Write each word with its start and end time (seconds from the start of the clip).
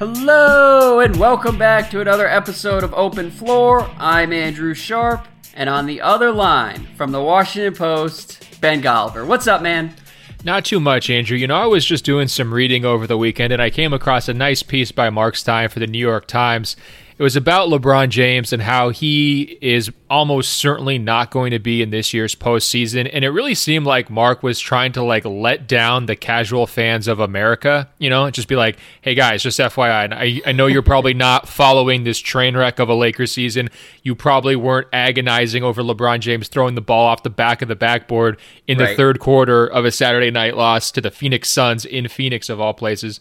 Hello, 0.00 1.00
and 1.00 1.14
welcome 1.16 1.58
back 1.58 1.90
to 1.90 2.00
another 2.00 2.26
episode 2.26 2.82
of 2.82 2.94
Open 2.94 3.30
Floor. 3.30 3.82
I'm 3.98 4.32
Andrew 4.32 4.72
Sharp, 4.72 5.28
and 5.52 5.68
on 5.68 5.84
the 5.84 6.00
other 6.00 6.32
line 6.32 6.88
from 6.96 7.12
the 7.12 7.20
Washington 7.20 7.74
Post, 7.74 8.42
Ben 8.62 8.80
Golliver. 8.80 9.26
What's 9.26 9.46
up, 9.46 9.60
man? 9.60 9.94
Not 10.42 10.64
too 10.64 10.80
much, 10.80 11.10
Andrew. 11.10 11.36
You 11.36 11.46
know, 11.46 11.56
I 11.56 11.66
was 11.66 11.84
just 11.84 12.02
doing 12.02 12.28
some 12.28 12.54
reading 12.54 12.86
over 12.86 13.06
the 13.06 13.18
weekend 13.18 13.52
and 13.52 13.60
I 13.60 13.68
came 13.68 13.92
across 13.92 14.26
a 14.26 14.32
nice 14.32 14.62
piece 14.62 14.90
by 14.90 15.10
Mark 15.10 15.36
Stein 15.36 15.68
for 15.68 15.80
the 15.80 15.86
New 15.86 15.98
York 15.98 16.26
Times 16.26 16.76
it 17.20 17.22
was 17.22 17.36
about 17.36 17.68
LeBron 17.68 18.08
James 18.08 18.50
and 18.50 18.62
how 18.62 18.88
he 18.88 19.58
is 19.60 19.90
almost 20.08 20.54
certainly 20.54 20.96
not 20.96 21.30
going 21.30 21.50
to 21.50 21.58
be 21.58 21.82
in 21.82 21.90
this 21.90 22.14
year's 22.14 22.34
postseason. 22.34 23.10
And 23.12 23.26
it 23.26 23.28
really 23.28 23.54
seemed 23.54 23.84
like 23.84 24.08
Mark 24.08 24.42
was 24.42 24.58
trying 24.58 24.92
to 24.92 25.02
like 25.02 25.26
let 25.26 25.68
down 25.68 26.06
the 26.06 26.16
casual 26.16 26.66
fans 26.66 27.06
of 27.08 27.20
America, 27.20 27.90
you 27.98 28.08
know, 28.08 28.30
just 28.30 28.48
be 28.48 28.56
like, 28.56 28.78
hey 29.02 29.14
guys, 29.14 29.42
just 29.42 29.60
FYI, 29.60 30.10
I, 30.10 30.40
I 30.48 30.52
know 30.52 30.66
you're 30.66 30.80
probably 30.80 31.12
not 31.12 31.46
following 31.46 32.04
this 32.04 32.18
train 32.18 32.56
wreck 32.56 32.78
of 32.78 32.88
a 32.88 32.94
Lakers 32.94 33.32
season. 33.32 33.68
You 34.02 34.14
probably 34.14 34.56
weren't 34.56 34.88
agonizing 34.90 35.62
over 35.62 35.82
LeBron 35.82 36.20
James 36.20 36.48
throwing 36.48 36.74
the 36.74 36.80
ball 36.80 37.06
off 37.06 37.22
the 37.22 37.28
back 37.28 37.60
of 37.60 37.68
the 37.68 37.76
backboard 37.76 38.40
in 38.66 38.78
the 38.78 38.84
right. 38.84 38.96
third 38.96 39.20
quarter 39.20 39.66
of 39.66 39.84
a 39.84 39.92
Saturday 39.92 40.30
night 40.30 40.56
loss 40.56 40.90
to 40.92 41.02
the 41.02 41.10
Phoenix 41.10 41.50
Suns 41.50 41.84
in 41.84 42.08
Phoenix, 42.08 42.48
of 42.48 42.62
all 42.62 42.72
places. 42.72 43.20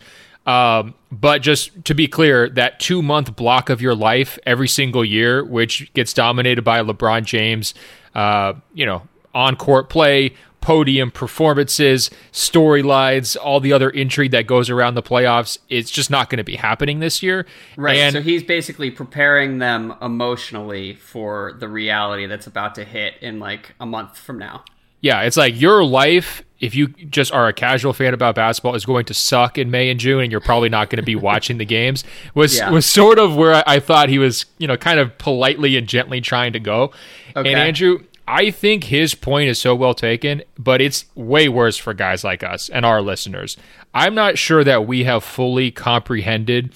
Um, 0.50 0.96
but 1.12 1.44
just 1.44 1.86
to 1.86 1.94
be 1.94 2.08
clear, 2.08 2.50
that 2.50 2.80
two 2.80 3.04
month 3.04 3.36
block 3.36 3.70
of 3.70 3.84
your 3.84 3.94
life 3.94 4.40
every 4.48 4.68
single 4.68 5.06
year, 5.06 5.44
which 5.44 5.94
gets 5.94 6.12
dominated 6.12 6.64
by 6.64 6.80
LeBron 6.82 7.24
James, 7.24 7.76
uh, 8.16 8.54
you 8.74 8.84
know, 8.84 9.08
on 9.36 9.56
court 9.56 9.90
play, 9.90 10.34
podium 10.60 11.12
performances, 11.12 12.10
storylines, 12.32 13.38
all 13.40 13.60
the 13.60 13.72
other 13.72 13.92
intrigue 13.92 14.32
that 14.32 14.48
goes 14.48 14.72
around 14.72 14.96
the 14.96 15.04
playoffs, 15.04 15.60
it's 15.70 15.92
just 15.92 16.10
not 16.10 16.32
going 16.32 16.38
to 16.38 16.44
be 16.44 16.56
happening 16.56 17.00
this 17.00 17.22
year. 17.22 17.46
Right. 17.78 17.98
And 17.98 18.14
so 18.14 18.22
he's 18.24 18.42
basically 18.42 18.90
preparing 18.90 19.60
them 19.60 19.94
emotionally 20.02 20.96
for 20.96 21.54
the 21.60 21.68
reality 21.68 22.26
that's 22.26 22.48
about 22.48 22.74
to 22.76 22.84
hit 22.84 23.14
in 23.22 23.40
like 23.40 23.76
a 23.80 23.86
month 23.86 24.18
from 24.18 24.40
now. 24.40 24.64
Yeah, 25.02 25.22
it's 25.22 25.38
like 25.38 25.62
your 25.62 25.84
life, 25.84 26.44
if 26.60 26.76
you 26.76 26.88
just 26.88 27.32
are 27.32 27.48
a 27.48 27.54
casual 27.54 27.94
fan 27.94 28.14
about 28.14 28.36
basketball, 28.36 28.76
is 28.76 28.86
going 28.86 29.06
to 29.06 29.14
suck 29.14 29.58
in 29.58 29.72
May 29.72 29.90
and 29.90 30.00
June, 30.00 30.22
and 30.22 30.32
you're 30.32 30.42
probably 30.42 30.70
not 30.70 30.90
going 30.90 30.98
to 30.98 31.04
be 31.04 31.16
watching 31.16 31.58
the 31.58 31.66
games. 31.66 32.04
Was 32.34 32.58
yeah. 32.58 32.70
was 32.70 32.86
sort 32.86 33.20
of 33.20 33.36
where 33.36 33.56
I, 33.56 33.64
I, 33.66 33.80
thought 33.80 34.10
he 34.10 34.20
was, 34.20 34.46
you 34.58 34.68
know, 34.68 34.78
kind 34.78 35.00
of 35.00 35.18
politely 35.18 35.78
and 35.78 35.88
gently 35.88 36.22
trying 36.22 36.54
to 36.54 36.60
go. 36.60 36.92
Okay. 37.36 37.52
And 37.52 37.60
Andrew, 37.60 38.04
I 38.28 38.52
think 38.52 38.86
his 38.86 39.16
point 39.16 39.50
is 39.50 39.60
so 39.60 39.74
well 39.74 39.94
taken, 39.94 40.44
but 40.58 40.82
it's 40.82 41.06
way 41.16 41.50
worse 41.50 41.78
for 41.78 41.94
guys 41.94 42.24
like 42.24 42.44
us 42.44 42.70
and 42.70 42.86
our 42.86 43.02
listeners. 43.02 43.58
I'm 43.94 44.14
not 44.14 44.38
sure 44.38 44.64
that 44.64 44.86
we 44.86 45.06
have 45.06 45.24
fully 45.24 45.72
comprehended 45.72 46.74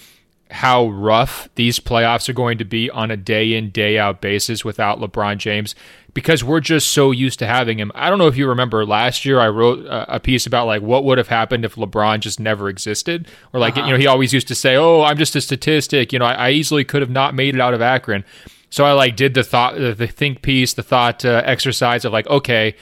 how 0.53 0.87
rough 0.87 1.49
these 1.55 1.79
playoffs 1.79 2.29
are 2.29 2.33
going 2.33 2.59
to 2.59 2.65
be 2.65 2.89
on 2.89 3.09
a 3.09 3.17
day 3.17 3.53
in, 3.53 3.71
day 3.71 3.97
out 3.97 4.21
basis 4.21 4.63
without 4.63 4.99
LeBron 4.99 5.37
James 5.37 5.73
because 6.13 6.43
we're 6.43 6.59
just 6.59 6.91
so 6.91 7.11
used 7.11 7.39
to 7.39 7.47
having 7.47 7.79
him. 7.79 7.91
I 7.95 8.09
don't 8.09 8.19
know 8.19 8.27
if 8.27 8.37
you 8.37 8.47
remember 8.47 8.85
last 8.85 9.25
year 9.25 9.39
I 9.39 9.49
wrote 9.49 9.85
a 9.89 10.19
piece 10.19 10.45
about 10.45 10.67
like 10.67 10.81
what 10.81 11.03
would 11.03 11.17
have 11.17 11.27
happened 11.27 11.65
if 11.65 11.75
LeBron 11.75 12.19
just 12.19 12.39
never 12.39 12.69
existed 12.69 13.27
or 13.51 13.59
like 13.59 13.77
uh-huh. 13.77 13.87
you 13.87 13.93
know 13.93 13.99
he 13.99 14.07
always 14.07 14.33
used 14.33 14.47
to 14.49 14.55
say, 14.55 14.75
"Oh, 14.75 15.01
I'm 15.01 15.17
just 15.17 15.35
a 15.35 15.41
statistic, 15.41 16.13
you 16.13 16.19
know, 16.19 16.25
I, 16.25 16.33
I 16.33 16.49
easily 16.51 16.83
could 16.83 17.01
have 17.01 17.11
not 17.11 17.33
made 17.33 17.55
it 17.55 17.61
out 17.61 17.73
of 17.73 17.81
Akron." 17.81 18.23
So 18.69 18.85
I 18.85 18.93
like 18.93 19.15
did 19.15 19.33
the 19.33 19.43
thought 19.43 19.75
the 19.75 20.07
think 20.07 20.41
piece, 20.41 20.73
the 20.73 20.83
thought 20.83 21.23
uh, 21.23 21.43
exercise 21.45 22.05
of 22.05 22.13
like, 22.13 22.27
okay, 22.27 22.75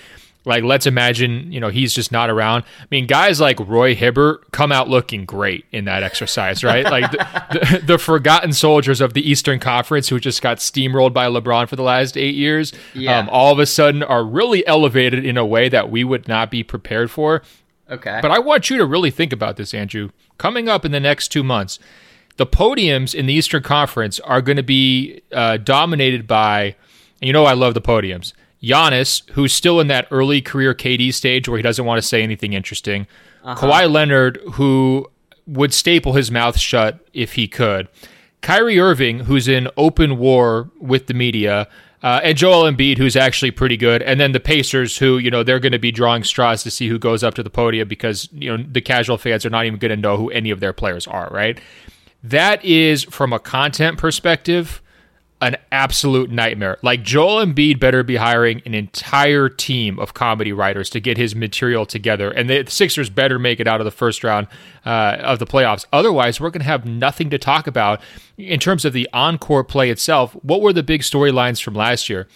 like, 0.44 0.64
let's 0.64 0.88
imagine, 0.88 1.52
you 1.52 1.60
know, 1.60 1.70
he's 1.70 1.94
just 1.94 2.12
not 2.12 2.30
around. 2.30 2.64
I 2.80 2.86
mean, 2.90 3.06
guys 3.06 3.40
like 3.40 3.60
Roy 3.60 3.94
Hibbert 3.94 4.52
come 4.52 4.72
out 4.72 4.90
looking 4.90 5.24
great 5.24 5.66
in 5.72 5.86
that 5.86 6.02
exercise, 6.02 6.64
right? 6.64 6.84
like 6.84 7.12
the, 7.12 7.18
the, 7.52 7.82
the, 7.86 7.98
forgotten 8.00 8.52
soldiers 8.52 9.02
of 9.02 9.14
the 9.14 9.30
Eastern 9.30 9.60
Conference 9.60 10.10
who 10.10 10.20
just 10.20 10.42
got 10.42 10.58
steamrolled 10.58 11.14
by 11.14 11.28
LeBron 11.28 11.70
for 11.70 11.76
the 11.76 11.84
last 11.84 12.18
eight 12.18 12.34
years, 12.34 12.74
yeah. 12.96 13.20
um, 13.20 13.30
all 13.30 13.54
of 13.54 13.60
a 13.60 13.68
sudden 13.68 14.02
are 14.02 14.24
really 14.24 14.66
elevated 14.66 15.24
in 15.24 15.38
a 15.38 15.46
way 15.46 15.70
that 15.70 15.92
we 15.92 16.04
would 16.04 16.28
not 16.28 16.50
be 16.50 16.64
prepared 16.64 17.12
for. 17.12 17.44
Okay. 17.90 18.20
But 18.22 18.32
I 18.32 18.40
want 18.40 18.70
you 18.70 18.78
to 18.78 18.86
really 18.86 19.12
think 19.12 19.32
about 19.32 19.58
this, 19.58 19.74
Andrew. 19.76 20.10
Coming 20.40 20.68
up 20.68 20.86
in 20.86 20.92
the 20.92 21.00
next 21.00 21.28
two 21.28 21.44
months, 21.44 21.78
the 22.38 22.48
podiums 22.48 23.14
in 23.14 23.28
the 23.28 23.34
Eastern 23.34 23.62
Conference 23.62 24.20
are 24.22 24.42
going 24.42 24.58
to 24.58 24.64
be 24.64 25.22
uh, 25.32 25.58
dominated 25.58 26.26
by, 26.26 26.76
and 27.22 27.28
you 27.28 27.34
know, 27.34 27.46
I 27.46 27.54
love 27.54 27.76
the 27.76 27.82
podiums 27.82 28.34
Giannis, 28.64 29.28
who's 29.32 29.54
still 29.54 29.80
in 29.80 29.88
that 29.88 30.08
early 30.12 30.42
career 30.42 30.74
KD 30.74 31.14
stage 31.14 31.48
where 31.48 31.58
he 31.58 31.64
doesn't 31.64 31.86
want 31.86 32.02
to 32.02 32.08
say 32.08 32.22
anything 32.22 32.54
interesting. 32.54 33.08
Uh-huh. 33.44 33.68
Kawhi 33.68 33.92
Leonard, 33.92 34.40
who 34.54 35.10
would 35.48 35.74
staple 35.74 36.14
his 36.14 36.32
mouth 36.32 36.58
shut 36.58 37.00
if 37.14 37.34
he 37.34 37.48
could. 37.48 37.88
Kyrie 38.42 38.80
Irving, 38.80 39.20
who's 39.20 39.48
in 39.48 39.68
open 39.78 40.18
war 40.18 40.70
with 40.80 41.08
the 41.08 41.14
media. 41.14 41.68
Uh, 42.04 42.20
and 42.24 42.38
Joel 42.38 42.72
Embiid, 42.72 42.98
who's 42.98 43.16
actually 43.16 43.52
pretty 43.52 43.78
good, 43.78 44.02
and 44.02 44.20
then 44.20 44.32
the 44.32 44.40
Pacers, 44.40 44.98
who 44.98 45.20
you 45.20 45.30
know 45.30 45.44
they're 45.44 45.60
going 45.60 45.72
to 45.72 45.80
be 45.80 45.92
drawing 45.92 46.24
straws 46.24 46.64
to 46.64 46.72
see 46.72 46.88
who 46.88 46.98
goes 46.98 47.24
up 47.24 47.36
to 47.36 47.44
the 47.44 47.50
podium 47.52 47.88
because 47.88 48.28
you 48.32 48.58
know 48.58 48.64
the 48.68 48.82
casual 48.82 49.20
fans 49.20 49.46
are 49.46 49.52
not 49.52 49.66
even 49.66 49.78
going 49.78 49.92
to 49.92 49.96
know 49.96 50.18
who 50.18 50.32
any 50.32 50.50
of 50.50 50.62
their 50.62 50.74
players 50.74 51.06
are. 51.06 51.30
Right? 51.32 51.62
That 52.24 52.64
is 52.66 53.04
from 53.04 53.34
a 53.34 53.40
content 53.40 54.00
perspective 54.00 54.82
an 55.42 55.58
absolute 55.72 56.30
nightmare. 56.30 56.78
Like 56.84 57.04
Joel 57.04 57.44
Embiid 57.44 57.80
better 57.80 58.04
be 58.04 58.16
hiring 58.16 58.62
an 58.66 58.74
entire 58.74 59.50
team 59.50 59.98
of 60.00 60.14
comedy 60.14 60.54
writers 60.54 60.90
to 60.92 61.00
get 61.00 61.18
his 61.18 61.36
material 61.36 61.86
together, 61.86 62.30
and 62.30 62.50
the 62.50 62.66
Sixers 62.68 63.10
better 63.10 63.40
make 63.40 63.60
it 63.60 63.68
out 63.68 63.82
of 63.82 63.86
the 63.86 63.92
first 63.92 64.24
round 64.24 64.48
uh, 64.86 65.18
of 65.20 65.40
the 65.40 65.48
playoffs. 65.48 65.86
Otherwise, 65.92 66.40
we're 66.40 66.52
going 66.52 66.62
to 66.62 66.68
have 66.68 66.86
nothing 66.86 67.30
to 67.32 67.38
talk 67.38 67.66
about 67.68 68.02
in 68.38 68.60
terms 68.60 68.86
of 68.86 68.94
the 68.94 69.10
encore 69.14 69.64
play 69.64 69.90
itself. 69.90 70.34
What 70.44 70.62
were 70.62 70.74
the 70.74 70.84
big 70.84 71.02
storylines 71.02 71.62
from 71.62 71.74
last 71.74 72.10
year? 72.10 72.28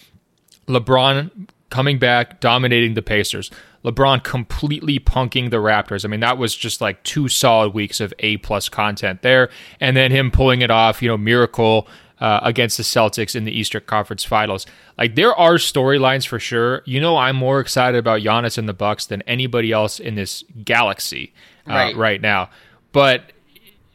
LeBron 0.66 1.48
coming 1.70 1.98
back, 1.98 2.40
dominating 2.40 2.94
the 2.94 3.02
Pacers. 3.02 3.50
LeBron 3.84 4.24
completely 4.24 4.98
punking 4.98 5.50
the 5.50 5.58
Raptors. 5.58 6.04
I 6.04 6.08
mean, 6.08 6.20
that 6.20 6.38
was 6.38 6.56
just 6.56 6.80
like 6.80 7.02
two 7.04 7.28
solid 7.28 7.72
weeks 7.72 8.00
of 8.00 8.12
A 8.18 8.38
plus 8.38 8.68
content 8.68 9.22
there, 9.22 9.48
and 9.78 9.96
then 9.96 10.10
him 10.10 10.32
pulling 10.32 10.60
it 10.60 10.72
off. 10.72 11.02
You 11.02 11.08
know, 11.08 11.16
miracle 11.16 11.86
uh, 12.20 12.40
against 12.42 12.76
the 12.76 12.82
Celtics 12.82 13.36
in 13.36 13.44
the 13.44 13.52
Eastern 13.52 13.82
Conference 13.86 14.24
Finals. 14.24 14.66
Like 14.96 15.14
there 15.14 15.34
are 15.34 15.54
storylines 15.54 16.26
for 16.26 16.38
sure. 16.38 16.82
You 16.84 17.00
know, 17.00 17.16
I'm 17.16 17.36
more 17.36 17.60
excited 17.60 17.98
about 17.98 18.22
Giannis 18.22 18.58
and 18.58 18.68
the 18.68 18.74
Bucks 18.74 19.06
than 19.06 19.22
anybody 19.22 19.72
else 19.72 20.00
in 20.00 20.14
this 20.14 20.44
galaxy 20.64 21.32
uh, 21.68 21.72
right. 21.72 21.96
right 21.96 22.20
now. 22.20 22.50
But 22.92 23.32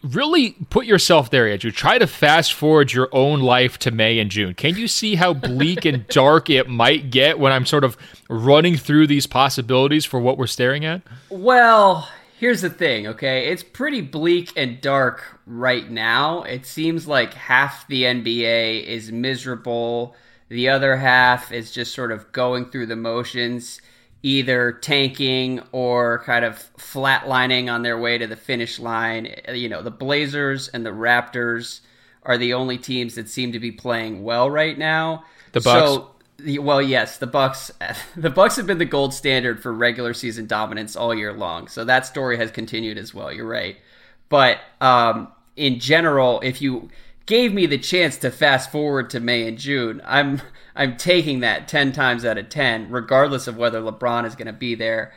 really 0.03 0.51
put 0.69 0.85
yourself 0.85 1.29
there, 1.29 1.47
Andrew. 1.47 1.71
Try 1.71 1.97
to 1.97 2.07
fast 2.07 2.53
forward 2.53 2.93
your 2.93 3.09
own 3.11 3.41
life 3.41 3.77
to 3.79 3.91
May 3.91 4.19
and 4.19 4.29
June. 4.29 4.53
Can 4.53 4.75
you 4.75 4.87
see 4.87 5.15
how 5.15 5.33
bleak 5.33 5.85
and 5.85 6.07
dark 6.09 6.49
it 6.49 6.67
might 6.67 7.11
get 7.11 7.39
when 7.39 7.51
I'm 7.51 7.65
sort 7.65 7.83
of 7.83 7.97
running 8.29 8.77
through 8.77 9.07
these 9.07 9.27
possibilities 9.27 10.05
for 10.05 10.19
what 10.19 10.37
we're 10.37 10.47
staring 10.47 10.85
at? 10.85 11.01
Well, 11.29 12.09
here's 12.37 12.61
the 12.61 12.69
thing, 12.69 13.07
okay? 13.07 13.47
It's 13.47 13.63
pretty 13.63 14.01
bleak 14.01 14.51
and 14.55 14.81
dark 14.81 15.39
right 15.51 15.89
now. 15.91 16.43
It 16.43 16.65
seems 16.65 17.07
like 17.07 17.33
half 17.33 17.87
the 17.87 18.03
NBA 18.03 18.85
is 18.85 19.11
miserable, 19.11 20.15
the 20.47 20.69
other 20.69 20.95
half 20.97 21.51
is 21.51 21.71
just 21.71 21.93
sort 21.93 22.11
of 22.11 22.31
going 22.31 22.65
through 22.65 22.87
the 22.87 22.95
motions, 22.95 23.81
either 24.23 24.71
tanking 24.71 25.61
or 25.71 26.23
kind 26.25 26.45
of 26.45 26.57
flatlining 26.77 27.71
on 27.71 27.83
their 27.83 27.99
way 27.99 28.17
to 28.17 28.27
the 28.27 28.35
finish 28.35 28.79
line. 28.79 29.33
You 29.53 29.69
know, 29.69 29.81
the 29.81 29.91
Blazers 29.91 30.67
and 30.69 30.85
the 30.85 30.91
Raptors 30.91 31.81
are 32.23 32.37
the 32.37 32.53
only 32.53 32.77
teams 32.77 33.15
that 33.15 33.29
seem 33.29 33.51
to 33.51 33.59
be 33.59 33.71
playing 33.71 34.23
well 34.23 34.49
right 34.49 34.77
now. 34.77 35.25
The 35.51 35.61
Bucks. 35.61 35.91
So, 35.91 36.61
well, 36.61 36.81
yes, 36.81 37.17
the 37.17 37.27
Bucks. 37.27 37.71
The 38.15 38.29
Bucks 38.29 38.57
have 38.57 38.67
been 38.67 38.77
the 38.77 38.85
gold 38.85 39.13
standard 39.13 39.61
for 39.63 39.73
regular 39.73 40.13
season 40.13 40.47
dominance 40.47 40.95
all 40.95 41.13
year 41.13 41.33
long, 41.33 41.67
so 41.67 41.85
that 41.85 42.05
story 42.05 42.37
has 42.37 42.51
continued 42.51 42.97
as 42.97 43.13
well. 43.13 43.31
You're 43.31 43.47
right, 43.47 43.77
but 44.27 44.59
um, 44.81 45.29
in 45.55 45.79
general, 45.79 46.39
if 46.41 46.61
you 46.61 46.89
gave 47.25 47.53
me 47.53 47.65
the 47.65 47.77
chance 47.77 48.17
to 48.17 48.31
fast 48.31 48.71
forward 48.71 49.09
to 49.09 49.19
May 49.19 49.47
and 49.47 49.57
June, 49.57 50.01
I'm 50.05 50.41
I'm 50.75 50.97
taking 50.97 51.41
that 51.41 51.67
ten 51.67 51.91
times 51.91 52.25
out 52.25 52.37
of 52.37 52.49
ten, 52.49 52.89
regardless 52.89 53.47
of 53.47 53.57
whether 53.57 53.81
LeBron 53.81 54.25
is 54.25 54.35
going 54.35 54.47
to 54.47 54.53
be 54.53 54.75
there. 54.75 55.13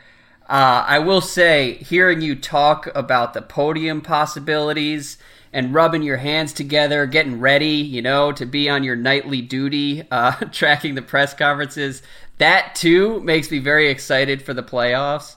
Uh, 0.47 0.85
I 0.87 0.99
will 0.99 1.21
say, 1.21 1.73
hearing 1.75 2.21
you 2.21 2.35
talk 2.35 2.87
about 2.93 3.33
the 3.33 3.41
podium 3.41 4.01
possibilities 4.01 5.17
and 5.51 5.73
rubbing 5.73 6.03
your 6.03 6.17
hands 6.17 6.53
together, 6.53 7.07
getting 7.07 7.39
ready, 7.39 7.77
you 7.77 8.01
know, 8.01 8.31
to 8.33 8.45
be 8.45 8.69
on 8.69 8.83
your 8.83 8.95
nightly 8.95 9.41
duty, 9.41 10.03
uh, 10.11 10.31
tracking 10.51 10.95
the 10.95 11.01
press 11.01 11.33
conferences. 11.33 12.03
That 12.37 12.75
too 12.75 13.21
makes 13.21 13.49
me 13.49 13.59
very 13.59 13.89
excited 13.89 14.41
for 14.43 14.53
the 14.53 14.61
playoffs. 14.61 15.35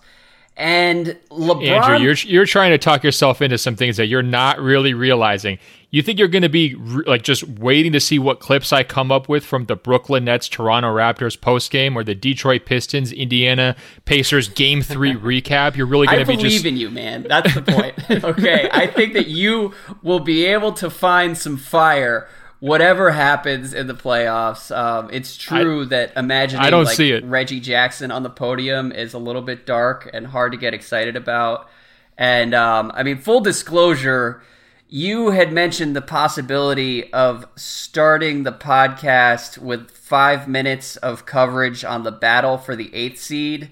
And 0.58 1.16
LeBron, 1.30 1.68
Andrew, 1.68 1.98
you're 1.98 2.14
you're 2.14 2.44
trying 2.44 2.72
to 2.72 2.78
talk 2.78 3.04
yourself 3.04 3.40
into 3.40 3.56
some 3.58 3.76
things 3.76 3.96
that 3.96 4.06
you're 4.06 4.24
not 4.24 4.58
really 4.58 4.92
realizing. 4.92 5.60
You 5.90 6.02
think 6.02 6.18
you're 6.18 6.26
going 6.26 6.42
to 6.42 6.48
be 6.48 6.74
re- 6.74 7.04
like 7.06 7.22
just 7.22 7.44
waiting 7.44 7.92
to 7.92 8.00
see 8.00 8.18
what 8.18 8.40
clips 8.40 8.72
I 8.72 8.82
come 8.82 9.12
up 9.12 9.28
with 9.28 9.44
from 9.44 9.66
the 9.66 9.76
Brooklyn 9.76 10.24
Nets 10.24 10.48
Toronto 10.48 10.88
Raptors 10.88 11.40
post 11.40 11.70
game 11.70 11.96
or 11.96 12.02
the 12.02 12.14
Detroit 12.16 12.66
Pistons 12.66 13.12
Indiana 13.12 13.76
Pacers 14.04 14.48
game 14.48 14.82
3 14.82 15.14
recap? 15.42 15.76
You're 15.76 15.86
really 15.86 16.08
going 16.08 16.18
to 16.18 16.26
be 16.26 16.34
believe 16.34 16.50
just 16.50 16.64
in 16.66 16.76
you, 16.76 16.90
man. 16.90 17.24
That's 17.28 17.54
the 17.54 17.62
point. 17.62 17.94
okay, 18.24 18.68
I 18.72 18.88
think 18.88 19.12
that 19.12 19.28
you 19.28 19.72
will 20.02 20.20
be 20.20 20.44
able 20.44 20.72
to 20.72 20.90
find 20.90 21.38
some 21.38 21.56
fire 21.56 22.28
whatever 22.60 23.10
happens 23.10 23.72
in 23.72 23.86
the 23.86 23.94
playoffs. 23.94 24.74
Um, 24.76 25.10
it's 25.12 25.36
true 25.36 25.84
that 25.86 26.12
imagining 26.16 26.64
I 26.64 26.70
don't 26.70 26.84
like, 26.84 26.96
see 26.96 27.12
it. 27.12 27.24
Reggie 27.24 27.60
Jackson 27.60 28.10
on 28.10 28.22
the 28.22 28.30
podium 28.30 28.92
is 28.92 29.14
a 29.14 29.18
little 29.18 29.42
bit 29.42 29.66
dark 29.66 30.10
and 30.12 30.26
hard 30.26 30.52
to 30.52 30.58
get 30.58 30.74
excited 30.74 31.16
about. 31.16 31.68
And 32.16 32.54
um, 32.54 32.90
I 32.94 33.02
mean, 33.04 33.18
full 33.18 33.40
disclosure, 33.40 34.42
you 34.88 35.30
had 35.30 35.52
mentioned 35.52 35.94
the 35.94 36.02
possibility 36.02 37.12
of 37.12 37.46
starting 37.54 38.42
the 38.42 38.52
podcast 38.52 39.58
with 39.58 39.90
five 39.90 40.48
minutes 40.48 40.96
of 40.96 41.26
coverage 41.26 41.84
on 41.84 42.02
the 42.02 42.10
battle 42.10 42.58
for 42.58 42.74
the 42.74 42.92
eighth 42.94 43.20
seed 43.20 43.70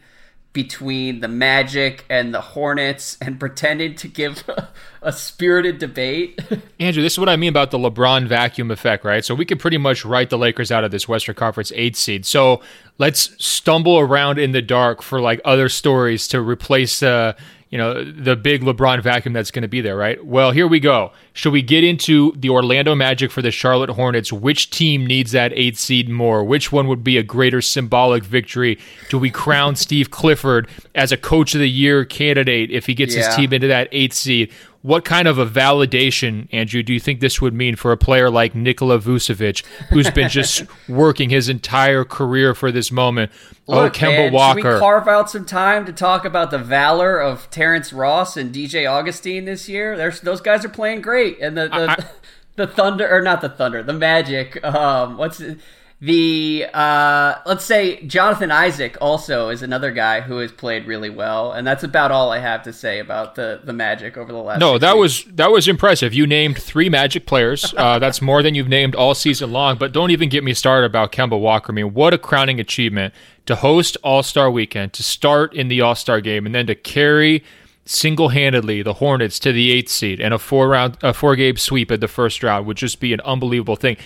between 0.56 1.20
the 1.20 1.28
Magic 1.28 2.06
and 2.08 2.32
the 2.32 2.40
Hornets 2.40 3.18
and 3.20 3.38
pretended 3.40 3.98
to 3.98 4.08
give 4.08 4.42
a, 4.48 4.70
a 5.02 5.12
spirited 5.12 5.76
debate. 5.76 6.40
Andrew, 6.80 7.02
this 7.02 7.12
is 7.12 7.18
what 7.18 7.28
I 7.28 7.36
mean 7.36 7.50
about 7.50 7.70
the 7.72 7.78
LeBron 7.78 8.26
vacuum 8.26 8.70
effect, 8.70 9.04
right? 9.04 9.22
So 9.22 9.34
we 9.34 9.44
could 9.44 9.60
pretty 9.60 9.76
much 9.76 10.06
write 10.06 10.30
the 10.30 10.38
Lakers 10.38 10.72
out 10.72 10.82
of 10.82 10.90
this 10.90 11.06
Western 11.06 11.34
Conference 11.34 11.72
eight 11.74 11.94
seed. 11.94 12.24
So 12.24 12.62
let's 12.96 13.36
stumble 13.44 13.98
around 13.98 14.38
in 14.38 14.52
the 14.52 14.62
dark 14.62 15.02
for 15.02 15.20
like 15.20 15.42
other 15.44 15.68
stories 15.68 16.26
to 16.28 16.40
replace, 16.40 17.02
uh, 17.02 17.34
you 17.70 17.78
know, 17.78 18.04
the 18.04 18.36
big 18.36 18.62
LeBron 18.62 19.02
vacuum 19.02 19.32
that's 19.32 19.50
going 19.50 19.62
to 19.62 19.68
be 19.68 19.80
there, 19.80 19.96
right? 19.96 20.24
Well, 20.24 20.52
here 20.52 20.68
we 20.68 20.78
go. 20.78 21.10
Should 21.32 21.52
we 21.52 21.62
get 21.62 21.82
into 21.82 22.32
the 22.36 22.48
Orlando 22.48 22.94
Magic 22.94 23.32
for 23.32 23.42
the 23.42 23.50
Charlotte 23.50 23.90
Hornets? 23.90 24.32
Which 24.32 24.70
team 24.70 25.04
needs 25.04 25.32
that 25.32 25.52
eight 25.54 25.76
seed 25.76 26.08
more? 26.08 26.44
Which 26.44 26.70
one 26.70 26.86
would 26.86 27.02
be 27.02 27.18
a 27.18 27.24
greater 27.24 27.60
symbolic 27.60 28.22
victory? 28.22 28.78
Do 29.08 29.18
we 29.18 29.30
crown 29.30 29.74
Steve 29.76 30.12
Clifford 30.12 30.68
as 30.94 31.10
a 31.10 31.16
Coach 31.16 31.54
of 31.54 31.60
the 31.60 31.68
Year 31.68 32.04
candidate 32.04 32.70
if 32.70 32.86
he 32.86 32.94
gets 32.94 33.14
his 33.14 33.26
team 33.34 33.52
into 33.52 33.66
that 33.66 33.88
eighth 33.90 34.14
seed? 34.14 34.52
What 34.86 35.04
kind 35.04 35.26
of 35.26 35.36
a 35.36 35.44
validation, 35.44 36.46
Andrew, 36.52 36.80
do 36.80 36.92
you 36.94 37.00
think 37.00 37.18
this 37.18 37.40
would 37.40 37.52
mean 37.52 37.74
for 37.74 37.90
a 37.90 37.96
player 37.96 38.30
like 38.30 38.54
Nikola 38.54 39.00
Vucevic, 39.00 39.64
who's 39.90 40.08
been 40.12 40.28
just 40.28 40.62
working 40.88 41.28
his 41.28 41.48
entire 41.48 42.04
career 42.04 42.54
for 42.54 42.70
this 42.70 42.92
moment? 42.92 43.32
oh, 43.66 43.90
Kemba 43.90 44.16
man, 44.16 44.32
Walker. 44.32 44.60
Should 44.60 44.74
we 44.74 44.78
carve 44.78 45.08
out 45.08 45.28
some 45.28 45.44
time 45.44 45.86
to 45.86 45.92
talk 45.92 46.24
about 46.24 46.52
the 46.52 46.58
valor 46.58 47.18
of 47.18 47.50
Terrence 47.50 47.92
Ross 47.92 48.36
and 48.36 48.54
DJ 48.54 48.88
Augustin 48.88 49.44
this 49.44 49.68
year? 49.68 49.96
There's, 49.96 50.20
those 50.20 50.40
guys 50.40 50.64
are 50.64 50.68
playing 50.68 51.00
great, 51.00 51.40
and 51.40 51.56
the 51.58 51.66
the, 51.66 51.90
I- 51.90 52.04
the 52.54 52.68
Thunder 52.68 53.12
or 53.12 53.22
not 53.22 53.40
the 53.40 53.48
Thunder, 53.48 53.82
the 53.82 53.92
Magic. 53.92 54.64
Um, 54.64 55.16
what's 55.16 55.40
it- 55.40 55.58
the 55.98 56.66
uh, 56.74 57.36
let's 57.46 57.64
say 57.64 58.02
Jonathan 58.02 58.50
Isaac 58.50 58.98
also 59.00 59.48
is 59.48 59.62
another 59.62 59.90
guy 59.90 60.20
who 60.20 60.38
has 60.38 60.52
played 60.52 60.86
really 60.86 61.08
well, 61.08 61.52
and 61.52 61.66
that's 61.66 61.84
about 61.84 62.10
all 62.10 62.30
I 62.30 62.38
have 62.38 62.62
to 62.64 62.72
say 62.72 62.98
about 62.98 63.34
the 63.34 63.62
the 63.64 63.72
Magic 63.72 64.18
over 64.18 64.30
the 64.30 64.38
last. 64.38 64.60
No, 64.60 64.76
that 64.76 64.98
weeks. 64.98 65.24
was 65.24 65.34
that 65.36 65.50
was 65.50 65.68
impressive. 65.68 66.12
You 66.12 66.26
named 66.26 66.58
three 66.58 66.90
Magic 66.90 67.26
players. 67.26 67.74
Uh, 67.86 67.98
that's 67.98 68.22
more 68.22 68.42
than 68.42 68.54
you've 68.54 68.68
named 68.68 68.94
all 68.94 69.14
season 69.14 69.52
long. 69.52 69.76
But 69.76 69.92
don't 69.92 70.10
even 70.10 70.28
get 70.28 70.42
me 70.42 70.54
started 70.54 70.86
about 70.86 71.12
Kemba 71.12 71.38
Walker. 71.38 71.70
I 71.70 71.74
mean, 71.74 71.94
what 71.94 72.14
a 72.14 72.18
crowning 72.18 72.58
achievement 72.58 73.12
to 73.44 73.54
host 73.54 73.96
All 74.02 74.22
Star 74.22 74.50
Weekend, 74.50 74.92
to 74.94 75.02
start 75.02 75.54
in 75.54 75.68
the 75.68 75.82
All 75.82 75.94
Star 75.94 76.20
game, 76.20 76.46
and 76.46 76.54
then 76.54 76.66
to 76.66 76.74
carry 76.74 77.44
single 77.84 78.30
handedly 78.30 78.82
the 78.82 78.94
Hornets 78.94 79.38
to 79.40 79.52
the 79.52 79.70
eighth 79.70 79.90
seed 79.90 80.20
and 80.20 80.34
a 80.34 80.38
four 80.38 80.68
round 80.68 80.96
a 81.02 81.14
four 81.14 81.36
game 81.36 81.56
sweep 81.56 81.90
at 81.90 82.00
the 82.00 82.08
first 82.08 82.42
round 82.42 82.66
would 82.66 82.76
just 82.76 82.98
be 82.98 83.12
an 83.12 83.20
unbelievable 83.20 83.76
thing. 83.76 83.96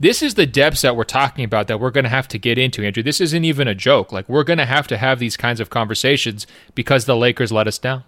This 0.00 0.22
is 0.22 0.34
the 0.34 0.46
depths 0.46 0.80
that 0.80 0.96
we're 0.96 1.04
talking 1.04 1.44
about 1.44 1.68
that 1.68 1.78
we're 1.78 1.90
going 1.90 2.04
to 2.04 2.10
have 2.10 2.26
to 2.28 2.38
get 2.38 2.56
into, 2.56 2.82
Andrew. 2.82 3.02
This 3.02 3.20
isn't 3.20 3.44
even 3.44 3.68
a 3.68 3.74
joke. 3.74 4.12
Like 4.12 4.26
we're 4.30 4.44
going 4.44 4.58
to 4.58 4.64
have 4.64 4.88
to 4.88 4.96
have 4.96 5.18
these 5.18 5.36
kinds 5.36 5.60
of 5.60 5.68
conversations 5.68 6.46
because 6.74 7.04
the 7.04 7.14
Lakers 7.14 7.52
let 7.52 7.68
us 7.68 7.76
down. 7.76 8.04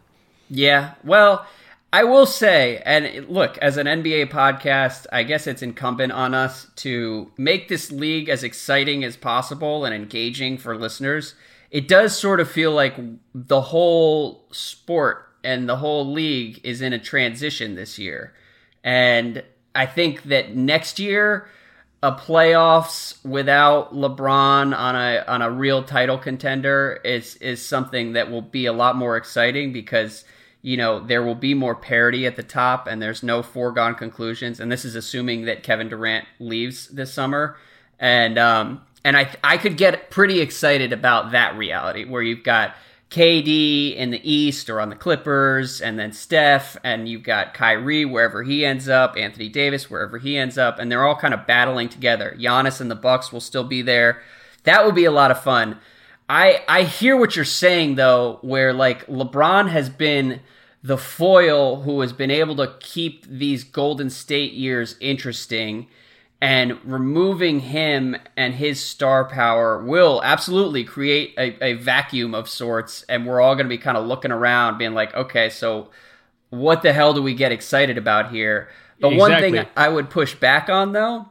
Yeah. 0.49 0.95
Well, 1.05 1.47
I 1.93 2.05
will 2.05 2.25
say, 2.25 2.81
and 2.87 3.29
look, 3.29 3.59
as 3.59 3.77
an 3.77 3.87
NBA 3.87 4.31
podcast, 4.31 5.05
I 5.13 5.23
guess 5.23 5.47
it's 5.47 5.61
incumbent 5.61 6.13
on 6.13 6.33
us 6.35 6.67
to 6.77 7.31
make 7.37 7.69
this 7.69 7.93
league 7.93 8.31
as 8.31 8.43
exciting 8.43 9.05
as 9.05 9.19
possible 9.19 9.85
and 9.85 9.95
engaging 9.95 10.57
for 10.57 10.75
listeners. 10.75 11.35
It 11.71 11.89
does 11.89 12.17
sort 12.17 12.41
of 12.41 12.51
feel 12.51 12.73
like 12.73 12.95
the 13.35 13.61
whole 13.61 14.47
sport 14.51 15.29
and 15.45 15.69
the 15.69 15.77
whole 15.77 16.11
league 16.11 16.59
is 16.65 16.81
in 16.81 16.95
a 16.95 16.99
transition 16.99 17.75
this 17.75 17.99
year. 17.99 18.33
And 18.83 19.43
I 19.75 19.85
think 19.85 20.23
that 20.25 20.57
next 20.57 20.99
year, 20.99 21.49
a 22.03 22.11
playoffs 22.13 23.25
without 23.25 23.95
LeBron 23.95 24.77
on 24.77 24.97
a 24.97 25.25
on 25.29 25.41
a 25.41 25.51
real 25.51 25.85
title 25.85 26.19
contender 26.19 27.01
is 27.05 27.37
is 27.37 27.65
something 27.65 28.15
that 28.15 28.31
will 28.31 28.43
be 28.43 28.67
a 28.67 28.73
lot 28.73 28.97
more 28.97 29.17
exciting 29.17 29.73
because 29.73 30.25
you 30.63 30.77
know 30.77 30.99
there 30.99 31.23
will 31.23 31.37
be 31.37 31.55
more 31.55 31.77
parity 31.77 32.27
at 32.27 32.35
the 32.35 32.43
top 32.43 32.89
and 32.89 33.01
there's 33.01 33.23
no 33.23 33.43
foregone 33.43 33.95
conclusions. 33.95 34.59
And 34.59 34.71
this 34.71 34.85
is 34.85 34.97
assuming 34.97 35.45
that 35.45 35.63
Kevin 35.63 35.89
Durant 35.89 36.27
leaves 36.41 36.89
this 36.89 37.13
summer. 37.13 37.57
And 38.01 38.37
um 38.37 38.83
and 39.05 39.17
I 39.17 39.33
I 39.45 39.57
could 39.57 39.77
get 39.77 40.11
pretty 40.11 40.41
excited 40.41 40.93
about 40.93 41.31
that 41.33 41.57
reality 41.57 42.05
where 42.05 42.23
you've 42.23 42.43
got 42.43 42.75
KD 43.13 43.95
in 43.95 44.11
the 44.11 44.31
East 44.31 44.71
or 44.71 44.81
on 44.81 44.89
the 44.89 44.97
Clippers, 44.97 45.83
and 45.83 45.99
then 45.99 46.13
Steph, 46.13 46.79
and 46.83 47.07
you've 47.07 47.23
got 47.23 47.53
Kyrie 47.53 48.07
wherever 48.07 48.43
he 48.43 48.65
ends 48.65 48.89
up, 48.89 49.19
Anthony 49.19 49.51
Davis 49.51 49.91
wherever 49.91 50.17
he 50.17 50.39
ends 50.39 50.57
up, 50.57 50.79
and 50.79 50.91
they're 50.91 51.07
all 51.07 51.15
kind 51.15 51.35
of 51.35 51.47
battling 51.47 51.91
together. 51.91 52.35
Giannis 52.41 52.81
and 52.81 52.91
the 52.91 52.95
Bucks 52.95 53.31
will 53.31 53.41
still 53.41 53.65
be 53.65 53.83
there. 53.83 54.23
That 54.65 54.87
would 54.87 54.95
be 54.95 55.05
a 55.05 55.11
lot 55.11 55.31
of 55.31 55.43
fun. 55.43 55.79
I 56.27 56.65
I 56.67 56.85
hear 56.85 57.15
what 57.15 57.37
you're 57.37 57.45
saying 57.45 57.97
though, 57.97 58.39
where 58.41 58.73
like 58.73 59.07
LeBron 59.09 59.69
has 59.69 59.91
been 59.91 60.41
the 60.83 60.97
foil 60.97 61.83
who 61.83 62.01
has 62.01 62.15
been 62.15 62.31
able 62.31 62.57
to 62.57 62.75
keep 62.81 63.27
these 63.27 63.63
Golden 63.63 64.09
State 64.09 64.55
years 64.55 64.97
interesting 65.01 65.87
and 66.43 66.77
removing 66.85 67.61
him 67.61 68.17
and 68.37 68.53
his 68.53 68.85
star 68.85 69.25
power 69.25 69.81
will 69.81 70.21
absolutely 70.25 70.83
create 70.83 71.33
a, 71.39 71.65
a 71.65 71.73
vacuum 71.75 72.35
of 72.35 72.49
sorts 72.49 73.05
and 73.05 73.25
we're 73.25 73.41
all 73.41 73.55
going 73.55 73.65
to 73.65 73.71
be 73.71 73.79
kind 73.79 73.97
of 73.97 74.07
looking 74.07 74.33
around 74.33 74.77
being 74.77 74.93
like 74.93 75.15
okay 75.15 75.49
so 75.49 75.89
what 76.51 76.83
the 76.83 76.93
hell 76.93 77.15
do 77.15 77.23
we 77.23 77.33
get 77.33 77.51
excited 77.51 77.97
about 77.97 78.31
here? 78.31 78.69
The 79.01 79.09
one 79.09 79.31
thing 79.31 79.65
i 79.77 79.89
would 79.89 80.11
push 80.11 80.35
back 80.35 80.69
on 80.69 80.93
though 80.93 81.27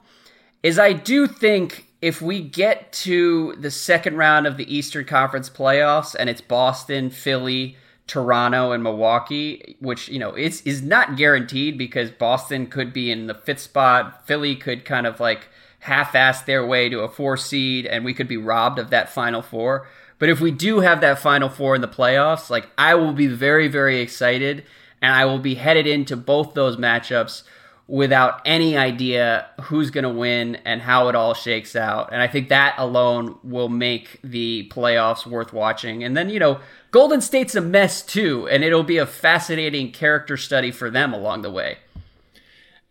is 0.64 0.80
i 0.80 0.94
do 0.94 1.28
think 1.28 1.88
if 2.02 2.22
we 2.22 2.42
get 2.42 2.92
to 2.94 3.54
the 3.60 3.70
second 3.70 4.16
round 4.16 4.48
of 4.48 4.56
the 4.56 4.74
eastern 4.76 5.06
conference 5.06 5.50
playoffs 5.50 6.16
and 6.18 6.30
it's 6.30 6.42
boston 6.42 7.10
philly 7.10 7.78
Toronto 8.12 8.74
and 8.74 8.84
Milwaukee, 8.84 9.78
which 9.80 10.10
you 10.10 10.20
know 10.20 10.36
is 10.36 10.62
is 10.64 10.82
not 10.82 11.16
guaranteed 11.16 11.78
because 11.78 12.12
Boston 12.12 12.68
could 12.68 12.92
be 12.92 13.10
in 13.10 13.28
the 13.28 13.34
fifth 13.34 13.62
spot, 13.62 14.28
Philly 14.28 14.54
could 14.54 14.84
kind 14.84 15.08
of 15.08 15.22
like 15.22 15.48
half-ass 15.80 16.42
their 16.42 16.66
way 16.66 16.90
to 16.90 17.00
a 17.00 17.08
four 17.08 17.38
seed, 17.38 17.86
and 17.86 18.04
we 18.04 18.14
could 18.14 18.28
be 18.28 18.36
robbed 18.36 18.80
of 18.80 18.90
that 18.90 19.10
final 19.10 19.42
four. 19.42 19.88
But 20.20 20.28
if 20.28 20.42
we 20.42 20.52
do 20.52 20.82
have 20.82 21.00
that 21.00 21.20
final 21.20 21.48
four 21.48 21.74
in 21.74 21.80
the 21.80 21.88
playoffs, 21.88 22.50
like 22.50 22.68
I 22.78 22.96
will 22.96 23.14
be 23.14 23.28
very 23.28 23.70
very 23.70 24.02
excited, 24.02 24.66
and 25.02 25.14
I 25.14 25.24
will 25.24 25.40
be 25.40 25.56
headed 25.56 25.88
into 25.88 26.18
both 26.18 26.54
those 26.54 26.76
matchups 26.76 27.44
without 27.92 28.40
any 28.46 28.78
idea 28.78 29.46
who's 29.64 29.92
going 29.92 30.06
to 30.06 30.10
win 30.10 30.56
and 30.64 30.82
how 30.82 31.10
it 31.10 31.16
all 31.16 31.34
shakes 31.34 31.76
out. 31.76 32.08
And 32.14 32.22
I 32.22 32.28
think 32.28 32.48
that 32.48 32.74
alone 32.78 33.38
will 33.44 33.68
make 33.68 34.18
the 34.24 34.70
playoffs 34.72 35.28
worth 35.28 35.52
watching. 35.52 36.02
And 36.02 36.16
then, 36.16 36.30
you 36.30 36.40
know, 36.40 36.62
Golden 36.92 37.20
State's 37.20 37.54
a 37.54 37.60
mess 37.60 38.02
too, 38.02 38.48
and 38.48 38.64
it'll 38.64 38.84
be 38.84 38.98
a 38.98 39.06
fascinating 39.06 39.92
character 39.92 40.38
study 40.38 40.72
for 40.72 40.90
them 40.90 41.14
along 41.14 41.42
the 41.42 41.52
way. 41.52 41.80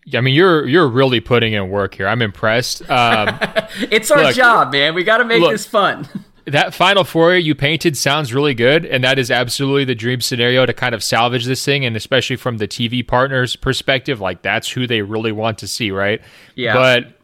Yeah, 0.04 0.18
I 0.18 0.20
mean, 0.20 0.34
you're 0.34 0.66
you're 0.66 0.88
really 0.88 1.20
putting 1.20 1.54
in 1.54 1.70
work 1.70 1.94
here. 1.94 2.06
I'm 2.06 2.20
impressed. 2.20 2.88
Um, 2.90 3.38
It's 3.90 4.10
our 4.10 4.24
Look, 4.24 4.34
job, 4.34 4.72
man. 4.72 4.94
We 4.94 5.04
got 5.04 5.18
to 5.18 5.24
make 5.24 5.40
look. 5.40 5.52
this 5.52 5.64
fun. 5.64 6.08
That 6.46 6.74
final 6.74 7.04
four 7.04 7.34
you 7.34 7.54
painted 7.54 7.96
sounds 7.96 8.32
really 8.32 8.54
good, 8.54 8.84
and 8.84 9.04
that 9.04 9.18
is 9.18 9.30
absolutely 9.30 9.84
the 9.84 9.94
dream 9.94 10.20
scenario 10.20 10.66
to 10.66 10.72
kind 10.72 10.94
of 10.94 11.02
salvage 11.02 11.44
this 11.44 11.64
thing, 11.64 11.84
and 11.84 11.96
especially 11.96 12.36
from 12.36 12.58
the 12.58 12.68
TV 12.68 13.06
partners' 13.06 13.56
perspective, 13.56 14.20
like 14.20 14.42
that's 14.42 14.70
who 14.70 14.86
they 14.86 15.02
really 15.02 15.32
want 15.32 15.58
to 15.58 15.68
see, 15.68 15.90
right? 15.90 16.20
Yeah. 16.54 16.74
But 16.74 17.20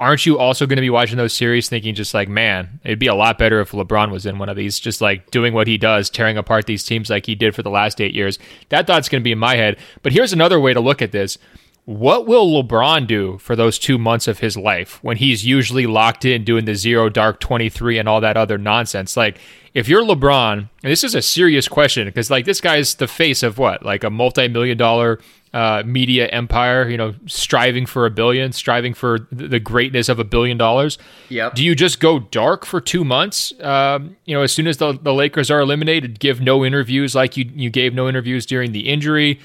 aren't 0.00 0.26
you 0.26 0.38
also 0.38 0.66
going 0.66 0.76
to 0.76 0.82
be 0.82 0.90
watching 0.90 1.16
those 1.16 1.32
series 1.32 1.68
thinking 1.68 1.94
just 1.94 2.14
like, 2.14 2.28
man, 2.28 2.80
it'd 2.84 2.98
be 2.98 3.06
a 3.06 3.14
lot 3.14 3.38
better 3.38 3.60
if 3.60 3.70
LeBron 3.70 4.10
was 4.10 4.26
in 4.26 4.38
one 4.38 4.48
of 4.48 4.56
these, 4.56 4.78
just 4.78 5.00
like 5.00 5.30
doing 5.30 5.54
what 5.54 5.66
he 5.66 5.78
does, 5.78 6.10
tearing 6.10 6.36
apart 6.36 6.66
these 6.66 6.84
teams 6.84 7.10
like 7.10 7.26
he 7.26 7.34
did 7.34 7.54
for 7.54 7.62
the 7.62 7.70
last 7.70 8.00
eight 8.00 8.14
years. 8.14 8.38
That 8.68 8.86
thought's 8.86 9.08
going 9.08 9.22
to 9.22 9.24
be 9.24 9.32
in 9.32 9.38
my 9.38 9.56
head. 9.56 9.78
But 10.02 10.12
here's 10.12 10.32
another 10.32 10.60
way 10.60 10.74
to 10.74 10.80
look 10.80 11.00
at 11.00 11.12
this. 11.12 11.38
What 11.86 12.26
will 12.26 12.62
LeBron 12.62 13.06
do 13.06 13.36
for 13.38 13.54
those 13.54 13.78
two 13.78 13.98
months 13.98 14.26
of 14.26 14.38
his 14.38 14.56
life 14.56 15.02
when 15.02 15.18
he's 15.18 15.44
usually 15.44 15.86
locked 15.86 16.24
in 16.24 16.42
doing 16.42 16.64
the 16.64 16.74
zero 16.74 17.10
dark 17.10 17.40
23 17.40 17.98
and 17.98 18.08
all 18.08 18.22
that 18.22 18.38
other 18.38 18.56
nonsense? 18.56 19.16
Like, 19.16 19.38
if 19.74 19.86
you're 19.86 20.02
LeBron, 20.02 20.58
and 20.58 20.70
this 20.82 21.04
is 21.04 21.14
a 21.14 21.20
serious 21.20 21.68
question 21.68 22.06
because, 22.06 22.30
like, 22.30 22.46
this 22.46 22.60
guy's 22.60 22.94
the 22.94 23.06
face 23.06 23.42
of 23.42 23.58
what? 23.58 23.84
Like 23.84 24.02
a 24.02 24.08
multi 24.08 24.48
million 24.48 24.78
dollar 24.78 25.20
uh, 25.52 25.82
media 25.84 26.26
empire, 26.28 26.88
you 26.88 26.96
know, 26.96 27.14
striving 27.26 27.84
for 27.84 28.06
a 28.06 28.10
billion, 28.10 28.52
striving 28.52 28.94
for 28.94 29.28
the 29.30 29.60
greatness 29.60 30.08
of 30.08 30.18
a 30.18 30.24
billion 30.24 30.56
dollars. 30.56 30.96
Yep. 31.28 31.54
Do 31.54 31.64
you 31.64 31.74
just 31.74 32.00
go 32.00 32.18
dark 32.18 32.64
for 32.64 32.80
two 32.80 33.04
months? 33.04 33.52
Um, 33.60 34.16
you 34.24 34.34
know, 34.34 34.42
as 34.42 34.52
soon 34.52 34.66
as 34.66 34.78
the, 34.78 34.98
the 35.00 35.12
Lakers 35.12 35.50
are 35.50 35.60
eliminated, 35.60 36.18
give 36.18 36.40
no 36.40 36.64
interviews 36.64 37.14
like 37.14 37.36
you, 37.36 37.48
you 37.54 37.68
gave 37.68 37.94
no 37.94 38.08
interviews 38.08 38.46
during 38.46 38.72
the 38.72 38.88
injury 38.88 39.38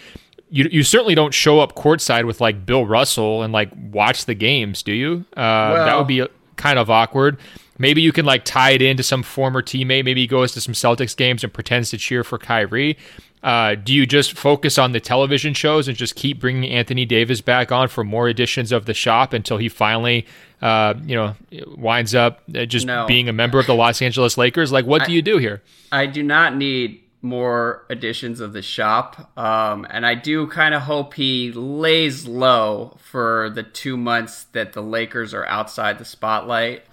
you 0.50 0.68
you 0.72 0.84
certainly 0.84 1.16
don't 1.16 1.34
show 1.34 1.60
up 1.60 1.76
courtside 1.76 2.26
with 2.26 2.42
like 2.42 2.66
Bill 2.66 2.86
Russell 2.86 3.44
and 3.44 3.54
like 3.54 3.70
watch 3.92 4.26
the 4.26 4.34
games, 4.34 4.84
do 4.84 4.94
you? 4.94 5.26
Uh, 5.36 5.74
well, 5.74 5.86
that 5.86 5.98
would 5.98 6.08
be 6.08 6.26
kind 6.56 6.80
of 6.80 6.90
awkward. 6.90 7.40
Maybe 7.78 8.02
you 8.02 8.12
can 8.12 8.26
like 8.26 8.44
tie 8.44 8.72
it 8.72 8.82
into 8.82 9.04
some 9.04 9.24
former 9.24 9.62
teammate. 9.62 10.04
Maybe 10.04 10.22
he 10.22 10.28
goes 10.28 10.52
to 10.54 10.62
some 10.62 10.74
Celtics 10.74 11.16
games 11.16 11.44
and 11.44 11.54
pretends 11.54 11.92
to 11.92 11.98
cheer 11.98 12.24
for 12.24 12.38
Kyrie. 12.38 12.98
Uh, 13.42 13.76
do 13.76 13.94
you 13.94 14.06
just 14.06 14.38
focus 14.38 14.78
on 14.78 14.92
the 14.92 15.00
television 15.00 15.54
shows 15.54 15.88
and 15.88 15.96
just 15.96 16.16
keep 16.16 16.42
bringing 16.42 16.70
Anthony 16.70 17.06
Davis 17.06 17.40
back 17.40 17.72
on 17.72 17.88
for 17.88 18.04
more 18.04 18.28
editions 18.28 18.74
of 18.74 18.86
the 18.86 18.94
shop 18.94 19.32
until 19.32 19.58
he 19.58 19.70
finally, 19.70 20.26
uh, 20.62 20.94
you 21.06 21.16
know, 21.16 21.36
winds 21.78 22.14
up 22.14 22.42
uh, 22.54 22.66
just 22.66 22.86
no. 22.86 23.08
being 23.08 23.30
a 23.30 23.34
member 23.34 23.58
of 23.58 23.66
the 23.66 23.76
Los 23.76 24.02
Angeles 24.02 24.38
Lakers? 24.38 24.74
Like, 24.74 24.86
what 24.86 25.04
I, 25.04 25.06
do 25.06 25.14
you 25.14 25.22
do 25.22 25.38
here? 25.38 25.62
I 25.90 26.06
do 26.06 26.22
not 26.22 26.58
need 26.58 27.02
more 27.22 27.86
editions 27.90 28.40
of 28.40 28.54
the 28.54 28.62
shop. 28.62 29.38
Um, 29.38 29.86
and 29.90 30.06
I 30.06 30.16
do 30.16 30.48
kind 30.48 30.74
of 30.74 30.84
hope 30.84 31.16
he 31.16 31.52
lays 31.52 32.28
low 32.28 32.98
for 33.02 33.50
the 33.50 33.64
two 33.64 33.98
months 33.98 34.46
that 34.54 34.74
the 34.74 34.82
Lakers 34.82 35.34
are 35.34 35.46
outside 35.46 35.98
the 35.98 36.06
spotlight. 36.06 36.84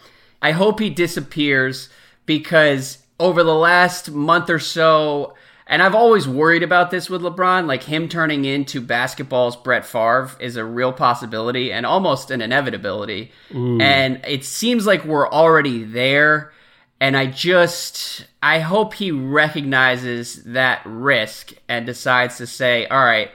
I 0.42 0.52
hope 0.52 0.80
he 0.80 0.90
disappears 0.90 1.88
because 2.26 2.99
over 3.18 3.42
the 3.42 3.54
last 3.54 4.11
month 4.11 4.50
or 4.50 4.59
so, 4.59 5.35
and 5.68 5.83
I've 5.83 5.95
always 5.95 6.28
worried 6.28 6.62
about 6.62 6.90
this 6.90 7.11
with 7.11 7.23
LeBron, 7.23 7.66
like 7.66 7.85
him 7.85 8.09
turning 8.09 8.45
into 8.45 8.80
basketball's 8.80 9.56
Brett 9.56 9.85
Favre 9.85 10.30
is 10.38 10.56
a 10.56 10.64
real 10.64 10.92
possibility 10.92 11.73
and 11.73 11.85
almost 11.85 12.30
an 12.30 12.40
inevitability. 12.40 13.33
Ooh. 13.54 13.80
And 13.80 14.21
it 14.26 14.45
seems 14.45 14.87
like 14.87 15.04
we're 15.04 15.28
already 15.28 15.83
there. 15.83 16.52
And 17.00 17.17
I 17.17 17.26
just, 17.26 18.26
I 18.43 18.61
hope 18.61 18.95
he 18.95 19.11
recognizes 19.11 20.43
that 20.45 20.83
risk 20.85 21.53
and 21.69 21.85
decides 21.85 22.38
to 22.38 22.47
say, 22.47 22.87
all 22.87 23.05
right, 23.05 23.31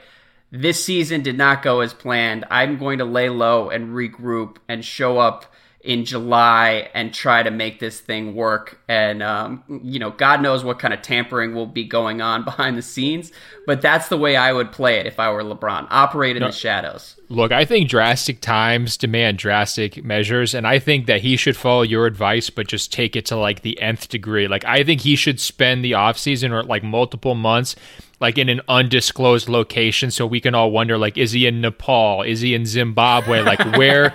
this 0.50 0.84
season 0.84 1.22
did 1.22 1.38
not 1.38 1.62
go 1.62 1.80
as 1.80 1.94
planned. 1.94 2.44
I'm 2.50 2.76
going 2.76 2.98
to 2.98 3.04
lay 3.04 3.28
low 3.28 3.70
and 3.70 3.94
regroup 3.94 4.56
and 4.68 4.84
show 4.84 5.18
up 5.18 5.51
in 5.82 6.04
July 6.04 6.88
and 6.94 7.12
try 7.12 7.42
to 7.42 7.50
make 7.50 7.80
this 7.80 7.98
thing 7.98 8.36
work. 8.36 8.80
And, 8.88 9.22
um, 9.22 9.64
you 9.82 9.98
know, 9.98 10.10
God 10.10 10.40
knows 10.40 10.62
what 10.62 10.78
kind 10.78 10.94
of 10.94 11.02
tampering 11.02 11.54
will 11.54 11.66
be 11.66 11.84
going 11.84 12.20
on 12.20 12.44
behind 12.44 12.78
the 12.78 12.82
scenes, 12.82 13.32
but 13.66 13.82
that's 13.82 14.08
the 14.08 14.16
way 14.16 14.36
I 14.36 14.52
would 14.52 14.70
play 14.70 14.98
it 14.98 15.06
if 15.06 15.18
I 15.18 15.30
were 15.32 15.42
LeBron. 15.42 15.88
Operate 15.90 16.36
in 16.36 16.40
no, 16.40 16.48
the 16.48 16.52
shadows. 16.52 17.16
Look, 17.28 17.50
I 17.50 17.64
think 17.64 17.88
drastic 17.88 18.40
times 18.40 18.96
demand 18.96 19.38
drastic 19.38 20.04
measures, 20.04 20.54
and 20.54 20.66
I 20.66 20.78
think 20.78 21.06
that 21.06 21.22
he 21.22 21.36
should 21.36 21.56
follow 21.56 21.82
your 21.82 22.06
advice, 22.06 22.48
but 22.48 22.68
just 22.68 22.92
take 22.92 23.16
it 23.16 23.26
to 23.26 23.36
like 23.36 23.62
the 23.62 23.80
nth 23.80 24.08
degree. 24.08 24.46
Like, 24.46 24.64
I 24.64 24.84
think 24.84 25.00
he 25.00 25.16
should 25.16 25.40
spend 25.40 25.84
the 25.84 25.92
offseason 25.92 26.52
or 26.52 26.62
like 26.62 26.84
multiple 26.84 27.34
months 27.34 27.74
like 28.22 28.38
in 28.38 28.48
an 28.48 28.60
undisclosed 28.68 29.48
location 29.48 30.10
so 30.10 30.24
we 30.24 30.40
can 30.40 30.54
all 30.54 30.70
wonder 30.70 30.96
like 30.96 31.18
is 31.18 31.32
he 31.32 31.46
in 31.46 31.60
Nepal? 31.60 32.22
Is 32.22 32.40
he 32.40 32.54
in 32.54 32.64
Zimbabwe? 32.64 33.42
Like 33.42 33.58
where 33.76 34.10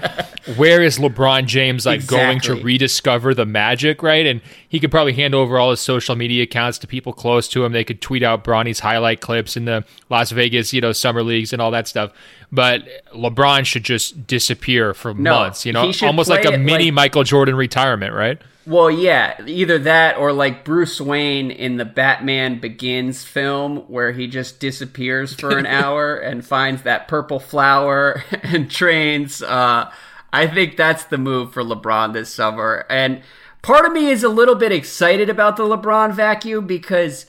where 0.56 0.82
is 0.82 0.98
LeBron 0.98 1.46
James 1.46 1.86
like 1.86 1.98
exactly. 1.98 2.18
going 2.18 2.40
to 2.40 2.64
rediscover 2.64 3.34
the 3.34 3.46
magic 3.46 4.02
right? 4.02 4.26
And 4.26 4.42
he 4.68 4.80
could 4.80 4.90
probably 4.90 5.14
hand 5.14 5.36
over 5.36 5.60
all 5.60 5.72
his 5.72 5.82
social 5.82 6.16
media 6.16 6.44
accounts 6.44 6.80
to 6.80 6.88
people 6.88 7.12
close 7.12 7.48
to 7.50 7.66
him. 7.66 7.74
They 7.74 7.84
could 7.84 8.02
tweet 8.02 8.24
out 8.24 8.46
Bronny's 8.46 8.80
highlight 8.80 9.20
clips 9.20 9.58
in 9.58 9.66
the 9.66 9.84
Las 10.10 10.32
Vegas 10.32 10.72
you 10.72 10.80
know 10.80 10.94
summer 10.94 11.22
leagues 11.22 11.52
and 11.52 11.62
all 11.62 11.72
that 11.72 11.88
stuff. 11.88 12.12
But 12.50 12.88
LeBron 13.14 13.66
should 13.66 13.84
just 13.84 14.26
disappear 14.26 14.94
for 14.94 15.14
no, 15.14 15.40
months 15.40 15.66
you 15.66 15.74
know? 15.74 15.92
almost 16.02 16.30
like 16.30 16.46
a 16.46 16.58
mini 16.58 16.86
like- 16.86 16.94
Michael 16.94 17.24
Jordan 17.26 17.56
retirement 17.56 18.14
right 18.14 18.42
well, 18.68 18.92
yeah, 18.92 19.42
either 19.46 19.80
that 19.80 20.18
or 20.18 20.34
like 20.34 20.66
Bruce 20.66 21.00
Wayne 21.00 21.52
in 21.52 21.78
the 21.78 21.86
Batman 21.86 22.60
Begins 22.60 23.24
film, 23.24 23.78
where 23.88 24.12
he 24.12 24.28
just 24.28 24.60
disappears 24.60 25.34
for 25.34 25.58
an 25.58 25.66
hour 25.66 26.18
and 26.18 26.46
finds 26.46 26.82
that 26.82 27.08
purple 27.08 27.40
flower 27.40 28.24
and 28.44 28.70
trains. 28.70 29.42
Uh, 29.42 29.90
I 30.34 30.48
think 30.48 30.76
that's 30.76 31.06
the 31.06 31.18
move 31.18 31.54
for 31.54 31.64
LeBron 31.64 32.12
this 32.12 32.30
summer. 32.30 32.86
And 32.90 33.22
part 33.62 33.86
of 33.86 33.94
me 33.94 34.10
is 34.10 34.24
a 34.24 34.30
little 34.30 34.56
bit 34.56 34.74
excited 34.74 35.30
about 35.30 35.56
the 35.56 35.64
LeBron 35.64 36.14
vacuum 36.14 36.68
because 36.68 37.26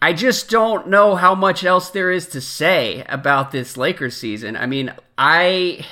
I 0.00 0.12
just 0.12 0.50
don't 0.50 0.88
know 0.88 1.14
how 1.14 1.36
much 1.36 1.62
else 1.62 1.90
there 1.90 2.10
is 2.10 2.26
to 2.28 2.40
say 2.40 3.04
about 3.08 3.52
this 3.52 3.76
Lakers 3.76 4.16
season. 4.16 4.56
I 4.56 4.66
mean, 4.66 4.92
I 5.16 5.86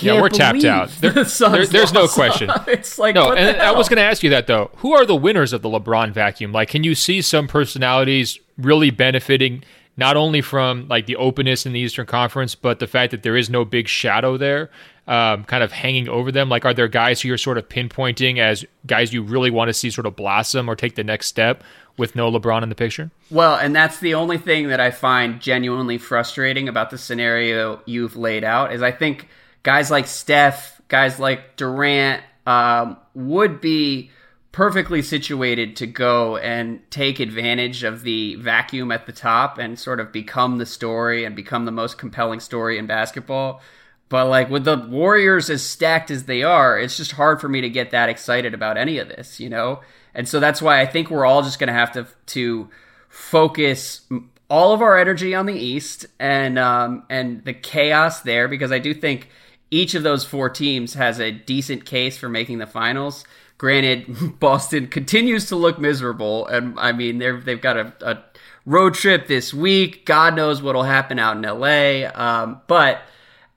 yeah, 0.00 0.20
we're 0.20 0.28
tapped 0.28 0.64
out. 0.64 0.90
There, 1.00 1.10
the 1.10 1.48
there, 1.50 1.66
there's 1.66 1.92
no 1.92 2.06
question. 2.06 2.50
it's 2.66 2.98
like 2.98 3.14
no, 3.14 3.32
and 3.32 3.60
I 3.60 3.72
was 3.72 3.88
going 3.88 3.96
to 3.96 4.02
ask 4.02 4.22
you 4.22 4.30
that 4.30 4.46
though. 4.46 4.70
Who 4.76 4.92
are 4.92 5.04
the 5.04 5.16
winners 5.16 5.52
of 5.52 5.62
the 5.62 5.68
LeBron 5.68 6.12
vacuum? 6.12 6.52
Like, 6.52 6.68
can 6.68 6.84
you 6.84 6.94
see 6.94 7.22
some 7.22 7.48
personalities 7.48 8.38
really 8.58 8.90
benefiting 8.90 9.64
not 9.96 10.16
only 10.16 10.40
from 10.40 10.88
like 10.88 11.06
the 11.06 11.16
openness 11.16 11.66
in 11.66 11.72
the 11.72 11.80
Eastern 11.80 12.06
Conference, 12.06 12.54
but 12.54 12.78
the 12.78 12.86
fact 12.86 13.10
that 13.10 13.22
there 13.22 13.36
is 13.36 13.50
no 13.50 13.64
big 13.64 13.88
shadow 13.88 14.36
there, 14.36 14.70
um, 15.06 15.44
kind 15.44 15.62
of 15.62 15.72
hanging 15.72 16.08
over 16.08 16.30
them? 16.30 16.48
Like, 16.48 16.64
are 16.64 16.74
there 16.74 16.88
guys 16.88 17.20
who 17.20 17.28
you're 17.28 17.38
sort 17.38 17.58
of 17.58 17.68
pinpointing 17.68 18.38
as 18.38 18.64
guys 18.86 19.12
you 19.12 19.22
really 19.22 19.50
want 19.50 19.68
to 19.68 19.74
see 19.74 19.90
sort 19.90 20.06
of 20.06 20.16
blossom 20.16 20.68
or 20.68 20.76
take 20.76 20.94
the 20.94 21.04
next 21.04 21.26
step? 21.26 21.62
With 21.96 22.16
no 22.16 22.30
LeBron 22.30 22.62
in 22.62 22.70
the 22.70 22.74
picture? 22.74 23.10
Well, 23.30 23.56
and 23.56 23.76
that's 23.76 23.98
the 23.98 24.14
only 24.14 24.38
thing 24.38 24.68
that 24.68 24.80
I 24.80 24.90
find 24.90 25.38
genuinely 25.38 25.98
frustrating 25.98 26.66
about 26.66 26.88
the 26.88 26.96
scenario 26.96 27.82
you've 27.84 28.16
laid 28.16 28.42
out 28.42 28.72
is 28.72 28.80
I 28.80 28.90
think 28.90 29.28
guys 29.62 29.90
like 29.90 30.06
Steph, 30.06 30.80
guys 30.88 31.18
like 31.18 31.56
Durant 31.56 32.22
um, 32.46 32.96
would 33.14 33.60
be 33.60 34.10
perfectly 34.52 35.00
situated 35.00 35.76
to 35.76 35.86
go 35.86 36.36
and 36.36 36.80
take 36.90 37.20
advantage 37.20 37.84
of 37.84 38.02
the 38.02 38.34
vacuum 38.36 38.90
at 38.90 39.06
the 39.06 39.12
top 39.12 39.58
and 39.58 39.78
sort 39.78 40.00
of 40.00 40.10
become 40.12 40.58
the 40.58 40.66
story 40.66 41.24
and 41.24 41.36
become 41.36 41.64
the 41.64 41.70
most 41.70 41.98
compelling 41.98 42.40
story 42.40 42.76
in 42.76 42.86
basketball. 42.86 43.60
But 44.08 44.26
like 44.26 44.50
with 44.50 44.64
the 44.64 44.76
Warriors 44.76 45.48
as 45.50 45.62
stacked 45.62 46.10
as 46.10 46.24
they 46.24 46.42
are, 46.42 46.78
it's 46.78 46.96
just 46.96 47.12
hard 47.12 47.40
for 47.40 47.48
me 47.48 47.60
to 47.60 47.70
get 47.70 47.92
that 47.92 48.08
excited 48.08 48.54
about 48.54 48.76
any 48.76 48.98
of 48.98 49.08
this, 49.08 49.38
you 49.38 49.48
know? 49.48 49.82
And 50.14 50.28
so 50.28 50.40
that's 50.40 50.60
why 50.60 50.80
I 50.80 50.86
think 50.86 51.10
we're 51.10 51.24
all 51.24 51.42
just 51.42 51.60
going 51.60 51.68
to 51.68 51.72
have 51.72 51.92
to 51.92 52.08
to 52.26 52.68
focus 53.08 54.00
all 54.48 54.72
of 54.72 54.82
our 54.82 54.98
energy 54.98 55.32
on 55.32 55.46
the 55.46 55.54
East 55.54 56.06
and 56.18 56.58
um, 56.58 57.04
and 57.08 57.44
the 57.44 57.54
chaos 57.54 58.22
there 58.22 58.48
because 58.48 58.72
I 58.72 58.80
do 58.80 58.92
think 58.92 59.28
each 59.70 59.94
of 59.94 60.02
those 60.02 60.24
four 60.24 60.50
teams 60.50 60.94
has 60.94 61.20
a 61.20 61.30
decent 61.30 61.84
case 61.84 62.18
for 62.18 62.28
making 62.28 62.58
the 62.58 62.66
finals. 62.66 63.24
Granted, 63.58 64.38
Boston 64.40 64.88
continues 64.88 65.46
to 65.48 65.56
look 65.56 65.78
miserable, 65.78 66.46
and 66.46 66.78
I 66.78 66.92
mean 66.92 67.18
they're 67.18 67.40
they've 67.40 67.60
got 67.60 67.76
a, 67.76 67.92
a 68.00 68.24
road 68.66 68.94
trip 68.94 69.26
this 69.26 69.54
week. 69.54 70.04
God 70.06 70.34
knows 70.34 70.62
what'll 70.62 70.82
happen 70.82 71.18
out 71.18 71.36
in 71.36 71.42
LA. 71.42 72.10
Um, 72.14 72.60
but 72.66 73.02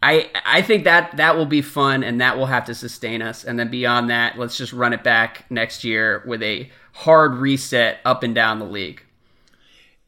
I 0.02 0.30
I 0.46 0.62
think 0.62 0.84
that 0.84 1.18
that 1.18 1.38
will 1.38 1.46
be 1.46 1.62
fun, 1.62 2.04
and 2.04 2.22
that 2.22 2.38
will 2.38 2.48
have 2.48 2.66
to 2.66 2.76
sustain 2.76 3.22
us. 3.22 3.44
And 3.44 3.58
then 3.58 3.70
beyond 3.70 4.10
that, 4.10 4.38
let's 4.38 4.58
just 4.58 4.74
run 4.74 4.94
it 4.94 5.04
back 5.04 5.50
next 5.50 5.84
year 5.84 6.24
with 6.28 6.44
a 6.44 6.70
hard 6.92 7.36
reset 7.36 8.00
up 8.06 8.24
and 8.24 8.36
down 8.36 8.60
the 8.60 8.66
league. 8.66 9.02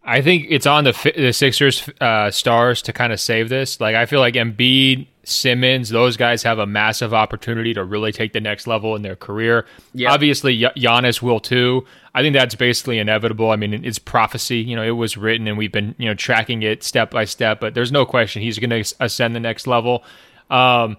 I 0.03 0.21
think 0.21 0.45
it's 0.49 0.67
on 0.67 0.83
the 0.83 1.13
the 1.15 1.33
Sixers 1.33 1.89
uh, 1.99 2.29
stars 2.29 2.81
to 2.83 2.93
kind 2.93 3.11
of 3.11 3.19
save 3.19 3.49
this. 3.49 3.79
Like 3.81 3.95
I 3.95 4.05
feel 4.05 4.19
like 4.19 4.35
Embiid 4.35 5.07
Simmons, 5.25 5.89
those 5.89 6.17
guys 6.17 6.43
have 6.43 6.59
a 6.59 6.65
massive 6.65 7.13
opportunity 7.13 7.73
to 7.73 7.83
really 7.83 8.11
take 8.11 8.33
the 8.33 8.39
next 8.39 8.67
level 8.67 8.95
in 8.95 9.01
their 9.01 9.15
career. 9.15 9.65
Yep. 9.93 10.11
Obviously, 10.11 10.59
Giannis 10.59 11.21
will 11.21 11.39
too. 11.39 11.85
I 12.13 12.21
think 12.21 12.33
that's 12.33 12.55
basically 12.55 12.99
inevitable. 12.99 13.51
I 13.51 13.55
mean, 13.55 13.73
it's 13.85 13.99
prophecy. 13.99 14.59
You 14.59 14.75
know, 14.75 14.83
it 14.83 14.91
was 14.91 15.17
written, 15.17 15.47
and 15.47 15.57
we've 15.57 15.71
been 15.71 15.95
you 15.97 16.05
know 16.05 16.13
tracking 16.13 16.63
it 16.63 16.83
step 16.83 17.11
by 17.11 17.25
step. 17.25 17.59
But 17.59 17.73
there's 17.73 17.91
no 17.91 18.05
question 18.05 18.41
he's 18.41 18.59
going 18.59 18.69
to 18.69 18.95
ascend 18.99 19.35
the 19.35 19.39
next 19.39 19.67
level. 19.67 20.03
Um, 20.49 20.97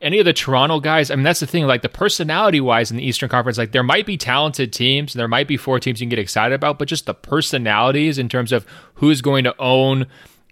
any 0.00 0.18
of 0.18 0.24
the 0.24 0.32
Toronto 0.32 0.80
guys, 0.80 1.10
I 1.10 1.14
mean, 1.14 1.22
that's 1.22 1.40
the 1.40 1.46
thing. 1.46 1.66
Like 1.66 1.82
the 1.82 1.88
personality 1.88 2.60
wise 2.60 2.90
in 2.90 2.96
the 2.96 3.06
Eastern 3.06 3.28
Conference, 3.28 3.56
like 3.56 3.72
there 3.72 3.84
might 3.84 4.04
be 4.04 4.16
talented 4.16 4.72
teams, 4.72 5.14
and 5.14 5.20
there 5.20 5.28
might 5.28 5.46
be 5.46 5.56
four 5.56 5.78
teams 5.78 6.00
you 6.00 6.06
can 6.06 6.10
get 6.10 6.18
excited 6.18 6.54
about, 6.54 6.78
but 6.78 6.88
just 6.88 7.06
the 7.06 7.14
personalities 7.14 8.18
in 8.18 8.28
terms 8.28 8.50
of 8.50 8.66
who's 8.94 9.20
going 9.20 9.44
to 9.44 9.54
own, 9.60 10.06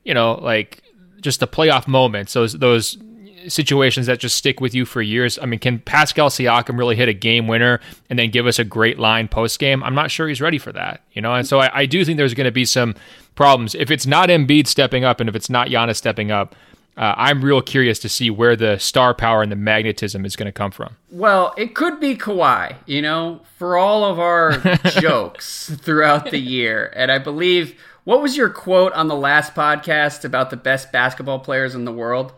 you 0.04 0.14
know, 0.14 0.34
like 0.34 0.82
just 1.20 1.40
the 1.40 1.46
playoff 1.46 1.86
moments, 1.86 2.32
those 2.32 2.54
those 2.54 2.98
situations 3.48 4.06
that 4.06 4.18
just 4.18 4.36
stick 4.36 4.60
with 4.60 4.74
you 4.74 4.84
for 4.84 5.00
years. 5.00 5.38
I 5.40 5.46
mean, 5.46 5.60
can 5.60 5.78
Pascal 5.78 6.28
Siakam 6.28 6.78
really 6.78 6.96
hit 6.96 7.08
a 7.08 7.14
game 7.14 7.46
winner 7.46 7.80
and 8.08 8.18
then 8.18 8.30
give 8.30 8.46
us 8.46 8.58
a 8.58 8.64
great 8.64 8.98
line 8.98 9.28
post 9.28 9.58
game? 9.58 9.82
I'm 9.82 9.94
not 9.94 10.10
sure 10.10 10.28
he's 10.28 10.40
ready 10.40 10.58
for 10.58 10.72
that, 10.72 11.02
you 11.12 11.22
know. 11.22 11.34
And 11.34 11.46
so 11.46 11.60
I, 11.60 11.80
I 11.80 11.86
do 11.86 12.04
think 12.04 12.18
there's 12.18 12.34
going 12.34 12.44
to 12.46 12.50
be 12.52 12.64
some 12.64 12.94
problems 13.34 13.74
if 13.74 13.90
it's 13.90 14.06
not 14.06 14.28
Embiid 14.28 14.66
stepping 14.66 15.04
up 15.04 15.20
and 15.20 15.28
if 15.28 15.34
it's 15.34 15.48
not 15.50 15.68
Giannis 15.68 15.96
stepping 15.96 16.30
up. 16.30 16.54
uh, 16.96 17.14
I'm 17.16 17.42
real 17.42 17.62
curious 17.62 17.98
to 18.00 18.08
see 18.08 18.28
where 18.30 18.56
the 18.56 18.78
star 18.78 19.14
power 19.14 19.42
and 19.42 19.50
the 19.50 19.56
magnetism 19.56 20.26
is 20.26 20.36
going 20.36 20.46
to 20.46 20.52
come 20.52 20.70
from. 20.70 20.96
Well, 21.10 21.54
it 21.56 21.74
could 21.74 21.98
be 22.00 22.16
Kawhi, 22.16 22.76
you 22.84 23.00
know, 23.00 23.40
for 23.56 23.78
all 23.78 24.04
of 24.04 24.18
our 24.18 24.58
jokes 25.00 25.70
throughout 25.80 26.30
the 26.30 26.38
year. 26.38 26.92
And 26.94 27.10
I 27.10 27.18
believe, 27.18 27.80
what 28.04 28.22
was 28.22 28.36
your 28.36 28.48
quote 28.48 28.92
on 28.92 29.08
the 29.08 29.16
last 29.16 29.54
podcast 29.54 30.24
about 30.24 30.50
the 30.50 30.56
best 30.56 30.92
basketball 30.92 31.38
players 31.38 31.74
in 31.74 31.84
the 31.84 31.92
world? 31.92 32.32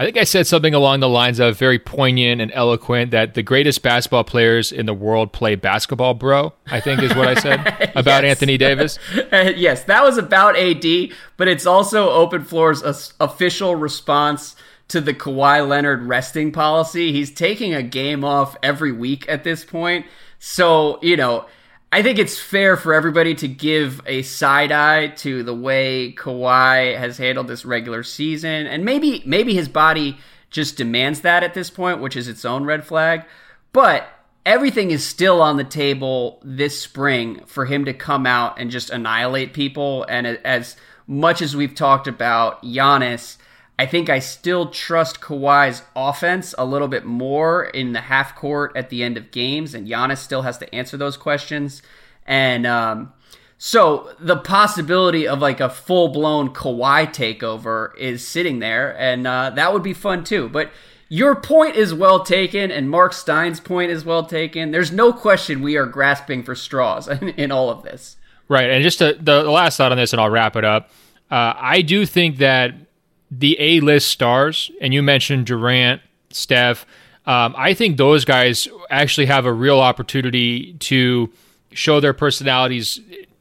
I 0.00 0.04
think 0.04 0.16
I 0.16 0.24
said 0.24 0.46
something 0.46 0.72
along 0.72 1.00
the 1.00 1.10
lines 1.10 1.38
of 1.40 1.58
very 1.58 1.78
poignant 1.78 2.40
and 2.40 2.50
eloquent 2.54 3.10
that 3.10 3.34
the 3.34 3.42
greatest 3.42 3.82
basketball 3.82 4.24
players 4.24 4.72
in 4.72 4.86
the 4.86 4.94
world 4.94 5.30
play 5.30 5.56
basketball, 5.56 6.14
bro. 6.14 6.54
I 6.68 6.80
think 6.80 7.02
is 7.02 7.14
what 7.14 7.28
I 7.28 7.34
said 7.34 7.92
about 7.94 8.24
Anthony 8.24 8.56
Davis. 8.56 8.98
yes, 9.30 9.84
that 9.84 10.02
was 10.02 10.16
about 10.16 10.56
AD, 10.56 11.10
but 11.36 11.48
it's 11.48 11.66
also 11.66 12.08
Open 12.08 12.44
Floor's 12.44 13.12
official 13.20 13.76
response 13.76 14.56
to 14.88 15.02
the 15.02 15.12
Kawhi 15.12 15.68
Leonard 15.68 16.04
resting 16.04 16.50
policy. 16.50 17.12
He's 17.12 17.30
taking 17.30 17.74
a 17.74 17.82
game 17.82 18.24
off 18.24 18.56
every 18.62 18.92
week 18.92 19.28
at 19.28 19.44
this 19.44 19.66
point. 19.66 20.06
So, 20.38 20.98
you 21.02 21.18
know, 21.18 21.44
I 21.92 22.02
think 22.02 22.20
it's 22.20 22.38
fair 22.38 22.76
for 22.76 22.94
everybody 22.94 23.34
to 23.36 23.48
give 23.48 24.00
a 24.06 24.22
side 24.22 24.70
eye 24.70 25.08
to 25.08 25.42
the 25.42 25.54
way 25.54 26.12
Kawhi 26.16 26.96
has 26.96 27.18
handled 27.18 27.48
this 27.48 27.64
regular 27.64 28.04
season, 28.04 28.68
and 28.68 28.84
maybe 28.84 29.22
maybe 29.26 29.54
his 29.54 29.68
body 29.68 30.18
just 30.50 30.76
demands 30.76 31.22
that 31.22 31.42
at 31.42 31.54
this 31.54 31.68
point, 31.68 32.00
which 32.00 32.16
is 32.16 32.28
its 32.28 32.44
own 32.44 32.64
red 32.64 32.84
flag. 32.84 33.24
But 33.72 34.08
everything 34.46 34.92
is 34.92 35.04
still 35.04 35.42
on 35.42 35.56
the 35.56 35.64
table 35.64 36.40
this 36.44 36.80
spring 36.80 37.42
for 37.46 37.66
him 37.66 37.84
to 37.84 37.92
come 37.92 38.24
out 38.24 38.60
and 38.60 38.70
just 38.70 38.90
annihilate 38.90 39.52
people. 39.52 40.04
And 40.08 40.26
as 40.26 40.76
much 41.08 41.42
as 41.42 41.56
we've 41.56 41.74
talked 41.74 42.06
about 42.06 42.62
Giannis, 42.62 43.36
I 43.80 43.86
think 43.86 44.10
I 44.10 44.18
still 44.18 44.68
trust 44.68 45.22
Kawhi's 45.22 45.80
offense 45.96 46.54
a 46.58 46.66
little 46.66 46.86
bit 46.86 47.06
more 47.06 47.64
in 47.64 47.94
the 47.94 48.02
half 48.02 48.36
court 48.36 48.72
at 48.76 48.90
the 48.90 49.02
end 49.02 49.16
of 49.16 49.30
games, 49.30 49.74
and 49.74 49.88
Giannis 49.88 50.18
still 50.18 50.42
has 50.42 50.58
to 50.58 50.74
answer 50.74 50.98
those 50.98 51.16
questions. 51.16 51.80
And 52.26 52.66
um, 52.66 53.14
so 53.56 54.14
the 54.20 54.36
possibility 54.36 55.26
of 55.26 55.38
like 55.38 55.60
a 55.60 55.70
full 55.70 56.08
blown 56.08 56.52
Kawhi 56.52 57.06
takeover 57.06 57.96
is 57.96 58.28
sitting 58.28 58.58
there, 58.58 58.94
and 58.98 59.26
uh, 59.26 59.48
that 59.48 59.72
would 59.72 59.82
be 59.82 59.94
fun 59.94 60.24
too. 60.24 60.50
But 60.50 60.70
your 61.08 61.34
point 61.34 61.74
is 61.74 61.94
well 61.94 62.22
taken, 62.22 62.70
and 62.70 62.90
Mark 62.90 63.14
Stein's 63.14 63.60
point 63.60 63.90
is 63.90 64.04
well 64.04 64.26
taken. 64.26 64.72
There's 64.72 64.92
no 64.92 65.10
question 65.10 65.62
we 65.62 65.78
are 65.78 65.86
grasping 65.86 66.42
for 66.42 66.54
straws 66.54 67.08
in, 67.22 67.30
in 67.30 67.50
all 67.50 67.70
of 67.70 67.82
this. 67.82 68.18
Right, 68.46 68.68
and 68.68 68.82
just 68.82 68.98
to, 68.98 69.14
the, 69.14 69.44
the 69.44 69.50
last 69.50 69.78
thought 69.78 69.90
on 69.90 69.96
this, 69.96 70.12
and 70.12 70.20
I'll 70.20 70.28
wrap 70.28 70.54
it 70.54 70.66
up. 70.66 70.90
Uh, 71.30 71.54
I 71.56 71.80
do 71.80 72.04
think 72.04 72.36
that 72.38 72.74
the 73.30 73.56
A 73.60 73.80
list 73.80 74.08
stars, 74.08 74.70
and 74.80 74.92
you 74.92 75.02
mentioned 75.02 75.46
Durant, 75.46 76.02
Steph. 76.30 76.84
Um, 77.26 77.54
I 77.56 77.74
think 77.74 77.96
those 77.96 78.24
guys 78.24 78.66
actually 78.90 79.26
have 79.26 79.46
a 79.46 79.52
real 79.52 79.78
opportunity 79.80 80.74
to 80.74 81.30
show 81.72 82.00
their 82.00 82.12
personalities 82.14 83.00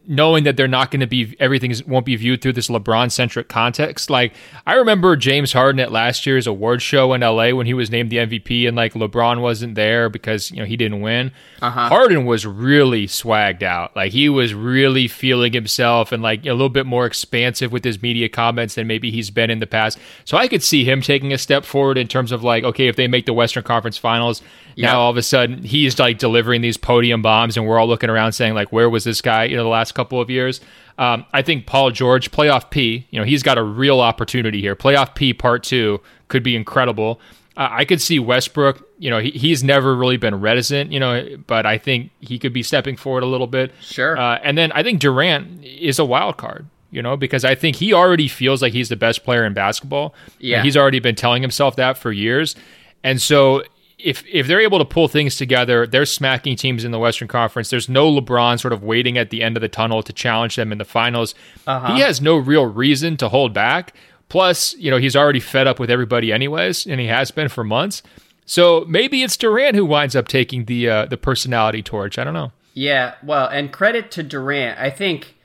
knowing 0.09 0.43
that 0.43 0.57
they're 0.57 0.67
not 0.67 0.89
going 0.89 0.99
to 0.99 1.07
be 1.07 1.35
everything 1.39 1.71
won't 1.85 2.05
be 2.05 2.15
viewed 2.15 2.41
through 2.41 2.51
this 2.51 2.67
LeBron 2.67 3.11
centric 3.11 3.47
context. 3.47 4.09
Like 4.09 4.33
I 4.65 4.73
remember 4.73 5.15
James 5.15 5.53
Harden 5.53 5.79
at 5.79 5.91
last 5.91 6.25
year's 6.25 6.47
award 6.47 6.81
show 6.81 7.13
in 7.13 7.21
LA 7.21 7.51
when 7.51 7.67
he 7.67 7.75
was 7.75 7.91
named 7.91 8.09
the 8.09 8.17
MVP 8.17 8.67
and 8.67 8.75
like 8.75 8.93
LeBron 8.95 9.39
wasn't 9.39 9.75
there 9.75 10.09
because 10.09 10.49
you 10.49 10.57
know 10.57 10.65
he 10.65 10.75
didn't 10.75 11.01
win. 11.01 11.31
Uh-huh. 11.61 11.89
Harden 11.89 12.25
was 12.25 12.43
really 12.43 13.05
swagged 13.05 13.61
out. 13.61 13.95
Like 13.95 14.11
he 14.11 14.29
was 14.29 14.55
really 14.55 15.07
feeling 15.07 15.53
himself 15.53 16.11
and 16.11 16.23
like 16.23 16.43
a 16.43 16.53
little 16.53 16.69
bit 16.69 16.87
more 16.87 17.05
expansive 17.05 17.71
with 17.71 17.83
his 17.83 18.01
media 18.01 18.29
comments 18.29 18.73
than 18.73 18.87
maybe 18.87 19.11
he's 19.11 19.29
been 19.29 19.51
in 19.51 19.59
the 19.59 19.67
past. 19.67 19.99
So 20.25 20.37
I 20.37 20.47
could 20.47 20.63
see 20.63 20.83
him 20.83 21.03
taking 21.03 21.31
a 21.33 21.37
step 21.37 21.63
forward 21.65 21.99
in 21.99 22.07
terms 22.07 22.31
of 22.31 22.43
like 22.43 22.63
okay, 22.63 22.87
if 22.87 22.95
they 22.95 23.07
make 23.07 23.27
the 23.27 23.33
Western 23.33 23.63
Conference 23.63 23.99
Finals, 23.99 24.41
yep. 24.75 24.91
now 24.91 25.01
all 25.01 25.11
of 25.11 25.17
a 25.17 25.21
sudden 25.21 25.61
he's 25.61 25.99
like 25.99 26.17
delivering 26.17 26.61
these 26.61 26.77
podium 26.77 27.21
bombs 27.21 27.57
and 27.57 27.67
we're 27.67 27.77
all 27.77 27.87
looking 27.87 28.09
around 28.09 28.31
saying 28.31 28.55
like 28.55 28.71
where 28.71 28.89
was 28.89 29.03
this 29.03 29.21
guy, 29.21 29.43
you 29.43 29.55
know, 29.55 29.63
the 29.63 29.69
last 29.69 29.98
couple 29.99 30.21
of 30.21 30.29
years. 30.29 30.61
Um, 30.97 31.25
I 31.33 31.41
think 31.41 31.65
Paul 31.65 31.91
George, 31.91 32.31
playoff 32.31 32.69
P, 32.69 33.07
you 33.09 33.19
know, 33.19 33.25
he's 33.25 33.43
got 33.43 33.57
a 33.57 33.63
real 33.63 33.99
opportunity 33.99 34.61
here. 34.61 34.75
Playoff 34.75 35.15
P 35.15 35.33
part 35.33 35.63
two 35.63 36.01
could 36.27 36.43
be 36.43 36.55
incredible. 36.55 37.19
Uh, 37.57 37.67
I 37.71 37.85
could 37.85 38.01
see 38.01 38.19
Westbrook, 38.19 38.87
you 38.99 39.09
know, 39.09 39.19
he, 39.19 39.31
he's 39.31 39.63
never 39.63 39.95
really 39.95 40.17
been 40.17 40.39
reticent, 40.39 40.91
you 40.91 40.99
know, 40.99 41.25
but 41.47 41.65
I 41.65 41.77
think 41.77 42.11
he 42.21 42.39
could 42.39 42.53
be 42.53 42.63
stepping 42.63 42.95
forward 42.95 43.23
a 43.23 43.25
little 43.25 43.47
bit. 43.47 43.73
Sure. 43.81 44.17
Uh, 44.17 44.39
and 44.43 44.57
then 44.57 44.71
I 44.71 44.83
think 44.83 44.99
Durant 45.01 45.63
is 45.65 45.99
a 45.99 46.05
wild 46.05 46.37
card 46.37 46.65
you 46.91 47.03
know, 47.03 47.15
because 47.15 47.45
I 47.45 47.53
think 47.53 47.75
he 47.75 47.93
already 47.93 48.27
feels 48.27 48.63
like 48.63 48.73
he's 48.73 48.89
the 48.89 48.95
best 48.95 49.23
player 49.23 49.45
in 49.45 49.53
basketball. 49.53 50.15
Yeah. 50.39 50.63
he's 50.63 50.75
already 50.75 50.99
been 50.99 51.13
telling 51.13 51.43
himself 51.43 51.75
that 51.75 51.99
for 51.99 52.11
years. 52.11 52.55
And 53.03 53.21
so 53.21 53.63
if 53.99 54.23
if 54.27 54.47
they're 54.47 54.61
able 54.61 54.79
to 54.79 54.85
pull 54.85 55.07
things 55.07 55.35
together, 55.35 55.85
they're 55.85 56.05
smacking 56.05 56.55
teams 56.55 56.83
in 56.83 56.91
the 56.91 56.99
Western 56.99 57.27
Conference. 57.27 57.69
There's 57.69 57.89
no 57.89 58.09
LeBron 58.11 58.59
sort 58.59 58.73
of 58.73 58.83
waiting 58.83 59.17
at 59.17 59.29
the 59.29 59.43
end 59.43 59.57
of 59.57 59.61
the 59.61 59.67
tunnel 59.67 60.01
to 60.03 60.13
challenge 60.13 60.55
them 60.55 60.71
in 60.71 60.77
the 60.77 60.85
finals. 60.85 61.35
Uh-huh. 61.67 61.93
He 61.93 62.01
has 62.01 62.21
no 62.21 62.37
real 62.37 62.65
reason 62.65 63.17
to 63.17 63.29
hold 63.29 63.53
back. 63.53 63.93
Plus, 64.29 64.75
you 64.75 64.91
know, 64.91 64.97
he's 64.97 65.15
already 65.15 65.39
fed 65.39 65.67
up 65.67 65.79
with 65.79 65.89
everybody 65.89 66.31
anyways, 66.31 66.85
and 66.85 66.99
he 66.99 67.07
has 67.07 67.31
been 67.31 67.49
for 67.49 67.63
months. 67.63 68.03
So 68.45 68.85
maybe 68.87 69.21
it's 69.23 69.35
Durant 69.35 69.75
who 69.75 69.85
winds 69.85 70.15
up 70.15 70.27
taking 70.27 70.65
the 70.65 70.89
uh, 70.89 71.05
the 71.05 71.17
personality 71.17 71.83
torch. 71.83 72.17
I 72.17 72.23
don't 72.23 72.33
know. 72.33 72.51
Yeah, 72.73 73.15
well, 73.23 73.47
and 73.47 73.71
credit 73.73 74.11
to 74.11 74.23
Durant. 74.23 74.79
I 74.79 74.89
think 74.89 75.35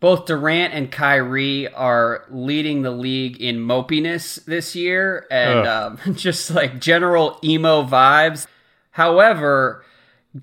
both 0.00 0.26
Durant 0.26 0.74
and 0.74 0.90
Kyrie 0.90 1.68
are 1.68 2.24
leading 2.30 2.82
the 2.82 2.90
league 2.90 3.40
in 3.40 3.58
mopiness 3.58 4.44
this 4.44 4.76
year 4.76 5.26
and 5.30 5.66
um, 5.66 5.98
just 6.14 6.50
like 6.50 6.80
general 6.80 7.38
emo 7.42 7.82
vibes. 7.82 8.46
However, 8.92 9.84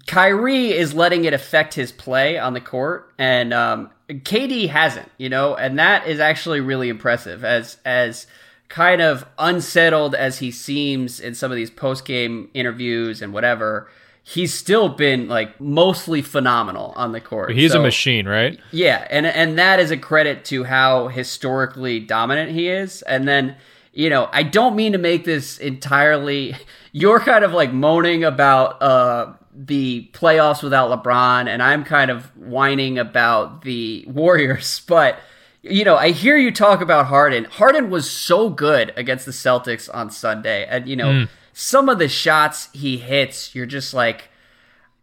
Kyrie 0.08 0.72
is 0.72 0.94
letting 0.94 1.26
it 1.26 1.34
affect 1.34 1.74
his 1.74 1.92
play 1.92 2.38
on 2.38 2.54
the 2.54 2.62
court, 2.62 3.14
and 3.18 3.54
um, 3.54 3.92
KD 4.10 4.70
hasn't, 4.70 5.10
you 5.18 5.30
know, 5.30 5.56
and 5.56 5.80
that 5.80 6.08
is 6.08 6.20
actually 6.20 6.60
really 6.60 6.90
impressive. 6.90 7.44
As 7.44 7.78
as 7.86 8.28
kind 8.68 9.02
of 9.02 9.26
unsettled 9.38 10.16
as 10.16 10.40
he 10.40 10.52
seems 10.52 11.20
in 11.20 11.36
some 11.36 11.52
of 11.52 11.56
these 11.56 11.70
post 11.70 12.04
game 12.04 12.50
interviews 12.54 13.22
and 13.22 13.32
whatever, 13.32 13.90
he's 14.28 14.52
still 14.52 14.90
been 14.90 15.28
like 15.28 15.62
mostly 15.62 16.22
phenomenal 16.22 16.94
on 16.98 17.12
the 17.12 17.22
court. 17.22 17.52
He's 17.52 17.72
so, 17.72 17.80
a 17.80 17.84
machine, 17.84 18.28
right? 18.28 18.60
Yeah, 18.72 19.08
and 19.10 19.26
and 19.26 19.58
that 19.58 19.80
is 19.80 19.92
a 19.92 19.98
credit 19.98 20.44
to 20.46 20.64
how 20.66 21.08
historically 21.08 22.00
dominant 22.00 22.52
he 22.52 22.68
is. 22.68 23.04
And 23.04 23.28
then, 23.28 23.56
you 23.94 24.10
know, 24.10 24.28
I 24.34 24.44
don't 24.44 24.76
mean 24.76 24.92
to 24.94 24.98
make 24.98 25.24
this 25.24 25.60
entirely 25.60 26.56
you're 26.92 27.20
kind 27.20 27.46
of 27.46 27.54
like 27.54 27.72
moaning 27.72 28.24
about 28.24 28.82
uh 28.82 29.34
the 29.58 30.10
playoffs 30.12 30.62
without 30.62 30.92
LeBron 30.92 31.48
and 31.48 31.64
I'm 31.64 31.86
kind 31.86 32.12
of 32.12 32.26
whining 32.36 33.00
about 33.00 33.62
the 33.62 34.04
Warriors, 34.08 34.82
but 34.88 35.20
you 35.62 35.84
know, 35.84 35.96
I 35.96 36.12
hear 36.12 36.38
you 36.38 36.52
talk 36.52 36.82
about 36.82 37.08
Harden. 37.08 37.46
Harden 37.46 37.90
was 37.90 38.10
so 38.10 38.50
good 38.50 38.94
against 38.96 39.26
the 39.26 39.32
Celtics 39.32 39.90
on 39.92 40.12
Sunday. 40.12 40.66
And 40.66 40.88
you 40.88 40.96
know, 40.96 41.10
mm 41.10 41.30
some 41.58 41.88
of 41.88 42.00
the 42.00 42.10
shots 42.10 42.68
he 42.74 42.98
hits, 42.98 43.56
you're 43.56 43.66
just 43.66 43.94
like, 43.94 44.28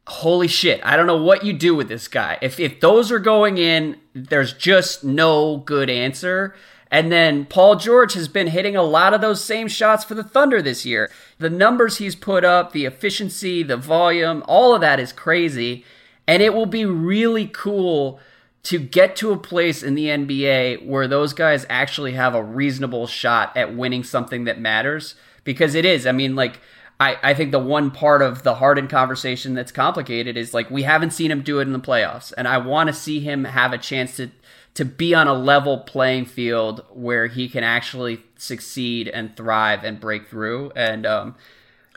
holy 0.06 0.46
shit, 0.46 0.82
I 0.84 0.98
don't 0.98 1.06
know 1.06 1.22
what 1.22 1.44
you 1.44 1.54
do 1.54 1.74
with 1.74 1.88
this 1.88 2.08
guy. 2.08 2.36
If 2.42 2.60
if 2.60 2.78
those 2.78 3.10
are 3.10 3.18
going 3.18 3.56
in, 3.56 3.96
there's 4.12 4.52
just 4.52 5.02
no 5.02 5.56
good 5.56 5.88
answer. 5.88 6.54
And 6.90 7.10
then 7.10 7.46
Paul 7.46 7.76
George 7.76 8.12
has 8.12 8.28
been 8.28 8.48
hitting 8.48 8.76
a 8.76 8.82
lot 8.82 9.14
of 9.14 9.22
those 9.22 9.42
same 9.42 9.66
shots 9.66 10.04
for 10.04 10.14
the 10.14 10.22
Thunder 10.22 10.60
this 10.60 10.84
year. 10.84 11.10
The 11.38 11.48
numbers 11.48 11.96
he's 11.96 12.14
put 12.14 12.44
up, 12.44 12.72
the 12.72 12.84
efficiency, 12.84 13.62
the 13.62 13.78
volume, 13.78 14.44
all 14.46 14.74
of 14.74 14.82
that 14.82 15.00
is 15.00 15.10
crazy. 15.10 15.86
And 16.28 16.42
it 16.42 16.52
will 16.52 16.66
be 16.66 16.84
really 16.84 17.46
cool 17.46 18.20
to 18.64 18.78
get 18.78 19.16
to 19.16 19.32
a 19.32 19.38
place 19.38 19.82
in 19.82 19.94
the 19.94 20.08
NBA 20.08 20.86
where 20.86 21.08
those 21.08 21.32
guys 21.32 21.64
actually 21.70 22.12
have 22.12 22.34
a 22.34 22.44
reasonable 22.44 23.06
shot 23.06 23.56
at 23.56 23.74
winning 23.74 24.04
something 24.04 24.44
that 24.44 24.60
matters 24.60 25.14
because 25.44 25.74
it 25.74 25.84
is. 25.84 26.06
I 26.06 26.12
mean, 26.12 26.36
like 26.36 26.60
I, 27.00 27.18
I 27.22 27.34
think 27.34 27.50
the 27.50 27.58
one 27.58 27.90
part 27.90 28.22
of 28.22 28.42
the 28.42 28.54
Harden 28.56 28.88
conversation 28.88 29.54
that's 29.54 29.72
complicated 29.72 30.36
is 30.36 30.54
like 30.54 30.70
we 30.70 30.84
haven't 30.84 31.10
seen 31.12 31.30
him 31.30 31.42
do 31.42 31.58
it 31.58 31.62
in 31.62 31.72
the 31.72 31.80
playoffs, 31.80 32.32
and 32.36 32.46
I 32.46 32.58
want 32.58 32.88
to 32.88 32.92
see 32.92 33.20
him 33.20 33.44
have 33.44 33.72
a 33.72 33.78
chance 33.78 34.16
to 34.16 34.30
to 34.74 34.84
be 34.84 35.14
on 35.14 35.28
a 35.28 35.34
level 35.34 35.78
playing 35.78 36.24
field 36.24 36.84
where 36.90 37.26
he 37.26 37.48
can 37.48 37.62
actually 37.62 38.22
succeed 38.36 39.08
and 39.08 39.36
thrive 39.36 39.84
and 39.84 40.00
break 40.00 40.28
through. 40.28 40.72
And 40.74 41.04
um, 41.04 41.34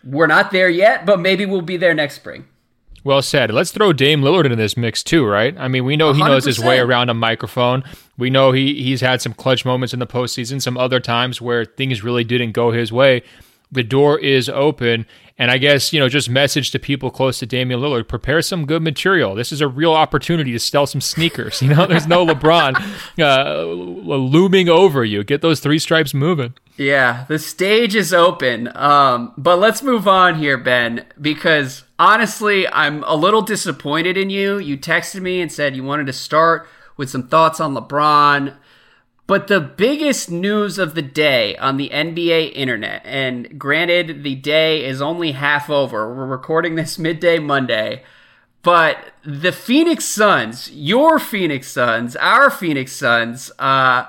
we're 0.03 0.27
not 0.27 0.51
there 0.51 0.69
yet, 0.69 1.05
but 1.05 1.19
maybe 1.19 1.45
we'll 1.45 1.61
be 1.61 1.77
there 1.77 1.93
next 1.93 2.15
spring. 2.15 2.47
Well 3.05 3.21
said. 3.21 3.51
Let's 3.51 3.71
throw 3.71 3.93
Dame 3.93 4.21
Lillard 4.21 4.45
into 4.45 4.57
this 4.57 4.75
mix 4.75 5.03
too, 5.03 5.25
right? 5.25 5.55
I 5.57 5.67
mean, 5.67 5.85
we 5.85 5.95
know 5.95 6.11
he 6.11 6.21
100%. 6.21 6.27
knows 6.27 6.45
his 6.45 6.59
way 6.59 6.79
around 6.79 7.09
a 7.09 7.13
microphone. 7.13 7.83
We 8.17 8.29
know 8.29 8.51
he 8.51 8.81
he's 8.83 9.01
had 9.01 9.21
some 9.21 9.33
clutch 9.33 9.65
moments 9.65 9.93
in 9.93 9.99
the 9.99 10.07
postseason, 10.07 10.61
some 10.61 10.77
other 10.77 10.99
times 10.99 11.41
where 11.41 11.65
things 11.65 12.03
really 12.03 12.23
didn't 12.23 12.53
go 12.53 12.71
his 12.71 12.91
way. 12.91 13.23
The 13.71 13.83
door 13.83 14.19
is 14.19 14.47
open, 14.47 15.05
and 15.37 15.51
I 15.51 15.57
guess 15.57 15.91
you 15.91 15.99
know, 15.99 16.07
just 16.07 16.29
message 16.29 16.71
to 16.71 16.79
people 16.79 17.11
close 17.11 17.39
to 17.39 17.45
Damian 17.45 17.81
Lillard: 17.81 18.07
prepare 18.07 18.41
some 18.41 18.65
good 18.65 18.81
material. 18.81 19.35
This 19.35 19.51
is 19.51 19.59
a 19.59 19.67
real 19.67 19.93
opportunity 19.93 20.51
to 20.53 20.59
sell 20.59 20.87
some 20.87 21.01
sneakers. 21.01 21.61
You 21.65 21.73
know, 21.73 21.87
there's 21.87 22.07
no 22.07 22.25
LeBron 22.25 22.75
uh, 23.19 23.63
looming 23.63 24.69
over 24.69 25.03
you. 25.03 25.23
Get 25.23 25.41
those 25.41 25.59
three 25.59 25.79
stripes 25.79 26.13
moving. 26.13 26.53
Yeah, 26.77 27.25
the 27.27 27.39
stage 27.39 27.95
is 27.95 28.13
open. 28.13 28.69
Um, 28.75 29.33
but 29.35 29.57
let's 29.57 29.81
move 29.81 30.07
on 30.07 30.35
here, 30.35 30.57
Ben, 30.57 31.05
because 31.19 31.83
honestly, 31.97 32.67
I'm 32.67 33.03
a 33.05 33.15
little 33.15 33.41
disappointed 33.41 34.15
in 34.15 34.29
you. 34.29 34.59
You 34.59 34.77
texted 34.77 35.21
me 35.21 35.41
and 35.41 35.51
said 35.51 35.75
you 35.75 35.83
wanted 35.83 36.05
to 36.07 36.13
start 36.13 36.67
with 36.97 37.09
some 37.09 37.27
thoughts 37.27 37.59
on 37.59 37.75
LeBron. 37.75 38.55
But 39.27 39.47
the 39.47 39.59
biggest 39.59 40.29
news 40.29 40.77
of 40.77 40.93
the 40.93 41.01
day 41.01 41.57
on 41.57 41.77
the 41.77 41.89
NBA 41.89 42.53
internet, 42.55 43.01
and 43.05 43.59
granted, 43.59 44.23
the 44.23 44.35
day 44.35 44.85
is 44.85 45.01
only 45.01 45.31
half 45.31 45.69
over. 45.69 46.13
We're 46.13 46.27
recording 46.27 46.75
this 46.75 46.99
midday 46.99 47.39
Monday. 47.39 48.03
But 48.61 49.13
the 49.23 49.51
Phoenix 49.51 50.05
Suns, 50.05 50.71
your 50.71 51.19
Phoenix 51.19 51.67
Suns, 51.67 52.15
our 52.15 52.49
Phoenix 52.49 52.91
Suns, 52.91 53.51
uh, 53.59 54.05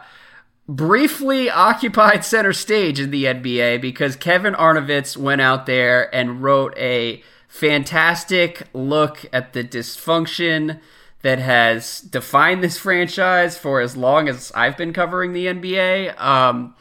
briefly 0.68 1.51
occupied 1.51 2.25
center 2.25 2.53
stage 2.53 2.99
in 2.99 3.11
the 3.11 3.25
NBA 3.25 3.81
because 3.81 4.16
Kevin 4.16 4.55
Arnovitz 4.55 5.16
went 5.16 5.40
out 5.40 5.66
there 5.66 6.14
and 6.14 6.42
wrote 6.42 6.77
a 6.77 7.22
fantastic 7.49 8.62
look 8.72 9.25
at 9.33 9.53
the 9.53 9.64
dysfunction 9.64 10.81
that 11.22 11.38
has 11.38 12.00
defined 12.00 12.62
this 12.62 12.79
franchise 12.79 13.59
for 13.59 13.81
as 13.81 13.96
long 13.96 14.29
as 14.29 14.52
I've 14.55 14.76
been 14.76 14.92
covering 14.92 15.33
the 15.33 15.46
NBA. 15.46 16.20
Um, 16.20 16.74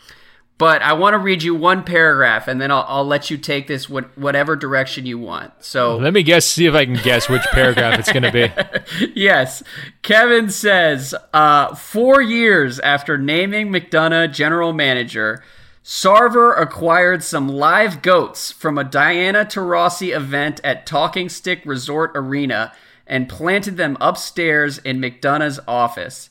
but 0.58 0.82
I 0.82 0.94
want 0.94 1.16
to 1.16 1.18
read 1.18 1.44
you 1.44 1.54
one 1.54 1.84
paragraph, 1.84 2.48
and 2.48 2.62
then 2.62 2.72
I'll, 2.72 2.86
I'll 2.88 3.06
let 3.06 3.30
you 3.30 3.38
take 3.38 3.68
this 3.68 3.90
what, 3.90 4.18
whatever 4.18 4.56
direction 4.56 5.06
you 5.06 5.20
want. 5.20 5.52
So 5.60 5.98
let 5.98 6.14
me 6.14 6.24
guess, 6.24 6.46
see 6.46 6.66
if 6.66 6.74
I 6.74 6.86
can 6.86 6.96
guess 6.96 7.28
which 7.28 7.44
paragraph 7.52 8.00
it's 8.00 8.12
going 8.12 8.24
to 8.24 8.32
be. 8.32 9.12
yes, 9.16 9.64
Kevin 10.02 10.50
says 10.50 11.14
uh, 11.34 11.76
four 11.76 12.22
years 12.22 12.80
after 12.80 13.18
naming 13.18 13.70
McDonough 13.70 14.32
general 14.32 14.72
manager. 14.72 15.44
Sarver 15.84 16.60
acquired 16.60 17.24
some 17.24 17.48
live 17.48 18.02
goats 18.02 18.52
from 18.52 18.78
a 18.78 18.84
Diana 18.84 19.46
Taurasi 19.46 20.16
event 20.16 20.60
at 20.64 20.88
Talking 20.88 21.30
Stick 21.30 21.62
Resort 21.64 22.12
Arena 22.16 22.74
and 23.08 23.30
planted 23.30 23.78
them 23.78 23.98
upstairs 24.02 24.78
in 24.80 25.00
McDonough's 25.00 25.60
office. 25.68 26.30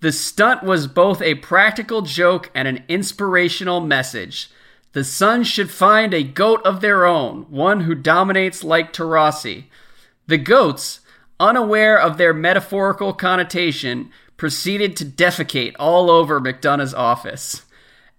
The 0.00 0.12
stunt 0.12 0.62
was 0.62 0.86
both 0.86 1.22
a 1.22 1.36
practical 1.36 2.02
joke 2.02 2.50
and 2.54 2.68
an 2.68 2.84
inspirational 2.88 3.80
message. 3.80 4.50
The 4.92 5.04
Suns 5.04 5.46
should 5.46 5.70
find 5.70 6.14
a 6.14 6.22
goat 6.22 6.60
of 6.64 6.80
their 6.80 7.04
own, 7.04 7.42
one 7.50 7.82
who 7.82 7.94
dominates 7.94 8.64
like 8.64 8.92
Taurasi. 8.92 9.64
The 10.26 10.38
goats, 10.38 11.00
unaware 11.38 11.98
of 11.98 12.16
their 12.16 12.32
metaphorical 12.32 13.12
connotation, 13.12 14.10
proceeded 14.36 14.96
to 14.96 15.04
defecate 15.04 15.74
all 15.78 16.10
over 16.10 16.40
McDonough's 16.40 16.94
office. 16.94 17.62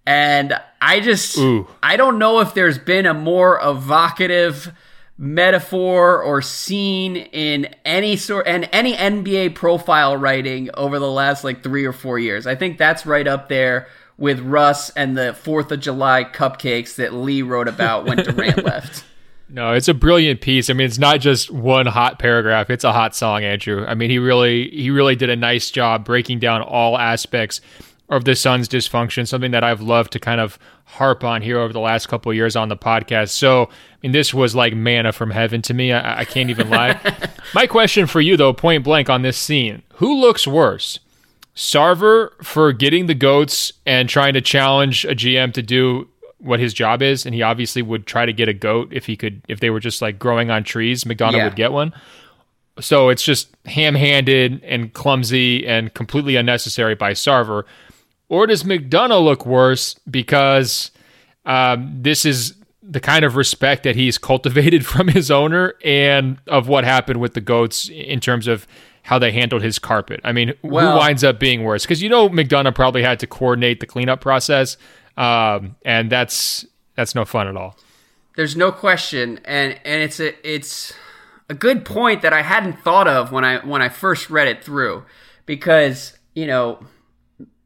And 0.06 0.60
I 0.82 1.00
just, 1.00 1.38
Ooh. 1.38 1.68
I 1.84 1.98
don't 1.98 2.18
know 2.18 2.40
if 2.40 2.54
there's 2.54 2.78
been 2.78 3.06
a 3.06 3.14
more 3.14 3.60
evocative 3.62 4.72
metaphor 5.18 6.22
or 6.22 6.42
scene 6.42 7.18
in 7.18 7.66
any 7.84 8.16
sort 8.16 8.48
and 8.48 8.70
any 8.72 8.94
NBA 8.94 9.56
profile 9.56 10.16
writing 10.16 10.70
over 10.76 11.00
the 11.00 11.10
last 11.10 11.44
like 11.44 11.64
3 11.64 11.86
or 11.86 11.94
4 11.94 12.20
years. 12.20 12.46
I 12.46 12.56
think 12.56 12.78
that's 12.78 13.06
right 13.06 13.28
up 13.28 13.50
there 13.50 13.88
with 14.18 14.40
Russ 14.40 14.90
and 14.92 15.18
the 15.18 15.36
4th 15.44 15.72
of 15.72 15.80
July 15.80 16.24
cupcakes 16.24 16.96
that 16.96 17.14
Lee 17.14 17.42
wrote 17.42 17.68
about 17.68 18.06
when 18.06 18.18
Durant 18.18 18.64
left. 18.64 19.04
No, 19.50 19.74
it's 19.74 19.88
a 19.88 19.94
brilliant 19.94 20.42
piece. 20.42 20.70
I 20.70 20.74
mean, 20.74 20.86
it's 20.88 20.98
not 20.98 21.22
just 21.22 21.50
one 21.50 21.86
hot 21.86 22.20
paragraph; 22.20 22.70
it's 22.70 22.84
a 22.84 22.92
hot 22.92 23.16
song, 23.16 23.44
Andrew. 23.46 23.86
I 23.88 23.96
mean, 23.96 24.10
he 24.10 24.20
really 24.20 24.70
he 24.70 24.90
really 24.90 25.16
did 25.16 25.30
a 25.30 25.38
nice 25.38 25.72
job 25.72 26.04
breaking 26.04 26.40
down 26.40 26.62
all 26.62 26.98
aspects 26.98 27.62
of 28.10 28.26
the 28.26 28.36
Suns' 28.36 28.70
dysfunction, 28.70 29.28
something 29.28 29.52
that 29.52 29.64
I've 29.64 29.82
loved 29.82 30.14
to 30.14 30.20
kind 30.20 30.40
of 30.40 30.58
harp 30.86 31.24
on 31.24 31.42
here 31.42 31.60
over 31.60 31.74
the 31.74 31.80
last 31.80 32.08
couple 32.08 32.34
years 32.34 32.56
on 32.56 32.70
the 32.70 32.78
podcast. 32.78 33.30
So, 33.30 33.64
I 33.64 33.70
mean, 34.02 34.14
this 34.14 34.34
was 34.34 34.56
like 34.56 34.74
manna 34.74 35.12
from 35.12 35.32
heaven 35.32 35.62
to 35.64 35.74
me. 35.74 35.92
I, 35.92 36.20
I 36.20 36.26
can't 36.26 36.50
even 36.50 36.70
lie. 36.70 37.00
My 37.54 37.68
question 37.68 38.08
for 38.08 38.22
you, 38.22 38.38
though, 38.38 38.54
point 38.54 38.84
blank 38.84 39.10
on 39.10 39.24
this 39.24 39.38
scene 39.38 39.84
who 39.96 40.20
looks 40.20 40.48
worse? 40.48 41.00
Sarver 41.56 42.30
for 42.44 42.72
getting 42.72 43.08
the 43.08 43.16
goats 43.16 43.74
and 43.86 44.08
trying 44.08 44.36
to 44.36 44.42
challenge 44.42 45.06
a 45.06 45.16
GM 45.16 45.54
to 45.54 45.64
do 45.64 46.08
what 46.38 46.60
his 46.60 46.74
job 46.74 47.02
is, 47.02 47.26
and 47.26 47.34
he 47.34 47.42
obviously 47.42 47.82
would 47.82 48.06
try 48.06 48.26
to 48.26 48.32
get 48.32 48.48
a 48.48 48.54
goat 48.54 48.90
if 48.92 49.08
he 49.08 49.18
could, 49.18 49.42
if 49.48 49.60
they 49.60 49.72
were 49.72 49.80
just 49.80 50.02
like 50.02 50.20
growing 50.20 50.52
on 50.52 50.64
trees, 50.64 51.04
McDonough 51.04 51.34
yeah. 51.34 51.44
would 51.46 51.56
get 51.56 51.72
one. 51.72 51.94
So 52.80 53.10
it's 53.10 53.24
just 53.24 53.50
ham 53.66 53.96
handed 53.96 54.64
and 54.64 54.94
clumsy 54.94 55.66
and 55.66 55.92
completely 55.96 56.36
unnecessary 56.36 56.94
by 56.94 57.14
Sarver. 57.14 57.64
Or 58.30 58.48
does 58.48 58.64
McDonough 58.64 59.24
look 59.24 59.46
worse 59.46 59.94
because 60.10 60.92
um, 61.46 62.00
this 62.02 62.26
is 62.26 62.56
the 62.84 63.00
kind 63.00 63.26
of 63.26 63.36
respect 63.36 63.84
that 63.84 63.96
he's 63.96 64.18
cultivated 64.18 64.86
from 64.86 65.08
his 65.08 65.32
owner 65.32 65.74
and 65.84 66.38
of 66.48 66.68
what 66.68 66.84
happened 66.84 67.20
with 67.20 67.34
the 67.34 67.42
goats 67.42 67.90
in 67.90 68.20
terms 68.20 68.48
of 68.48 68.68
how 69.04 69.18
they 69.18 69.32
handled 69.32 69.62
his 69.62 69.80
carpet. 69.80 70.20
I 70.26 70.34
mean, 70.34 70.54
well, 70.62 70.92
who 70.92 70.98
winds 70.98 71.24
up 71.24 71.40
being 71.40 71.64
worse? 71.64 71.84
Because 71.84 72.02
you 72.02 72.10
know 72.10 72.30
McDonough 72.30 72.76
probably 72.76 73.02
had 73.02 73.20
to 73.22 73.28
coordinate 73.28 73.80
the 73.80 73.86
cleanup 73.86 74.20
process, 74.20 74.76
um, 75.16 75.78
and 75.86 76.12
that's 76.12 76.66
that's 76.96 77.16
no 77.16 77.24
fun 77.24 77.48
at 77.48 77.56
all. 77.56 77.78
There's 78.36 78.58
no 78.58 78.72
question, 78.72 79.40
and 79.46 79.80
and 79.86 80.04
it's 80.04 80.20
a 80.20 80.36
it's 80.48 80.94
a 81.50 81.54
good 81.54 81.86
point 81.86 82.22
that 82.22 82.34
I 82.34 82.42
hadn't 82.42 82.82
thought 82.82 83.08
of 83.08 83.32
when 83.32 83.46
I 83.46 83.66
when 83.66 83.82
I 83.82 83.88
first 83.88 84.30
read 84.30 84.50
it 84.50 84.62
through, 84.62 85.06
because 85.46 86.18
you 86.36 86.46
know 86.46 86.86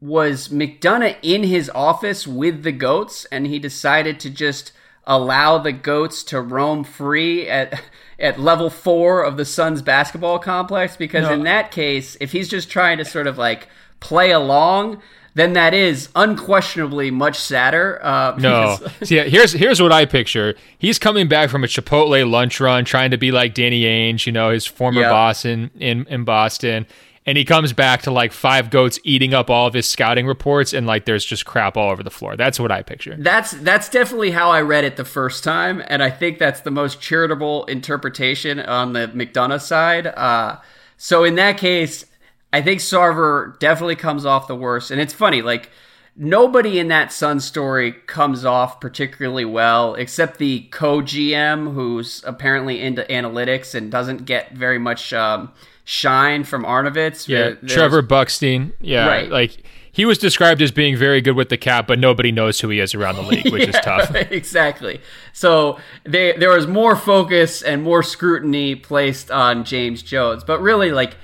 was 0.02 0.48
McDonough 0.48 1.16
in 1.22 1.44
his 1.44 1.70
office 1.70 2.26
with 2.26 2.64
the 2.64 2.72
goats 2.72 3.24
and 3.26 3.46
he 3.46 3.60
decided 3.60 4.18
to 4.18 4.28
just 4.28 4.72
allow 5.06 5.58
the 5.58 5.70
goats 5.70 6.24
to 6.24 6.40
roam 6.40 6.82
free 6.82 7.48
at 7.48 7.80
at 8.18 8.38
level 8.38 8.68
4 8.68 9.22
of 9.22 9.36
the 9.36 9.44
Suns 9.44 9.80
basketball 9.80 10.40
complex 10.40 10.96
because 10.96 11.28
no. 11.28 11.32
in 11.32 11.44
that 11.44 11.70
case 11.70 12.16
if 12.20 12.32
he's 12.32 12.48
just 12.48 12.68
trying 12.68 12.98
to 12.98 13.04
sort 13.04 13.28
of 13.28 13.38
like 13.38 13.68
play 14.00 14.32
along 14.32 15.00
then 15.34 15.54
that 15.54 15.72
is 15.72 16.08
unquestionably 16.14 17.10
much 17.10 17.38
sadder. 17.38 17.98
Uh, 18.04 18.36
no, 18.38 18.78
see, 19.02 19.16
here's 19.16 19.52
here's 19.52 19.80
what 19.80 19.90
I 19.90 20.04
picture. 20.04 20.54
He's 20.78 20.98
coming 20.98 21.26
back 21.26 21.48
from 21.48 21.64
a 21.64 21.66
Chipotle 21.66 22.30
lunch 22.30 22.60
run, 22.60 22.84
trying 22.84 23.12
to 23.12 23.16
be 23.16 23.32
like 23.32 23.54
Danny 23.54 23.84
Ainge, 23.84 24.26
you 24.26 24.32
know, 24.32 24.50
his 24.50 24.66
former 24.66 25.00
yep. 25.00 25.10
boss 25.10 25.46
in, 25.46 25.70
in 25.78 26.06
in 26.08 26.24
Boston, 26.24 26.86
and 27.24 27.38
he 27.38 27.44
comes 27.44 27.72
back 27.72 28.02
to 28.02 28.10
like 28.10 28.32
five 28.32 28.70
goats 28.70 28.98
eating 29.04 29.32
up 29.32 29.48
all 29.48 29.66
of 29.66 29.74
his 29.74 29.88
scouting 29.88 30.26
reports 30.26 30.72
and 30.72 30.86
like 30.86 31.04
there's 31.04 31.24
just 31.24 31.46
crap 31.46 31.76
all 31.76 31.90
over 31.90 32.02
the 32.02 32.10
floor. 32.10 32.36
That's 32.36 32.58
what 32.58 32.72
i 32.72 32.82
picture. 32.82 33.16
That's 33.18 33.52
that's 33.52 33.88
definitely 33.88 34.32
how 34.32 34.50
i 34.50 34.60
read 34.60 34.84
it 34.84 34.96
the 34.96 35.04
first 35.04 35.44
time 35.44 35.82
and 35.86 36.02
i 36.02 36.10
think 36.10 36.38
that's 36.38 36.60
the 36.60 36.70
most 36.70 37.00
charitable 37.00 37.64
interpretation 37.66 38.58
on 38.60 38.92
the 38.92 39.08
mcdonough 39.08 39.62
side. 39.62 40.06
Uh, 40.06 40.58
so 40.96 41.24
in 41.24 41.36
that 41.36 41.58
case 41.58 42.06
i 42.52 42.60
think 42.60 42.80
sarver 42.80 43.58
definitely 43.58 43.96
comes 43.96 44.26
off 44.26 44.46
the 44.46 44.56
worst. 44.56 44.90
And 44.90 45.00
it's 45.00 45.14
funny 45.14 45.42
like 45.42 45.70
nobody 46.16 46.78
in 46.78 46.88
that 46.88 47.12
Sun 47.12 47.40
story 47.40 47.92
comes 47.92 48.44
off 48.44 48.80
particularly 48.80 49.44
well, 49.44 49.94
except 49.94 50.38
the 50.38 50.60
co 50.70 51.00
GM, 51.00 51.72
who's 51.74 52.22
apparently 52.24 52.80
into 52.80 53.02
analytics 53.04 53.74
and 53.74 53.90
doesn't 53.90 54.24
get 54.24 54.52
very 54.52 54.78
much 54.78 55.12
um, 55.12 55.52
shine 55.84 56.44
from 56.44 56.64
Arnovitz. 56.64 57.28
Yeah, 57.28 57.54
Trevor 57.66 58.02
Bukstein. 58.02 58.72
Yeah, 58.80 59.06
right. 59.06 59.30
Like 59.30 59.62
he 59.92 60.06
was 60.06 60.16
described 60.18 60.62
as 60.62 60.72
being 60.72 60.96
very 60.96 61.20
good 61.20 61.36
with 61.36 61.50
the 61.50 61.58
cap, 61.58 61.86
but 61.86 61.98
nobody 61.98 62.32
knows 62.32 62.58
who 62.60 62.70
he 62.70 62.80
is 62.80 62.94
around 62.94 63.16
the 63.16 63.22
league, 63.22 63.52
which 63.52 63.62
yeah, 63.68 63.68
is 63.68 63.84
tough. 63.84 64.14
Exactly. 64.32 65.00
So 65.34 65.78
they, 66.04 66.32
there 66.32 66.50
was 66.50 66.66
more 66.66 66.96
focus 66.96 67.60
and 67.60 67.82
more 67.82 68.02
scrutiny 68.02 68.74
placed 68.74 69.30
on 69.30 69.64
James 69.64 70.02
Jones, 70.02 70.44
but 70.44 70.60
really, 70.60 70.90
like 70.90 71.16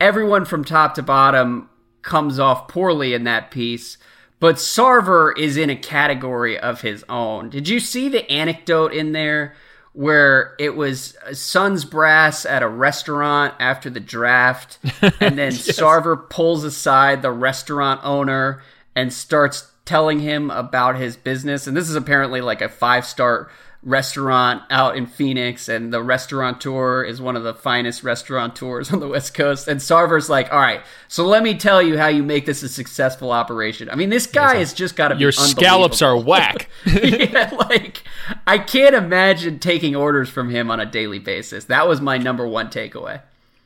everyone 0.00 0.44
from 0.44 0.64
top 0.64 0.94
to 0.94 1.02
bottom 1.02 1.70
comes 2.02 2.38
off 2.38 2.66
poorly 2.68 3.14
in 3.14 3.24
that 3.24 3.50
piece. 3.50 3.96
But 4.38 4.56
Sarver 4.56 5.36
is 5.38 5.56
in 5.56 5.70
a 5.70 5.76
category 5.76 6.58
of 6.58 6.82
his 6.82 7.04
own. 7.08 7.48
Did 7.48 7.68
you 7.68 7.80
see 7.80 8.08
the 8.08 8.30
anecdote 8.30 8.92
in 8.92 9.12
there 9.12 9.54
where 9.96 10.54
it 10.58 10.76
was 10.76 11.16
Suns 11.32 11.86
brass 11.86 12.44
at 12.44 12.62
a 12.62 12.68
restaurant 12.68 13.54
after 13.58 13.88
the 13.88 13.98
draft, 13.98 14.78
and 15.02 15.38
then 15.38 15.52
yes. 15.52 15.72
Sarver 15.72 16.28
pulls 16.28 16.64
aside 16.64 17.22
the 17.22 17.30
restaurant 17.30 18.02
owner 18.04 18.62
and 18.94 19.10
starts 19.10 19.72
telling 19.86 20.20
him 20.20 20.50
about 20.50 20.96
his 20.96 21.16
business. 21.16 21.66
And 21.66 21.74
this 21.74 21.88
is 21.88 21.96
apparently 21.96 22.42
like 22.42 22.60
a 22.60 22.68
five 22.68 23.06
star 23.06 23.50
restaurant 23.86 24.62
out 24.68 24.96
in 24.96 25.06
Phoenix, 25.06 25.68
and 25.68 25.92
the 25.92 26.02
restaurateur 26.02 27.04
is 27.04 27.20
one 27.20 27.36
of 27.36 27.44
the 27.44 27.54
finest 27.54 28.02
restaurateurs 28.02 28.92
on 28.92 29.00
the 29.00 29.08
West 29.08 29.32
Coast. 29.32 29.68
And 29.68 29.80
Sarver's 29.80 30.28
like, 30.28 30.52
"All 30.52 30.58
right, 30.58 30.82
so 31.08 31.24
let 31.24 31.42
me 31.42 31.54
tell 31.54 31.80
you 31.80 31.96
how 31.96 32.08
you 32.08 32.22
make 32.22 32.44
this 32.44 32.62
a 32.62 32.68
successful 32.68 33.30
operation." 33.32 33.88
I 33.88 33.94
mean, 33.94 34.10
this 34.10 34.26
guy 34.26 34.56
has 34.56 34.74
just 34.74 34.96
got 34.96 35.08
to 35.08 35.14
be 35.14 35.22
your 35.22 35.32
scallops 35.32 36.02
are 36.02 36.18
whack. 36.18 36.68
yeah, 36.86 37.50
like 37.70 38.02
I 38.46 38.58
can't 38.58 38.94
imagine 38.94 39.60
taking 39.60 39.96
orders 39.96 40.28
from 40.28 40.50
him 40.50 40.70
on 40.70 40.80
a 40.80 40.86
daily 40.86 41.20
basis. 41.20 41.66
That 41.66 41.88
was 41.88 42.00
my 42.00 42.18
number 42.18 42.46
one 42.46 42.68
takeaway. 42.68 43.22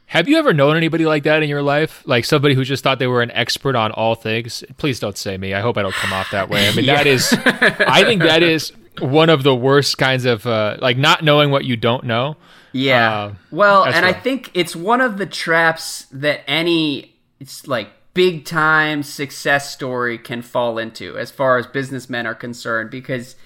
Have 0.06 0.28
you 0.28 0.38
ever 0.38 0.52
known 0.52 0.76
anybody 0.76 1.06
like 1.06 1.22
that 1.22 1.44
in 1.44 1.48
your 1.48 1.62
life? 1.62 2.02
Like 2.04 2.24
somebody 2.24 2.56
who 2.56 2.64
just 2.64 2.82
thought 2.82 2.98
they 2.98 3.06
were 3.06 3.22
an 3.22 3.30
expert 3.30 3.76
on 3.76 3.92
all 3.92 4.16
things? 4.16 4.64
Please 4.76 4.98
don't 4.98 5.16
say 5.16 5.38
me. 5.38 5.54
I 5.54 5.60
hope 5.60 5.78
I 5.78 5.82
don't 5.82 5.94
come 5.94 6.12
off 6.12 6.32
that 6.32 6.48
way. 6.48 6.68
I 6.68 6.74
mean, 6.74 6.86
that 6.86 7.06
is, 7.06 7.32
I 7.32 8.02
think 8.02 8.22
that 8.22 8.42
is 8.42 8.72
one 8.98 9.30
of 9.30 9.42
the 9.42 9.54
worst 9.54 9.98
kinds 9.98 10.24
of, 10.24 10.46
uh, 10.46 10.76
like 10.80 10.98
not 10.98 11.22
knowing 11.22 11.50
what 11.50 11.64
you 11.64 11.76
don't 11.76 12.04
know. 12.04 12.36
Yeah. 12.72 13.12
Uh, 13.12 13.34
well, 13.50 13.84
and 13.84 14.04
I 14.06 14.12
think 14.12 14.50
it's 14.54 14.76
one 14.76 15.00
of 15.00 15.18
the 15.18 15.26
traps 15.26 16.06
that 16.12 16.48
any 16.48 17.16
it's 17.40 17.66
like 17.66 17.88
big 18.14 18.44
time 18.44 19.02
success 19.02 19.72
story 19.72 20.18
can 20.18 20.42
fall 20.42 20.78
into 20.78 21.16
as 21.16 21.30
far 21.30 21.58
as 21.58 21.66
businessmen 21.66 22.26
are 22.26 22.34
concerned 22.34 22.90
because 22.90 23.36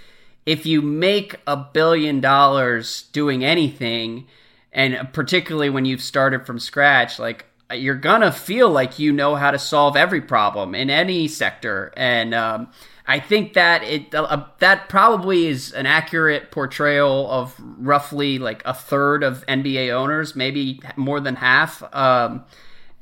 if 0.47 0.67
you 0.67 0.83
make 0.83 1.37
a 1.47 1.57
billion 1.57 2.21
dollars 2.21 3.03
doing 3.13 3.45
anything 3.45 4.27
and 4.73 5.09
particularly 5.13 5.71
when 5.71 5.85
you've 5.85 6.03
started 6.03 6.47
from 6.47 6.59
scratch 6.59 7.19
like 7.19 7.47
you're 7.73 7.95
gonna 7.95 8.33
feel 8.33 8.71
like 8.71 8.99
you 8.99 9.13
know 9.13 9.37
how 9.37 9.51
to 9.51 9.59
solve 9.59 9.97
every 9.97 10.21
problem 10.21 10.75
in 10.75 10.89
any 10.89 11.29
sector 11.29 11.93
and 11.97 12.35
um, 12.35 12.69
I 13.07 13.21
think 13.21 13.53
that 13.53 13.83
it 13.83 14.15
uh, 14.15 14.47
that 14.61 14.89
probably 14.89 15.47
is 15.47 15.73
an 15.73 15.85
accurate 15.85 16.51
portrayal 16.51 17.31
of 17.31 17.55
roughly 17.59 18.39
like 18.39 18.63
a 18.65 18.73
third 18.73 19.23
of 19.23 19.45
NBA 19.47 19.93
owners, 19.93 20.35
maybe 20.35 20.81
more 20.97 21.21
than 21.21 21.37
half. 21.37 21.83
Um, 21.95 22.45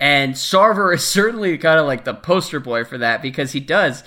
and 0.01 0.35
Sarver 0.35 0.93
is 0.95 1.07
certainly 1.07 1.57
kind 1.57 1.79
of 1.79 1.87
like 1.87 2.05
the 2.05 2.15
poster 2.15 2.59
boy 2.59 2.85
for 2.85 2.99
that 2.99 3.23
because 3.23 3.53
he 3.53 3.61
does. 3.61 4.03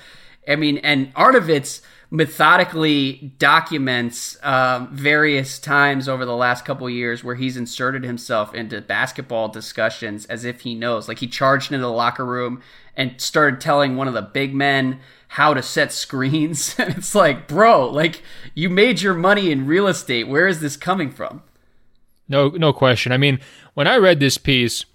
I 0.48 0.58
mean, 0.58 0.78
and 0.80 1.14
Arnovitz 1.16 1.82
methodically 2.12 3.34
documents 3.40 4.38
um, 4.44 4.96
various 4.96 5.60
times 5.60 6.08
over 6.08 6.26
the 6.26 6.36
last 6.36 6.66
couple 6.66 6.90
years 6.90 7.24
where 7.24 7.36
he's 7.36 7.58
inserted 7.58 8.04
himself 8.04 8.54
into 8.54 8.80
basketball 8.82 9.48
discussions 9.50 10.26
as 10.26 10.46
if 10.46 10.62
he 10.62 10.76
knows. 10.76 11.08
Like 11.08 11.20
he 11.20 11.28
charged 11.28 11.72
into 11.72 11.82
the 11.82 11.92
locker 11.92 12.26
room 12.26 12.62
and 12.96 13.20
started 13.20 13.60
telling 13.62 13.96
one 13.96 14.08
of 14.08 14.14
the 14.14 14.22
big 14.22 14.54
men 14.54 15.00
how 15.30 15.54
to 15.54 15.62
set 15.62 15.92
screens. 15.92 16.76
and 16.80 16.98
it's 16.98 17.16
like, 17.16 17.48
bro, 17.48 17.90
like 17.90 18.24
you 18.54 18.70
made 18.70 19.02
your 19.02 19.14
money 19.14 19.52
in 19.52 19.68
real 19.68 19.88
estate. 19.88 20.28
Where 20.28 20.48
is 20.48 20.62
this 20.62 20.78
coming 20.78 21.12
from? 21.12 21.44
No, 22.28 22.50
no 22.50 22.74
question. 22.74 23.12
I 23.12 23.18
mean, 23.18 23.40
when 23.74 23.88
I 23.88 23.98
read 23.98 24.20
this 24.20 24.38
piece, 24.38 24.86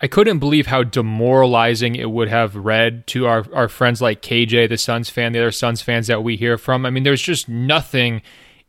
I 0.00 0.06
couldn't 0.06 0.38
believe 0.38 0.66
how 0.66 0.82
demoralizing 0.82 1.94
it 1.94 2.10
would 2.10 2.28
have 2.28 2.56
read 2.56 3.06
to 3.08 3.26
our, 3.26 3.44
our 3.52 3.68
friends 3.68 4.00
like 4.00 4.22
KJ, 4.22 4.70
the 4.70 4.78
Suns 4.78 5.10
fan, 5.10 5.32
the 5.32 5.40
other 5.40 5.50
Suns 5.50 5.82
fans 5.82 6.06
that 6.06 6.24
we 6.24 6.36
hear 6.36 6.56
from. 6.56 6.86
I 6.86 6.90
mean, 6.90 7.02
there's 7.02 7.20
just 7.20 7.48
nothing 7.48 8.22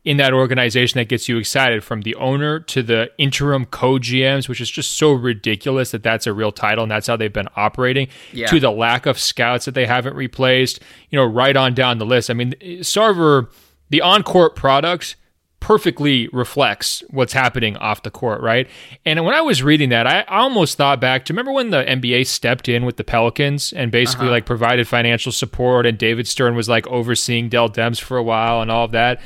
in 0.04 0.16
that 0.16 0.32
organization 0.32 0.98
that 0.98 1.08
gets 1.08 1.28
you 1.28 1.36
excited 1.38 1.84
from 1.84 2.02
the 2.02 2.14
owner 2.16 2.58
to 2.58 2.82
the 2.82 3.10
interim 3.18 3.64
co 3.64 3.94
GMs, 3.94 4.48
which 4.48 4.60
is 4.60 4.70
just 4.70 4.98
so 4.98 5.12
ridiculous 5.12 5.92
that 5.92 6.02
that's 6.02 6.26
a 6.26 6.32
real 6.32 6.50
title 6.50 6.82
and 6.82 6.90
that's 6.90 7.06
how 7.06 7.16
they've 7.16 7.32
been 7.32 7.48
operating, 7.54 8.08
Yeah. 8.32 8.48
to 8.48 8.58
the 8.58 8.72
lack 8.72 9.06
of 9.06 9.18
scouts 9.18 9.64
that 9.66 9.74
they 9.74 9.86
haven't 9.86 10.16
replaced, 10.16 10.80
you 11.10 11.16
know, 11.18 11.24
right 11.24 11.56
on 11.56 11.74
down 11.74 11.98
the 11.98 12.06
list. 12.06 12.30
I 12.30 12.34
mean, 12.34 12.54
Sarver, 12.80 13.48
the 13.90 14.00
on 14.00 14.22
court 14.24 14.56
product 14.56 15.14
perfectly 15.60 16.28
reflects 16.32 17.04
what's 17.10 17.32
happening 17.32 17.76
off 17.76 18.02
the 18.02 18.10
court, 18.10 18.40
right? 18.40 18.68
And 19.06 19.24
when 19.24 19.32
I 19.32 19.40
was 19.42 19.62
reading 19.62 19.90
that, 19.90 20.08
I 20.08 20.22
almost 20.22 20.76
thought 20.76 21.00
back 21.00 21.24
to 21.26 21.32
remember 21.32 21.52
when 21.52 21.70
the 21.70 21.84
NBA 21.84 22.26
stepped 22.26 22.68
in 22.68 22.84
with 22.84 22.96
the 22.96 23.04
Pelicans 23.04 23.72
and 23.72 23.92
basically 23.92 24.26
uh-huh. 24.26 24.32
like 24.32 24.46
provided 24.46 24.88
financial 24.88 25.30
support, 25.30 25.86
and 25.86 25.96
David 25.96 26.26
Stern 26.26 26.56
was 26.56 26.68
like 26.68 26.88
overseeing 26.88 27.48
Dell 27.48 27.68
Demps 27.70 28.00
for 28.00 28.16
a 28.16 28.24
while 28.24 28.60
and 28.60 28.72
all 28.72 28.84
of 28.84 28.90
that. 28.90 29.20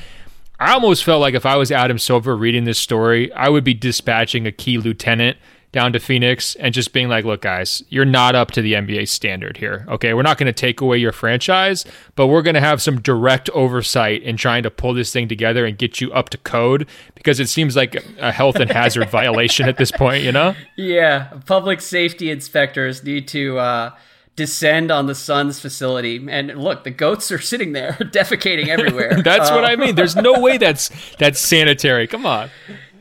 I 0.58 0.72
almost 0.72 1.04
felt 1.04 1.20
like 1.20 1.34
if 1.34 1.44
I 1.44 1.56
was 1.56 1.70
Adam 1.70 1.98
Silver 1.98 2.36
reading 2.36 2.64
this 2.64 2.78
story, 2.78 3.32
I 3.32 3.48
would 3.48 3.64
be 3.64 3.74
dispatching 3.74 4.46
a 4.46 4.52
key 4.52 4.78
lieutenant 4.78 5.36
down 5.72 5.92
to 5.92 6.00
Phoenix 6.00 6.54
and 6.54 6.72
just 6.72 6.94
being 6.94 7.10
like, 7.10 7.26
look, 7.26 7.42
guys, 7.42 7.82
you're 7.90 8.06
not 8.06 8.34
up 8.34 8.50
to 8.52 8.62
the 8.62 8.72
NBA 8.72 9.08
standard 9.08 9.58
here. 9.58 9.84
Okay. 9.88 10.14
We're 10.14 10.22
not 10.22 10.38
going 10.38 10.46
to 10.46 10.52
take 10.52 10.80
away 10.80 10.96
your 10.96 11.12
franchise, 11.12 11.84
but 12.14 12.28
we're 12.28 12.40
going 12.40 12.54
to 12.54 12.60
have 12.60 12.80
some 12.80 13.02
direct 13.02 13.50
oversight 13.50 14.22
in 14.22 14.38
trying 14.38 14.62
to 14.62 14.70
pull 14.70 14.94
this 14.94 15.12
thing 15.12 15.28
together 15.28 15.66
and 15.66 15.76
get 15.76 16.00
you 16.00 16.10
up 16.14 16.30
to 16.30 16.38
code 16.38 16.88
because 17.14 17.38
it 17.40 17.48
seems 17.48 17.76
like 17.76 18.02
a 18.18 18.32
health 18.32 18.56
and 18.56 18.70
hazard 18.70 19.10
violation 19.10 19.68
at 19.68 19.76
this 19.76 19.90
point, 19.90 20.24
you 20.24 20.32
know? 20.32 20.54
Yeah, 20.76 21.40
public 21.44 21.82
safety 21.82 22.30
inspectors 22.30 23.04
need 23.04 23.28
to 23.28 23.58
uh, 23.58 23.90
descend 24.36 24.90
on 24.90 25.06
the 25.06 25.14
Suns 25.14 25.58
facility. 25.60 26.24
And 26.28 26.48
look, 26.62 26.84
the 26.84 26.90
goats 26.90 27.32
are 27.32 27.38
sitting 27.40 27.72
there 27.72 27.92
defecating 28.00 28.68
everywhere. 28.68 29.20
That's 29.24 29.50
what 29.50 29.64
Uh, 29.64 29.68
I 29.68 29.76
mean. 29.76 29.94
There's 29.94 30.16
no 30.16 30.38
way 30.40 30.58
that's 30.58 30.90
that's 31.16 31.40
sanitary. 31.40 32.06
Come 32.06 32.26
on. 32.26 32.50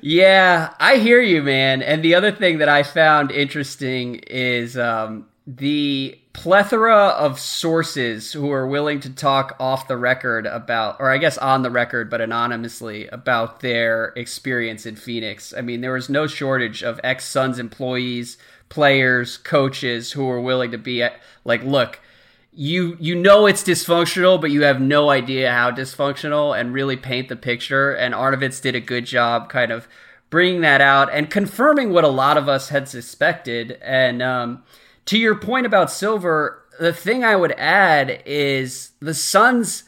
Yeah, 0.01 0.73
I 0.79 0.97
hear 0.97 1.21
you, 1.21 1.41
man. 1.41 1.81
And 1.81 2.03
the 2.03 2.15
other 2.15 2.31
thing 2.31 2.59
that 2.59 2.69
I 2.69 2.83
found 2.83 3.31
interesting 3.31 4.15
is 4.27 4.77
um, 4.77 5.27
the 5.47 6.19
plethora 6.33 7.07
of 7.07 7.39
sources 7.39 8.31
who 8.33 8.51
are 8.51 8.67
willing 8.67 8.99
to 8.99 9.09
talk 9.09 9.55
off 9.59 9.87
the 9.87 9.97
record 9.97 10.45
about, 10.45 10.97
or 10.99 11.09
I 11.09 11.17
guess 11.17 11.37
on 11.37 11.63
the 11.63 11.71
record, 11.71 12.09
but 12.09 12.21
anonymously, 12.21 13.07
about 13.07 13.61
their 13.61 14.07
experience 14.15 14.85
in 14.85 14.95
Phoenix. 14.95 15.53
I 15.57 15.61
mean, 15.61 15.81
there 15.81 15.93
was 15.93 16.09
no 16.09 16.27
shortage 16.27 16.83
of 16.83 16.99
ex 17.03 17.25
Suns 17.25 17.57
employees, 17.57 18.37
players, 18.69 19.37
coaches 19.37 20.11
who 20.11 20.29
are 20.29 20.41
willing 20.41 20.71
to 20.71 20.77
be 20.77 21.07
like, 21.43 21.63
look, 21.63 21.99
you 22.53 22.97
you 22.99 23.15
know 23.15 23.45
it's 23.45 23.63
dysfunctional, 23.63 24.39
but 24.39 24.51
you 24.51 24.63
have 24.63 24.79
no 24.79 25.09
idea 25.09 25.51
how 25.51 25.71
dysfunctional, 25.71 26.57
and 26.57 26.73
really 26.73 26.97
paint 26.97 27.29
the 27.29 27.35
picture. 27.35 27.91
And 27.91 28.13
Arnovitz 28.13 28.61
did 28.61 28.75
a 28.75 28.79
good 28.79 29.05
job, 29.05 29.49
kind 29.49 29.71
of 29.71 29.87
bringing 30.29 30.61
that 30.61 30.81
out 30.81 31.09
and 31.11 31.29
confirming 31.29 31.91
what 31.91 32.03
a 32.03 32.09
lot 32.09 32.37
of 32.37 32.49
us 32.49 32.69
had 32.69 32.89
suspected. 32.89 33.77
And 33.81 34.21
um, 34.21 34.63
to 35.05 35.17
your 35.17 35.35
point 35.35 35.65
about 35.65 35.91
Silver, 35.91 36.63
the 36.79 36.91
thing 36.93 37.23
I 37.23 37.35
would 37.35 37.53
add 37.53 38.21
is 38.25 38.91
the 38.99 39.13
Suns. 39.13 39.84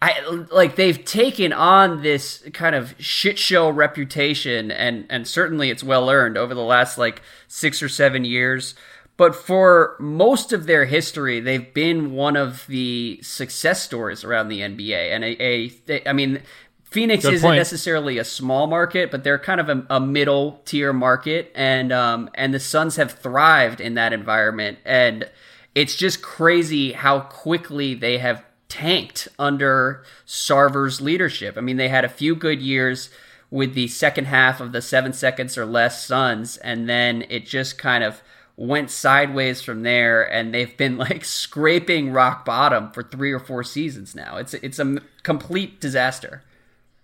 I 0.00 0.20
like 0.52 0.76
they've 0.76 1.04
taken 1.04 1.52
on 1.52 2.02
this 2.02 2.44
kind 2.52 2.76
of 2.76 2.94
shit 3.00 3.38
show 3.38 3.68
reputation, 3.68 4.70
and 4.70 5.06
and 5.10 5.26
certainly 5.26 5.70
it's 5.70 5.82
well 5.82 6.08
earned 6.08 6.38
over 6.38 6.54
the 6.54 6.62
last 6.62 6.98
like 6.98 7.20
six 7.48 7.82
or 7.82 7.88
seven 7.88 8.24
years. 8.24 8.74
But 9.16 9.34
for 9.34 9.96
most 9.98 10.52
of 10.52 10.66
their 10.66 10.84
history, 10.84 11.40
they've 11.40 11.74
been 11.74 12.12
one 12.12 12.36
of 12.36 12.64
the 12.68 13.18
success 13.22 13.82
stories 13.82 14.22
around 14.22 14.48
the 14.48 14.60
NBA. 14.60 15.12
And 15.12 15.24
a, 15.24 15.42
a 15.42 15.68
they, 15.86 16.06
I 16.06 16.12
mean, 16.12 16.42
Phoenix 16.84 17.24
Good 17.24 17.34
isn't 17.34 17.48
point. 17.48 17.58
necessarily 17.58 18.18
a 18.18 18.24
small 18.24 18.68
market, 18.68 19.10
but 19.10 19.24
they're 19.24 19.38
kind 19.38 19.60
of 19.60 19.68
a, 19.68 19.84
a 19.90 20.00
middle 20.00 20.62
tier 20.64 20.92
market, 20.92 21.50
and 21.56 21.92
um, 21.92 22.30
and 22.34 22.54
the 22.54 22.60
Suns 22.60 22.94
have 22.94 23.10
thrived 23.10 23.80
in 23.80 23.94
that 23.94 24.12
environment. 24.12 24.78
And 24.84 25.28
it's 25.74 25.96
just 25.96 26.22
crazy 26.22 26.92
how 26.92 27.20
quickly 27.20 27.94
they 27.94 28.18
have 28.18 28.44
tanked 28.68 29.28
under 29.38 30.04
Sarver's 30.26 31.00
leadership. 31.00 31.56
I 31.56 31.60
mean, 31.60 31.76
they 31.76 31.88
had 31.88 32.04
a 32.04 32.08
few 32.08 32.34
good 32.34 32.60
years 32.60 33.10
with 33.50 33.74
the 33.74 33.88
second 33.88 34.26
half 34.26 34.60
of 34.60 34.72
the 34.72 34.82
seven 34.82 35.12
seconds 35.12 35.56
or 35.56 35.64
less 35.64 36.04
Suns, 36.04 36.58
and 36.58 36.88
then 36.88 37.24
it 37.30 37.46
just 37.46 37.78
kind 37.78 38.04
of 38.04 38.22
went 38.58 38.90
sideways 38.90 39.62
from 39.62 39.84
there 39.84 40.20
and 40.20 40.52
they've 40.52 40.76
been 40.76 40.98
like 40.98 41.24
scraping 41.24 42.12
rock 42.12 42.44
bottom 42.44 42.90
for 42.90 43.04
3 43.04 43.32
or 43.32 43.38
4 43.38 43.62
seasons 43.62 44.14
now. 44.14 44.36
It's 44.36 44.52
it's 44.54 44.78
a 44.78 44.98
complete 45.22 45.80
disaster. 45.80 46.42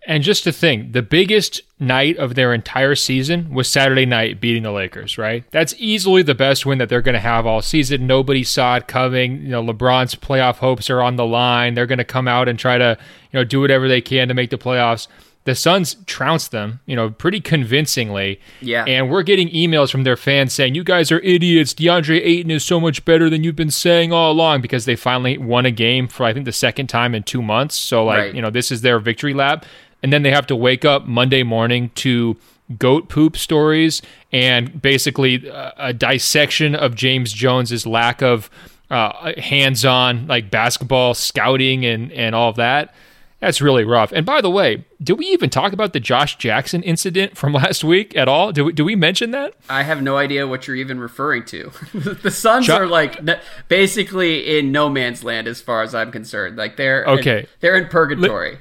And 0.06 0.22
just 0.22 0.44
to 0.44 0.52
think, 0.52 0.92
the 0.92 1.02
biggest 1.02 1.62
night 1.80 2.18
of 2.18 2.34
their 2.34 2.52
entire 2.52 2.94
season 2.94 3.52
was 3.54 3.68
Saturday 3.68 4.04
night 4.04 4.40
beating 4.40 4.62
the 4.62 4.70
Lakers, 4.72 5.16
right? 5.16 5.44
That's 5.50 5.74
easily 5.78 6.22
the 6.22 6.34
best 6.34 6.66
win 6.66 6.76
that 6.78 6.88
they're 6.90 7.00
going 7.02 7.14
to 7.14 7.20
have 7.20 7.46
all 7.46 7.62
season. 7.62 8.06
Nobody 8.06 8.44
saw 8.44 8.76
it 8.76 8.86
coming. 8.86 9.42
You 9.42 9.48
know, 9.48 9.62
LeBron's 9.62 10.14
playoff 10.14 10.56
hopes 10.56 10.90
are 10.90 11.00
on 11.00 11.16
the 11.16 11.24
line. 11.26 11.72
They're 11.74 11.86
going 11.86 11.98
to 11.98 12.04
come 12.04 12.28
out 12.28 12.48
and 12.48 12.58
try 12.58 12.76
to, 12.76 12.98
you 13.32 13.38
know, 13.38 13.44
do 13.44 13.60
whatever 13.60 13.88
they 13.88 14.00
can 14.02 14.28
to 14.28 14.34
make 14.34 14.50
the 14.50 14.58
playoffs. 14.58 15.08
The 15.44 15.54
Suns 15.54 15.96
trounced 16.06 16.52
them, 16.52 16.80
you 16.86 16.96
know, 16.96 17.10
pretty 17.10 17.38
convincingly. 17.38 18.40
Yeah. 18.62 18.84
And 18.86 19.10
we're 19.10 19.22
getting 19.22 19.48
emails 19.50 19.90
from 19.90 20.04
their 20.04 20.16
fans 20.16 20.54
saying, 20.54 20.74
you 20.74 20.82
guys 20.84 21.12
are 21.12 21.20
idiots. 21.20 21.74
DeAndre 21.74 22.18
Ayton 22.24 22.50
is 22.50 22.64
so 22.64 22.80
much 22.80 23.04
better 23.04 23.28
than 23.28 23.44
you've 23.44 23.56
been 23.56 23.70
saying 23.70 24.10
all 24.10 24.32
along 24.32 24.62
because 24.62 24.86
they 24.86 24.96
finally 24.96 25.36
won 25.36 25.66
a 25.66 25.70
game 25.70 26.08
for, 26.08 26.24
I 26.24 26.32
think, 26.32 26.46
the 26.46 26.52
second 26.52 26.86
time 26.86 27.14
in 27.14 27.24
two 27.24 27.42
months. 27.42 27.74
So, 27.74 28.06
like, 28.06 28.18
Right. 28.18 28.34
you 28.34 28.40
know, 28.40 28.48
this 28.50 28.72
is 28.72 28.80
their 28.80 28.98
victory 28.98 29.34
lap. 29.34 29.66
And 30.04 30.12
then 30.12 30.22
they 30.22 30.30
have 30.30 30.46
to 30.48 30.54
wake 30.56 30.84
up 30.84 31.06
Monday 31.06 31.42
morning 31.42 31.90
to 31.96 32.36
goat 32.78 33.08
poop 33.08 33.38
stories 33.38 34.02
and 34.32 34.80
basically 34.82 35.50
a 35.78 35.94
dissection 35.94 36.74
of 36.74 36.94
James 36.94 37.32
Jones's 37.32 37.86
lack 37.86 38.20
of 38.22 38.50
uh, 38.90 39.32
hands-on 39.38 40.26
like 40.26 40.50
basketball 40.50 41.14
scouting 41.14 41.86
and 41.86 42.12
and 42.12 42.34
all 42.34 42.50
of 42.50 42.56
that. 42.56 42.94
That's 43.40 43.60
really 43.60 43.84
rough. 43.84 44.12
And 44.12 44.24
by 44.26 44.40
the 44.40 44.50
way, 44.50 44.84
did 45.02 45.18
we 45.18 45.26
even 45.26 45.50
talk 45.50 45.72
about 45.72 45.92
the 45.94 46.00
Josh 46.00 46.36
Jackson 46.36 46.82
incident 46.82 47.36
from 47.36 47.52
last 47.62 47.82
week 47.82 48.14
at 48.16 48.28
all? 48.28 48.52
Do 48.52 48.66
we, 48.66 48.72
do 48.72 48.84
we 48.84 48.96
mention 48.96 49.30
that? 49.32 49.54
I 49.68 49.82
have 49.82 50.02
no 50.02 50.16
idea 50.18 50.46
what 50.46 50.66
you're 50.66 50.76
even 50.76 50.98
referring 51.00 51.44
to. 51.46 51.70
the 51.94 52.30
Suns 52.30 52.66
Jo- 52.66 52.76
are 52.76 52.86
like 52.86 53.20
basically 53.68 54.58
in 54.58 54.70
no 54.72 54.88
man's 54.88 55.24
land 55.24 55.46
as 55.48 55.60
far 55.60 55.82
as 55.82 55.94
I'm 55.94 56.10
concerned. 56.12 56.56
Like 56.56 56.76
they're 56.76 57.04
Okay. 57.06 57.40
in, 57.40 57.46
they're 57.60 57.76
in 57.76 57.88
purgatory. 57.88 58.58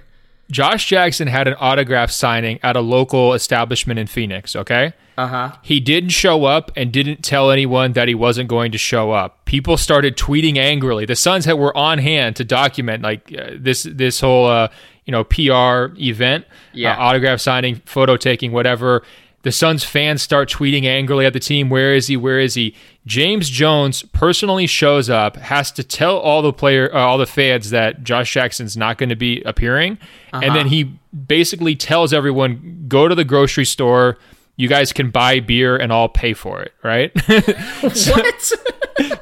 Josh 0.53 0.85
Jackson 0.87 1.27
had 1.27 1.47
an 1.47 1.55
autograph 1.59 2.11
signing 2.11 2.59
at 2.63 2.75
a 2.77 2.79
local 2.79 3.33
establishment 3.33 3.99
in 3.99 4.07
Phoenix, 4.07 4.55
okay? 4.55 4.93
Uh 5.17 5.27
huh. 5.27 5.51
He 5.61 5.79
didn't 5.79 6.09
show 6.11 6.45
up 6.45 6.71
and 6.75 6.91
didn't 6.91 7.23
tell 7.23 7.51
anyone 7.51 7.93
that 7.93 8.07
he 8.07 8.15
wasn't 8.15 8.47
going 8.49 8.71
to 8.71 8.77
show 8.77 9.11
up. 9.11 9.43
People 9.45 9.77
started 9.77 10.15
tweeting 10.15 10.57
angrily. 10.57 11.05
The 11.05 11.15
Suns 11.15 11.45
had, 11.45 11.53
were 11.53 11.75
on 11.75 11.97
hand 11.99 12.35
to 12.37 12.43
document 12.45 13.03
like 13.03 13.33
uh, 13.37 13.51
this 13.57 13.83
this 13.83 14.21
whole 14.21 14.47
uh, 14.47 14.69
you 15.05 15.11
know 15.11 15.23
PR 15.23 15.93
event, 16.01 16.45
Yeah. 16.73 16.93
uh, 16.93 16.99
autograph 17.01 17.39
signing, 17.41 17.81
photo 17.85 18.15
taking, 18.17 18.51
whatever. 18.51 19.03
The 19.43 19.51
Suns 19.51 19.83
fans 19.83 20.21
start 20.21 20.49
tweeting 20.49 20.85
angrily 20.85 21.25
at 21.25 21.33
the 21.33 21.39
team. 21.39 21.69
Where 21.69 21.93
is 21.93 22.07
he? 22.07 22.15
Where 22.15 22.39
is 22.39 22.53
he? 22.55 22.73
James 23.05 23.49
Jones 23.49 24.03
personally 24.13 24.65
shows 24.65 25.09
up, 25.09 25.35
has 25.35 25.71
to 25.73 25.83
tell 25.83 26.17
all 26.17 26.41
the 26.41 26.53
player, 26.53 26.89
uh, 26.93 26.99
all 26.99 27.17
the 27.17 27.25
fans 27.25 27.69
that 27.71 28.03
Josh 28.03 28.31
Jackson's 28.33 28.77
not 28.77 28.97
going 28.97 29.09
to 29.09 29.15
be 29.15 29.41
appearing, 29.43 29.97
and 30.31 30.55
then 30.55 30.67
he 30.67 30.93
basically 31.27 31.75
tells 31.75 32.13
everyone, 32.13 32.85
"Go 32.87 33.07
to 33.07 33.15
the 33.15 33.25
grocery 33.25 33.65
store. 33.65 34.17
You 34.55 34.67
guys 34.69 34.93
can 34.93 35.09
buy 35.09 35.39
beer, 35.41 35.75
and 35.75 35.91
I'll 35.91 36.07
pay 36.07 36.33
for 36.33 36.61
it." 36.61 36.73
Right? 36.83 37.11
What? 37.81 38.51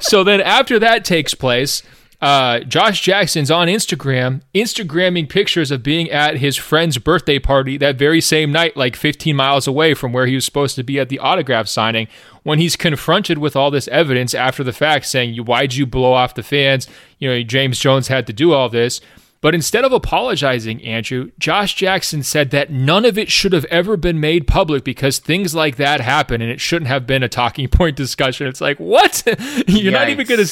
so 0.00 0.22
then 0.22 0.40
after 0.40 0.78
that 0.78 1.04
takes 1.04 1.34
place, 1.34 1.82
uh, 2.22 2.60
Josh 2.60 3.00
Jackson's 3.00 3.50
on 3.50 3.66
Instagram, 3.66 4.42
Instagramming 4.54 5.28
pictures 5.28 5.72
of 5.72 5.82
being 5.82 6.08
at 6.08 6.36
his 6.36 6.56
friend's 6.56 6.96
birthday 6.96 7.40
party 7.40 7.76
that 7.78 7.96
very 7.96 8.20
same 8.20 8.52
night, 8.52 8.76
like 8.76 8.94
15 8.94 9.34
miles 9.34 9.66
away 9.66 9.92
from 9.92 10.12
where 10.12 10.26
he 10.26 10.36
was 10.36 10.44
supposed 10.44 10.76
to 10.76 10.84
be 10.84 11.00
at 11.00 11.08
the 11.08 11.18
autograph 11.18 11.66
signing. 11.66 12.06
When 12.44 12.60
he's 12.60 12.76
confronted 12.76 13.38
with 13.38 13.56
all 13.56 13.72
this 13.72 13.88
evidence 13.88 14.34
after 14.34 14.62
the 14.62 14.72
fact, 14.72 15.06
saying, 15.06 15.36
why'd 15.44 15.74
you 15.74 15.84
blow 15.84 16.12
off 16.12 16.36
the 16.36 16.44
fans? 16.44 16.86
You 17.18 17.28
know, 17.28 17.42
James 17.42 17.80
Jones 17.80 18.06
had 18.06 18.28
to 18.28 18.32
do 18.32 18.52
all 18.52 18.68
this." 18.68 19.00
But 19.42 19.56
instead 19.56 19.84
of 19.84 19.92
apologizing, 19.92 20.84
Andrew, 20.84 21.32
Josh 21.36 21.74
Jackson 21.74 22.22
said 22.22 22.52
that 22.52 22.70
none 22.70 23.04
of 23.04 23.18
it 23.18 23.28
should 23.28 23.52
have 23.52 23.64
ever 23.64 23.96
been 23.96 24.20
made 24.20 24.46
public 24.46 24.84
because 24.84 25.18
things 25.18 25.52
like 25.52 25.76
that 25.76 26.00
happen 26.00 26.40
and 26.40 26.48
it 26.48 26.60
shouldn't 26.60 26.86
have 26.86 27.08
been 27.08 27.24
a 27.24 27.28
talking 27.28 27.66
point 27.72 27.96
discussion. 27.96 28.46
It's 28.46 28.60
like, 28.60 28.78
what? 28.78 29.24
you're 29.66 29.92
not 29.92 30.08
even 30.08 30.28
gonna 30.28 30.44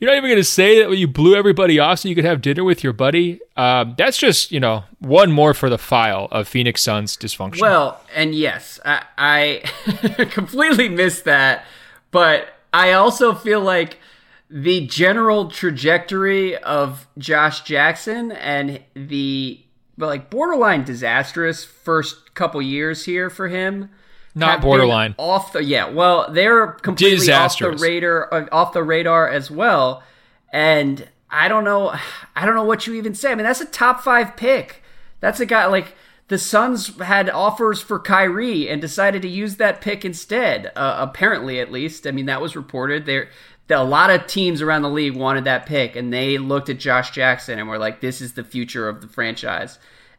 you're 0.00 0.10
not 0.10 0.16
even 0.16 0.28
gonna 0.28 0.42
say 0.42 0.84
that 0.84 0.96
you 0.96 1.06
blew 1.06 1.36
everybody 1.36 1.78
off 1.78 2.00
so 2.00 2.08
you 2.08 2.16
could 2.16 2.24
have 2.24 2.42
dinner 2.42 2.64
with 2.64 2.82
your 2.82 2.92
buddy. 2.92 3.40
Um, 3.56 3.94
that's 3.96 4.18
just 4.18 4.50
you 4.50 4.58
know 4.58 4.82
one 4.98 5.30
more 5.30 5.54
for 5.54 5.70
the 5.70 5.78
file 5.78 6.26
of 6.32 6.48
Phoenix 6.48 6.82
Suns 6.82 7.16
dysfunction. 7.16 7.60
Well, 7.60 8.00
and 8.16 8.34
yes, 8.34 8.80
I, 8.84 9.04
I 9.16 10.24
completely 10.30 10.88
missed 10.88 11.24
that, 11.26 11.64
but 12.10 12.48
I 12.72 12.94
also 12.94 13.32
feel 13.32 13.60
like 13.60 13.98
the 14.50 14.86
general 14.86 15.50
trajectory 15.50 16.56
of 16.58 17.06
Josh 17.18 17.62
Jackson 17.62 18.32
and 18.32 18.82
the 18.94 19.60
but 19.96 20.06
like 20.06 20.30
borderline 20.30 20.84
disastrous 20.84 21.64
first 21.64 22.34
couple 22.34 22.60
years 22.60 23.04
here 23.04 23.30
for 23.30 23.48
him. 23.48 23.90
Not 24.34 24.60
borderline. 24.60 25.14
off 25.16 25.52
the 25.52 25.62
yeah. 25.62 25.88
Well, 25.88 26.30
they're 26.32 26.68
completely 26.68 27.32
off 27.32 27.56
the 27.58 27.70
radar 27.70 28.34
uh, 28.34 28.46
off 28.50 28.72
the 28.72 28.82
radar 28.82 29.28
as 29.28 29.50
well. 29.50 30.02
And 30.52 31.08
I 31.30 31.48
don't 31.48 31.64
know, 31.64 31.94
I 32.36 32.44
don't 32.44 32.54
know 32.54 32.64
what 32.64 32.86
you 32.86 32.94
even 32.94 33.14
say. 33.14 33.32
I 33.32 33.34
mean, 33.34 33.44
that's 33.44 33.60
a 33.60 33.66
top 33.66 34.00
five 34.00 34.36
pick. 34.36 34.82
That's 35.20 35.40
a 35.40 35.46
guy 35.46 35.66
like 35.66 35.96
the 36.28 36.38
Suns 36.38 36.96
had 37.00 37.28
offers 37.28 37.80
for 37.80 37.98
Kyrie 37.98 38.68
and 38.68 38.80
decided 38.80 39.22
to 39.22 39.28
use 39.28 39.56
that 39.56 39.80
pick 39.80 40.04
instead. 40.04 40.72
Uh, 40.74 40.96
apparently, 40.98 41.60
at 41.60 41.70
least. 41.70 42.06
I 42.06 42.12
mean, 42.12 42.26
that 42.26 42.40
was 42.40 42.56
reported. 42.56 43.04
There, 43.04 43.28
a 43.70 43.82
lot 43.82 44.10
of 44.10 44.26
teams 44.26 44.60
around 44.60 44.82
the 44.82 44.90
league 44.90 45.16
wanted 45.16 45.44
that 45.44 45.66
pick, 45.66 45.96
and 45.96 46.12
they 46.12 46.38
looked 46.38 46.68
at 46.68 46.78
Josh 46.78 47.10
Jackson 47.10 47.58
and 47.58 47.68
were 47.68 47.78
like, 47.78 48.00
"This 48.00 48.20
is 48.20 48.34
the 48.34 48.44
future 48.44 48.88
of 48.88 49.00
the 49.00 49.08
franchise." 49.08 49.78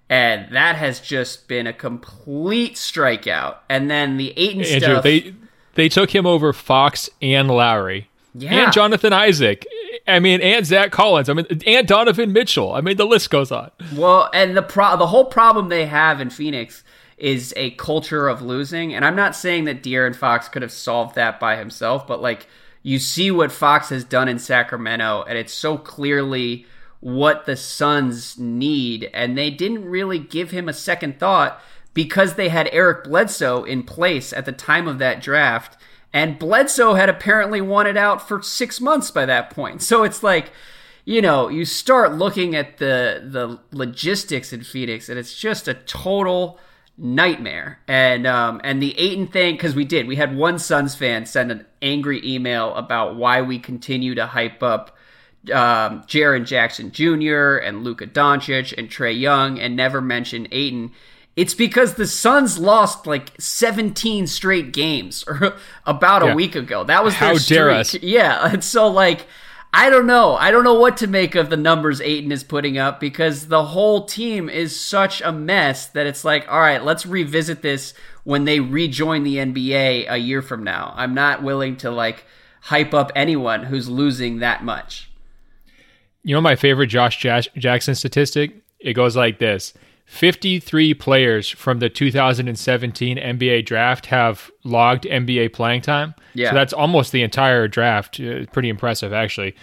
And 0.09 0.53
that 0.53 0.75
has 0.75 0.99
just 0.99 1.47
been 1.47 1.65
a 1.65 1.73
complete 1.73 2.75
strikeout. 2.75 3.57
And 3.69 3.89
then 3.89 4.17
the 4.17 4.33
Ayton 4.37 4.61
Andrew, 4.61 4.79
stuff. 4.79 5.03
they 5.03 5.33
they 5.73 5.89
took 5.89 6.13
him 6.13 6.25
over 6.25 6.53
Fox 6.53 7.09
and 7.21 7.49
Lauri. 7.49 8.09
Yeah. 8.33 8.65
And 8.65 8.73
Jonathan 8.73 9.13
Isaac. 9.13 9.65
I 10.07 10.19
mean, 10.19 10.41
and 10.41 10.65
Zach 10.65 10.91
Collins. 10.91 11.29
I 11.29 11.33
mean, 11.33 11.45
and 11.65 11.87
Donovan 11.87 12.33
Mitchell. 12.33 12.73
I 12.73 12.81
mean, 12.81 12.97
the 12.97 13.05
list 13.05 13.29
goes 13.29 13.51
on. 13.51 13.71
Well, 13.95 14.29
and 14.33 14.55
the 14.55 14.61
pro- 14.61 14.97
the 14.97 15.07
whole 15.07 15.25
problem 15.25 15.69
they 15.69 15.85
have 15.85 16.21
in 16.21 16.29
Phoenix 16.29 16.83
is 17.17 17.53
a 17.55 17.71
culture 17.71 18.27
of 18.27 18.41
losing. 18.41 18.93
And 18.93 19.05
I'm 19.05 19.15
not 19.15 19.35
saying 19.35 19.65
that 19.65 19.81
De'Aaron 19.81 20.15
Fox 20.15 20.49
could 20.49 20.61
have 20.61 20.71
solved 20.71 21.15
that 21.15 21.39
by 21.39 21.55
himself, 21.55 22.05
but 22.05 22.21
like 22.21 22.47
you 22.85 22.99
see 22.99 23.31
what 23.31 23.51
Fox 23.51 23.89
has 23.89 24.03
done 24.03 24.27
in 24.27 24.37
Sacramento, 24.37 25.25
and 25.27 25.39
it's 25.39 25.55
so 25.55 25.75
clearly 25.75 26.67
what 26.99 27.47
the 27.47 27.55
Suns 27.55 28.37
need, 28.37 29.09
and 29.11 29.35
they 29.35 29.49
didn't 29.49 29.85
really 29.85 30.19
give 30.19 30.51
him 30.51 30.69
a 30.69 30.73
second 30.73 31.19
thought 31.19 31.59
because 31.95 32.35
they 32.35 32.49
had 32.49 32.69
Eric 32.71 33.05
Bledsoe 33.05 33.63
in 33.63 33.81
place 33.81 34.31
at 34.31 34.45
the 34.45 34.51
time 34.51 34.87
of 34.87 34.99
that 34.99 35.19
draft. 35.19 35.81
And 36.13 36.37
Bledsoe 36.37 36.93
had 36.93 37.09
apparently 37.09 37.59
wanted 37.59 37.97
out 37.97 38.27
for 38.27 38.43
six 38.43 38.79
months 38.79 39.09
by 39.09 39.25
that 39.25 39.49
point. 39.49 39.81
So 39.81 40.03
it's 40.03 40.21
like, 40.21 40.51
you 41.05 41.23
know, 41.23 41.49
you 41.49 41.65
start 41.65 42.13
looking 42.13 42.55
at 42.55 42.77
the 42.77 43.19
the 43.25 43.59
logistics 43.75 44.53
in 44.53 44.63
Phoenix, 44.63 45.09
and 45.09 45.17
it's 45.17 45.35
just 45.35 45.67
a 45.67 45.73
total 45.73 46.59
nightmare. 46.99 47.79
And 47.87 48.27
um, 48.27 48.61
and 48.63 48.79
the 48.79 48.97
Ayton 48.99 49.25
thing, 49.25 49.55
because 49.55 49.73
we 49.73 49.85
did, 49.85 50.07
we 50.07 50.17
had 50.17 50.35
one 50.35 50.59
Suns 50.59 50.93
fan 50.93 51.25
send 51.25 51.51
an 51.51 51.65
angry 51.85 52.19
email 52.25 52.73
about 52.75 53.15
why 53.15 53.41
we 53.41 53.59
continue 53.59 54.15
to 54.15 54.25
hype 54.25 54.61
up 54.63 54.91
um, 55.53 56.01
Jaren 56.07 56.45
Jackson 56.45 56.91
Jr. 56.91 57.57
and 57.57 57.83
Luka 57.83 58.07
Doncic 58.07 58.73
and 58.77 58.89
Trae 58.89 59.17
Young, 59.17 59.59
and 59.59 59.75
never 59.75 60.01
mention 60.01 60.47
Ayton. 60.51 60.91
It's 61.35 61.53
because 61.53 61.93
the 61.95 62.07
Suns 62.07 62.57
lost 62.57 63.05
like 63.05 63.31
17 63.39 64.25
straight 64.25 64.73
games 64.73 65.23
or 65.27 65.55
about 65.85 66.23
a 66.23 66.27
Yeah. 66.27 66.35
week 66.35 66.55
ago. 66.55 66.83
That 66.83 67.03
was 67.03 67.13
their 67.19 67.29
How 67.29 67.37
dare 67.37 67.69
us. 67.71 67.93
Yeah, 68.01 68.49
and 68.51 68.63
so 68.63 68.87
like 68.87 69.27
I 69.71 69.89
don't 69.89 70.07
know. 70.07 70.35
I 70.35 70.51
don't 70.51 70.63
know 70.63 70.79
what 70.79 70.95
to 70.97 71.07
make 71.07 71.35
of 71.35 71.49
the 71.49 71.57
numbers 71.57 71.99
Ayton 71.99 72.31
is 72.31 72.45
putting 72.45 72.77
up 72.77 73.01
because 73.01 73.47
the 73.49 73.65
whole 73.65 74.05
team 74.05 74.47
is 74.49 74.79
such 74.79 75.21
a 75.21 75.33
mess 75.33 75.87
that 75.87 76.07
it's 76.07 76.23
like, 76.23 76.49
all 76.49 76.61
right, 76.61 76.81
let's 76.81 77.05
revisit 77.05 77.61
this 77.61 77.93
when 78.25 78.43
they 78.43 78.59
rejoin 78.59 79.23
the 79.23 79.37
NBA 79.37 80.11
a 80.11 80.17
year 80.17 80.41
from 80.41 80.63
now. 80.63 80.93
I'm 80.97 81.13
not 81.13 81.41
willing 81.41 81.77
to 81.77 81.91
like 81.91 82.25
hype 82.61 82.93
up 82.93 83.11
anyone 83.15 83.63
who's 83.63 83.87
losing 83.87 84.39
that 84.39 84.63
much. 84.63 85.09
You 86.23 86.35
know 86.35 86.41
my 86.41 86.55
favorite 86.55 86.87
Josh 86.87 87.19
Jackson 87.19 87.95
statistic? 87.95 88.55
It 88.79 88.93
goes 88.93 89.15
like 89.15 89.39
this 89.39 89.73
53 90.05 90.93
players 90.95 91.49
from 91.49 91.79
the 91.79 91.89
2017 91.89 93.17
NBA 93.17 93.65
draft 93.65 94.07
have 94.07 94.51
logged 94.63 95.03
NBA 95.05 95.53
playing 95.53 95.81
time. 95.81 96.15
Yeah. 96.33 96.49
So 96.49 96.55
that's 96.55 96.73
almost 96.73 97.11
the 97.11 97.21
entire 97.21 97.67
draft. 97.67 98.19
Uh, 98.19 98.45
pretty 98.51 98.69
impressive, 98.69 99.13
actually. 99.13 99.55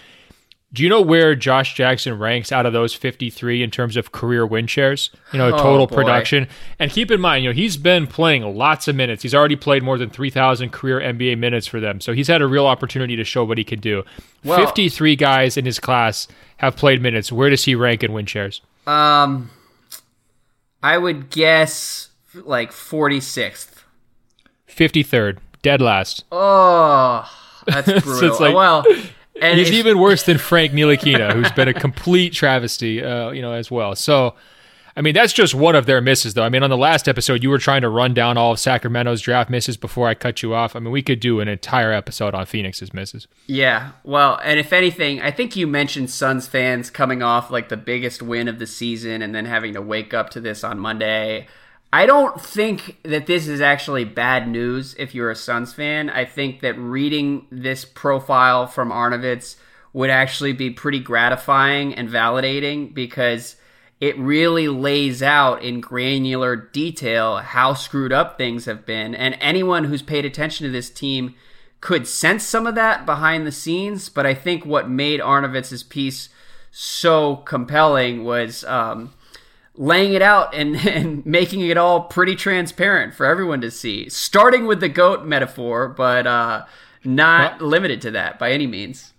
Do 0.75 0.83
you 0.83 0.89
know 0.89 1.03
where 1.03 1.35
Josh 1.35 1.75
Jackson 1.75 2.19
ranks 2.19 2.51
out 2.51 2.65
of 2.65 2.73
those 2.73 2.95
53 2.95 3.63
in 3.63 3.71
terms 3.71 3.95
of 3.97 4.11
career 4.13 4.47
win 4.47 4.67
shares? 4.67 5.11
You 5.31 5.39
know, 5.39 5.51
total 5.51 5.83
Oh, 5.83 5.87
production. 5.87 6.49
And 6.79 6.91
keep 6.91 7.11
in 7.11 7.21
mind, 7.21 7.45
you 7.45 7.51
know, 7.51 7.55
he's 7.55 7.77
been 7.77 8.07
playing 8.07 8.43
lots 8.57 8.89
of 8.89 8.97
minutes. 8.97 9.23
He's 9.23 9.35
already 9.35 9.55
played 9.57 9.83
more 9.83 9.99
than 9.99 10.09
3,000 10.09 10.71
career 10.71 10.99
NBA 10.99 11.37
minutes 11.37 11.67
for 11.67 11.79
them. 11.79 12.01
So 12.01 12.15
he's 12.15 12.29
had 12.29 12.41
a 12.41 12.47
real 12.47 12.67
opportunity 12.67 13.17
to 13.17 13.25
show 13.25 13.45
what 13.45 13.59
he 13.59 13.65
can 13.65 13.81
do. 13.81 14.03
Well- 14.45 14.59
53 14.59 15.15
guys 15.15 15.59
in 15.59 15.67
his 15.67 15.79
class 15.79 16.27
have 16.57 16.75
played 16.75 17.03
minutes. 17.03 17.31
Where 17.31 17.51
does 17.51 17.65
he 17.67 17.75
rank 17.75 18.03
in 18.03 18.15
win 18.15 18.25
shares? 18.25 18.63
Um 18.87 19.51
I 20.83 20.97
would 20.97 21.29
guess 21.31 22.09
like 22.35 22.73
46th. 22.73 23.83
53rd, 24.69 25.37
dead 25.61 25.83
last. 25.83 26.25
Oh, 26.33 27.31
that's 27.67 27.87
brutal. 28.05 28.31
it's 28.31 28.41
like- 28.41 28.55
well, 28.55 28.85
and 29.40 29.59
He's 29.59 29.73
even 29.73 29.99
worse 29.99 30.25
than 30.25 30.38
Frank 30.38 30.73
Ntilikina, 30.73 31.33
who's 31.33 31.51
been 31.53 31.68
a 31.68 31.75
complete 31.75 32.33
travesty, 32.33 33.03
uh, 33.03 33.31
you 33.31 33.42
know, 33.42 33.53
as 33.53 33.71
well. 33.71 33.95
So, 33.97 34.35
I 34.95 35.01
mean, 35.01 35.14
that's 35.14 35.33
just 35.33 35.55
one 35.55 35.75
of 35.75 35.87
their 35.87 36.03
misses, 36.03 36.35
though. 36.35 36.42
I 36.42 36.51
mean, 36.51 36.62
on 36.62 36.68
the 36.68 36.77
last 36.77 37.09
episode, 37.09 37.42
you 37.42 37.49
were 37.49 37.59
trying 37.59 37.81
to 37.81 37.88
run 37.88 38.12
down 38.12 38.37
all 38.37 38.53
of 38.53 38.59
Sacramento's 38.59 39.23
draft 39.23 39.49
misses 39.49 39.79
before 39.79 40.07
I 40.07 40.14
cut 40.14 40.42
you 40.42 40.53
off. 40.55 40.77
I 40.77 40.81
mean, 40.81 40.92
we 40.92 41.03
could 41.03 41.18
do 41.18 41.40
an 41.40 41.49
entire 41.49 41.92
episode 41.92 42.35
on 42.35 42.45
Phoenix's 42.45 42.92
misses. 42.92 43.27
Yeah, 43.47 43.92
well, 44.05 44.38
and 44.45 44.61
if 44.61 44.73
anything, 44.73 45.23
I 45.23 45.31
think 45.31 45.57
you 45.57 45.66
mentioned 45.66 46.11
Suns 46.11 46.47
fans 46.47 46.90
coming 46.90 47.23
off 47.23 47.51
like 47.51 47.71
the 47.71 47.77
biggest 47.79 48.21
win 48.21 48.49
of 48.49 48.59
the 48.59 48.66
season 48.66 49.23
and 49.23 49.35
then 49.35 49.47
having 49.47 49.73
to 49.73 49.81
wake 49.81 50.12
up 50.12 50.29
to 50.31 50.40
this 50.40 50.62
on 50.62 50.79
Monday. 50.79 51.47
I 51.93 52.07
don't 52.07 52.41
think 52.41 52.99
that 53.03 53.27
this 53.27 53.47
is 53.47 53.61
actually 53.61 54.05
bad 54.05 54.49
news 54.49 54.95
if 54.99 55.15
you're 55.15 55.31
a 55.31 55.37
Suns 55.37 55.75
fan. 55.75 56.09
I 56.09 56.25
think 56.25 56.61
that 56.61 56.79
reading 56.79 57.47
this 57.51 57.85
profile 57.85 58.67
from 58.67 58.91
Arnovitz 58.91 59.57
would 59.93 60.09
actually 60.09 60.55
be 60.55 60.71
pretty 60.71 61.01
gratifying 61.01 61.95
and 61.95 62.09
validating 62.09 62.95
because 62.95 63.57
it 64.01 64.19
really 64.19 64.69
lays 64.69 65.23
out 65.23 65.63
in 65.63 65.81
granular 65.81 66.57
detail 66.57 67.37
how 67.37 67.75
screwed 67.75 68.13
up 68.13 68.39
things 68.39 68.65
have 68.65 68.87
been. 68.87 69.15
And 69.15 69.37
anyone 69.39 69.85
who's 69.85 70.03
paid 70.03 70.25
attention 70.25 70.67
to 70.67 70.73
this 70.73 70.88
team 70.88 71.35
could 71.83 72.07
sense 72.07 72.43
some 72.43 72.67
of 72.67 72.75
that 72.75 73.05
behind 73.05 73.47
the 73.47 73.53
scenes. 73.53 74.09
But 74.09 74.25
I 74.25 74.33
think 74.33 74.65
what 74.65 74.88
made 74.88 75.21
Arnovitz's 75.21 75.83
piece 75.83 76.31
so 76.71 77.37
compelling 77.37 78.25
was 78.25 78.65
um, 78.65 79.13
laying 79.77 80.12
it 80.12 80.23
out 80.23 80.54
and, 80.54 80.77
and 80.87 81.25
making 81.27 81.60
it 81.60 81.77
all 81.77 82.02
pretty 82.02 82.37
transparent 82.37 83.14
for 83.14 83.27
everyone 83.27 83.60
to 83.60 83.70
see. 83.70 84.08
Starting 84.08 84.66
with 84.66 84.81
the 84.81 84.88
goat 84.88 85.25
metaphor, 85.25 85.88
but 85.88 86.27
uh, 86.27 86.64
not 87.04 87.60
well, 87.60 87.70
limited 87.70 88.00
to 88.02 88.10
that 88.12 88.38
by 88.38 88.52
any 88.52 88.66
means. 88.66 89.12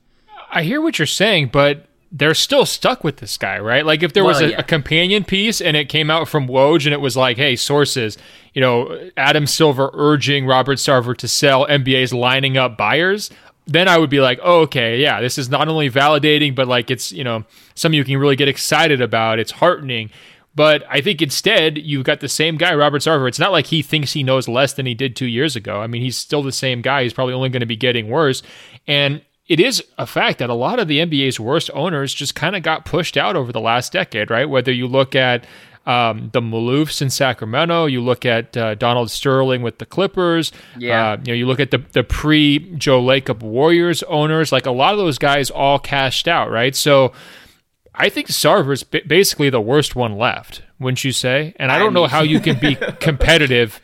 I 0.52 0.64
hear 0.64 0.82
what 0.82 1.00
you're 1.00 1.06
saying, 1.06 1.50
but 1.52 1.88
they're 2.16 2.36
still 2.36 2.66
stuck 2.68 3.04
with 3.04 3.18
this 3.18 3.38
guy, 3.38 3.58
right? 3.58 3.84
Like 3.84 4.04
if 4.04 4.14
there 4.14 4.24
was 4.24 4.40
a, 4.40 4.52
yeah. 4.52 4.60
a, 4.60 4.64
companion 4.64 5.24
piece 5.24 5.60
and 5.60 5.76
it 5.76 5.90
came 5.90 6.12
out 6.12 6.28
from 6.28 6.48
Woj 6.48 6.86
and 6.86 6.94
it 6.94 7.02
was 7.02 7.18
like, 7.18 7.38
hey, 7.38 7.56
sources, 7.56 8.20
you 8.54 8.62
know, 8.62 9.10
Adam 9.18 9.48
Silver 9.48 9.90
urging 9.94 10.46
Robert 10.46 10.78
Sarver 10.78 11.18
to 11.18 11.28
sell 11.28 11.66
NBA's 11.66 12.14
lining 12.14 12.56
up 12.56 12.78
buyers, 12.78 13.32
then 13.66 13.88
I 13.88 13.98
would 13.98 14.12
be 14.12 14.20
like, 14.20 14.40
oh, 14.44 14.62
okay, 14.62 15.02
yeah, 15.02 15.22
this 15.22 15.40
is 15.40 15.50
not 15.50 15.68
only 15.68 15.90
validating, 15.90 16.54
but 16.54 16.68
like 16.68 16.92
it's, 16.92 17.12
you 17.12 17.24
know, 17.24 17.46
something 17.74 17.98
you 17.98 18.04
can 18.04 18.18
really 18.18 18.36
get 18.36 18.48
excited 18.48 19.02
about. 19.02 19.40
It's 19.40 19.52
heartening. 19.52 20.12
But 20.56 20.84
I 20.90 21.02
think 21.02 21.22
instead, 21.22 21.78
you've 21.78 22.04
got 22.04 22.20
the 22.20 22.30
same 22.30 22.58
guy, 22.58 22.76
Robert 22.76 23.02
Sarver. 23.02 23.28
It's 23.28 23.40
not 23.40 23.52
like 23.52 23.68
he 23.68 23.82
thinks 23.82 24.14
he 24.14 24.22
knows 24.22 24.48
less 24.48 24.74
than 24.74 24.86
he 24.86 24.94
did 24.94 25.16
two 25.16 25.26
years 25.26 25.56
ago. 25.56 25.82
I 25.82 25.88
mean, 25.88 26.02
he's 26.02 26.18
still 26.18 26.44
the 26.44 26.52
same 26.52 26.82
guy. 26.82 27.04
He's 27.04 27.14
probably 27.14 27.34
only 27.34 27.50
going 27.50 27.62
to 27.62 27.66
be 27.66 27.76
getting 27.76 28.10
worse. 28.10 28.44
And 28.88 29.22
it 29.48 29.60
is 29.60 29.84
a 29.98 30.06
fact 30.06 30.40
that 30.40 30.50
a 30.50 30.54
lot 30.54 30.80
of 30.80 30.88
the 30.88 31.00
NBA's 31.00 31.40
worst 31.40 31.70
owners 31.74 32.14
just 32.14 32.36
kind 32.36 32.56
of 32.56 32.64
got 32.64 32.86
pushed 32.86 33.18
out 33.18 33.36
over 33.36 33.52
the 33.52 33.60
last 33.60 33.92
decade, 33.92 34.30
right? 34.30 34.48
Whether 34.48 34.72
you 34.72 34.88
look 34.88 35.16
at 35.16 35.46
um, 35.86 36.30
the 36.32 36.40
Maloofs 36.40 37.02
in 37.02 37.10
Sacramento, 37.10 37.88
you 37.88 38.02
look 38.02 38.26
at 38.26 38.56
uh, 38.56 38.76
Donald 38.76 39.12
Sterling 39.12 39.62
with 39.62 39.80
the 39.80 39.86
Clippers, 39.86 40.54
yeah. 40.78 41.12
Uh, 41.12 41.18
you 41.18 41.28
know, 41.28 41.34
you 41.34 41.46
look 41.46 41.60
at 41.60 41.72
the 41.72 41.80
the 41.92 42.04
pre 42.04 42.60
Joe 42.78 43.02
Lacob 43.02 43.42
Warriors 43.42 44.02
owners, 44.04 44.54
like 44.54 44.66
a 44.66 44.72
lot 44.72 44.94
of 44.94 45.00
those 45.00 45.18
guys 45.18 45.50
all 45.50 45.80
cashed 45.80 46.28
out, 46.30 46.50
right? 46.50 46.74
So 46.74 47.12
I 47.96 48.10
think 48.10 48.28
Sarver's 48.28 48.84
basically 48.84 49.50
the 49.50 49.62
worst 49.62 49.96
one 49.96 50.18
left, 50.18 50.64
wouldn't 50.80 51.04
you 51.04 51.12
say? 51.12 51.54
And 51.58 51.72
I 51.72 51.80
don't 51.80 51.94
know 51.94 52.08
how 52.08 52.22
you 52.22 52.40
can 52.40 52.60
be 52.60 52.76
competitive 53.00 53.80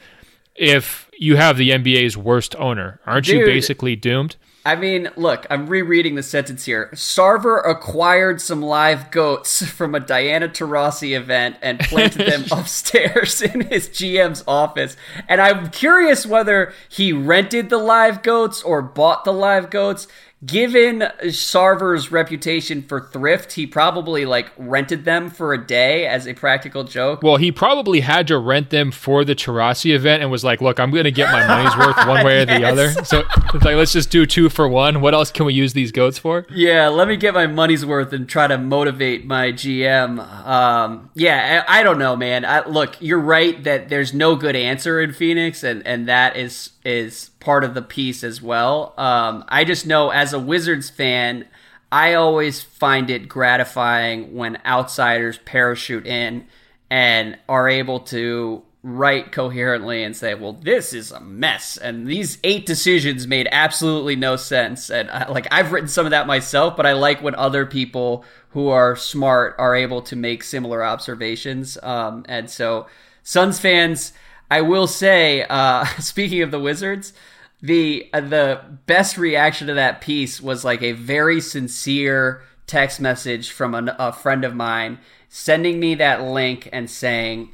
if 0.55 1.09
you 1.17 1.35
have 1.35 1.57
the 1.57 1.69
NBA's 1.71 2.17
worst 2.17 2.55
owner. 2.55 2.99
Aren't 3.05 3.25
Dude, 3.25 3.39
you 3.39 3.45
basically 3.45 3.95
doomed? 3.95 4.35
I 4.65 4.75
mean, 4.75 5.09
look, 5.15 5.47
I'm 5.49 5.67
rereading 5.67 6.15
the 6.15 6.23
sentence 6.23 6.65
here. 6.65 6.89
Sarver 6.93 7.61
acquired 7.65 8.41
some 8.41 8.61
live 8.61 9.09
goats 9.09 9.65
from 9.65 9.95
a 9.95 9.99
Diana 9.99 10.49
Taurasi 10.49 11.15
event 11.15 11.55
and 11.61 11.79
planted 11.79 12.27
them 12.27 12.45
upstairs 12.51 13.41
in 13.41 13.61
his 13.61 13.87
GM's 13.89 14.43
office. 14.47 14.97
And 15.27 15.39
I'm 15.39 15.69
curious 15.69 16.25
whether 16.25 16.73
he 16.89 17.13
rented 17.13 17.69
the 17.69 17.77
live 17.77 18.21
goats 18.21 18.61
or 18.61 18.81
bought 18.81 19.23
the 19.23 19.33
live 19.33 19.69
goats 19.69 20.07
given 20.45 21.01
Sarver's 21.23 22.11
reputation 22.11 22.81
for 22.81 23.01
thrift, 23.01 23.53
he 23.53 23.67
probably 23.67 24.25
like 24.25 24.51
rented 24.57 25.05
them 25.05 25.29
for 25.29 25.53
a 25.53 25.65
day 25.65 26.07
as 26.07 26.27
a 26.27 26.33
practical 26.33 26.83
joke. 26.83 27.21
Well, 27.21 27.37
he 27.37 27.51
probably 27.51 28.01
had 28.01 28.27
to 28.27 28.37
rent 28.37 28.69
them 28.69 28.91
for 28.91 29.25
the 29.25 29.35
Taurasi 29.35 29.93
event 29.93 30.21
and 30.21 30.31
was 30.31 30.43
like, 30.43 30.61
"Look, 30.61 30.79
I'm 30.79 30.91
going 30.91 31.03
to 31.03 31.11
get 31.11 31.31
my 31.31 31.45
money's 31.45 31.75
worth 31.77 31.97
one 32.07 32.25
way 32.25 32.41
or 32.41 32.45
the 32.45 32.63
other." 32.65 32.91
So 33.03 33.23
it's 33.53 33.65
like, 33.65 33.75
let's 33.75 33.93
just 33.93 34.09
do 34.09 34.25
two 34.25 34.49
for 34.49 34.67
one. 34.67 35.01
What 35.01 35.13
else 35.13 35.31
can 35.31 35.45
we 35.45 35.53
use 35.53 35.73
these 35.73 35.91
goats 35.91 36.17
for? 36.17 36.45
Yeah, 36.49 36.87
let 36.87 37.07
me 37.07 37.17
get 37.17 37.33
my 37.33 37.47
money's 37.47 37.85
worth 37.85 38.13
and 38.13 38.27
try 38.27 38.47
to 38.47 38.57
motivate 38.57 39.25
my 39.25 39.51
GM. 39.51 40.19
Um, 40.19 41.09
yeah, 41.15 41.63
I, 41.67 41.79
I, 41.79 41.83
don't 41.83 41.99
know, 41.99 42.15
man. 42.15 42.45
I, 42.45 42.65
look, 42.65 42.95
you're 43.01 43.19
right 43.19 43.61
that 43.63 43.89
there's 43.89 44.13
no 44.13 44.35
good 44.35 44.55
answer 44.55 45.01
in 45.01 45.13
Phoenix, 45.13 45.63
and 45.63 45.85
and 45.85 46.07
that 46.07 46.37
is 46.37 46.71
is 46.85 47.29
part 47.39 47.63
of 47.63 47.73
the 47.73 47.81
piece 47.81 48.23
as 48.23 48.41
well. 48.41 48.93
Um, 48.97 49.45
I 49.47 49.63
just 49.63 49.85
know 49.85 50.09
as 50.09 50.33
a 50.33 50.39
Wizards 50.39 50.89
fan, 50.89 51.45
I 51.91 52.13
always 52.13 52.61
find 52.61 53.09
it 53.09 53.27
gratifying 53.27 54.35
when 54.35 54.59
outsiders 54.65 55.39
parachute 55.39 56.05
in 56.05 56.45
and 56.89 57.37
are 57.47 57.67
able 57.67 58.01
to 58.01 58.63
write 58.81 59.31
coherently 59.31 60.03
and 60.03 60.15
say, 60.15 60.33
"Well, 60.33 60.53
this 60.53 60.93
is 60.93 61.11
a 61.11 61.19
mess," 61.19 61.77
and 61.77 62.07
these 62.07 62.37
eight 62.43 62.65
decisions 62.65 63.27
made 63.27 63.47
absolutely 63.51 64.15
no 64.15 64.35
sense. 64.35 64.89
And 64.89 65.09
I, 65.09 65.27
like 65.29 65.47
I've 65.51 65.71
written 65.71 65.89
some 65.89 66.05
of 66.05 66.11
that 66.11 66.27
myself, 66.27 66.77
but 66.77 66.85
I 66.85 66.93
like 66.93 67.21
when 67.21 67.35
other 67.35 67.65
people 67.65 68.23
who 68.51 68.69
are 68.69 68.95
smart 68.95 69.55
are 69.57 69.75
able 69.75 70.01
to 70.03 70.15
make 70.15 70.43
similar 70.43 70.83
observations. 70.83 71.77
Um, 71.83 72.25
and 72.27 72.49
so, 72.49 72.87
Suns 73.23 73.59
fans 73.59 74.13
I 74.51 74.61
will 74.61 74.87
say, 74.87 75.45
uh, 75.49 75.85
speaking 75.99 76.41
of 76.41 76.51
the 76.51 76.59
Wizards, 76.59 77.13
the 77.61 78.09
uh, 78.13 78.21
the 78.21 78.61
best 78.85 79.17
reaction 79.17 79.67
to 79.67 79.73
that 79.73 80.01
piece 80.01 80.41
was 80.41 80.63
like 80.63 80.81
a 80.81 80.93
very 80.93 81.41
sincere 81.41 82.41
text 82.67 83.01
message 83.01 83.51
from 83.51 83.73
an, 83.75 83.89
a 83.97 84.13
friend 84.13 84.45
of 84.45 84.55
mine 84.55 84.99
sending 85.27 85.79
me 85.79 85.95
that 85.95 86.23
link 86.23 86.69
and 86.71 86.89
saying, 86.89 87.49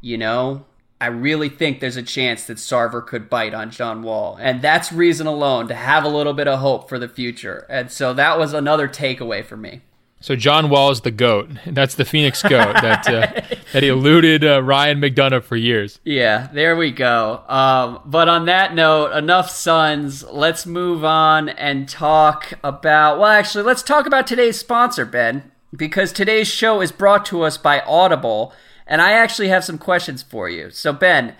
you 0.00 0.18
know, 0.18 0.64
I 1.00 1.08
really 1.08 1.48
think 1.48 1.80
there's 1.80 1.96
a 1.96 2.02
chance 2.02 2.44
that 2.46 2.56
Sarver 2.56 3.04
could 3.06 3.28
bite 3.28 3.52
on 3.52 3.70
John 3.70 4.02
Wall. 4.02 4.38
And 4.40 4.62
that's 4.62 4.92
reason 4.92 5.26
alone 5.26 5.68
to 5.68 5.74
have 5.74 6.04
a 6.04 6.08
little 6.08 6.32
bit 6.32 6.48
of 6.48 6.60
hope 6.60 6.88
for 6.88 6.98
the 6.98 7.08
future. 7.08 7.66
And 7.68 7.90
so 7.90 8.14
that 8.14 8.38
was 8.38 8.54
another 8.54 8.88
takeaway 8.88 9.44
for 9.44 9.56
me. 9.56 9.82
So 10.20 10.34
John 10.34 10.70
Wall 10.70 10.90
is 10.90 11.02
the 11.02 11.10
goat. 11.10 11.50
That's 11.66 11.94
the 11.94 12.06
Phoenix 12.06 12.42
goat 12.42 12.74
that 12.80 13.06
uh, 13.08 13.55
that 13.72 13.82
he 13.82 13.88
eluded 13.88 14.44
uh, 14.44 14.62
Ryan 14.62 15.00
McDonough 15.00 15.42
for 15.42 15.56
years. 15.56 16.00
Yeah, 16.04 16.48
there 16.52 16.76
we 16.76 16.90
go. 16.90 17.42
Um, 17.48 18.00
but 18.04 18.28
on 18.28 18.46
that 18.46 18.74
note, 18.74 19.12
enough 19.12 19.50
Suns. 19.50 20.24
Let's 20.24 20.66
move 20.66 21.04
on 21.04 21.48
and 21.48 21.88
talk 21.88 22.52
about. 22.62 23.18
Well, 23.18 23.30
actually, 23.30 23.64
let's 23.64 23.82
talk 23.82 24.06
about 24.06 24.26
today's 24.26 24.58
sponsor, 24.58 25.04
Ben, 25.04 25.50
because 25.74 26.12
today's 26.12 26.48
show 26.48 26.80
is 26.80 26.92
brought 26.92 27.26
to 27.26 27.42
us 27.42 27.58
by 27.58 27.80
Audible, 27.80 28.52
and 28.86 29.00
I 29.02 29.12
actually 29.12 29.48
have 29.48 29.64
some 29.64 29.78
questions 29.78 30.22
for 30.22 30.48
you. 30.48 30.70
So, 30.70 30.92
Ben. 30.92 31.34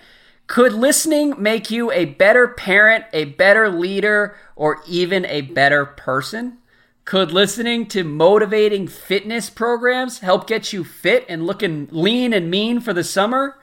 Could 0.47 0.71
listening 0.71 1.33
make 1.37 1.69
you 1.69 1.91
a 1.91 2.05
better 2.05 2.47
parent, 2.47 3.03
a 3.11 3.25
better 3.25 3.69
leader, 3.69 4.37
or 4.55 4.81
even 4.87 5.25
a 5.25 5.41
better 5.41 5.85
person? 5.85 6.59
Could 7.07 7.31
listening 7.31 7.85
to 7.85 8.03
motivating 8.03 8.85
fitness 8.85 9.49
programs 9.49 10.19
help 10.19 10.45
get 10.45 10.73
you 10.73 10.83
fit 10.83 11.25
and 11.29 11.47
looking 11.47 11.87
lean 11.89 12.33
and 12.33 12.51
mean 12.51 12.81
for 12.81 12.91
the 12.91 13.01
summer? 13.01 13.57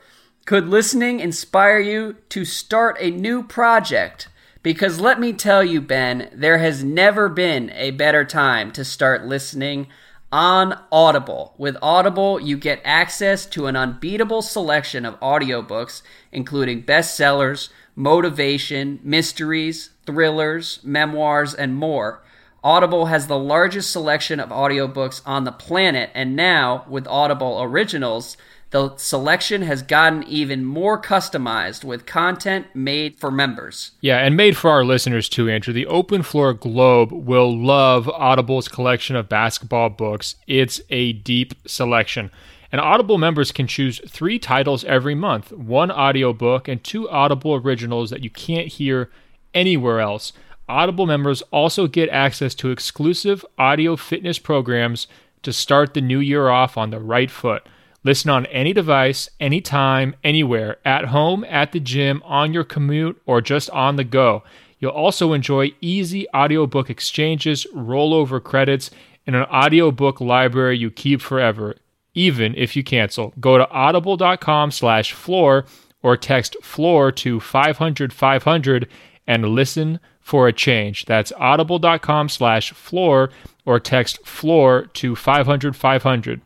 Could 0.46 0.66
listening 0.66 1.20
inspire 1.20 1.78
you 1.78 2.16
to 2.30 2.46
start 2.46 2.96
a 3.00 3.10
new 3.10 3.42
project? 3.42 4.28
Because 4.62 4.98
let 4.98 5.20
me 5.20 5.34
tell 5.34 5.62
you, 5.62 5.82
Ben, 5.82 6.30
there 6.32 6.56
has 6.56 6.82
never 6.82 7.28
been 7.28 7.68
a 7.74 7.90
better 7.90 8.24
time 8.24 8.70
to 8.70 8.82
start 8.82 9.26
listening 9.26 9.88
on 10.32 10.80
Audible. 10.90 11.52
With 11.58 11.76
Audible, 11.82 12.40
you 12.40 12.56
get 12.56 12.80
access 12.82 13.44
to 13.44 13.66
an 13.66 13.76
unbeatable 13.76 14.40
selection 14.40 15.04
of 15.04 15.20
audiobooks, 15.20 16.00
including 16.32 16.84
bestsellers, 16.84 17.68
motivation, 17.94 19.00
mysteries, 19.02 19.90
thrillers, 20.06 20.82
memoirs, 20.82 21.52
and 21.52 21.76
more. 21.76 22.23
Audible 22.64 23.06
has 23.06 23.26
the 23.26 23.38
largest 23.38 23.92
selection 23.92 24.40
of 24.40 24.48
audiobooks 24.48 25.20
on 25.26 25.44
the 25.44 25.52
planet, 25.52 26.10
and 26.14 26.34
now, 26.34 26.86
with 26.88 27.06
Audible 27.06 27.60
Originals, 27.60 28.38
the 28.70 28.96
selection 28.96 29.62
has 29.62 29.82
gotten 29.82 30.24
even 30.24 30.64
more 30.64 31.00
customized 31.00 31.84
with 31.84 32.06
content 32.06 32.66
made 32.74 33.16
for 33.16 33.30
members. 33.30 33.92
Yeah, 34.00 34.18
and 34.18 34.34
made 34.34 34.56
for 34.56 34.70
our 34.70 34.82
listeners 34.82 35.28
too, 35.28 35.48
Andrew. 35.48 35.74
The 35.74 35.86
Open 35.86 36.22
Floor 36.22 36.54
Globe 36.54 37.12
will 37.12 37.56
love 37.56 38.08
Audible's 38.08 38.66
collection 38.66 39.14
of 39.14 39.28
basketball 39.28 39.90
books. 39.90 40.36
It's 40.46 40.80
a 40.88 41.12
deep 41.12 41.54
selection. 41.68 42.30
And 42.72 42.80
Audible 42.80 43.18
members 43.18 43.52
can 43.52 43.68
choose 43.68 44.00
three 44.08 44.40
titles 44.40 44.82
every 44.84 45.14
month 45.14 45.52
one 45.52 45.92
audiobook 45.92 46.66
and 46.66 46.82
two 46.82 47.08
Audible 47.10 47.54
originals 47.54 48.10
that 48.10 48.24
you 48.24 48.30
can't 48.30 48.66
hear 48.68 49.10
anywhere 49.54 50.00
else. 50.00 50.32
Audible 50.68 51.06
members 51.06 51.42
also 51.50 51.86
get 51.86 52.08
access 52.08 52.54
to 52.56 52.70
exclusive 52.70 53.44
audio 53.58 53.96
fitness 53.96 54.38
programs 54.38 55.06
to 55.42 55.52
start 55.52 55.92
the 55.92 56.00
new 56.00 56.20
year 56.20 56.48
off 56.48 56.78
on 56.78 56.90
the 56.90 57.00
right 57.00 57.30
foot. 57.30 57.66
Listen 58.02 58.30
on 58.30 58.46
any 58.46 58.72
device, 58.72 59.30
anytime, 59.40 60.14
anywhere, 60.22 60.76
at 60.84 61.06
home, 61.06 61.44
at 61.44 61.72
the 61.72 61.80
gym, 61.80 62.22
on 62.24 62.52
your 62.52 62.64
commute, 62.64 63.20
or 63.26 63.40
just 63.40 63.70
on 63.70 63.96
the 63.96 64.04
go. 64.04 64.42
You'll 64.78 64.92
also 64.92 65.32
enjoy 65.32 65.72
easy 65.80 66.26
audiobook 66.34 66.90
exchanges, 66.90 67.66
rollover 67.74 68.42
credits, 68.42 68.90
and 69.26 69.34
an 69.34 69.44
audiobook 69.44 70.20
library 70.20 70.78
you 70.78 70.90
keep 70.90 71.20
forever, 71.22 71.76
even 72.14 72.54
if 72.56 72.76
you 72.76 72.84
cancel. 72.84 73.32
Go 73.40 73.56
to 73.56 73.68
audible.com 73.70 74.70
slash 74.70 75.12
floor 75.12 75.64
or 76.02 76.16
text 76.16 76.56
floor 76.62 77.10
to 77.12 77.40
500 77.40 78.12
500 78.12 78.88
and 79.26 79.48
listen 79.48 79.98
for 80.24 80.48
a 80.48 80.52
change. 80.52 81.04
That's 81.04 81.32
audible.com 81.36 82.30
slash 82.30 82.72
floor 82.72 83.30
or 83.66 83.78
text 83.78 84.26
floor 84.26 84.86
to 84.94 85.14
500 85.14 85.76
500. 85.76 86.40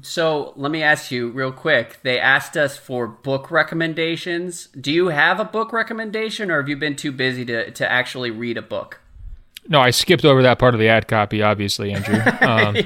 So 0.00 0.54
let 0.56 0.72
me 0.72 0.82
ask 0.82 1.10
you 1.10 1.28
real 1.28 1.52
quick. 1.52 2.00
They 2.02 2.18
asked 2.18 2.56
us 2.56 2.78
for 2.78 3.06
book 3.06 3.50
recommendations. 3.50 4.68
Do 4.68 4.90
you 4.90 5.08
have 5.08 5.38
a 5.38 5.44
book 5.44 5.70
recommendation 5.70 6.50
or 6.50 6.60
have 6.60 6.68
you 6.68 6.78
been 6.78 6.96
too 6.96 7.12
busy 7.12 7.44
to, 7.44 7.70
to 7.72 7.92
actually 7.92 8.30
read 8.30 8.56
a 8.56 8.62
book? 8.62 9.00
No, 9.68 9.78
I 9.78 9.90
skipped 9.90 10.24
over 10.24 10.42
that 10.42 10.58
part 10.58 10.72
of 10.74 10.80
the 10.80 10.88
ad 10.88 11.06
copy, 11.06 11.42
obviously, 11.42 11.92
Andrew. 11.92 12.20
Um, 12.40 12.76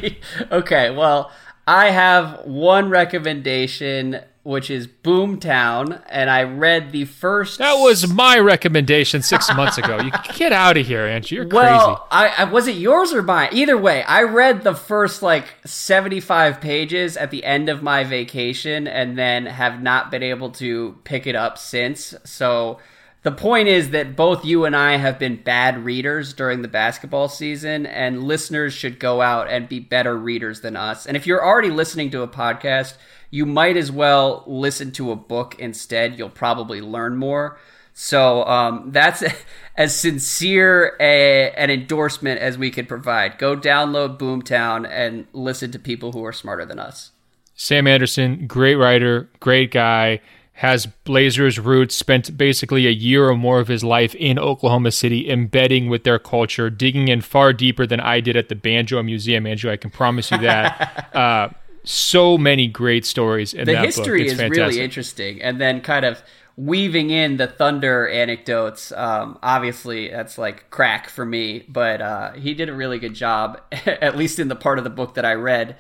okay, 0.51 0.91
well, 0.91 1.31
I 1.67 1.91
have 1.91 2.45
one 2.45 2.91
recommendation, 2.91 4.21
which 4.47 4.71
is 4.71 4.87
Boomtown, 4.87 6.01
and 6.09 6.31
I 6.31 6.45
read 6.45 6.93
the 6.93 7.05
first. 7.05 7.59
That 7.59 7.75
was 7.75 8.09
my 8.09 8.39
recommendation 8.39 9.21
six 9.21 9.53
months 9.57 9.77
ago. 9.77 10.01
You 10.01 10.13
get 10.35 10.53
out 10.53 10.77
of 10.77 10.87
here, 10.87 11.05
Angie. 11.05 11.35
You're 11.35 11.49
well, 11.49 11.97
crazy. 11.97 12.09
I, 12.13 12.43
I 12.43 12.45
was 12.45 12.69
it 12.69 12.77
yours 12.77 13.13
or 13.13 13.23
mine? 13.23 13.49
Either 13.51 13.77
way, 13.77 14.05
I 14.05 14.23
read 14.23 14.63
the 14.63 14.75
first 14.75 15.21
like 15.21 15.47
75 15.65 16.61
pages 16.61 17.17
at 17.17 17.33
the 17.33 17.45
end 17.45 17.69
of 17.69 17.83
my 17.83 18.05
vacation, 18.05 18.87
and 18.87 19.19
then 19.19 19.47
have 19.47 19.83
not 19.83 20.13
been 20.13 20.23
able 20.23 20.51
to 20.51 20.97
pick 21.03 21.27
it 21.27 21.35
up 21.35 21.59
since. 21.59 22.15
So 22.23 22.79
the 23.27 23.33
point 23.33 23.67
is 23.67 23.91
that 23.91 24.15
both 24.15 24.45
you 24.45 24.65
and 24.65 24.77
I 24.77 24.99
have 24.99 25.19
been 25.19 25.43
bad 25.43 25.85
readers 25.85 26.33
during 26.33 26.63
the 26.63 26.69
basketball 26.69 27.29
season, 27.29 27.85
and 27.85 28.23
listeners 28.23 28.73
should 28.73 29.01
go 29.01 29.21
out 29.21 29.51
and 29.51 29.69
be 29.69 29.81
better 29.81 30.17
readers 30.17 30.61
than 30.61 30.77
us. 30.77 31.05
And 31.05 31.17
if 31.17 31.27
you're 31.27 31.45
already 31.45 31.71
listening 31.71 32.13
to 32.13 32.23
a 32.23 32.29
podcast, 32.29 32.95
you 33.31 33.47
might 33.47 33.77
as 33.77 33.91
well 33.91 34.43
listen 34.47 34.93
to 34.93 35.13
a 35.13 35.17
book 35.17 35.57
instead. 35.59 36.19
You'll 36.19 36.31
probably 36.31 36.81
learn 36.81 37.17
more. 37.17 37.59
So 37.93 38.45
um, 38.45 38.91
that's 38.93 39.25
as 39.77 39.99
sincere 39.99 40.97
a, 41.01 41.51
an 41.53 41.71
endorsement 41.71 42.41
as 42.41 42.59
we 42.59 42.71
could 42.71 42.89
provide. 42.89 43.39
Go 43.39 43.57
download 43.57 44.19
Boomtown 44.19 44.89
and 44.89 45.27
listen 45.33 45.73
to 45.73 45.79
people 45.79 46.13
who 46.13 46.25
are 46.25 46.33
smarter 46.33 46.65
than 46.65 46.79
us. 46.79 47.13
Sam 47.55 47.87
Anderson, 47.87 48.47
great 48.47 48.75
writer, 48.75 49.31
great 49.41 49.71
guy 49.71 50.21
has 50.57 50.87
Blazers 50.87 51.59
roots, 51.59 51.95
spent 51.95 52.37
basically 52.37 52.87
a 52.87 52.91
year 52.91 53.29
or 53.29 53.37
more 53.37 53.61
of 53.61 53.69
his 53.69 53.85
life 53.85 54.15
in 54.15 54.39
Oklahoma 54.39 54.91
City, 54.91 55.31
embedding 55.31 55.91
with 55.91 56.05
their 56.05 56.19
culture, 56.19 56.71
digging 56.71 57.09
in 57.09 57.21
far 57.21 57.53
deeper 57.53 57.87
than 57.87 58.01
I 58.01 58.21
did 58.21 58.37
at 58.37 58.49
the 58.49 58.55
Banjo 58.55 59.03
Museum, 59.03 59.47
Andrew. 59.47 59.71
I 59.71 59.77
can 59.77 59.91
promise 59.91 60.31
you 60.31 60.39
that. 60.39 61.11
uh, 61.15 61.51
so 61.87 62.37
many 62.37 62.67
great 62.67 63.07
stories 63.07 63.55
in 63.55 63.65
the 63.65 63.73
that 63.73 63.85
history 63.85 64.25
book. 64.25 64.33
is 64.33 64.39
fantastic. 64.39 64.57
really 64.59 64.81
interesting, 64.81 65.41
and 65.41 65.61
then 65.61 65.81
kind 65.81 66.05
of 66.05 66.23
weaving 66.57 67.11
in 67.11 67.37
the 67.37 67.47
Thunder 67.47 68.09
anecdotes. 68.09 68.91
Um, 68.93 69.39
obviously, 69.43 70.09
that's 70.09 70.37
like 70.37 70.69
crack 70.71 71.09
for 71.09 71.25
me, 71.25 71.65
but 71.69 72.03
uh, 72.03 72.33
he 72.33 72.55
did 72.55 72.69
a 72.69 72.75
really 72.75 72.99
good 72.99 73.15
job, 73.15 73.61
at 73.87 74.17
least 74.17 74.39
in 74.39 74.49
the 74.49 74.57
part 74.57 74.79
of 74.79 74.85
the 74.85 74.91
book 74.91 75.15
that 75.15 75.25
I 75.25 75.35
read. 75.35 75.77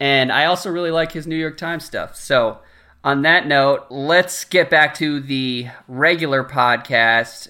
And 0.00 0.32
I 0.32 0.46
also 0.46 0.70
really 0.70 0.90
like 0.90 1.12
his 1.12 1.26
New 1.26 1.36
York 1.36 1.58
Times 1.58 1.84
stuff. 1.84 2.16
So 2.16 2.60
on 3.04 3.22
that 3.22 3.46
note, 3.46 3.86
let's 3.90 4.44
get 4.44 4.70
back 4.70 4.94
to 4.94 5.20
the 5.20 5.68
regular 5.86 6.42
podcast. 6.42 7.48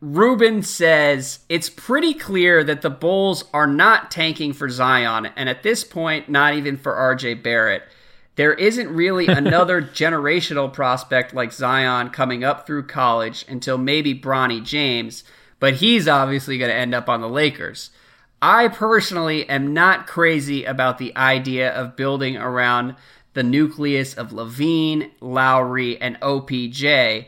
Ruben 0.00 0.62
says 0.62 1.40
it's 1.50 1.68
pretty 1.68 2.14
clear 2.14 2.64
that 2.64 2.80
the 2.80 2.88
Bulls 2.88 3.44
are 3.52 3.66
not 3.66 4.10
tanking 4.10 4.54
for 4.54 4.70
Zion, 4.70 5.26
and 5.36 5.48
at 5.48 5.62
this 5.62 5.84
point, 5.84 6.28
not 6.28 6.54
even 6.54 6.78
for 6.78 6.94
RJ 6.94 7.42
Barrett. 7.42 7.82
There 8.36 8.54
isn't 8.54 8.88
really 8.88 9.26
another 9.28 9.82
generational 9.82 10.72
prospect 10.72 11.34
like 11.34 11.52
Zion 11.52 12.08
coming 12.10 12.42
up 12.42 12.66
through 12.66 12.86
college 12.86 13.44
until 13.46 13.76
maybe 13.76 14.18
Bronny 14.18 14.64
James, 14.64 15.22
but 15.58 15.74
he's 15.74 16.08
obviously 16.08 16.56
going 16.56 16.70
to 16.70 16.76
end 16.76 16.94
up 16.94 17.10
on 17.10 17.20
the 17.20 17.28
Lakers. 17.28 17.90
I 18.40 18.68
personally 18.68 19.46
am 19.50 19.74
not 19.74 20.06
crazy 20.06 20.64
about 20.64 20.96
the 20.96 21.14
idea 21.14 21.70
of 21.74 21.94
building 21.94 22.38
around 22.38 22.96
the 23.34 23.42
nucleus 23.42 24.14
of 24.14 24.30
LaVine, 24.30 25.10
Lauri, 25.20 26.00
and 26.00 26.18
OPJ, 26.20 27.26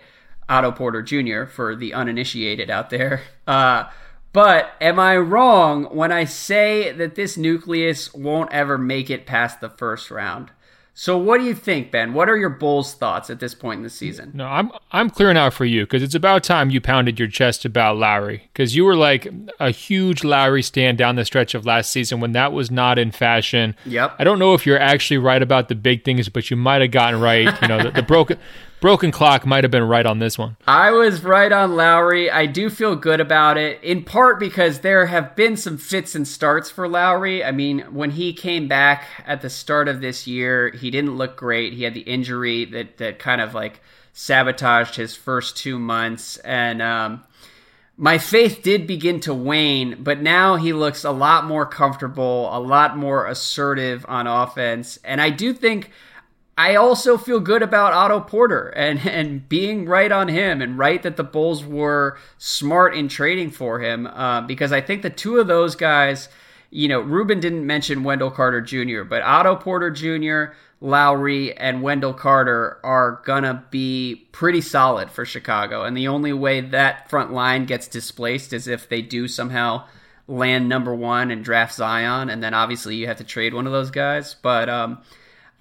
Otto 0.52 0.70
Porter 0.70 1.02
Jr., 1.02 1.46
for 1.46 1.74
the 1.74 1.94
uninitiated 1.94 2.70
out 2.70 2.90
there. 2.90 3.22
Uh, 3.46 3.84
but 4.32 4.72
am 4.80 5.00
I 5.00 5.16
wrong 5.16 5.84
when 5.84 6.12
I 6.12 6.24
say 6.24 6.92
that 6.92 7.14
this 7.14 7.36
nucleus 7.36 8.12
won't 8.14 8.52
ever 8.52 8.78
make 8.78 9.10
it 9.10 9.26
past 9.26 9.60
the 9.60 9.68
first 9.68 10.10
round? 10.10 10.50
So 10.94 11.16
what 11.16 11.38
do 11.38 11.44
you 11.44 11.54
think, 11.54 11.90
Ben? 11.90 12.12
What 12.12 12.28
are 12.28 12.36
your 12.36 12.50
Bulls 12.50 12.92
thoughts 12.92 13.30
at 13.30 13.40
this 13.40 13.54
point 13.54 13.78
in 13.78 13.82
the 13.82 13.90
season? 13.90 14.30
No, 14.34 14.46
I'm 14.46 14.70
I'm 14.90 15.08
clearing 15.08 15.38
out 15.38 15.54
for 15.54 15.64
you 15.64 15.84
because 15.84 16.02
it's 16.02 16.14
about 16.14 16.44
time 16.44 16.68
you 16.68 16.82
pounded 16.82 17.18
your 17.18 17.28
chest 17.28 17.64
about 17.64 17.96
Lauri 17.96 18.50
because 18.52 18.76
you 18.76 18.84
were 18.84 18.94
like 18.94 19.26
a 19.58 19.70
huge 19.70 20.22
Lauri 20.22 20.62
stand 20.62 20.98
down 20.98 21.16
the 21.16 21.24
stretch 21.24 21.54
of 21.54 21.64
last 21.64 21.90
season 21.90 22.20
when 22.20 22.32
that 22.32 22.52
was 22.52 22.70
not 22.70 22.98
in 22.98 23.10
fashion. 23.10 23.74
Yep. 23.86 24.16
I 24.18 24.24
don't 24.24 24.38
know 24.38 24.52
if 24.52 24.66
you're 24.66 24.78
actually 24.78 25.16
right 25.16 25.40
about 25.40 25.68
the 25.68 25.74
big 25.74 26.04
things, 26.04 26.28
but 26.28 26.50
you 26.50 26.58
might 26.58 26.82
have 26.82 26.90
gotten 26.90 27.20
right. 27.20 27.60
You 27.62 27.68
know, 27.68 27.82
the, 27.84 27.90
the 27.90 28.02
broken 28.02 28.38
broken 28.82 29.12
clock 29.12 29.46
might 29.46 29.62
have 29.64 29.70
been 29.70 29.86
right 29.86 30.04
on 30.04 30.18
this 30.18 30.36
one. 30.36 30.56
I 30.66 30.90
was 30.90 31.22
right 31.22 31.52
on 31.52 31.76
Lauri. 31.76 32.28
I 32.28 32.46
do 32.46 32.68
feel 32.68 32.96
good 32.96 33.20
about 33.20 33.56
it, 33.56 33.82
in 33.82 34.02
part 34.02 34.40
because 34.40 34.80
there 34.80 35.06
have 35.06 35.36
been 35.36 35.56
some 35.56 35.78
fits 35.78 36.16
and 36.16 36.26
starts 36.26 36.68
for 36.68 36.88
Lauri. 36.88 37.44
I 37.44 37.52
mean, 37.52 37.78
when 37.94 38.10
he 38.10 38.34
came 38.34 38.66
back 38.66 39.04
at 39.24 39.40
the 39.40 39.48
start 39.48 39.86
of 39.86 40.00
this 40.00 40.26
year, 40.26 40.70
he 40.70 40.90
didn't 40.90 41.16
look 41.16 41.36
great. 41.36 41.72
He 41.74 41.84
had 41.84 41.94
the 41.94 42.00
injury 42.00 42.64
that 42.66 42.98
that 42.98 43.20
kind 43.20 43.40
of 43.40 43.54
like 43.54 43.80
sabotaged 44.12 44.96
his 44.96 45.16
first 45.16 45.56
two 45.56 45.78
months, 45.78 46.36
and 46.38 46.82
um, 46.82 47.22
my 47.96 48.18
faith 48.18 48.62
did 48.64 48.88
begin 48.88 49.20
to 49.20 49.32
wane, 49.32 50.02
but 50.02 50.20
now 50.20 50.56
he 50.56 50.72
looks 50.72 51.04
a 51.04 51.12
lot 51.12 51.46
more 51.46 51.66
comfortable, 51.66 52.50
a 52.52 52.58
lot 52.58 52.96
more 52.96 53.28
assertive 53.28 54.04
on 54.08 54.26
offense, 54.26 54.98
and 55.04 55.20
I 55.20 55.30
do 55.30 55.54
think 55.54 55.92
I 56.62 56.76
also 56.76 57.18
feel 57.18 57.40
good 57.40 57.60
about 57.60 57.92
Otto 57.92 58.20
Porter 58.20 58.68
and 58.68 59.04
and 59.06 59.48
being 59.48 59.84
right 59.86 60.12
on 60.12 60.28
him 60.28 60.62
and 60.62 60.78
right 60.78 61.02
that 61.02 61.16
the 61.16 61.24
Bulls 61.24 61.64
were 61.64 62.16
smart 62.38 62.94
in 62.94 63.08
trading 63.08 63.50
for 63.50 63.80
him 63.80 64.06
uh, 64.06 64.42
because 64.42 64.70
I 64.70 64.80
think 64.80 65.02
the 65.02 65.10
two 65.10 65.38
of 65.38 65.48
those 65.48 65.74
guys, 65.74 66.28
you 66.70 66.86
know, 66.86 67.00
Ruben 67.00 67.40
didn't 67.40 67.66
mention 67.66 68.04
Wendell 68.04 68.30
Carter 68.30 68.60
Jr., 68.60 69.02
but 69.02 69.22
Otto 69.22 69.56
Porter 69.56 69.90
Jr., 69.90 70.54
Lauri, 70.80 71.56
and 71.56 71.82
Wendell 71.82 72.14
Carter 72.14 72.78
are 72.84 73.20
gonna 73.24 73.64
be 73.70 74.28
pretty 74.30 74.60
solid 74.60 75.10
for 75.10 75.24
Chicago, 75.24 75.82
and 75.82 75.96
the 75.96 76.08
only 76.08 76.32
way 76.32 76.60
that 76.60 77.10
front 77.10 77.32
line 77.32 77.64
gets 77.66 77.88
displaced 77.88 78.52
is 78.52 78.68
if 78.68 78.88
they 78.88 79.02
do 79.02 79.26
somehow 79.26 79.84
land 80.28 80.68
number 80.68 80.94
one 80.94 81.32
and 81.32 81.44
draft 81.44 81.74
Zion, 81.74 82.30
and 82.30 82.40
then 82.40 82.54
obviously 82.54 82.94
you 82.94 83.08
have 83.08 83.18
to 83.18 83.24
trade 83.24 83.52
one 83.52 83.66
of 83.66 83.72
those 83.72 83.90
guys, 83.90 84.36
but. 84.40 84.68
um 84.68 84.98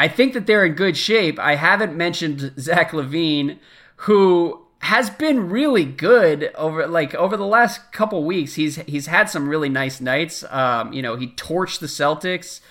I 0.02 0.08
think 0.08 0.34
that 0.34 0.48
they're 0.48 0.66
in 0.66 0.74
good 0.74 0.98
shape. 0.98 1.38
I 1.38 1.54
haven't 1.54 1.96
mentioned 1.96 2.54
Zach 2.58 2.90
LaVine, 2.90 3.60
who 3.98 4.66
has 4.80 5.12
been 5.12 5.52
really 5.52 5.86
good 5.86 6.52
over 6.56 6.88
like 6.88 7.14
over 7.14 7.38
the 7.38 7.46
last 7.46 7.92
couple 7.92 8.24
weeks. 8.24 8.56
He's 8.56 8.78
he's 8.78 9.06
had 9.06 9.30
some 9.30 9.48
really 9.48 9.70
nice 9.70 10.02
nights. 10.02 10.44
Um, 10.50 10.92
you 10.92 11.04
know, 11.04 11.18
he 11.18 11.28
torched 11.28 11.82
the 11.82 11.86
Celtics. 11.86 12.62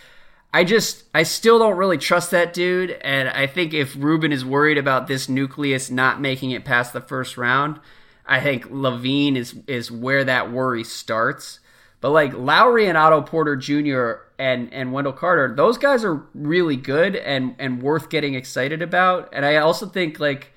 I 0.53 0.65
just 0.65 1.05
I 1.15 1.23
still 1.23 1.61
don't 1.61 1.77
really 1.77 1.99
trust 1.99 2.33
that 2.33 2.53
dude, 2.53 2.91
and 3.01 3.29
I 3.29 3.47
think 3.47 3.75
if 3.75 3.95
Ruben 3.95 4.33
is 4.33 4.45
worried 4.45 4.77
about 4.77 5.07
this 5.07 5.29
nucleus 5.29 5.89
not 5.89 6.21
making 6.21 6.51
it 6.51 6.65
past 6.65 6.93
the 6.93 7.01
first 7.01 7.37
round, 7.37 7.79
I 8.27 8.41
think 8.41 8.65
LaVine 8.73 9.37
is 9.37 9.55
is 9.69 9.89
where 9.89 10.25
that 10.25 10.51
worry 10.51 10.83
starts. 10.83 11.61
But 12.01 12.11
like 12.11 12.33
Lauri 12.33 12.89
and 12.89 12.99
Otto 12.99 13.23
Porter 13.23 13.55
Jr. 13.55 14.25
and 14.41 14.73
and 14.73 14.93
Wendell 14.93 15.13
Carter, 15.13 15.55
those 15.55 15.77
guys 15.77 16.03
are 16.03 16.25
really 16.35 16.77
good 16.77 17.15
and 17.15 17.55
and 17.59 17.83
worth 17.83 18.09
getting 18.09 18.35
excited 18.35 18.81
about. 18.81 19.29
And 19.33 19.45
I 19.45 19.57
also 19.57 19.87
think 19.87 20.19
like 20.19 20.53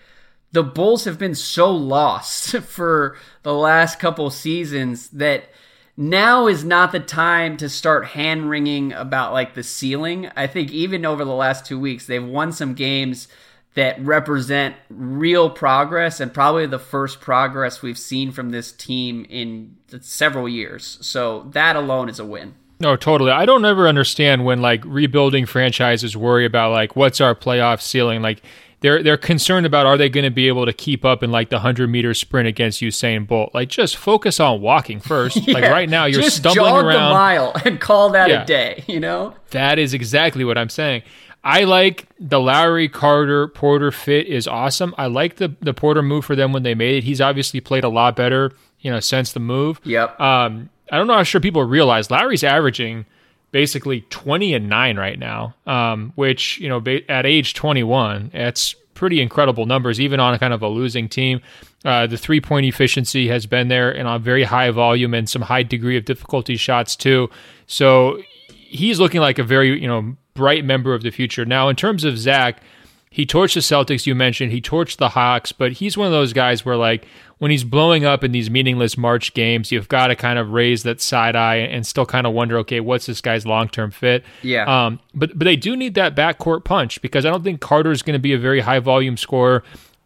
the 0.54 0.64
Bulls 0.64 1.04
have 1.04 1.20
been 1.20 1.36
so 1.36 1.70
lost 1.70 2.58
for 2.62 3.18
the 3.44 3.54
last 3.54 4.00
couple 4.00 4.30
seasons 4.30 5.10
that 5.10 5.50
now 5.98 6.48
is 6.48 6.64
not 6.64 6.92
the 6.92 7.00
time 7.00 7.58
to 7.58 7.70
start 7.70 8.06
hand 8.06 8.50
wringing 8.50 8.94
about 8.94 9.34
like 9.34 9.54
the 9.54 9.64
ceiling. 9.64 10.32
I 10.36 10.48
think 10.48 10.72
even 10.72 11.06
over 11.06 11.26
the 11.26 11.36
last 11.36 11.66
two 11.66 11.80
weeks, 11.80 12.08
they've 12.08 12.24
won 12.24 12.52
some 12.54 12.74
games 12.74 13.28
that 13.76 14.00
represent 14.04 14.76
real 14.90 15.50
progress 15.50 16.20
and 16.20 16.34
probably 16.34 16.68
the 16.68 16.80
first 16.80 17.20
progress 17.20 17.82
we've 17.82 17.98
seen 17.98 18.32
from 18.32 18.52
this 18.52 18.72
team 18.72 19.26
in 19.30 19.76
several 20.02 20.48
years. 20.48 21.00
So 21.02 21.50
that 21.52 21.76
alone 21.76 22.08
is 22.08 22.20
a 22.20 22.26
win. 22.26 22.54
No, 22.84 22.98
totally. 22.98 23.32
I 23.32 23.46
don't 23.46 23.64
ever 23.64 23.88
understand 23.88 24.44
when 24.44 24.62
like 24.62 24.84
rebuilding 24.84 25.46
franchises 25.46 26.18
worry 26.18 26.46
about 26.46 26.74
like 26.74 26.98
what's 26.98 27.22
our 27.22 27.34
playoff 27.34 27.82
ceiling. 27.82 28.22
Like 28.22 28.42
they're 28.82 29.02
they're 29.02 29.16
concerned 29.16 29.66
about 29.66 29.86
are 29.86 29.98
they 29.98 30.10
going 30.10 30.26
to 30.26 30.30
be 30.30 30.50
able 30.50 30.66
to 30.66 30.74
keep 30.74 31.06
up 31.06 31.24
in 31.24 31.32
like 31.32 31.48
the 31.48 31.60
hundred 31.60 31.90
meter 31.90 32.14
sprint 32.14 32.46
against 32.46 32.82
Usain 32.82 33.26
Bolt? 33.26 33.52
Like 33.54 33.70
just 33.70 33.96
focus 33.96 34.42
on 34.42 34.60
walking 34.60 35.00
first. 35.00 35.38
yeah, 35.48 35.54
like 35.54 35.64
right 35.72 35.90
now 35.90 36.04
you're 36.04 36.24
stumbling 36.24 36.74
jog 36.74 36.86
around 36.86 37.10
the 37.10 37.14
mile 37.14 37.54
and 37.64 37.80
call 37.80 38.10
that 38.10 38.30
yeah. 38.30 38.44
a 38.44 38.46
day. 38.46 38.84
You 38.86 39.00
know 39.00 39.34
that 39.52 39.80
is 39.80 39.94
exactly 39.94 40.44
what 40.44 40.58
I'm 40.58 40.70
saying. 40.70 41.04
I 41.42 41.64
like 41.64 42.06
the 42.20 42.42
Lauri 42.42 42.90
Carter 42.90 43.48
Porter 43.48 43.92
fit 43.92 44.28
is 44.28 44.46
awesome. 44.46 44.94
I 44.98 45.06
like 45.06 45.38
the 45.38 45.56
the 45.62 45.74
Porter 45.74 46.02
move 46.02 46.26
for 46.26 46.36
them 46.36 46.52
when 46.52 46.64
they 46.64 46.76
made 46.76 46.98
it. 46.98 47.04
He's 47.06 47.22
obviously 47.22 47.62
played 47.62 47.86
a 47.86 47.90
lot 47.90 48.18
better, 48.18 48.52
you 48.82 48.92
know, 48.92 49.00
since 49.00 49.32
the 49.32 49.40
move. 49.40 49.80
Yep. 49.86 50.20
Um, 50.20 50.70
I 50.92 50.98
don't 50.98 51.08
know 51.08 51.16
how 51.16 51.24
sure 51.24 51.42
people 51.42 51.64
realize 51.64 52.12
Lauri's 52.12 52.44
averaging 52.44 53.06
basically 53.52 54.02
20 54.10 54.54
and 54.54 54.68
9 54.68 54.98
right 54.98 55.18
now, 55.18 55.56
um, 55.68 56.12
which, 56.16 56.60
you 56.60 56.68
know, 56.68 56.84
at 57.08 57.26
age 57.26 57.54
21, 57.54 58.32
it's 58.34 58.76
pretty 58.94 59.22
incredible 59.22 59.66
numbers, 59.66 60.00
even 60.00 60.20
on 60.20 60.34
a 60.34 60.40
kind 60.40 60.54
of 60.54 60.62
a 60.62 60.68
losing 60.68 61.08
team. 61.08 61.42
Uh, 61.86 62.08
the 62.08 62.18
three 62.18 62.42
point 62.42 62.66
efficiency 62.66 63.28
has 63.28 63.46
been 63.46 63.68
there 63.68 63.92
and 63.92 64.08
on 64.08 64.22
very 64.22 64.44
high 64.44 64.72
volume 64.72 65.14
and 65.14 65.30
some 65.30 65.42
high 65.42 65.64
degree 65.64 65.98
of 65.98 66.06
difficulty 66.06 66.56
shots, 66.56 66.96
too. 66.96 67.30
So 67.68 68.22
he's 68.48 69.00
looking 69.00 69.22
like 69.22 69.40
a 69.40 69.44
very, 69.44 69.80
you 69.80 69.88
know, 69.88 70.16
bright 70.34 70.66
member 70.66 70.94
of 70.94 71.04
the 71.04 71.12
future. 71.12 71.46
Now, 71.46 71.70
in 71.70 71.76
terms 71.76 72.04
of 72.04 72.18
Zach, 72.18 72.62
he 73.10 73.28
torched 73.28 73.54
the 73.54 73.60
Celtics, 73.60 74.08
you 74.08 74.16
mentioned. 74.16 74.52
He 74.52 74.62
torched 74.62 74.98
the 74.98 75.10
Hawks, 75.10 75.52
but 75.52 75.74
he's 75.74 75.96
one 75.96 76.08
of 76.08 76.14
those 76.14 76.34
guys 76.34 76.66
where, 76.66 76.76
like, 76.76 77.06
when 77.44 77.52
he's 77.52 77.66
blowing 77.66 78.06
up 78.06 78.24
in 78.24 78.32
these 78.32 78.50
meaningless 78.50 78.98
March 78.98 79.34
games, 79.34 79.70
you've 79.70 79.90
got 79.90 80.08
to 80.08 80.16
kind 80.16 80.40
of 80.40 80.52
raise 80.52 80.84
that 80.84 81.02
side 81.02 81.36
eye 81.36 81.58
and 81.58 81.86
still 81.86 82.06
kind 82.06 82.26
of 82.26 82.32
wonder, 82.32 82.58
okay, 82.60 82.80
what's 82.80 83.06
this 83.06 83.20
guy's 83.20 83.46
long 83.46 83.68
term 83.68 83.92
fit? 83.92 84.24
Yeah. 84.44 84.64
Um, 84.86 85.02
but 85.14 85.38
but 85.38 85.44
they 85.44 85.58
do 85.58 85.76
need 85.76 85.94
that 85.96 86.16
backcourt 86.16 86.64
punch 86.64 87.02
because 87.02 87.26
I 87.26 87.30
don't 87.30 87.44
think 87.44 87.60
Carter's 87.60 88.02
going 88.02 88.14
to 88.14 88.20
be 88.20 88.32
a 88.32 88.38
very 88.40 88.62
high 88.62 88.80
volume 88.80 89.18
scorer. 89.18 89.62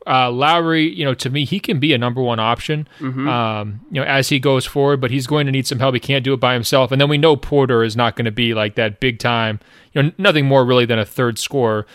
Uh, 0.07 0.31
Lauri, 0.31 0.89
you 0.89 1.05
know, 1.05 1.13
to 1.13 1.29
me, 1.29 1.45
he 1.45 1.59
can 1.59 1.79
be 1.79 1.93
a 1.93 1.97
number 1.99 2.23
one 2.23 2.39
option, 2.39 2.87
Mm-hmm. 2.99 3.27
um, 3.27 3.81
you 3.91 4.01
know, 4.01 4.07
as 4.07 4.29
he 4.29 4.39
goes 4.39 4.65
forward. 4.65 4.99
But 4.99 5.11
he's 5.11 5.27
going 5.27 5.45
to 5.45 5.51
need 5.51 5.67
some 5.67 5.77
help. 5.77 5.93
He 5.93 5.99
can't 5.99 6.23
do 6.23 6.33
it 6.33 6.39
by 6.39 6.55
himself. 6.55 6.91
And 6.91 6.99
then 6.99 7.07
we 7.07 7.19
know 7.19 7.35
Porter 7.35 7.83
is 7.83 7.95
not 7.95 8.15
going 8.15 8.25
to 8.25 8.31
be 8.31 8.55
like 8.55 8.73
that 8.73 8.99
big 8.99 9.19
time, 9.19 9.59
you 9.93 10.01
know, 10.01 10.11
nothing 10.17 10.47
more 10.47 10.65
really 10.65 10.85
than 10.85 10.97
a 10.97 11.05
third 11.05 11.37
scorer. 11.37 11.85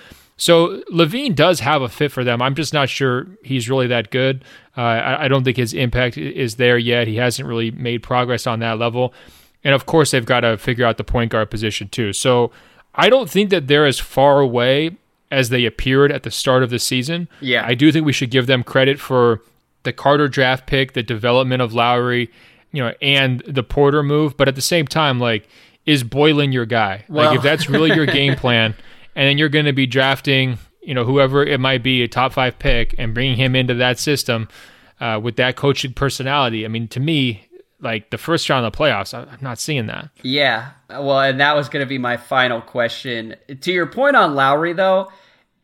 So 0.43 0.82
LaVine 0.90 1.36
does 1.36 1.61
have 1.61 1.82
a 1.82 1.88
fit 1.88 2.11
for 2.11 2.24
them. 2.24 2.43
I'm 2.43 2.57
just 2.57 2.74
not 2.74 2.88
sure 2.88 3.28
he's 3.45 3.70
really 3.70 3.86
that 3.86 4.11
good. 4.11 4.43
Uh, 4.76 4.80
I, 4.80 5.24
I 5.26 5.28
don't 5.28 5.45
think 5.45 5.57
his 5.57 5.72
impact 5.72 6.18
is 6.18 6.57
there 6.57 6.76
yet. 6.76 7.07
He 7.07 7.14
hasn't 7.14 7.47
really 7.49 7.70
made 7.70 8.03
progress 8.03 8.45
on 8.45 8.59
that 8.59 8.76
level. 8.76 9.14
And 9.62 9.72
of 9.72 9.86
course, 9.86 10.11
they've 10.11 10.26
got 10.26 10.40
to 10.40 10.59
figure 10.59 10.84
out 10.84 10.97
the 10.97 11.05
point 11.05 11.30
guard 11.30 11.49
position 11.49 11.88
too. 11.90 12.12
So 12.12 12.51
I 12.93 13.09
don't 13.09 13.30
think 13.30 13.51
that 13.51 13.68
they're 13.68 13.86
as 13.86 14.01
far 14.01 14.40
away 14.40 14.97
as 15.30 15.51
they 15.51 15.64
appeared 15.64 16.11
at 16.11 16.24
the 16.24 16.30
start 16.32 16.64
of 16.64 16.70
the 16.70 16.80
season. 16.80 17.28
Yeah. 17.40 17.62
I 17.64 17.74
do 17.74 17.93
think 17.93 18.05
we 18.05 18.12
should 18.12 18.32
give 18.32 18.49
them 18.49 18.64
credit 18.64 18.99
for 18.99 19.43
the 19.84 19.93
Carter 19.93 20.26
draft 20.26 20.66
pick, 20.66 20.95
the 20.95 21.05
development 21.05 21.62
of 21.62 21.72
Lauri, 21.72 22.32
you 22.72 22.82
know, 22.82 22.93
and 23.01 23.45
the 23.47 23.62
Porter 23.62 24.03
move. 24.03 24.36
But 24.36 24.49
at 24.49 24.57
the 24.57 24.61
same 24.61 24.88
time, 24.88 25.20
like, 25.20 25.49
is 25.86 26.03
Boylen 26.03 26.53
your 26.53 26.66
guy? 26.66 27.05
Well- 27.09 27.28
like, 27.28 27.36
if 27.36 27.45
that's 27.45 27.68
really 27.68 27.95
your 27.95 28.07
game 28.20 28.34
plan, 28.34 28.74
and 29.14 29.28
then 29.28 29.38
you're 29.38 29.48
going 29.48 29.66
to 29.66 29.72
be 29.72 29.86
drafting, 29.86 30.58
you 30.82 30.94
know, 30.94 31.04
whoever 31.04 31.44
it 31.44 31.60
might 31.60 31.82
be, 31.82 32.02
a 32.02 32.08
top 32.08 32.32
five 32.32 32.58
pick, 32.58 32.94
and 32.98 33.14
bringing 33.14 33.36
him 33.36 33.54
into 33.54 33.74
that 33.74 33.98
system 33.98 34.48
uh, 35.00 35.20
with 35.22 35.36
that 35.36 35.56
coaching 35.56 35.92
personality. 35.92 36.64
I 36.64 36.68
mean, 36.68 36.88
to 36.88 37.00
me, 37.00 37.48
like 37.80 38.10
the 38.10 38.18
first 38.18 38.48
round 38.48 38.64
of 38.64 38.72
the 38.72 38.78
playoffs, 38.78 39.12
I'm 39.12 39.38
not 39.40 39.58
seeing 39.58 39.86
that. 39.86 40.10
Yeah. 40.22 40.70
Well, 40.88 41.20
and 41.20 41.40
that 41.40 41.56
was 41.56 41.68
going 41.68 41.84
to 41.84 41.88
be 41.88 41.98
my 41.98 42.16
final 42.16 42.60
question. 42.60 43.34
To 43.60 43.72
your 43.72 43.86
point 43.86 44.16
on 44.16 44.34
Lauri, 44.34 44.72
though, 44.72 45.10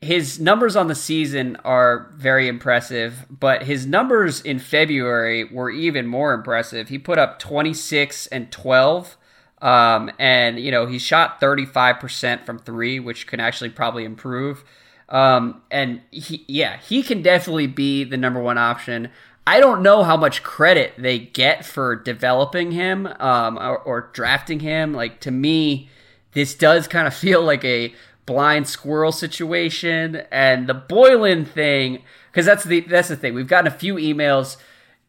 his 0.01 0.39
numbers 0.39 0.77
on 0.77 0.89
the 0.89 0.95
season 0.95 1.57
are 1.65 2.11
very 2.15 2.49
impressive, 2.49 3.27
but 3.31 3.65
his 3.65 3.87
numbers 3.87 4.41
in 4.41 4.59
February 4.59 5.45
were 5.45 5.71
even 5.71 6.07
more 6.07 6.35
impressive. 6.35 6.89
He 6.89 6.99
put 6.99 7.19
up 7.19 7.39
26 7.39 8.29
and 8.29 8.51
12. 8.51 9.17
Um, 9.61 10.11
and 10.19 10.59
you 10.59 10.71
know, 10.71 10.87
he 10.87 10.99
shot 10.99 11.41
35% 11.41 12.45
from 12.45 12.59
three, 12.59 13.01
which 13.01 13.27
can 13.27 13.41
actually 13.41 13.71
probably 13.71 14.05
improve. 14.05 14.65
Um, 15.09 15.63
and 15.71 16.03
he, 16.11 16.45
yeah, 16.49 16.77
he 16.79 17.03
can 17.03 17.23
definitely 17.23 17.67
be 17.67 18.05
the 18.05 18.17
number 18.17 18.41
one 18.41 18.59
option. 18.59 19.11
I 19.47 19.61
don't 19.61 19.83
know 19.83 20.03
how 20.03 20.17
much 20.17 20.43
credit 20.43 20.93
they 20.99 21.19
get 21.19 21.65
for 21.65 21.97
developing 21.97 22.73
him 22.73 23.07
um, 23.19 23.57
or, 23.57 23.79
or 23.79 24.11
drafting 24.13 24.61
him. 24.61 24.93
Like 24.93 25.21
to 25.21 25.31
me, 25.31 25.89
this 26.33 26.55
does 26.55 26.87
kind 26.87 27.07
of 27.07 27.15
feel 27.25 27.43
like 27.43 27.65
a 27.65 27.95
blind 28.27 28.69
squirrel 28.69 29.11
situation, 29.11 30.17
and 30.31 30.69
the 30.69 30.75
Boylen 30.75 31.49
thing 31.49 32.03
because 32.31 32.45
that's 32.45 32.65
the 32.65 32.81
that's 32.81 33.09
the 33.09 33.17
thing. 33.17 33.33
We've 33.35 33.49
gotten 33.49 33.73
a 33.73 33.75
few 33.75 33.95
emails 33.95 34.59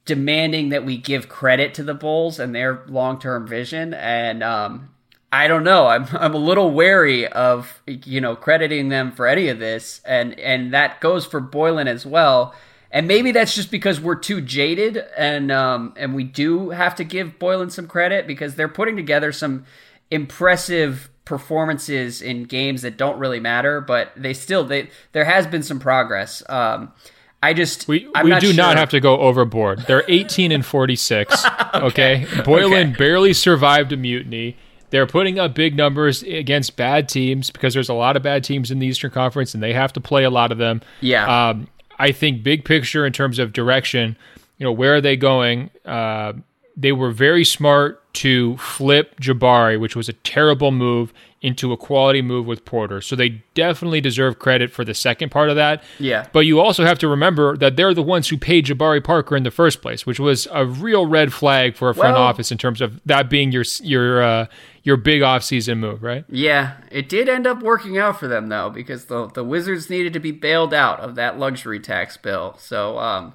demanding 0.10 0.70
that 0.70 0.84
we 0.84 0.98
give 0.98 1.30
credit 1.30 1.76
to 1.76 1.84
the 1.84 1.94
Bulls 1.94 2.40
and 2.40 2.56
their 2.56 2.84
long 2.88 3.20
term 3.20 3.46
vision, 3.46 3.94
and 3.94 4.42
um, 4.42 4.90
I 5.32 5.48
don't 5.48 5.64
know. 5.64 5.86
I'm 5.86 6.08
I'm 6.14 6.34
a 6.34 6.40
little 6.40 6.72
wary 6.72 7.28
of 7.28 7.82
you 7.86 8.20
know 8.20 8.36
crediting 8.36 8.90
them 8.90 9.12
for 9.12 9.28
any 9.28 9.50
of 9.50 9.60
this, 9.60 10.02
and 10.04 10.38
and 10.40 10.74
that 10.74 11.00
goes 11.00 11.28
for 11.28 11.40
Boylen 11.40 11.86
as 11.86 12.08
well. 12.08 12.56
And 12.92 13.08
maybe 13.08 13.32
that's 13.32 13.54
just 13.54 13.70
because 13.70 14.02
we're 14.02 14.16
too 14.16 14.42
jaded, 14.42 14.98
and 15.16 15.52
um, 15.52 15.94
and 15.96 16.16
we 16.16 16.24
do 16.24 16.72
have 16.72 16.96
to 16.96 17.04
give 17.04 17.38
Boylen 17.38 17.72
some 17.72 17.88
credit 17.88 18.26
because 18.26 18.56
they're 18.56 18.68
putting 18.68 18.96
together 18.96 19.32
some 19.32 19.66
impressive 20.10 21.12
performances 21.24 22.20
in 22.20 22.46
games 22.46 22.82
that 22.82 22.98
don't 22.98 23.20
really 23.20 23.40
matter, 23.40 23.80
but 23.80 24.12
they 24.18 24.34
still 24.34 24.64
they 24.64 24.90
there 25.12 25.26
has 25.26 25.46
been 25.46 25.62
some 25.62 25.80
progress. 25.80 26.42
Um, 26.50 26.94
I 27.42 27.54
just 27.54 27.88
We, 27.88 28.08
I'm 28.16 28.26
we 28.26 28.30
not 28.32 28.42
do 28.42 28.48
sure. 28.48 28.56
not 28.56 28.78
have 28.78 28.90
to 28.90 29.00
go 29.00 29.18
overboard. 29.20 29.80
They're 29.88 30.04
18 30.08 30.52
and 30.52 30.66
46. 30.66 31.46
okay. 31.76 32.26
Boylen 32.44 32.90
Okay. 32.90 32.98
barely 32.98 33.34
survived 33.34 33.92
a 33.94 33.98
mutiny. 33.98 34.58
They're 34.90 35.08
putting 35.08 35.40
up 35.40 35.54
big 35.56 35.76
numbers 35.78 36.24
against 36.24 36.76
bad 36.76 37.08
teams 37.08 37.50
because 37.52 37.74
there's 37.74 37.90
a 37.90 37.94
lot 37.94 38.18
of 38.18 38.24
bad 38.24 38.44
teams 38.44 38.72
in 38.72 38.80
the 38.80 38.88
Eastern 38.88 39.12
Conference 39.12 39.54
and 39.54 39.62
they 39.64 39.72
have 39.74 39.94
to 39.94 40.02
play 40.02 40.24
a 40.24 40.30
lot 40.30 40.52
of 40.52 40.58
them. 40.58 40.82
Yeah. 41.00 41.50
Um, 41.50 41.68
I 41.98 42.12
think 42.12 42.44
big 42.44 42.66
picture 42.66 43.06
in 43.06 43.14
terms 43.14 43.40
of 43.40 43.54
direction, 43.54 44.18
you 44.58 44.64
know, 44.66 44.72
where 44.72 44.96
are 44.96 45.02
they 45.02 45.16
going? 45.16 45.70
Uh, 45.86 46.34
they 46.76 46.92
were 46.92 47.12
very 47.12 47.46
smart 47.46 48.02
to 48.16 48.58
flip 48.58 49.20
Jabari, 49.20 49.80
which 49.80 49.96
was 49.96 50.10
a 50.10 50.14
terrible 50.14 50.72
move, 50.72 51.14
into 51.42 51.72
a 51.72 51.78
quality 51.78 52.22
move 52.22 52.46
with 52.46 52.66
Porter. 52.66 53.00
So 53.00 53.16
they 53.16 53.42
definitely 53.54 54.02
deserve 54.02 54.40
credit 54.40 54.72
for 54.72 54.84
the 54.84 54.94
second 54.94 55.30
part 55.30 55.50
of 55.50 55.56
that. 55.56 55.82
Yeah. 55.98 56.28
But 56.34 56.42
you 56.42 56.60
also 56.60 56.84
have 56.84 57.00
to 57.00 57.08
remember 57.08 57.56
that 57.56 57.78
they're 57.78 57.94
the 57.94 58.04
ones 58.04 58.28
who 58.28 58.38
paid 58.38 58.66
Jabari 58.66 59.02
Parker 59.02 59.38
in 59.38 59.44
the 59.44 59.52
first 59.52 59.82
place, 59.82 60.06
which 60.06 60.20
was 60.20 60.50
a 60.52 60.66
real 60.66 61.06
red 61.06 61.32
flag 61.32 61.78
for 61.78 61.90
a 61.90 61.96
front 61.96 62.16
Well- 62.16 62.24
office 62.24 62.52
in 62.52 62.58
terms 62.58 62.82
of 62.82 63.00
that 63.06 63.30
being 63.30 63.54
your 63.54 63.64
your 63.82 64.22
uh, 64.22 64.46
your 64.84 64.98
big 64.98 65.22
offseason 65.22 65.78
move, 65.78 66.04
right? 66.04 66.26
Yeah, 66.28 66.74
it 66.92 67.08
did 67.08 67.30
end 67.30 67.48
up 67.48 67.62
working 67.64 67.98
out 67.98 68.20
for 68.20 68.28
them 68.28 68.50
though, 68.50 68.70
because 68.70 69.06
the 69.06 69.28
the 69.28 69.44
Wizards 69.44 69.90
needed 69.90 70.12
to 70.14 70.20
be 70.20 70.32
bailed 70.32 70.74
out 70.74 71.00
of 71.00 71.16
that 71.16 71.40
luxury 71.40 71.80
tax 71.80 72.18
bill. 72.18 72.56
So, 72.60 72.98
um, 73.00 73.34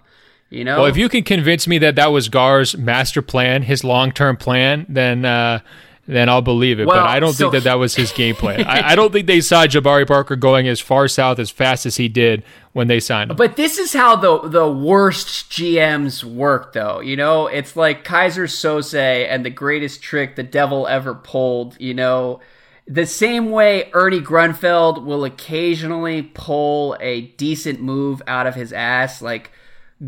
you 0.51 0.63
know, 0.63 0.77
Well, 0.79 0.87
if 0.87 0.99
you 0.99 1.09
can 1.09 1.23
convince 1.25 1.67
me 1.67 1.79
that 1.79 1.97
that 1.97 2.13
was 2.13 2.29
Gar's 2.29 2.77
master 2.77 3.23
plan, 3.23 3.63
his 3.63 3.83
long 3.83 4.13
term 4.13 4.37
plan, 4.37 4.85
then 4.91 5.25
uh, 5.25 5.61
then 6.07 6.29
I'll 6.29 6.43
believe 6.43 6.81
it. 6.81 6.87
Well, 6.87 6.97
but 6.97 7.07
I 7.09 7.19
don't 7.19 7.33
so- 7.33 7.51
think 7.51 7.63
that 7.63 7.71
that 7.71 7.79
was 7.79 7.95
his 7.95 8.13
game 8.13 8.35
plan. 8.35 8.65
I, 8.65 8.89
I 8.93 8.95
don't 8.95 9.13
think 9.13 9.27
they 9.27 9.41
saw 9.41 9.67
Jabari 9.67 10.07
Parker 10.07 10.37
going 10.37 10.69
as 10.69 10.81
far 10.81 11.09
south 11.09 11.39
as 11.39 11.51
fast 11.51 11.87
as 11.87 11.97
he 11.97 12.09
did 12.09 12.43
when 12.73 12.89
they 12.89 13.01
signed 13.01 13.31
him. 13.31 13.37
But 13.37 13.57
this 13.57 13.79
is 13.79 13.93
how 13.93 14.17
the 14.17 14.49
the 14.49 14.71
worst 14.71 15.51
GMs 15.51 16.23
work, 16.25 16.73
though. 16.73 17.01
You 17.01 17.17
know, 17.17 17.47
it's 17.47 17.77
like 17.77 18.05
Keyser 18.05 18.45
Söze 18.45 19.27
and 19.29 19.45
the 19.45 19.51
greatest 19.51 20.03
trick 20.03 20.37
the 20.37 20.43
devil 20.43 20.87
ever 20.87 21.15
pulled. 21.15 21.81
You 21.81 21.95
know, 21.95 22.41
the 22.87 23.07
same 23.07 23.51
way 23.51 23.91
Ernie 23.95 24.21
Grunfeld 24.21 25.05
will 25.05 25.25
occasionally 25.25 26.23
pull 26.23 26.97
a 27.01 27.23
decent 27.39 27.81
move 27.81 28.21
out 28.27 28.47
of 28.47 28.55
his 28.55 28.73
ass. 28.73 29.23
Like 29.23 29.51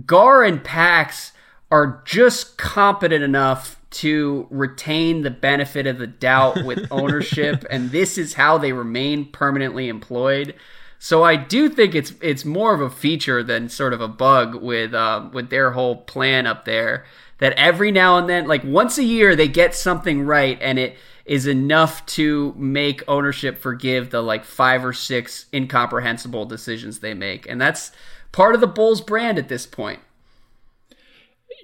Gar 0.05 0.42
and 0.44 0.62
Pax 0.62 1.32
are 1.70 2.02
just 2.04 2.58
competent 2.58 3.24
enough 3.24 3.80
to 3.90 4.46
retain 4.50 5.22
the 5.22 5.30
benefit 5.30 5.86
of 5.86 5.98
the 5.98 6.06
doubt 6.06 6.64
with 6.64 6.86
ownership, 6.90 7.64
and 7.70 7.90
this 7.90 8.18
is 8.18 8.34
how 8.34 8.58
they 8.58 8.72
remain 8.72 9.24
permanently 9.26 9.88
employed. 9.88 10.54
So 10.98 11.22
I 11.22 11.36
do 11.36 11.68
think 11.68 11.94
it's 11.94 12.12
it's 12.20 12.44
more 12.44 12.74
of 12.74 12.80
a 12.80 12.90
feature 12.90 13.42
than 13.42 13.68
sort 13.68 13.92
of 13.92 14.00
a 14.00 14.08
bug 14.08 14.54
with 14.54 14.94
um, 14.94 15.30
with 15.32 15.50
their 15.50 15.72
whole 15.72 15.96
plan 15.96 16.46
up 16.46 16.64
there. 16.64 17.04
That 17.38 17.52
every 17.54 17.92
now 17.92 18.16
and 18.16 18.28
then, 18.28 18.46
like 18.46 18.64
once 18.64 18.96
a 18.96 19.04
year, 19.04 19.36
they 19.36 19.48
get 19.48 19.74
something 19.74 20.22
right, 20.22 20.58
and 20.60 20.78
it 20.78 20.96
is 21.26 21.46
enough 21.46 22.04
to 22.06 22.54
make 22.56 23.02
ownership 23.08 23.58
forgive 23.58 24.10
the 24.10 24.22
like 24.22 24.44
five 24.44 24.84
or 24.84 24.92
six 24.92 25.46
incomprehensible 25.52 26.46
decisions 26.46 27.00
they 27.00 27.12
make, 27.12 27.46
and 27.48 27.60
that's 27.60 27.92
part 28.32 28.54
of 28.54 28.60
the 28.60 28.66
Bulls 28.66 29.00
brand 29.00 29.38
at 29.38 29.48
this 29.48 29.66
point. 29.66 30.00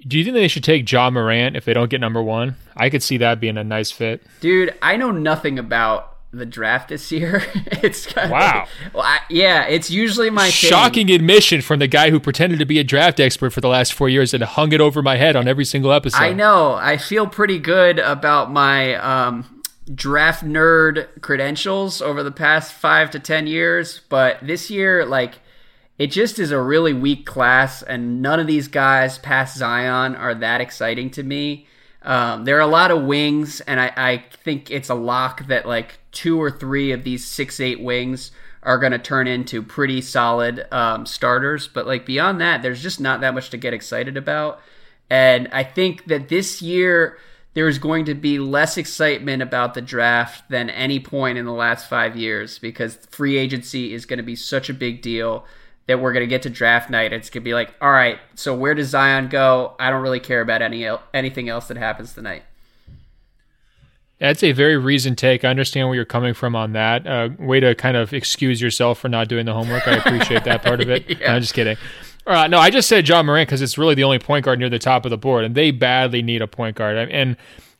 Do 0.05 0.17
you 0.17 0.23
think 0.23 0.35
they 0.35 0.47
should 0.47 0.63
take 0.63 0.85
John 0.85 1.13
Morant 1.13 1.55
if 1.55 1.65
they 1.65 1.73
don't 1.73 1.89
get 1.89 2.01
number 2.01 2.21
one? 2.21 2.55
I 2.75 2.89
could 2.89 3.01
see 3.03 3.17
that 3.17 3.39
being 3.39 3.57
a 3.57 3.63
nice 3.63 3.91
fit. 3.91 4.23
Dude, 4.41 4.75
I 4.81 4.97
know 4.97 5.11
nothing 5.11 5.57
about 5.57 6.09
the 6.33 6.45
draft 6.45 6.89
this 6.89 7.11
year. 7.11 7.43
it's 7.83 8.07
kind 8.07 8.31
Wow. 8.31 8.67
well, 8.91 9.03
I, 9.03 9.19
yeah, 9.29 9.65
it's 9.65 9.89
usually 9.91 10.29
my 10.29 10.43
thing. 10.49 10.69
Shocking 10.69 11.09
admission 11.11 11.61
from 11.61 11.79
the 11.79 11.87
guy 11.87 12.09
who 12.09 12.19
pretended 12.19 12.59
to 12.59 12.65
be 12.65 12.79
a 12.79 12.83
draft 12.83 13.19
expert 13.19 13.51
for 13.51 13.61
the 13.61 13.67
last 13.69 13.93
four 13.93 14.09
years 14.09 14.33
and 14.33 14.43
hung 14.43 14.73
it 14.73 14.81
over 14.81 15.01
my 15.01 15.15
head 15.15 15.35
on 15.35 15.47
every 15.47 15.65
single 15.65 15.93
episode. 15.93 16.21
I 16.21 16.33
know. 16.33 16.73
I 16.73 16.97
feel 16.97 17.27
pretty 17.27 17.59
good 17.59 17.99
about 17.99 18.51
my 18.51 18.95
um, 18.95 19.61
draft 19.93 20.43
nerd 20.43 21.21
credentials 21.21 22.01
over 22.01 22.23
the 22.23 22.31
past 22.31 22.73
five 22.73 23.11
to 23.11 23.19
ten 23.19 23.45
years, 23.47 24.01
but 24.09 24.39
this 24.41 24.69
year, 24.71 25.05
like, 25.05 25.35
it 25.97 26.07
just 26.07 26.39
is 26.39 26.51
a 26.51 26.61
really 26.61 26.93
weak 26.93 27.25
class, 27.25 27.83
and 27.83 28.21
none 28.21 28.39
of 28.39 28.47
these 28.47 28.67
guys 28.67 29.17
past 29.19 29.57
Zion 29.57 30.15
are 30.15 30.33
that 30.35 30.61
exciting 30.61 31.09
to 31.11 31.23
me. 31.23 31.67
Um, 32.01 32.45
there 32.45 32.57
are 32.57 32.61
a 32.61 32.67
lot 32.67 32.91
of 32.91 33.03
wings, 33.03 33.61
and 33.61 33.79
I, 33.79 33.91
I 33.95 34.23
think 34.43 34.71
it's 34.71 34.89
a 34.89 34.95
lock 34.95 35.47
that 35.47 35.65
like 35.65 35.99
two 36.11 36.41
or 36.41 36.51
three 36.51 36.91
of 36.91 37.03
these 37.03 37.25
six 37.25 37.59
eight 37.59 37.81
wings 37.81 38.31
are 38.63 38.77
going 38.77 38.91
to 38.91 38.99
turn 38.99 39.27
into 39.27 39.61
pretty 39.61 40.01
solid 40.01 40.65
um, 40.71 41.05
starters. 41.05 41.67
But 41.67 41.85
like 41.85 42.05
beyond 42.05 42.41
that, 42.41 42.61
there's 42.61 42.81
just 42.81 42.99
not 42.99 43.21
that 43.21 43.33
much 43.33 43.49
to 43.51 43.57
get 43.57 43.73
excited 43.73 44.17
about. 44.17 44.61
And 45.09 45.47
I 45.51 45.63
think 45.63 46.05
that 46.05 46.29
this 46.29 46.61
year 46.61 47.17
there's 47.53 47.77
going 47.77 48.05
to 48.05 48.15
be 48.15 48.39
less 48.39 48.77
excitement 48.77 49.43
about 49.43 49.73
the 49.73 49.81
draft 49.81 50.49
than 50.49 50.69
any 50.69 50.99
point 50.99 51.37
in 51.37 51.45
the 51.45 51.51
last 51.51 51.87
five 51.87 52.15
years 52.15 52.57
because 52.57 52.95
free 53.11 53.37
agency 53.37 53.93
is 53.93 54.05
going 54.05 54.17
to 54.17 54.23
be 54.23 54.35
such 54.35 54.69
a 54.69 54.73
big 54.73 55.01
deal 55.01 55.45
that 55.87 55.99
we're 55.99 56.13
going 56.13 56.23
to 56.23 56.27
get 56.27 56.43
to 56.43 56.49
draft 56.49 56.89
night. 56.89 57.11
It's 57.11 57.29
going 57.29 57.43
to 57.43 57.45
be 57.45 57.53
like, 57.53 57.73
all 57.81 57.91
right, 57.91 58.19
so 58.35 58.55
where 58.55 58.73
does 58.73 58.89
Zion 58.89 59.27
go? 59.27 59.75
I 59.79 59.89
don't 59.89 60.01
really 60.01 60.19
care 60.19 60.41
about 60.41 60.61
any 60.61 60.87
anything 61.13 61.49
else 61.49 61.67
that 61.67 61.77
happens 61.77 62.13
tonight. 62.13 62.43
That's 64.19 64.43
a 64.43 64.53
very 64.53 64.77
reasoned 64.77 65.17
take. 65.17 65.43
I 65.43 65.49
understand 65.49 65.89
where 65.89 65.95
you're 65.95 66.05
coming 66.05 66.33
from 66.33 66.55
on 66.55 66.71
that. 66.73 67.05
Uh, 67.05 67.29
way 67.37 67.59
to 67.59 67.75
kind 67.75 67.97
of 67.97 68.13
excuse 68.13 68.61
yourself 68.61 68.99
for 68.99 69.09
not 69.09 69.27
doing 69.27 69.45
the 69.45 69.53
homework. 69.53 69.85
I 69.85 69.95
appreciate 69.95 70.45
that 70.45 70.63
part 70.63 70.79
of 70.79 70.89
it. 70.89 71.09
yeah. 71.09 71.17
no, 71.27 71.35
I'm 71.35 71.41
just 71.41 71.53
kidding. 71.53 71.75
Uh, 72.25 72.47
no, 72.47 72.57
I 72.57 72.69
just 72.69 72.87
said 72.87 73.03
John 73.03 73.25
Morant 73.25 73.49
because 73.49 73.61
it's 73.61 73.77
really 73.77 73.95
the 73.95 74.05
only 74.05 74.19
point 74.19 74.45
guard 74.45 74.59
near 74.59 74.69
the 74.69 74.79
top 74.79 75.03
of 75.05 75.09
the 75.09 75.17
board, 75.17 75.43
and 75.43 75.55
they 75.55 75.71
badly 75.71 76.21
need 76.21 76.41
a 76.41 76.47
point 76.47 76.77
guard. 76.77 76.95
And 77.11 77.35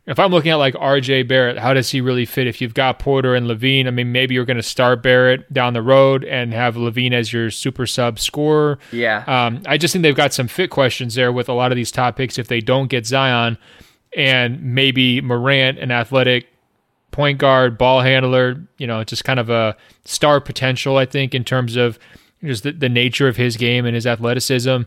if 0.05 0.19
I'm 0.19 0.31
looking 0.31 0.51
at 0.51 0.55
like 0.55 0.73
RJ 0.73 1.27
Barrett, 1.27 1.57
how 1.57 1.73
does 1.73 1.89
he 1.89 2.01
really 2.01 2.25
fit? 2.25 2.45
If 2.45 2.59
you've 2.59 2.73
got 2.73 2.99
Porter 2.99 3.35
and 3.35 3.47
LaVine, 3.47 3.87
I 3.87 3.91
mean, 3.91 4.11
maybe 4.11 4.35
you're 4.35 4.43
going 4.43 4.57
to 4.57 4.63
start 4.63 5.01
Barrett 5.01 5.51
down 5.53 5.73
the 5.73 5.81
road 5.81 6.25
and 6.25 6.53
have 6.53 6.75
LaVine 6.75 7.13
as 7.13 7.31
your 7.31 7.49
super 7.49 7.85
sub 7.87 8.19
scorer. 8.19 8.79
Yeah. 8.91 9.23
Um, 9.27 9.61
I 9.65 9.77
just 9.77 9.93
think 9.93 10.03
they've 10.03 10.15
got 10.15 10.33
some 10.33 10.49
fit 10.49 10.69
questions 10.69 11.15
there 11.15 11.31
with 11.31 11.47
a 11.47 11.53
lot 11.53 11.71
of 11.71 11.77
these 11.77 11.91
top 11.91 12.17
picks 12.17 12.37
if 12.37 12.49
they 12.49 12.59
don't 12.59 12.87
get 12.87 13.05
Zion 13.05 13.57
and 14.15 14.61
maybe 14.61 15.21
Morant, 15.21 15.79
an 15.79 15.89
athletic 15.89 16.47
point 17.11 17.37
guard, 17.37 17.77
ball 17.77 18.01
handler, 18.01 18.61
you 18.77 18.87
know, 18.87 19.03
just 19.05 19.23
kind 19.23 19.39
of 19.39 19.49
a 19.49 19.77
star 20.03 20.41
potential, 20.41 20.97
I 20.97 21.05
think, 21.05 21.33
in 21.33 21.45
terms 21.45 21.77
of 21.77 21.97
just 22.43 22.63
the, 22.63 22.73
the 22.73 22.89
nature 22.89 23.29
of 23.29 23.37
his 23.37 23.55
game 23.55 23.85
and 23.85 23.95
his 23.95 24.05
athleticism. 24.05 24.81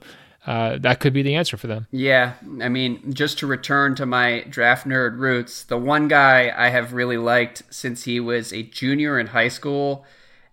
Uh, 0.47 0.79
that 0.79 1.01
could 1.01 1.13
be 1.13 1.23
the 1.23 1.35
answer 1.35 1.57
for 1.57 1.67
them. 1.67 1.89
Yeah. 1.91 2.35
I 2.63 2.69
mean, 2.69 3.13
just 3.13 3.39
to 3.41 3.49
return 3.49 3.97
to 3.97 4.07
my 4.07 4.45
draft 4.49 4.87
nerd 4.87 5.19
roots, 5.19 5.65
the 5.65 5.77
one 5.77 6.07
guy 6.07 6.53
I 6.57 6.69
have 6.69 6.93
really 6.93 7.19
liked 7.19 7.65
since 7.69 8.05
he 8.05 8.21
was 8.21 8.53
a 8.53 8.63
junior 8.63 9.19
in 9.19 9.27
high 9.29 9.49
school. 9.49 10.05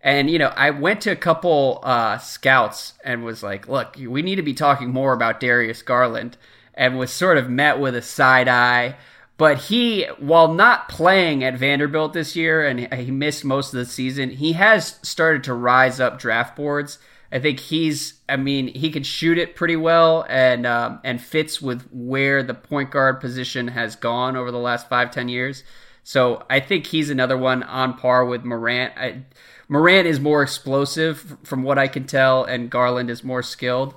And, 0.01 0.29
you 0.29 0.39
know, 0.39 0.51
I 0.55 0.71
went 0.71 1.01
to 1.01 1.11
a 1.11 1.15
couple 1.15 1.79
uh, 1.83 2.17
scouts 2.17 2.93
and 3.05 3.23
was 3.23 3.43
like, 3.43 3.67
look, 3.67 3.95
we 3.95 4.21
need 4.23 4.35
to 4.35 4.41
be 4.41 4.55
talking 4.55 4.89
more 4.89 5.13
about 5.13 5.39
Darius 5.39 5.83
Garland 5.83 6.37
and 6.73 6.97
was 6.97 7.11
sort 7.11 7.37
of 7.37 7.49
met 7.49 7.79
with 7.79 7.95
a 7.95 8.01
side 8.01 8.47
eye. 8.47 8.95
But 9.37 9.59
he, 9.59 10.05
while 10.19 10.53
not 10.53 10.89
playing 10.89 11.43
at 11.43 11.57
Vanderbilt 11.57 12.13
this 12.13 12.35
year 12.35 12.65
and 12.65 12.93
he 12.93 13.11
missed 13.11 13.45
most 13.45 13.73
of 13.73 13.79
the 13.79 13.85
season, 13.85 14.31
he 14.31 14.53
has 14.53 14.99
started 15.03 15.43
to 15.45 15.53
rise 15.53 15.99
up 15.99 16.19
draft 16.19 16.55
boards. 16.55 16.97
I 17.33 17.39
think 17.39 17.59
he's, 17.59 18.21
I 18.29 18.37
mean, 18.37 18.67
he 18.67 18.91
can 18.91 19.01
shoot 19.01 19.39
it 19.39 19.55
pretty 19.55 19.75
well 19.75 20.23
and 20.29 20.67
um, 20.67 20.99
and 21.03 21.19
fits 21.19 21.59
with 21.59 21.89
where 21.91 22.43
the 22.43 22.53
point 22.53 22.91
guard 22.91 23.19
position 23.19 23.69
has 23.69 23.95
gone 23.95 24.37
over 24.37 24.51
the 24.51 24.59
last 24.59 24.87
five 24.87 25.09
ten 25.09 25.29
years. 25.29 25.63
So 26.03 26.45
I 26.47 26.59
think 26.59 26.85
he's 26.85 27.09
another 27.09 27.37
one 27.37 27.63
on 27.63 27.97
par 27.97 28.23
with 28.23 28.43
Morant. 28.43 28.93
I, 28.95 29.23
Morant 29.67 30.05
is 30.05 30.19
more 30.19 30.43
explosive 30.43 31.37
from 31.43 31.63
what 31.63 31.79
I 31.79 31.87
can 31.87 32.05
tell, 32.05 32.43
and 32.43 32.69
Garland 32.69 33.09
is 33.09 33.23
more 33.23 33.41
skilled. 33.41 33.95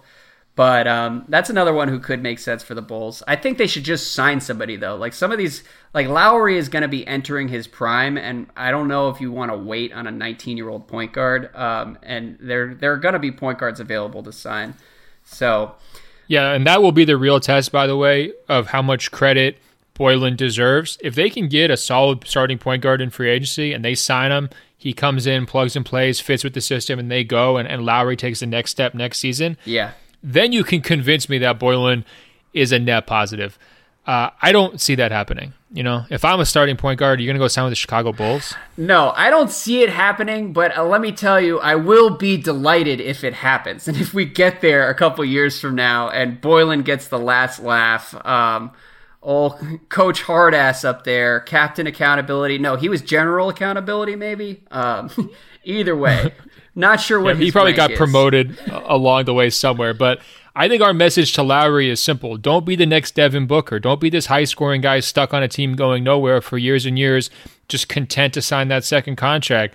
But 0.55 0.89
um, 0.89 1.27
that's 1.29 1.51
another 1.51 1.75
one 1.75 1.89
who 1.89 1.99
could 1.99 2.23
make 2.23 2.39
sense 2.39 2.63
for 2.63 2.75
the 2.75 2.81
Bulls. 2.81 3.23
I 3.29 3.37
think 3.37 3.59
they 3.59 3.67
should 3.67 3.85
just 3.85 4.13
sign 4.13 4.41
somebody 4.41 4.77
though. 4.77 4.97
Like 4.97 5.13
some 5.13 5.31
of 5.31 5.37
these, 5.37 5.63
like 5.97 6.09
Lauri 6.09 6.59
is 6.59 6.69
going 6.69 6.83
to 6.83 6.89
be 6.89 7.07
entering 7.07 7.49
his 7.49 7.67
prime, 7.67 8.19
and 8.19 8.49
I 8.55 8.71
don't 8.71 8.87
know 8.87 9.09
if 9.09 9.19
you 9.19 9.33
want 9.33 9.51
to 9.51 9.57
wait 9.57 9.95
on 9.95 10.07
a 10.07 10.11
19 10.11 10.59
year 10.59 10.69
old 10.69 10.87
point 10.87 11.15
guard. 11.15 11.55
Um, 11.57 11.97
and 12.03 12.37
there 12.39 12.75
there 12.75 12.93
are 12.93 12.99
going 12.99 13.15
to 13.15 13.19
be 13.19 13.33
point 13.33 13.59
guards 13.59 13.81
available 13.81 14.23
to 14.25 14.33
sign. 14.33 14.75
So, 15.25 15.75
yeah, 16.27 16.53
and 16.53 16.67
that 16.67 16.83
will 16.83 16.93
be 16.93 17.07
the 17.07 17.17
real 17.17 17.41
test, 17.41 17.73
by 17.73 17.87
the 17.87 17.97
way, 17.97 18.33
of 18.47 18.67
how 18.67 18.83
much 18.83 19.11
credit 19.11 19.57
Boylen 19.99 20.37
deserves. 20.37 20.99
If 21.01 21.15
they 21.15 21.31
can 21.31 21.49
get 21.49 21.71
a 21.71 21.77
solid 21.79 22.29
starting 22.29 22.59
point 22.59 22.83
guard 22.83 23.01
in 23.01 23.09
free 23.09 23.31
agency 23.31 23.73
and 23.73 23.83
they 23.83 23.95
sign 23.95 24.31
him, 24.31 24.51
he 24.77 24.93
comes 24.93 25.27
in, 25.27 25.47
plugs 25.47 25.75
and 25.75 25.87
plays, 25.87 26.21
fits 26.21 26.45
with 26.45 26.53
the 26.53 26.61
system, 26.61 26.99
and 26.99 27.11
they 27.11 27.25
go, 27.25 27.57
and, 27.57 27.67
and 27.67 27.87
Lauri 27.87 28.17
takes 28.17 28.41
the 28.41 28.47
next 28.47 28.71
step 28.71 28.93
next 28.93 29.19
season. 29.19 29.57
Yeah 29.65 29.93
then 30.23 30.53
you 30.53 30.65
can 30.65 30.81
convince 30.81 31.29
me 31.29 31.39
that 31.39 31.61
Boylen 31.61 32.05
is 32.53 32.73
a 32.73 32.79
net 32.79 33.07
positive. 33.07 33.59
Uh, 34.07 34.31
I 34.41 34.53
don't 34.53 34.81
see 34.81 34.95
that 34.95 35.11
happening. 35.11 35.53
You 35.73 35.83
know, 35.83 36.05
if 36.11 36.25
I'm 36.25 36.39
a 36.39 36.47
starting 36.47 36.77
point 36.77 37.01
guard, 37.01 37.21
you're 37.21 37.27
going 37.27 37.35
to 37.35 37.43
go 37.43 37.49
sign 37.49 37.65
with 37.65 37.73
the 37.73 37.77
Chicago 37.77 38.13
Bulls? 38.13 38.55
No, 38.77 39.13
I 39.17 39.31
don't 39.31 39.51
see 39.51 39.83
it 39.83 39.91
happening, 39.91 40.53
but 40.53 40.77
uh, 40.79 40.85
let 40.85 41.01
me 41.01 41.11
tell 41.11 41.41
you, 41.41 41.59
I 41.59 41.75
will 41.75 42.11
be 42.17 42.37
delighted 42.37 43.01
if 43.01 43.25
it 43.25 43.35
happens. 43.35 43.89
And 43.97 43.97
if 43.97 44.15
we 44.15 44.25
get 44.25 44.61
there 44.61 44.89
a 44.89 44.95
couple 44.95 45.25
years 45.25 45.61
from 45.61 45.75
now 45.75 46.09
and 46.09 46.41
Boylen 46.41 46.85
gets 46.85 47.09
the 47.09 47.19
last 47.19 47.61
laugh, 47.61 48.15
um, 48.25 48.71
old 49.23 49.59
Coach 49.89 50.23
Hardass 50.23 50.85
up 50.85 51.03
there, 51.05 51.41
captain 51.41 51.89
accountability. 51.89 52.59
No, 52.59 52.77
he 52.77 52.89
was 52.89 53.03
general 53.03 53.49
accountability, 53.49 54.15
maybe. 54.15 54.63
Um, 54.71 55.11
either 55.65 55.97
way, 55.97 56.33
Not 56.77 57.01
sure 57.01 57.21
what 57.23 57.37
yeah, 57.39 57.45
he 57.47 57.51
probably 57.51 57.73
got 57.73 57.91
is. 57.91 57.99
promoted 57.99 58.57
along 58.71 59.25
the 59.25 59.35
way 59.35 59.51
somewhere, 59.51 59.95
but 59.95 60.21
I 60.59 60.69
think 60.69 60.83
our 60.83 60.95
message 60.95 61.35
to 61.35 61.43
Lauri 61.43 61.91
is 61.91 62.03
simple. 62.03 62.39
Don't 62.39 62.65
be 62.65 62.77
the 62.77 62.87
next 62.87 63.15
Devin 63.15 63.47
Booker. 63.47 63.79
Don't 63.79 64.01
be 64.01 64.09
this 64.09 64.25
high 64.25 64.45
scoring 64.45 64.81
guy 64.81 65.01
stuck 65.01 65.35
on 65.35 65.43
a 65.43 65.49
team 65.49 65.75
going 65.75 66.03
nowhere 66.03 66.41
for 66.41 66.57
years 66.57 66.87
and 66.87 66.99
years, 66.99 67.29
just 67.69 67.91
content 67.91 68.33
to 68.35 68.41
sign 68.41 68.69
that 68.69 68.83
second 68.83 69.17
contract. 69.17 69.75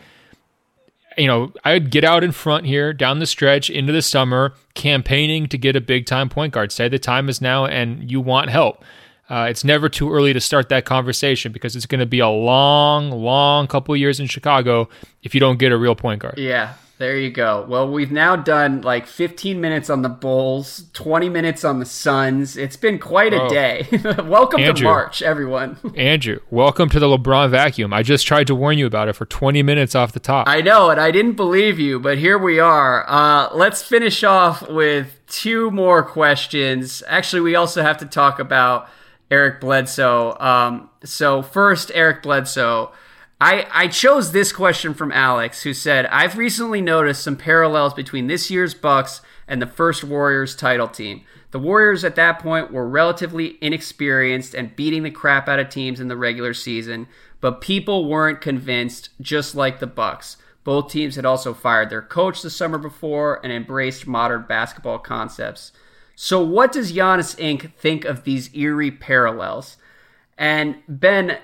You 1.20 1.28
know, 1.28 1.54
I'd 1.64 1.92
get 1.92 2.04
out 2.04 2.24
in 2.24 2.32
front 2.32 2.66
here 2.66 2.94
down 2.94 3.20
the 3.20 3.28
stretch 3.28 3.70
into 3.70 3.94
the 3.94 4.02
summer, 4.02 4.56
campaigning 4.74 5.46
to 5.50 5.58
get 5.60 5.76
a 5.76 5.82
big 5.82 6.08
time 6.08 6.30
point 6.30 6.52
guard. 6.52 6.72
Say 6.72 6.90
the 6.90 6.98
time 6.98 7.30
is 7.30 7.42
now 7.42 7.68
and 7.68 8.10
you 8.10 8.20
want 8.20 8.50
help. 8.50 8.84
Uh, 9.30 9.46
it's 9.50 9.64
never 9.64 9.88
too 9.88 10.12
early 10.12 10.34
to 10.34 10.42
start 10.42 10.70
that 10.70 10.86
conversation 10.86 11.52
because 11.52 11.76
it's 11.76 11.86
going 11.86 12.00
to 12.00 12.08
be 12.08 12.20
a 12.20 12.28
long, 12.28 13.12
long 13.12 13.68
couple 13.68 13.96
years 13.96 14.20
in 14.20 14.26
Chicago 14.26 14.90
if 15.22 15.36
you 15.36 15.40
don't 15.40 15.60
get 15.60 15.72
a 15.72 15.78
real 15.78 15.96
point 15.96 16.22
guard. 16.22 16.40
Yeah, 16.40 16.74
there 17.02 17.18
you 17.18 17.32
go. 17.32 17.66
Well, 17.68 17.92
we've 17.92 18.12
now 18.12 18.36
done 18.36 18.82
like 18.82 19.08
15 19.08 19.60
minutes 19.60 19.90
on 19.90 20.04
the 20.04 20.10
Bulls, 20.10 20.86
20 20.94 21.30
minutes 21.30 21.64
on 21.64 21.80
the 21.80 21.86
Suns. 21.86 22.56
It's 22.56 22.78
been 22.78 23.00
quite 23.00 23.34
a 23.34 23.50
day. 23.50 23.88
welcome 24.24 24.62
Andrew, 24.62 24.74
to 24.76 24.84
March, 24.84 25.24
everyone. 25.24 25.80
Andrew, 25.98 26.42
welcome 26.52 26.90
to 26.90 27.00
the 27.00 27.08
LeBron 27.08 27.50
vacuum. 27.50 27.92
I 27.92 28.04
just 28.04 28.28
tried 28.28 28.46
to 28.48 28.56
warn 28.56 28.78
you 28.78 28.86
about 28.86 29.10
it 29.10 29.14
for 29.14 29.26
20 29.26 29.64
minutes 29.64 29.96
off 29.96 30.12
the 30.12 30.20
top. 30.20 30.48
I 30.48 30.62
know, 30.62 30.92
and 30.92 31.02
I 31.02 31.10
didn't 31.10 31.34
believe 31.34 31.80
you, 31.80 32.00
but 32.00 32.20
here 32.20 32.38
we 32.38 32.60
are. 32.60 33.04
Uh, 33.10 33.50
let's 33.52 33.82
finish 33.82 34.24
off 34.24 34.70
with 34.70 35.20
two 35.26 35.72
more 35.72 36.04
questions. 36.04 37.02
Actually, 37.08 37.42
we 37.42 37.56
also 37.56 37.82
have 37.82 37.98
to 37.98 38.06
talk 38.06 38.38
about 38.38 38.88
Eric 39.32 39.60
Bledsoe. 39.60 40.38
Um, 40.40 40.92
so, 41.04 41.42
first, 41.42 41.92
Eric 41.96 42.22
Bledsoe. 42.22 42.92
I, 43.42 43.66
I 43.72 43.88
chose 43.88 44.32
this 44.32 44.54
question 44.54 44.94
from 44.94 45.12
Alex, 45.12 45.64
who 45.64 45.74
said, 45.74 46.06
I've 46.06 46.38
recently 46.38 46.80
noticed 46.80 47.24
some 47.24 47.36
parallels 47.36 47.96
between 47.96 48.28
this 48.28 48.52
year's 48.52 48.76
Bucks 48.76 49.22
and 49.48 49.60
the 49.60 49.66
first 49.66 50.04
Warriors 50.04 50.56
title 50.56 50.88
team. 50.88 51.24
The 51.50 51.58
Warriors 51.58 52.04
at 52.04 52.14
that 52.18 52.38
point 52.38 52.72
were 52.72 52.88
relatively 52.88 53.58
inexperienced 53.60 54.54
and 54.54 54.76
beating 54.76 55.02
the 55.02 55.10
crap 55.10 55.50
out 55.50 55.58
of 55.58 55.70
teams 55.70 56.00
in 56.00 56.08
the 56.08 56.16
regular 56.16 56.54
season, 56.54 57.08
but 57.40 57.62
people 57.62 58.08
weren't 58.08 58.42
convinced, 58.42 59.10
just 59.20 59.56
like 59.56 59.80
the 59.80 59.88
Bucks. 59.88 60.38
Both 60.64 60.92
teams 60.92 61.16
had 61.16 61.26
also 61.26 61.56
fired 61.56 61.90
their 61.90 62.04
coach 62.04 62.44
the 62.44 62.52
summer 62.52 62.78
before 62.78 63.44
and 63.44 63.52
embraced 63.52 64.06
modern 64.06 64.46
basketball 64.48 65.00
concepts. 65.00 65.72
So, 66.16 66.44
what 66.44 66.72
does 66.72 66.94
Giannis 66.94 67.36
Inc. 67.38 67.74
think 67.74 68.06
of 68.06 68.24
these 68.24 68.56
eerie 68.56 68.92
parallels? 68.92 69.78
And 70.38 70.78
Ben, 70.88 71.40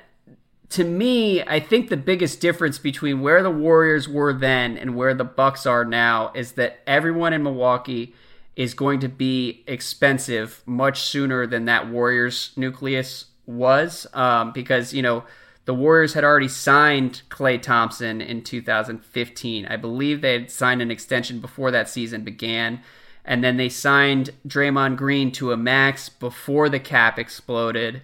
to 0.69 0.83
me, 0.83 1.41
I 1.43 1.59
think 1.59 1.89
the 1.89 1.97
biggest 1.97 2.41
difference 2.41 2.77
between 2.77 3.21
where 3.21 3.41
the 3.41 3.51
Warriors 3.51 4.09
were 4.09 4.33
then 4.33 4.77
and 4.77 4.95
where 4.95 5.13
the 5.13 5.23
Bucks 5.23 5.65
are 5.65 5.85
now 5.85 6.31
is 6.35 6.53
that 6.53 6.79
everyone 6.85 7.33
in 7.33 7.43
Milwaukee 7.43 8.13
is 8.55 8.73
going 8.73 8.99
to 8.99 9.07
be 9.07 9.63
expensive 9.67 10.61
much 10.65 11.01
sooner 11.01 11.47
than 11.47 11.65
that 11.65 11.87
Warriors 11.87 12.51
nucleus 12.57 13.25
was, 13.45 14.07
um, 14.13 14.51
because 14.51 14.93
you 14.93 15.01
know 15.01 15.23
the 15.65 15.73
Warriors 15.73 16.13
had 16.13 16.23
already 16.23 16.47
signed 16.49 17.21
Klay 17.29 17.61
Thompson 17.61 18.19
in 18.19 18.41
2015. 18.41 19.67
I 19.67 19.77
believe 19.77 20.21
they 20.21 20.33
had 20.33 20.51
signed 20.51 20.81
an 20.81 20.91
extension 20.91 21.39
before 21.39 21.71
that 21.71 21.87
season 21.87 22.23
began, 22.23 22.81
and 23.23 23.43
then 23.43 23.55
they 23.55 23.69
signed 23.69 24.31
Draymond 24.45 24.97
Green 24.97 25.31
to 25.33 25.53
a 25.53 25.57
max 25.57 26.09
before 26.09 26.67
the 26.67 26.79
cap 26.79 27.17
exploded. 27.17 28.01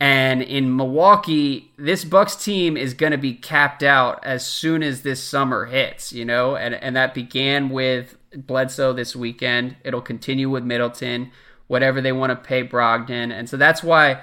And 0.00 0.42
in 0.42 0.76
Milwaukee, 0.76 1.72
this 1.76 2.04
Bucks 2.04 2.36
team 2.36 2.76
is 2.76 2.94
going 2.94 3.10
to 3.10 3.18
be 3.18 3.34
capped 3.34 3.82
out 3.82 4.24
as 4.24 4.46
soon 4.46 4.82
as 4.82 5.02
this 5.02 5.22
summer 5.22 5.66
hits, 5.66 6.12
you 6.12 6.24
know, 6.24 6.54
and 6.54 6.74
and 6.74 6.94
that 6.94 7.14
began 7.14 7.68
with 7.68 8.16
Bledsoe 8.32 8.92
this 8.92 9.16
weekend. 9.16 9.76
It'll 9.82 10.00
continue 10.00 10.50
with 10.50 10.62
Middleton, 10.62 11.32
whatever 11.66 12.00
they 12.00 12.12
want 12.12 12.30
to 12.30 12.36
pay 12.36 12.62
Brogdon, 12.62 13.32
and 13.32 13.48
so 13.48 13.56
that's 13.56 13.82
why 13.82 14.20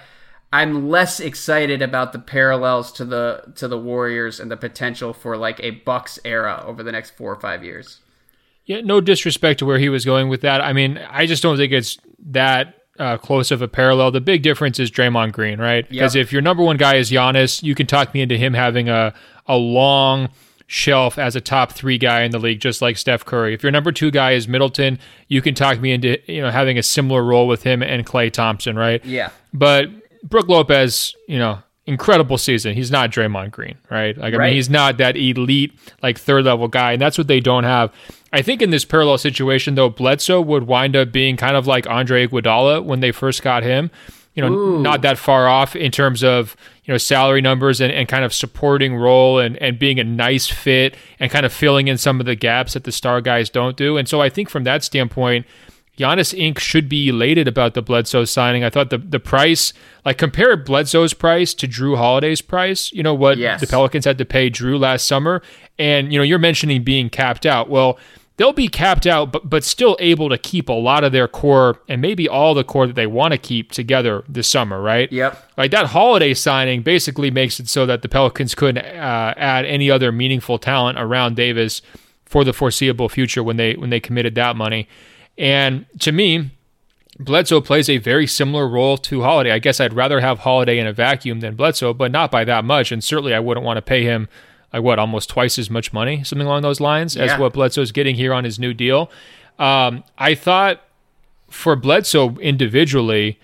I'm 0.54 0.88
less 0.88 1.20
excited 1.20 1.82
about 1.82 2.14
the 2.14 2.20
parallels 2.20 2.94
to 2.94 3.04
the 3.04 3.52
to 3.56 3.68
the 3.68 3.78
Warriors 3.78 4.40
and 4.40 4.50
the 4.50 4.56
potential 4.56 5.12
for 5.12 5.36
like 5.36 5.60
a 5.60 5.72
Bucks 5.72 6.20
era 6.24 6.64
over 6.66 6.84
the 6.84 6.94
next 6.94 7.18
four 7.18 7.34
or 7.34 7.40
five 7.40 7.66
years. 7.66 8.00
Yeah, 8.66 8.80
no 8.80 9.02
disrespect 9.02 9.60
to 9.60 9.66
where 9.66 9.78
he 9.78 9.90
was 9.90 10.06
going 10.06 10.30
with 10.30 10.42
that. 10.42 10.62
I 10.62 10.72
mean, 10.72 10.98
I 10.98 11.26
just 11.26 11.44
don't 11.44 11.58
think 11.58 11.74
it's 11.74 11.98
that 12.28 12.85
uh, 13.00 13.18
close 13.18 13.52
of 13.52 13.62
a 13.62 13.68
parallel. 13.68 14.12
The 14.12 14.22
big 14.22 14.42
difference 14.42 14.80
is 14.80 14.90
Draymond 14.92 15.32
Green, 15.34 15.60
right? 15.60 15.88
Because 15.90 16.16
Yep. 16.16 16.22
if 16.24 16.32
your 16.34 16.42
number 16.42 16.64
one 16.64 16.78
guy 16.78 16.96
is 16.96 17.12
Giannis, 17.12 17.62
you 17.64 17.76
can 17.76 17.88
talk 17.88 18.14
me 18.14 18.22
into 18.22 18.38
him 18.38 18.54
having 18.54 18.90
a 18.90 19.14
a 19.48 19.58
long 19.58 20.30
shelf 20.68 21.20
as 21.20 21.36
a 21.36 21.42
top 21.42 21.72
three 21.72 21.98
guy 22.00 22.22
in 22.24 22.32
the 22.32 22.40
league, 22.40 22.60
just 22.60 22.82
like 22.82 22.98
Steph 22.98 23.24
Curry. 23.26 23.54
If 23.54 23.62
your 23.62 23.72
number 23.72 23.92
two 23.92 24.10
guy 24.10 24.32
is 24.32 24.48
Middleton, 24.48 24.98
you 25.28 25.42
can 25.42 25.54
talk 25.54 25.80
me 25.80 25.92
into 25.92 26.18
you 26.32 26.42
know 26.42 26.50
having 26.52 26.78
a 26.78 26.84
similar 26.84 27.24
role 27.24 27.48
with 27.48 27.64
him 27.64 27.84
and 27.84 28.06
Klay 28.06 28.32
Thompson, 28.32 28.76
right? 28.76 29.04
Yeah. 29.06 29.30
But 29.54 29.90
Brook 30.24 30.48
Lopez, 30.48 31.16
you 31.28 31.38
know, 31.38 31.60
incredible 31.88 32.38
season. 32.38 32.74
He's 32.74 32.90
not 32.92 33.12
Draymond 33.12 33.52
Green, 33.52 33.76
right? 33.92 34.18
Like 34.18 34.34
I 34.34 34.38
Right. 34.38 34.46
mean, 34.48 34.56
he's 34.56 34.70
not 34.70 34.98
that 34.98 35.16
elite 35.16 35.72
like 36.02 36.18
third 36.18 36.46
level 36.46 36.68
guy, 36.68 36.94
and 36.94 37.02
that's 37.02 37.18
what 37.18 37.28
they 37.28 37.40
don't 37.40 37.64
have. 37.64 37.92
I 38.34 38.42
think 38.42 38.62
in 38.62 38.70
this 38.72 38.86
parallel 38.86 39.18
situation 39.18 39.76
though, 39.76 39.90
Bledsoe 39.90 40.42
would 40.42 40.64
wind 40.64 40.96
up 40.96 41.12
being 41.12 41.38
kind 41.38 41.56
of 41.56 41.68
like 41.68 41.88
Andre 41.88 42.28
Iguodala 42.28 42.84
when 42.84 43.00
they 43.00 43.12
first 43.12 43.44
got 43.44 43.64
him. 43.64 43.92
You 44.34 44.42
know, 44.42 44.52
Ooh. 44.52 44.82
not 44.82 45.02
that 45.04 45.18
far 45.18 45.48
off 45.48 45.78
in 45.78 45.92
terms 45.92 46.22
of 46.22 46.58
you 46.84 46.94
know 46.94 46.98
salary 46.98 47.40
numbers 47.40 47.80
and, 47.80 47.94
and 47.94 48.06
kind 48.10 48.26
of 48.26 48.34
supporting 48.34 48.98
role 48.98 49.40
and, 49.40 49.56
and 49.58 49.80
being 49.80 49.98
a 50.00 50.04
nice 50.04 50.48
fit 50.48 50.96
and 51.22 51.32
kind 51.32 51.46
of 51.46 51.54
filling 51.54 51.88
in 51.88 51.98
some 51.98 52.20
of 52.20 52.26
the 52.26 52.36
gaps 52.36 52.74
that 52.74 52.84
the 52.84 52.92
star 52.92 53.22
guys 53.22 53.50
don't 53.50 53.78
do. 53.78 53.96
And 53.96 54.10
so 54.10 54.22
I 54.22 54.28
think 54.30 54.50
from 54.50 54.66
that 54.66 54.84
standpoint, 54.84 55.46
Giannis 55.98 56.38
Inc. 56.38 56.60
should 56.60 56.90
be 56.90 57.10
elated 57.10 57.48
about 57.48 57.74
the 57.74 57.82
Bledsoe 57.82 58.26
signing. 58.26 58.64
I 58.64 58.70
thought 58.70 58.90
the 58.90 58.98
the 58.98 59.20
price, 59.20 59.72
like 60.04 60.18
compare 60.18 60.58
Bledsoe's 60.58 61.14
price 61.14 61.54
to 61.56 61.68
Jrue 61.68 61.98
Holiday's 61.98 62.42
price. 62.42 62.92
You 62.92 63.04
know 63.04 63.14
what 63.14 63.38
Yes. 63.38 63.62
the 63.62 63.68
Pelicans 63.68 64.06
had 64.06 64.18
to 64.18 64.26
pay 64.26 64.50
Drew 64.50 64.78
last 64.78 65.08
summer, 65.08 65.42
and 65.80 66.12
you 66.12 66.20
know 66.20 66.24
you're 66.24 66.40
mentioning 66.40 66.84
being 66.84 67.10
capped 67.10 67.46
out. 67.46 67.70
Well, 67.70 67.98
they'll 68.38 68.52
be 68.52 68.68
capped 68.68 69.08
out, 69.08 69.32
but 69.32 69.50
but 69.50 69.64
still 69.64 69.96
able 70.02 70.28
to 70.28 70.38
keep 70.38 70.68
a 70.68 70.74
lot 70.74 71.06
of 71.06 71.14
their 71.14 71.30
core 71.30 71.80
and 71.88 72.02
maybe 72.02 72.28
all 72.28 72.54
the 72.54 72.66
core 72.66 72.88
that 72.88 72.96
they 72.98 73.08
want 73.08 73.32
to 73.32 73.38
keep 73.38 73.72
together 73.72 74.26
this 74.28 74.50
summer, 74.50 74.82
right? 74.82 75.10
Yep. 75.12 75.52
Like 75.58 75.72
that 75.72 75.86
holiday 75.88 76.34
signing 76.34 76.82
basically 76.82 77.32
makes 77.32 77.58
it 77.62 77.70
so 77.70 77.86
that 77.86 78.02
the 78.02 78.10
Pelicans 78.10 78.54
couldn't 78.54 78.84
uh, 78.86 79.34
add 79.38 79.64
any 79.66 79.90
other 79.90 80.12
meaningful 80.12 80.60
talent 80.60 81.00
around 81.00 81.38
Davis 81.38 81.82
for 82.26 82.44
the 82.44 82.52
foreseeable 82.52 83.08
future 83.08 83.42
when 83.42 83.56
they 83.56 83.76
when 83.76 83.92
they 83.92 84.02
committed 84.02 84.36
that 84.36 84.58
money. 84.58 84.90
And 85.38 85.86
to 86.00 86.12
me, 86.12 86.52
Bledsoe 87.20 87.62
plays 87.62 87.90
a 87.90 87.98
very 87.98 88.28
similar 88.28 88.68
role 88.68 88.98
to 88.98 89.22
Holiday. 89.22 89.52
I 89.52 89.60
guess 89.60 89.80
I'd 89.80 89.94
rather 89.94 90.20
have 90.20 90.40
Holiday 90.40 90.80
in 90.80 90.88
a 90.88 90.94
vacuum 90.94 91.40
than 91.40 91.56
Bledsoe, 91.56 91.94
but 91.94 92.12
not 92.12 92.32
by 92.32 92.44
that 92.46 92.66
much. 92.66 92.92
And 92.92 93.04
certainly 93.04 93.34
I 93.34 93.40
wouldn't 93.40 93.66
want 93.66 93.78
to 93.78 93.82
pay 93.82 94.04
him 94.04 94.28
like 94.74 94.84
what 94.84 95.00
almost 95.00 95.30
twice 95.30 95.58
as 95.58 95.70
much 95.70 95.94
money, 95.94 96.24
something 96.24 96.46
along 96.48 96.62
those 96.64 96.82
lines, 96.82 97.16
as 97.16 97.32
Yeah. 97.32 97.38
what 97.40 97.54
Bledsoe's 97.54 97.92
getting 97.94 98.16
here 98.16 98.34
on 98.34 98.44
his 98.44 98.60
new 98.60 98.74
deal. 98.74 99.10
Um, 99.58 100.04
I 100.18 100.36
thought 100.36 100.82
for 101.50 101.78
Bledsoe 101.78 102.36
individually, 102.42 103.40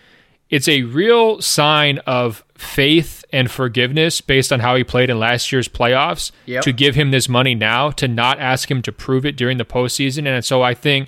it's 0.50 0.68
a 0.68 0.82
real 0.84 1.42
sign 1.42 2.00
of 2.00 2.44
faith 2.58 3.24
and 3.32 3.50
forgiveness 3.50 4.20
based 4.20 4.52
on 4.52 4.60
how 4.60 4.76
he 4.76 4.84
played 4.84 5.10
in 5.10 5.18
last 5.18 5.50
year's 5.54 5.70
playoffs 5.70 6.32
Yep. 6.46 6.64
to 6.64 6.74
give 6.74 6.96
him 6.96 7.12
this 7.12 7.30
money 7.30 7.56
now 7.56 7.92
to 7.92 8.08
not 8.10 8.38
ask 8.39 8.70
him 8.70 8.82
to 8.82 8.92
prove 8.92 9.26
it 9.26 9.38
during 9.38 9.58
the 9.58 9.64
postseason. 9.66 10.28
And 10.28 10.44
so 10.44 10.62
I 10.62 10.74
think 10.74 11.08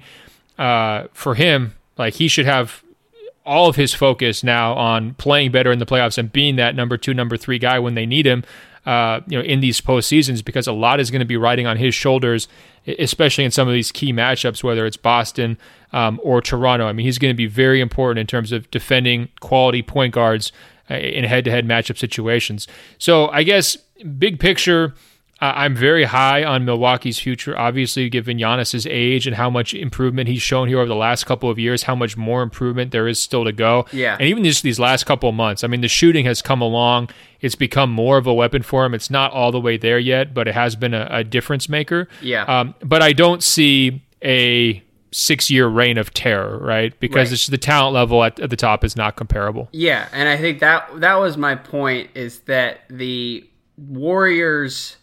uh, 0.58 1.08
for 1.14 1.36
him, 1.36 1.74
like 1.98 2.16
he 2.16 2.28
should 2.28 2.46
have 2.46 2.84
all 3.46 3.68
of 3.68 3.76
his 3.76 3.94
focus 3.94 4.44
now 4.44 4.74
on 4.74 5.14
playing 5.16 5.52
better 5.52 5.72
in 5.72 5.80
the 5.80 5.86
playoffs 5.86 6.18
and 6.18 6.32
being 6.32 6.56
that 6.56 6.76
number 6.76 6.98
two, 6.98 7.14
number 7.14 7.36
three 7.38 7.60
guy 7.60 7.80
when 7.80 7.96
they 7.96 8.06
need 8.06 8.26
him. 8.26 8.44
Uh, 8.86 9.22
you 9.28 9.38
know, 9.38 9.44
in 9.46 9.62
these 9.62 9.80
postseasons, 9.80 10.44
because 10.44 10.68
a 10.68 10.74
lot 10.74 11.00
is 11.00 11.10
going 11.10 11.22
to 11.22 11.26
be 11.26 11.38
riding 11.38 11.66
on 11.66 11.78
his 11.78 11.96
shoulders, 11.96 12.50
especially 12.86 13.46
in 13.46 13.52
some 13.52 13.66
of 13.66 13.74
these 13.74 13.94
key 13.94 14.12
matchups, 14.12 14.62
whether 14.62 14.86
it's 14.86 14.98
Boston 14.98 15.58
um, 15.94 16.20
or 16.22 16.42
Toronto. 16.42 16.86
I 16.86 16.92
mean, 16.92 17.06
he's 17.06 17.18
going 17.18 17.34
to 17.34 17.38
be 17.38 17.46
very 17.46 17.80
important 17.80 18.20
in 18.20 18.28
terms 18.28 18.52
of 18.52 18.70
defending 18.72 19.30
quality 19.40 19.82
point 19.82 20.14
guards 20.14 20.52
uh, 20.92 20.96
in 20.96 21.24
head-to-head 21.24 21.66
matchup 21.66 21.98
situations. 21.98 22.68
So, 22.98 23.30
I 23.30 23.44
guess 23.44 23.78
big 24.18 24.38
picture. 24.38 24.94
I'm 25.56 25.76
very 25.76 26.06
high 26.06 26.44
on 26.44 26.66
Milwaukee's 26.66 27.20
future, 27.20 27.58
obviously, 27.58 28.10
given 28.10 28.38
Giannis's 28.38 28.86
age 28.88 29.28
and 29.28 29.36
how 29.36 29.50
much 29.50 29.74
improvement 29.74 30.30
he's 30.30 30.42
shown 30.42 30.68
here 30.68 30.80
over 30.80 30.88
the 30.88 30.96
last 30.96 31.26
couple 31.26 31.50
of 31.50 31.58
years, 31.60 31.84
how 31.84 31.96
much 31.96 32.16
more 32.16 32.42
improvement 32.42 32.92
there 32.92 33.08
is 33.08 33.20
still 33.20 33.44
to 33.44 33.52
go. 33.52 33.86
Yeah. 33.92 34.16
And 34.20 34.28
even 34.30 34.44
just 34.44 34.64
these 34.64 34.80
last 34.80 35.06
couple 35.06 35.30
of 35.30 35.36
months, 35.36 35.64
I 35.64 35.68
mean, 35.68 35.82
the 35.82 35.88
shooting 35.88 36.26
has 36.26 36.42
come 36.42 36.62
along. 36.62 37.10
It's 37.42 37.56
become 37.56 37.92
more 37.92 38.18
of 38.18 38.26
a 38.28 38.34
weapon 38.34 38.62
for 38.62 38.86
him. 38.86 38.94
It's 38.94 39.10
not 39.10 39.32
all 39.32 39.52
the 39.52 39.60
way 39.60 39.78
there 39.78 40.00
yet, 40.00 40.34
but 40.34 40.48
it 40.48 40.54
has 40.54 40.76
been 40.76 40.94
a, 40.94 41.08
a 41.10 41.24
difference 41.24 41.68
maker. 41.68 42.08
Yeah. 42.22 42.44
Um, 42.46 42.76
but 42.82 43.02
I 43.02 43.14
don't 43.14 43.44
see 43.44 44.02
a 44.24 44.82
six 45.12 45.52
year 45.52 45.68
reign 45.68 45.98
of 45.98 46.12
terror, 46.14 46.58
right? 46.58 47.00
Because 47.00 47.28
Right. 47.30 47.34
it's 47.34 47.48
the 47.48 47.58
talent 47.58 47.94
level 47.94 48.24
at, 48.24 48.40
at 48.40 48.50
the 48.50 48.56
top 48.56 48.84
is 48.84 48.96
not 48.96 49.16
comparable. 49.16 49.70
Yeah, 49.72 50.08
and 50.12 50.28
I 50.28 50.38
think 50.38 50.60
that 50.60 51.02
that 51.02 51.16
was 51.16 51.38
my 51.38 51.54
point 51.56 52.10
is 52.16 52.40
that 52.42 52.82
the 52.90 53.48
Warriors 53.78 54.98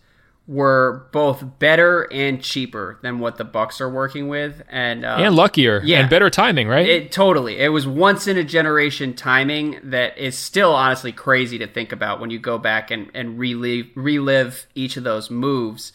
were 0.51 1.07
both 1.13 1.45
better 1.61 2.09
and 2.11 2.43
cheaper 2.43 2.99
than 3.03 3.21
what 3.21 3.37
the 3.37 3.45
Bucks 3.45 3.81
are 3.81 3.89
working 3.89 4.27
with, 4.27 4.63
and 4.69 5.05
uh, 5.05 5.19
and 5.21 5.37
luckier 5.37 5.81
yeah. 5.85 6.01
and 6.01 6.11
better 6.11 6.29
timing, 6.29 6.67
right? 6.67 6.89
It 6.89 7.13
totally. 7.13 7.61
It 7.61 7.69
was 7.69 7.87
once 7.87 8.27
in 8.27 8.37
a 8.37 8.43
generation 8.43 9.15
timing 9.15 9.79
that 9.85 10.19
is 10.19 10.37
still 10.37 10.75
honestly 10.75 11.13
crazy 11.13 11.57
to 11.59 11.69
think 11.69 11.93
about 11.93 12.19
when 12.19 12.31
you 12.31 12.41
go 12.41 12.59
back 12.59 12.91
and, 12.91 13.13
and 13.15 13.39
relive 13.39 13.87
relive 13.95 14.67
each 14.75 14.97
of 14.97 15.05
those 15.05 15.31
moves. 15.31 15.93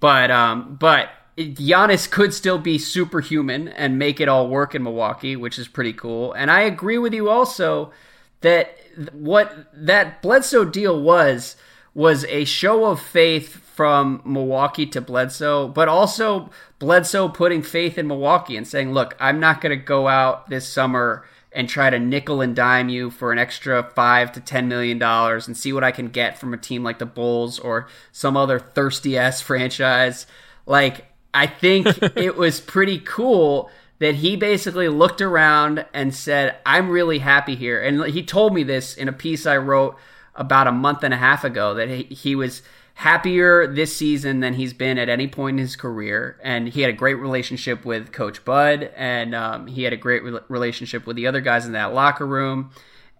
But 0.00 0.30
um 0.30 0.78
but 0.80 1.10
Giannis 1.36 2.10
could 2.10 2.32
still 2.32 2.58
be 2.58 2.78
superhuman 2.78 3.68
and 3.68 3.98
make 3.98 4.20
it 4.20 4.28
all 4.28 4.48
work 4.48 4.74
in 4.74 4.82
Milwaukee, 4.82 5.36
which 5.36 5.58
is 5.58 5.68
pretty 5.68 5.92
cool. 5.92 6.32
And 6.32 6.50
I 6.50 6.62
agree 6.62 6.96
with 6.96 7.12
you 7.12 7.28
also 7.28 7.92
that 8.40 8.74
what 9.12 9.54
that 9.74 10.22
Bledsoe 10.22 10.64
deal 10.64 10.98
was 10.98 11.56
was 11.92 12.24
a 12.24 12.46
show 12.46 12.86
of 12.86 13.00
faith 13.00 13.67
from 13.78 14.20
Milwaukee 14.24 14.86
to 14.86 15.00
Bledsoe, 15.00 15.68
but 15.68 15.86
also 15.86 16.50
Bledsoe 16.80 17.28
putting 17.28 17.62
faith 17.62 17.96
in 17.96 18.08
Milwaukee 18.08 18.56
and 18.56 18.66
saying, 18.66 18.92
"Look, 18.92 19.16
I'm 19.20 19.38
not 19.38 19.60
going 19.60 19.70
to 19.70 19.84
go 19.84 20.08
out 20.08 20.50
this 20.50 20.66
summer 20.66 21.24
and 21.52 21.68
try 21.68 21.88
to 21.88 22.00
nickel 22.00 22.40
and 22.40 22.56
dime 22.56 22.88
you 22.88 23.08
for 23.08 23.30
an 23.30 23.38
extra 23.38 23.84
5 23.94 24.32
to 24.32 24.40
10 24.40 24.66
million 24.66 24.98
dollars 24.98 25.46
and 25.46 25.56
see 25.56 25.72
what 25.72 25.84
I 25.84 25.92
can 25.92 26.08
get 26.08 26.40
from 26.40 26.52
a 26.52 26.56
team 26.56 26.82
like 26.82 26.98
the 26.98 27.06
Bulls 27.06 27.60
or 27.60 27.86
some 28.10 28.36
other 28.36 28.58
thirsty 28.58 29.16
ass 29.16 29.40
franchise." 29.50 30.26
Like 30.66 31.06
I 31.32 31.46
think 31.46 31.86
it 32.16 32.36
was 32.36 32.58
pretty 32.58 32.98
cool 32.98 33.70
that 34.00 34.16
he 34.16 34.34
basically 34.34 34.88
looked 34.88 35.20
around 35.20 35.86
and 35.94 36.12
said, 36.12 36.56
I'm 36.66 36.90
really 36.90 37.20
happy 37.20 37.54
here. 37.54 37.80
And 37.80 38.06
he 38.06 38.24
told 38.24 38.54
me 38.54 38.64
this 38.64 38.96
in 38.96 39.06
a 39.06 39.12
piece 39.12 39.46
I 39.46 39.56
wrote 39.56 39.96
about 40.34 40.66
a 40.66 40.72
month 40.72 41.04
and 41.04 41.14
a 41.14 41.16
half 41.16 41.44
ago 41.44 41.74
that 41.74 41.88
he, 41.88 42.02
he 42.04 42.34
was 42.34 42.62
happier 42.98 43.64
this 43.64 43.96
season 43.96 44.40
than 44.40 44.54
he's 44.54 44.72
been 44.72 44.98
at 44.98 45.08
any 45.08 45.28
point 45.28 45.54
in 45.54 45.58
his 45.58 45.76
career. 45.76 46.36
And 46.42 46.68
he 46.68 46.80
had 46.80 46.90
a 46.90 46.92
great 46.92 47.14
relationship 47.14 47.84
with 47.84 48.10
Coach 48.10 48.44
Bud, 48.44 48.90
and 48.96 49.36
um, 49.36 49.68
he 49.68 49.84
had 49.84 49.92
a 49.92 49.96
great 49.96 50.24
re- 50.24 50.40
relationship 50.48 51.06
with 51.06 51.14
the 51.14 51.28
other 51.28 51.40
guys 51.40 51.64
in 51.64 51.70
that 51.72 51.94
locker 51.94 52.26
room. 52.26 52.72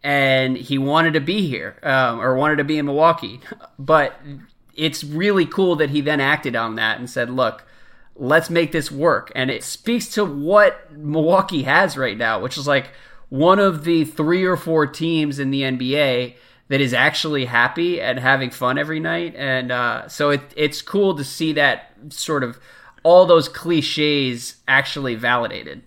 And 0.03 0.57
he 0.57 0.79
wanted 0.79 1.13
to 1.13 1.21
be 1.21 1.47
here, 1.47 1.79
um, 1.85 2.21
or 2.21 2.35
wanted 2.35 2.57
to 2.57 2.65
be 2.65 2.77
in 2.77 2.87
Milwaukee. 2.87 3.39
But 3.79 4.21
it's 4.75 5.05
really 5.05 5.47
cool 5.47 5.77
that 5.77 5.91
he 5.91 6.01
then 6.01 6.21
acted 6.21 6.57
on 6.57 6.75
that 6.75 6.99
and 6.99 7.09
said, 7.09 7.31
look, 7.31 7.65
let's 8.17 8.51
make 8.51 8.73
this 8.73 8.91
work. 8.91 9.31
And 9.37 9.49
it 9.49 9.63
speaks 9.63 10.09
to 10.15 10.25
what 10.25 10.91
Milwaukee 10.91 11.63
has 11.63 11.97
right 11.97 12.19
now, 12.19 12.41
which 12.41 12.59
is 12.59 12.67
like 12.67 12.91
one 13.29 13.61
of 13.61 13.85
the 13.85 14.05
three 14.05 14.45
or 14.45 14.57
four 14.57 14.89
teams 14.89 15.39
in 15.39 15.53
the 15.53 15.63
NBA 15.63 16.35
that 16.69 16.81
is 16.81 16.93
actually 16.93 17.47
happy 17.47 18.01
and 18.01 18.19
having 18.19 18.51
fun 18.51 18.79
every 18.79 19.01
night. 19.01 19.35
And 19.37 19.73
uh, 19.73 20.09
so 20.09 20.31
it, 20.31 20.43
it's 20.57 20.83
cool 20.83 21.17
to 21.17 21.25
see 21.25 21.53
that 21.55 21.93
sort 22.11 22.45
of 22.45 22.59
all 23.03 23.27
those 23.27 23.49
cliches 23.49 24.57
actually 24.67 25.15
validated. 25.15 25.83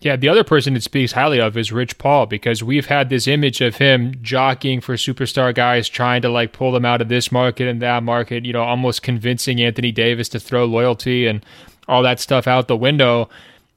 Yeah, 0.00 0.16
the 0.16 0.30
other 0.30 0.44
person 0.44 0.76
it 0.76 0.82
speaks 0.82 1.12
highly 1.12 1.40
of 1.40 1.58
is 1.58 1.72
Rich 1.72 1.98
Paul 1.98 2.24
because 2.24 2.64
we've 2.64 2.86
had 2.86 3.10
this 3.10 3.28
image 3.28 3.60
of 3.60 3.76
him 3.76 4.14
jockeying 4.22 4.80
for 4.80 4.94
superstar 4.94 5.54
guys, 5.54 5.90
trying 5.90 6.22
to 6.22 6.30
like 6.30 6.54
pull 6.54 6.72
them 6.72 6.86
out 6.86 7.02
of 7.02 7.08
this 7.08 7.30
market 7.30 7.68
and 7.68 7.82
that 7.82 8.02
market, 8.02 8.46
you 8.46 8.54
know, 8.54 8.62
almost 8.62 9.02
convincing 9.02 9.60
Anthony 9.60 9.92
Davis 9.92 10.30
to 10.30 10.40
throw 10.40 10.64
loyalty 10.64 11.26
and 11.26 11.44
all 11.86 12.02
that 12.02 12.18
stuff 12.18 12.46
out 12.46 12.66
the 12.66 12.76
window. 12.76 13.28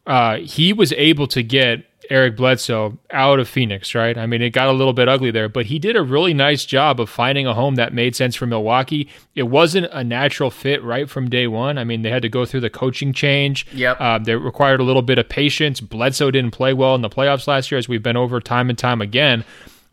Uh, 0.08 0.38
he 0.38 0.72
was 0.72 0.94
able 0.94 1.28
to 1.28 1.44
get 1.44 1.86
Eric 2.10 2.36
Bledsoe 2.38 2.98
out 3.12 3.40
of 3.40 3.48
Phoenix, 3.48 3.96
right? 3.96 4.18
I 4.18 4.26
mean, 4.26 4.42
it 4.42 4.50
got 4.52 4.68
a 4.68 4.72
little 4.72 4.94
bit 4.94 5.08
ugly 5.08 5.32
there, 5.32 5.48
but 5.50 5.68
he 5.68 5.80
did 5.80 5.96
a 5.96 6.04
really 6.04 6.34
nice 6.34 6.66
job 6.66 7.00
of 7.00 7.10
finding 7.10 7.48
a 7.48 7.54
home 7.54 7.76
that 7.76 7.94
made 7.94 8.16
sense 8.16 8.36
for 8.36 8.46
Milwaukee. 8.46 9.10
It 9.36 9.44
wasn't 9.44 9.88
a 9.92 10.04
natural 10.04 10.50
fit 10.52 10.84
right 10.84 11.10
from 11.10 11.30
day 11.30 11.48
one. 11.48 11.78
I 11.78 11.84
mean, 11.84 12.02
they 12.02 12.10
had 12.10 12.22
to 12.24 12.30
go 12.30 12.46
through 12.46 12.62
the 12.62 12.70
coaching 12.70 13.14
change. 13.14 13.66
Yep. 13.74 13.98
Uh, 14.00 14.20
they 14.20 14.36
required 14.36 14.80
a 14.80 14.84
little 14.84 15.02
bit 15.02 15.18
of 15.18 15.30
patience. 15.30 15.80
Bledsoe 15.82 16.32
didn't 16.32 16.52
play 16.52 16.74
well 16.74 16.96
in 16.96 17.02
the 17.02 17.10
playoffs 17.10 17.48
last 17.48 17.72
year, 17.72 17.78
as 17.80 17.88
we've 17.88 18.04
been 18.04 18.18
over 18.18 18.40
time 18.40 18.70
and 18.70 18.78
time 18.78 19.02
again. 19.02 19.46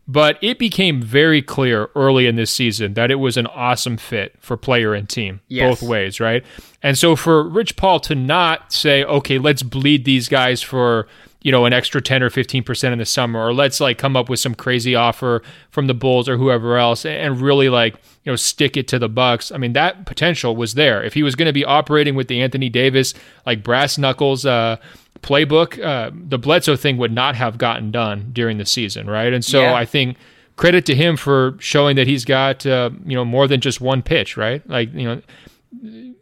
But 0.07 0.37
it 0.41 0.57
became 0.59 1.01
very 1.01 1.41
clear 1.41 1.89
early 1.95 2.25
in 2.27 2.35
this 2.35 2.51
season 2.51 2.95
that 2.95 3.11
it 3.11 3.15
was 3.15 3.37
an 3.37 3.47
awesome 3.47 3.95
fit 3.97 4.35
for 4.39 4.57
player 4.57 4.93
and 4.93 5.07
team, 5.07 5.39
Yes. 5.47 5.79
both 5.79 5.87
ways, 5.87 6.19
right? 6.19 6.43
And 6.83 6.97
so 6.97 7.15
for 7.15 7.47
Rich 7.47 7.77
Paul 7.77 7.99
to 8.01 8.15
not 8.15 8.73
say, 8.73 9.03
okay, 9.05 9.37
let's 9.37 9.63
bleed 9.63 10.03
these 10.03 10.27
guys 10.27 10.61
for 10.61 11.07
you 11.41 11.51
know, 11.51 11.65
an 11.65 11.73
extra 11.73 12.01
10 12.01 12.21
or 12.21 12.29
15% 12.29 12.91
in 12.91 12.99
the 12.99 13.05
summer, 13.05 13.39
or 13.39 13.53
let's 13.53 13.79
like 13.79 13.97
come 13.97 14.15
up 14.15 14.29
with 14.29 14.39
some 14.39 14.53
crazy 14.53 14.95
offer 14.95 15.41
from 15.71 15.87
the 15.87 15.93
Bulls 15.93 16.29
or 16.29 16.37
whoever 16.37 16.77
else 16.77 17.05
and 17.05 17.41
really 17.41 17.67
like, 17.67 17.95
you 18.23 18.31
know, 18.31 18.35
stick 18.35 18.77
it 18.77 18.87
to 18.89 18.99
the 18.99 19.09
Bucks. 19.09 19.51
I 19.51 19.57
mean, 19.57 19.73
that 19.73 20.05
potential 20.05 20.55
was 20.55 20.75
there. 20.75 21.03
If 21.03 21.13
he 21.15 21.23
was 21.23 21.35
going 21.35 21.47
to 21.47 21.53
be 21.53 21.65
operating 21.65 22.13
with 22.13 22.27
the 22.27 22.41
Anthony 22.41 22.69
Davis, 22.69 23.13
like 23.45 23.63
brass 23.63 23.97
knuckles, 23.97 24.45
uh, 24.45 24.77
playbook, 25.21 25.83
uh, 25.83 26.11
the 26.13 26.37
Bledsoe 26.37 26.75
thing 26.75 26.97
would 26.97 27.11
not 27.11 27.35
have 27.35 27.57
gotten 27.57 27.91
done 27.91 28.29
during 28.33 28.57
the 28.57 28.65
season, 28.65 29.09
right? 29.09 29.33
And 29.33 29.43
so 29.43 29.61
Yeah. 29.61 29.73
I 29.73 29.85
think 29.85 30.17
credit 30.57 30.85
to 30.85 30.95
him 30.95 31.17
for 31.17 31.55
showing 31.59 31.95
that 31.95 32.05
he's 32.05 32.23
got 32.25 32.65
uh, 32.67 32.91
you 33.05 33.15
know 33.15 33.25
more 33.25 33.47
than 33.47 33.61
just 33.61 33.81
one 33.81 34.03
pitch, 34.03 34.37
right? 34.37 34.67
Like 34.69 34.93
you 34.93 35.05
know 35.05 35.21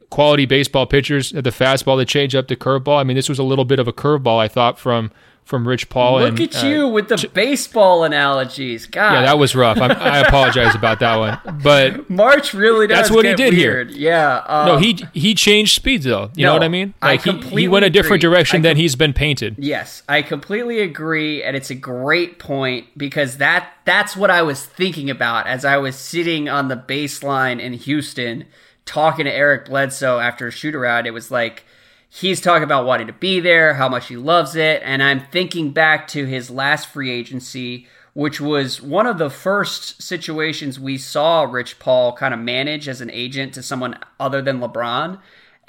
quality 0.09 0.45
baseball 0.45 0.85
pitchers, 0.85 1.33
at 1.33 1.43
the 1.43 1.51
fastball, 1.51 1.97
the 1.97 2.05
changeup, 2.05 2.47
the 2.47 2.55
curveball. 2.55 2.99
I 2.99 3.03
mean, 3.03 3.15
this 3.15 3.29
was 3.29 3.39
a 3.39 3.43
little 3.43 3.65
bit 3.65 3.79
of 3.79 3.87
a 3.87 3.93
curveball, 3.93 4.39
I 4.39 4.47
thought, 4.47 4.79
from 4.79 5.11
from 5.49 5.67
Rich 5.67 5.89
Paul. 5.89 6.19
Look 6.19 6.29
and, 6.29 6.41
at 6.41 6.63
uh, 6.63 6.67
you 6.67 6.87
with 6.87 7.09
the 7.09 7.27
baseball 7.33 8.03
analogies. 8.03 8.85
God, 8.85 9.13
yeah, 9.13 9.21
that 9.23 9.39
was 9.39 9.55
rough. 9.55 9.81
I'm, 9.81 9.91
I 9.91 10.19
apologize 10.19 10.75
about 10.75 10.99
that 10.99 11.15
one, 11.15 11.59
but 11.63 12.07
March 12.09 12.53
really 12.53 12.85
That's 12.85 13.09
what 13.09 13.25
he 13.25 13.33
did 13.33 13.53
here. 13.53 13.81
Yeah. 13.81 14.43
Um, 14.45 14.67
no, 14.67 14.77
he 14.77 15.05
he 15.13 15.33
changed 15.33 15.73
speeds 15.73 16.05
though. 16.05 16.29
You 16.35 16.45
know 16.45 16.53
what 16.53 16.63
I 16.63 16.67
mean? 16.67 16.93
I 17.01 17.13
Like 17.13 17.23
he, 17.23 17.31
he 17.31 17.39
completely 17.39 17.67
went 17.67 17.85
a 17.85 17.89
different 17.89 18.23
agree. 18.23 18.35
direction 18.35 18.59
I 18.59 18.69
than 18.69 18.77
he's 18.77 18.95
been 18.95 19.11
painted. 19.11 19.55
Yes, 19.57 20.03
I 20.07 20.21
completely 20.21 20.81
agree, 20.81 21.41
and 21.41 21.57
it's 21.57 21.71
a 21.71 21.75
great 21.75 22.37
point 22.37 22.85
because 22.95 23.37
that 23.37 23.71
that's 23.85 24.15
what 24.15 24.29
I 24.29 24.43
was 24.43 24.63
thinking 24.63 25.09
about 25.09 25.47
as 25.47 25.65
I 25.65 25.77
was 25.77 25.95
sitting 25.95 26.47
on 26.47 26.67
the 26.67 26.77
baseline 26.77 27.59
in 27.59 27.73
Houston 27.73 28.45
talking 28.89 29.25
to 29.25 29.31
Eric 29.31 29.65
Bledsoe 29.65 30.17
after 30.19 30.47
a 30.47 30.51
shoot 30.51 30.73
around. 30.73 31.05
It 31.05 31.13
was 31.13 31.29
like 31.29 31.63
he's 32.09 32.41
talking 32.41 32.63
about 32.63 32.85
wanting 32.85 33.07
to 33.07 33.13
be 33.13 33.39
there, 33.39 33.75
how 33.75 33.87
much 33.87 34.07
he 34.07 34.17
loves 34.17 34.55
it, 34.55 34.81
and 34.83 35.03
I'm 35.03 35.19
thinking 35.19 35.71
back 35.71 36.07
to 36.09 36.25
his 36.25 36.49
last 36.49 36.87
free 36.87 37.11
agency, 37.11 37.87
which 38.13 38.41
was 38.41 38.81
one 38.81 39.05
of 39.05 39.19
the 39.19 39.29
first 39.29 40.01
situations 40.01 40.79
we 40.79 40.97
saw 40.97 41.43
Rich 41.43 41.77
Paul 41.77 42.13
kind 42.13 42.33
of 42.33 42.39
manage 42.39 42.87
as 42.87 42.99
an 42.99 43.11
agent 43.11 43.53
to 43.53 43.63
someone 43.63 43.99
other 44.19 44.41
than 44.41 44.59
LeBron 44.59 45.19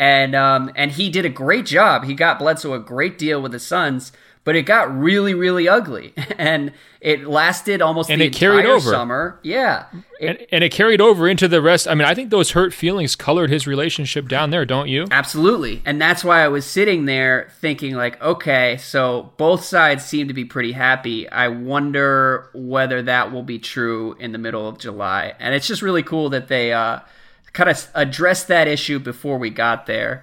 and 0.00 0.34
um, 0.34 0.72
and 0.74 0.92
he 0.92 1.10
did 1.10 1.26
a 1.26 1.28
great 1.28 1.66
job. 1.66 2.04
He 2.04 2.14
got 2.14 2.38
Bledsoe 2.38 2.72
a 2.72 2.78
great 2.80 3.18
deal 3.18 3.42
with 3.42 3.52
the 3.52 3.60
Suns, 3.60 4.12
but 4.44 4.56
it 4.56 4.62
got 4.62 4.96
really, 4.96 5.34
really 5.34 5.68
ugly, 5.68 6.12
and 6.38 6.72
it 7.00 7.26
lasted 7.26 7.80
almost 7.80 8.10
And 8.10 8.20
the 8.20 8.26
it 8.26 8.32
carried 8.34 8.60
entire 8.60 8.72
over. 8.76 8.90
summer. 8.90 9.38
Yeah, 9.42 9.84
It- 10.18 10.28
And, 10.28 10.46
and 10.52 10.64
it 10.64 10.70
carried 10.72 11.00
over 11.00 11.28
into 11.28 11.48
the 11.48 11.62
rest. 11.62 11.86
I 11.88 11.94
mean, 11.94 12.06
I 12.06 12.14
think 12.14 12.30
those 12.30 12.50
hurt 12.52 12.74
feelings 12.74 13.16
colored 13.16 13.48
his 13.50 13.66
relationship 13.66 14.28
down 14.28 14.50
there, 14.50 14.64
don't 14.66 14.88
you? 14.88 15.06
absolutely, 15.10 15.82
and 15.84 16.00
that's 16.00 16.22
why 16.24 16.42
I 16.44 16.48
was 16.48 16.66
sitting 16.66 17.04
there 17.06 17.50
thinking, 17.60 17.94
like, 17.94 18.20
okay, 18.22 18.76
so 18.78 19.32
both 19.36 19.62
sides 19.64 20.04
seem 20.04 20.28
to 20.28 20.34
be 20.34 20.44
pretty 20.44 20.72
happy. 20.72 21.28
I 21.30 21.48
wonder 21.48 22.48
whether 22.54 23.02
that 23.02 23.32
will 23.32 23.42
be 23.42 23.58
true 23.58 24.16
in 24.18 24.32
the 24.32 24.38
middle 24.38 24.66
of 24.68 24.78
July, 24.78 25.34
and 25.38 25.54
it's 25.54 25.66
just 25.66 25.82
really 25.82 26.02
cool 26.02 26.28
that 26.30 26.48
they 26.48 26.72
uh, 26.72 27.00
kind 27.52 27.70
of 27.70 27.88
addressed 27.94 28.48
that 28.48 28.68
issue 28.68 28.98
before 28.98 29.38
we 29.38 29.50
got 29.50 29.86
there. 29.86 30.22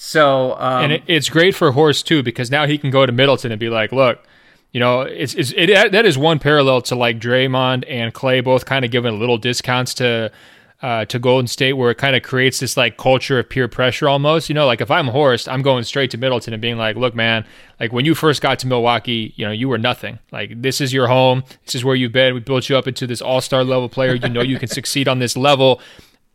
So, 0.00 0.52
um, 0.60 0.84
and 0.84 0.92
it, 0.92 1.02
it's 1.08 1.28
great 1.28 1.56
for 1.56 1.72
Horst 1.72 2.06
too 2.06 2.22
because 2.22 2.52
now 2.52 2.68
he 2.68 2.78
can 2.78 2.92
go 2.92 3.04
to 3.04 3.10
Middleton 3.10 3.50
and 3.50 3.58
be 3.58 3.68
like, 3.68 3.90
look, 3.90 4.22
you 4.70 4.78
know, 4.78 5.00
it's, 5.00 5.34
it's 5.34 5.52
it 5.56 5.90
that 5.90 6.06
is 6.06 6.16
one 6.16 6.38
parallel 6.38 6.82
to 6.82 6.94
like 6.94 7.18
Draymond 7.18 7.82
and 7.88 8.14
Klay 8.14 8.44
both 8.44 8.64
kind 8.64 8.84
of 8.84 8.92
giving 8.92 9.18
little 9.18 9.38
discounts 9.38 9.94
to 9.94 10.30
uh, 10.82 11.04
to 11.06 11.18
Golden 11.18 11.48
State 11.48 11.72
where 11.72 11.90
it 11.90 11.96
kind 11.96 12.14
of 12.14 12.22
creates 12.22 12.60
this 12.60 12.76
like 12.76 12.96
culture 12.96 13.40
of 13.40 13.48
peer 13.48 13.66
pressure 13.66 14.08
almost. 14.08 14.48
You 14.48 14.54
know, 14.54 14.66
like 14.66 14.80
if 14.80 14.88
I'm 14.88 15.08
Horst, 15.08 15.48
I'm 15.48 15.62
going 15.62 15.82
straight 15.82 16.12
to 16.12 16.16
Middleton 16.16 16.52
and 16.52 16.62
being 16.62 16.78
like, 16.78 16.94
look, 16.94 17.16
man, 17.16 17.44
like 17.80 17.92
when 17.92 18.04
you 18.04 18.14
first 18.14 18.40
got 18.40 18.60
to 18.60 18.68
Milwaukee, 18.68 19.34
you 19.34 19.44
know, 19.44 19.50
you 19.50 19.68
were 19.68 19.78
nothing. 19.78 20.20
Like 20.30 20.62
this 20.62 20.80
is 20.80 20.92
your 20.92 21.08
home. 21.08 21.42
This 21.64 21.74
is 21.74 21.84
where 21.84 21.96
you've 21.96 22.12
been. 22.12 22.34
We 22.34 22.40
built 22.40 22.68
you 22.68 22.76
up 22.76 22.86
into 22.86 23.04
this 23.04 23.20
all 23.20 23.40
star 23.40 23.64
level 23.64 23.88
player. 23.88 24.14
You 24.14 24.28
know, 24.28 24.42
you 24.42 24.60
can 24.60 24.68
succeed 24.68 25.08
on 25.08 25.18
this 25.18 25.36
level. 25.36 25.80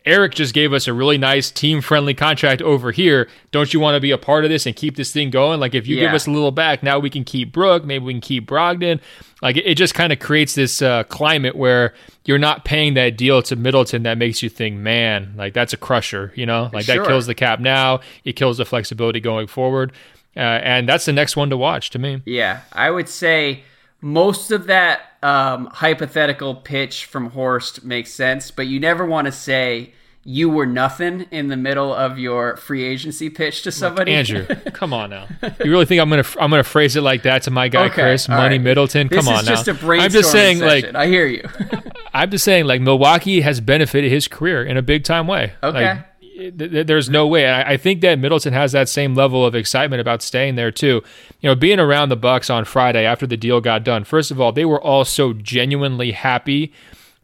Eric 0.05 0.35
just 0.35 0.53
gave 0.53 0.73
us 0.73 0.87
a 0.87 0.93
really 0.93 1.17
nice 1.17 1.49
team 1.49 1.79
friendly 1.79 2.13
contract 2.13 2.61
over 2.61 2.91
here. 2.91 3.29
Don't 3.51 3.73
you 3.73 3.79
want 3.79 3.95
to 3.95 4.01
be 4.01 4.11
a 4.11 4.17
part 4.17 4.43
of 4.43 4.49
this 4.49 4.65
and 4.65 4.75
keep 4.75 4.95
this 4.97 5.11
thing 5.13 5.29
going? 5.29 5.59
Like, 5.59 5.73
if 5.73 5.87
you 5.87 5.97
give 5.97 6.11
us 6.13 6.27
a 6.27 6.31
little 6.31 6.51
back, 6.51 6.83
now 6.83 6.99
we 6.99 7.09
can 7.09 7.23
keep 7.23 7.53
Brook. 7.53 7.85
Maybe 7.85 8.03
we 8.03 8.13
can 8.13 8.21
keep 8.21 8.45
Brogdon. 8.45 8.99
Like, 9.41 9.55
it, 9.57 9.65
it 9.65 9.75
just 9.75 9.93
kind 9.93 10.11
of 10.11 10.19
creates 10.19 10.55
this 10.55 10.81
uh, 10.81 11.03
climate 11.03 11.55
where 11.55 11.93
you're 12.25 12.37
not 12.37 12.65
paying 12.65 12.95
that 12.95 13.17
deal 13.17 13.41
to 13.43 13.55
Middleton 13.55 14.03
that 14.03 14.17
makes 14.17 14.43
you 14.43 14.49
think, 14.49 14.75
man, 14.77 15.33
like 15.37 15.53
that's 15.53 15.71
a 15.73 15.77
crusher, 15.77 16.33
you 16.35 16.45
know? 16.45 16.69
Like, 16.73 16.85
Sure. 16.85 16.97
that 16.97 17.07
kills 17.07 17.25
the 17.25 17.35
cap 17.35 17.59
now. 17.61 18.01
It 18.25 18.33
kills 18.33 18.57
the 18.57 18.65
flexibility 18.65 19.19
going 19.21 19.47
forward. 19.47 19.93
Uh, 20.35 20.39
and 20.39 20.89
that's 20.89 21.05
the 21.05 21.13
next 21.13 21.37
one 21.37 21.49
to 21.51 21.57
watch 21.57 21.91
to 21.91 21.99
me. 21.99 22.21
Yeah, 22.25 22.61
I 22.73 22.89
would 22.89 23.07
say 23.07 23.63
most 24.03 24.51
of 24.51 24.67
that 24.67 25.13
um, 25.23 25.67
hypothetical 25.67 26.55
pitch 26.55 27.05
from 27.05 27.29
Horst 27.29 27.85
makes 27.85 28.11
sense, 28.13 28.51
but 28.51 28.67
you 28.67 28.79
never 28.79 29.05
want 29.05 29.25
to 29.25 29.31
say 29.31 29.93
you 30.25 30.49
were 30.49 30.65
nothing 30.65 31.25
in 31.31 31.47
the 31.47 31.55
middle 31.55 31.93
of 31.93 32.19
your 32.19 32.57
free 32.57 32.83
agency 32.83 33.29
pitch 33.29 33.63
to 33.63 33.71
somebody. 33.71 34.11
Andrew, 34.13 34.45
come 34.73 34.93
on 34.93 35.09
now. 35.09 35.27
You 35.63 35.71
really 35.71 35.85
think 35.85 36.01
I'm 36.01 36.09
gonna 36.09 36.25
I'm 36.37 36.49
gonna 36.49 36.63
phrase 36.63 36.95
it 36.97 37.01
like 37.01 37.23
that 37.23 37.43
to 37.43 37.51
my 37.51 37.69
guy 37.69 37.85
Okay, 37.85 38.01
Khris 38.01 38.27
Money 38.27 38.57
right. 38.57 38.61
Middleton? 38.61 39.07
This 39.07 39.23
Come 39.25 39.33
on 39.33 39.45
just 39.45 39.67
now. 39.67 39.73
a 39.73 39.75
brainstorming 39.75 40.01
I'm 40.01 40.11
just 40.11 40.31
saying 40.31 40.59
like. 40.59 40.93
I 40.93 41.07
hear 41.07 41.25
you. 41.25 41.47
I'm 42.13 42.29
just 42.29 42.43
saying, 42.43 42.65
like 42.65 42.81
Milwaukee 42.81 43.41
has 43.41 43.59
benefited 43.59 44.11
his 44.11 44.27
career 44.27 44.63
in 44.63 44.77
a 44.77 44.81
big 44.81 45.03
time 45.03 45.27
way. 45.27 45.53
Okay. 45.63 45.93
Like, 45.93 46.05
there's 46.53 47.09
no 47.09 47.27
way. 47.27 47.47
I, 47.47 47.73
I 47.73 47.77
think 47.77 48.01
that 48.01 48.19
Middleton 48.19 48.53
has 48.53 48.71
that 48.71 48.89
same 48.89 49.15
level 49.15 49.45
of 49.45 49.55
excitement 49.55 50.01
about 50.01 50.21
staying 50.21 50.55
there 50.55 50.71
too. 50.71 51.01
You 51.41 51.49
know, 51.49 51.55
being 51.55 51.79
around 51.79 52.09
the 52.09 52.15
Bucks 52.15 52.49
on 52.49 52.65
Friday 52.65 53.05
after 53.05 53.27
the 53.27 53.37
deal 53.37 53.61
got 53.61 53.83
done. 53.83 54.03
First 54.03 54.31
of 54.31 54.39
all, 54.41 54.51
they 54.51 54.65
were 54.65 54.81
all 54.81 55.05
so 55.05 55.33
genuinely 55.33 56.11
happy 56.11 56.73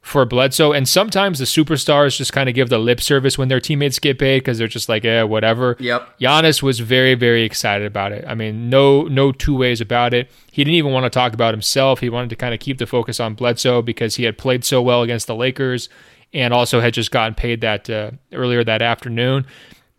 for 0.02 0.26
Bledsoe, 0.26 0.72
and 0.72 0.88
sometimes 0.88 1.40
the 1.40 1.46
superstars 1.46 2.18
just 2.18 2.32
kind 2.32 2.48
of 2.48 2.56
give 2.56 2.70
the 2.70 2.78
lip 2.78 3.02
service 3.02 3.38
when 3.38 3.48
their 3.50 3.60
teammates 3.60 4.00
get 4.00 4.18
paid 4.18 4.40
because 4.40 4.58
they're 4.58 4.68
just 4.68 4.90
like, 4.90 5.04
eh, 5.04 5.24
whatever. 5.24 5.76
Yep. 5.80 6.20
Giannis 6.20 6.64
was 6.64 6.80
very, 6.80 7.16
very 7.16 7.44
excited 7.44 7.86
about 7.86 8.12
it. 8.12 8.24
I 8.28 8.34
mean, 8.34 8.70
no, 8.70 9.04
no 9.04 9.32
two 9.32 9.56
ways 9.56 9.82
about 9.82 10.14
it. 10.14 10.32
He 10.52 10.64
didn't 10.64 10.76
even 10.76 10.94
want 10.94 11.04
to 11.04 11.10
talk 11.10 11.34
about 11.34 11.54
himself. 11.54 12.00
He 12.00 12.10
wanted 12.10 12.30
to 12.30 12.36
kind 12.38 12.54
of 12.54 12.60
keep 12.60 12.78
the 12.78 12.88
focus 12.88 13.20
on 13.20 13.36
Bledsoe 13.36 13.82
because 13.82 14.16
he 14.16 14.24
had 14.24 14.38
played 14.38 14.64
so 14.64 14.82
well 14.82 15.04
against 15.04 15.28
the 15.28 15.36
Lakers, 15.36 15.90
and 16.34 16.54
also 16.54 16.80
had 16.80 16.94
just 16.94 17.12
gotten 17.12 17.36
paid 17.36 17.62
that 17.62 17.90
uh, 17.90 18.12
earlier 18.34 18.64
that 18.64 18.82
afternoon. 18.82 19.46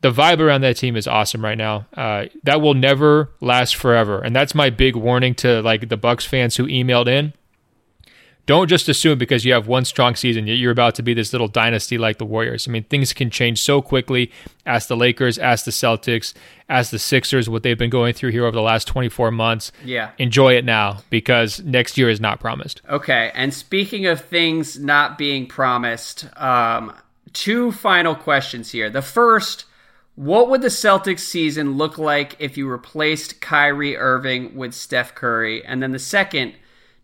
The 0.02 0.10
vibe 0.10 0.40
around 0.40 0.62
that 0.62 0.78
team 0.78 0.96
is 0.96 1.06
awesome 1.06 1.44
right 1.44 1.58
now. 1.58 1.86
Uh, 1.94 2.26
that 2.44 2.62
will 2.62 2.74
never 2.74 3.30
last 3.40 3.76
forever, 3.76 4.20
and 4.22 4.34
that's 4.34 4.54
my 4.54 4.70
big 4.70 4.96
warning 4.96 5.34
to 5.36 5.60
like 5.60 5.88
the 5.88 5.96
Bucks 5.96 6.24
fans 6.24 6.56
who 6.56 6.66
emailed 6.66 7.06
in 7.06 7.34
don't 8.46 8.68
just 8.68 8.88
assume 8.88 9.18
because 9.18 9.44
you 9.44 9.52
have 9.52 9.66
one 9.66 9.84
strong 9.84 10.14
season 10.14 10.46
that 10.46 10.54
you're 10.54 10.72
about 10.72 10.94
to 10.96 11.02
be 11.02 11.14
this 11.14 11.32
little 11.32 11.48
dynasty 11.48 11.98
like 11.98 12.18
the 12.18 12.24
Warriors. 12.24 12.66
I 12.66 12.70
mean, 12.70 12.84
things 12.84 13.12
can 13.12 13.30
change 13.30 13.62
so 13.62 13.80
quickly. 13.80 14.30
Ask 14.66 14.88
the 14.88 14.96
Lakers, 14.96 15.38
ask 15.38 15.64
the 15.64 15.70
Celtics, 15.70 16.34
ask 16.68 16.90
the 16.90 16.98
Sixers 16.98 17.48
what 17.48 17.62
they've 17.62 17.78
been 17.78 17.90
going 17.90 18.14
through 18.14 18.30
here 18.30 18.44
over 18.44 18.54
the 18.54 18.62
last 18.62 18.86
24 18.86 19.30
months. 19.30 19.72
Yeah. 19.84 20.10
Enjoy 20.18 20.54
it 20.54 20.64
now 20.64 21.02
because 21.10 21.60
next 21.62 21.96
year 21.98 22.08
is 22.08 22.20
not 22.20 22.40
promised. 22.40 22.82
Okay, 22.88 23.30
and 23.34 23.52
speaking 23.52 24.06
of 24.06 24.20
things 24.20 24.78
not 24.78 25.18
being 25.18 25.46
promised, 25.46 26.26
um, 26.36 26.92
two 27.32 27.72
final 27.72 28.14
questions 28.14 28.70
here. 28.70 28.90
The 28.90 29.02
first, 29.02 29.64
what 30.14 30.50
would 30.50 30.62
the 30.62 30.68
Celtics 30.68 31.20
season 31.20 31.76
look 31.76 31.98
like 31.98 32.36
if 32.38 32.56
you 32.56 32.68
replaced 32.68 33.40
Kyrie 33.40 33.96
Irving 33.96 34.54
with 34.54 34.74
Steph 34.74 35.14
Curry? 35.14 35.64
And 35.64 35.82
then 35.82 35.92
the 35.92 35.98
second, 35.98 36.54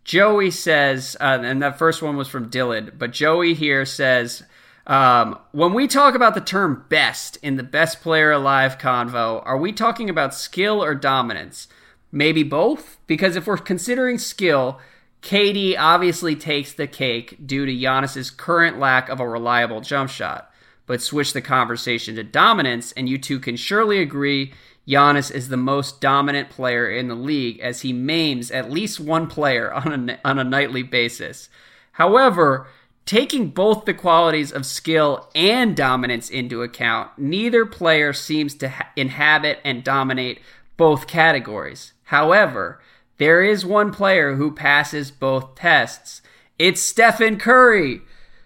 Joey 0.07 0.51
says, 0.51 1.17
uh, 1.19 1.39
and 1.43 1.61
that 1.61 1.77
first 1.77 2.01
one 2.01 2.15
was 2.15 2.29
from 2.29 2.49
Dylan, 2.49 2.97
but 2.97 3.11
Joey 3.11 3.53
here 3.53 3.83
says, 3.83 4.41
um, 4.87 5.37
when 5.51 5.73
we 5.73 5.85
talk 5.85 6.15
about 6.15 6.33
the 6.33 6.39
term 6.39 6.85
best 6.87 7.37
in 7.41 7.57
the 7.57 7.63
best 7.63 7.99
player 7.99 8.31
alive 8.31 8.77
convo, 8.77 9.45
are 9.45 9.57
we 9.57 9.73
talking 9.73 10.09
about 10.09 10.33
skill 10.33 10.81
or 10.81 10.95
dominance? 10.95 11.67
Maybe 12.09 12.41
both? 12.41 12.97
Because 13.05 13.35
if 13.35 13.47
we're 13.47 13.57
considering 13.57 14.17
skill, 14.17 14.79
KD 15.21 15.75
obviously 15.77 16.37
takes 16.37 16.71
the 16.71 16.87
cake 16.87 17.45
due 17.45 17.65
to 17.65 17.71
Giannis's 17.73 18.31
current 18.31 18.79
lack 18.79 19.09
of 19.09 19.19
a 19.19 19.27
reliable 19.27 19.81
jump 19.81 20.09
shot. 20.09 20.49
But 20.85 21.01
switch 21.01 21.33
the 21.33 21.41
conversation 21.41 22.15
to 22.15 22.23
dominance, 22.23 22.93
and 22.93 23.09
you 23.09 23.17
two 23.17 23.41
can 23.41 23.57
surely 23.57 23.99
agree 23.99 24.53
Giannis 24.87 25.29
is 25.29 25.49
the 25.49 25.57
most 25.57 25.99
dominant 25.99 26.49
player 26.49 26.89
in 26.89 27.07
the 27.07 27.15
league 27.15 27.59
as 27.59 27.81
he 27.81 27.91
maims 27.91 28.51
at 28.51 28.71
least 28.71 28.99
one 28.99 29.27
player 29.27 29.73
on 29.73 30.09
a, 30.09 30.19
on 30.23 30.39
a 30.39 30.43
nightly 30.43 30.83
basis. 30.83 31.49
However, 31.93 32.67
taking 33.05 33.49
both 33.49 33.85
the 33.85 33.93
qualities 33.93 34.51
of 34.51 34.65
skill 34.65 35.29
and 35.35 35.75
dominance 35.75 36.29
into 36.29 36.61
account, 36.61 37.11
neither 37.17 37.65
player 37.65 38.13
seems 38.13 38.55
to 38.55 38.69
ha- 38.69 38.89
inhabit 38.95 39.59
and 39.65 39.83
dominate 39.83 40.39
both 40.77 41.07
categories. 41.07 41.93
However, 42.03 42.79
there 43.17 43.43
is 43.43 43.65
one 43.65 43.91
player 43.91 44.35
who 44.35 44.51
passes 44.51 45.11
both 45.11 45.55
tests. 45.55 46.21
It's 46.59 46.81
Stephen 46.81 47.37
Curry. 47.37 48.01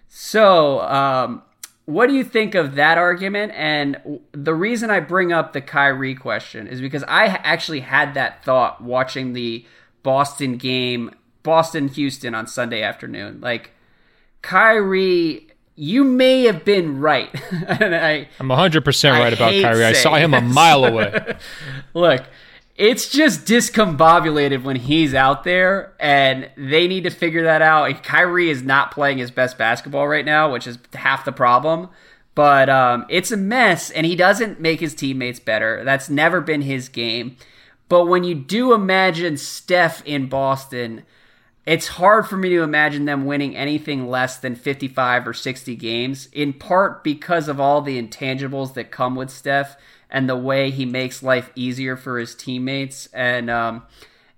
So, 0.08 0.80
um, 0.80 1.42
what 1.86 2.08
do 2.08 2.14
you 2.14 2.24
think 2.24 2.54
of 2.54 2.74
that 2.76 2.98
argument? 2.98 3.52
And 3.54 4.20
the 4.32 4.54
reason 4.54 4.90
I 4.90 5.00
bring 5.00 5.32
up 5.32 5.52
the 5.52 5.60
Kyrie 5.60 6.14
question 6.14 6.66
is 6.66 6.80
because 6.80 7.02
I 7.04 7.26
actually 7.26 7.80
had 7.80 8.14
that 8.14 8.44
thought 8.44 8.82
watching 8.82 9.32
the 9.32 9.64
Boston 10.02 10.56
game, 10.56 11.10
Boston 11.42 11.88
Houston 11.88 12.34
on 12.34 12.46
Sunday 12.46 12.82
afternoon. 12.82 13.40
Like, 13.40 13.72
Kyrie, 14.42 15.48
you 15.74 16.04
may 16.04 16.44
have 16.44 16.64
been 16.64 17.00
right. 17.00 17.30
I, 17.68 18.28
am 18.38 18.48
100% 18.48 19.18
right 19.18 19.32
about 19.32 19.52
Kyrie. 19.52 19.84
I 19.84 19.92
saw 19.92 20.14
him 20.14 20.34
a 20.34 20.40
mile 20.40 20.84
away. 20.84 21.36
Look, 21.94 22.24
it's 22.82 23.08
just 23.08 23.46
discombobulated 23.46 24.64
when 24.64 24.74
he's 24.74 25.14
out 25.14 25.44
there, 25.44 25.94
and 26.00 26.50
they 26.56 26.88
need 26.88 27.04
to 27.04 27.10
figure 27.10 27.44
that 27.44 27.62
out. 27.62 27.84
And 27.84 28.02
Kyrie 28.02 28.50
is 28.50 28.64
not 28.64 28.90
playing 28.90 29.18
his 29.18 29.30
best 29.30 29.56
basketball 29.56 30.08
right 30.08 30.24
now, 30.24 30.52
which 30.52 30.66
is 30.66 30.80
half 30.94 31.24
the 31.24 31.30
problem. 31.30 31.90
But 32.34 32.68
um, 32.68 33.06
it's 33.08 33.30
a 33.30 33.36
mess, 33.36 33.90
and 33.90 34.04
he 34.04 34.16
doesn't 34.16 34.58
make 34.58 34.80
his 34.80 34.96
teammates 34.96 35.38
better. 35.38 35.84
That's 35.84 36.10
never 36.10 36.40
been 36.40 36.62
his 36.62 36.88
game. 36.88 37.36
But 37.88 38.06
when 38.06 38.24
you 38.24 38.34
do 38.34 38.72
imagine 38.72 39.36
Steph 39.36 40.04
in 40.04 40.26
Boston, 40.28 41.04
it's 41.64 41.86
hard 41.86 42.26
for 42.26 42.36
me 42.36 42.48
to 42.48 42.62
imagine 42.62 43.04
them 43.04 43.26
winning 43.26 43.54
anything 43.54 44.08
less 44.08 44.38
than 44.38 44.56
55 44.56 45.28
or 45.28 45.34
60 45.34 45.76
games, 45.76 46.28
in 46.32 46.52
part 46.52 47.04
because 47.04 47.46
of 47.46 47.60
all 47.60 47.80
the 47.80 48.02
intangibles 48.02 48.74
that 48.74 48.90
come 48.90 49.14
with 49.14 49.30
Steph 49.30 49.76
and 50.12 50.28
the 50.28 50.36
way 50.36 50.70
he 50.70 50.84
makes 50.84 51.22
life 51.22 51.50
easier 51.56 51.96
for 51.96 52.18
his 52.18 52.36
teammates. 52.36 53.06
And 53.06 53.50
um, 53.50 53.82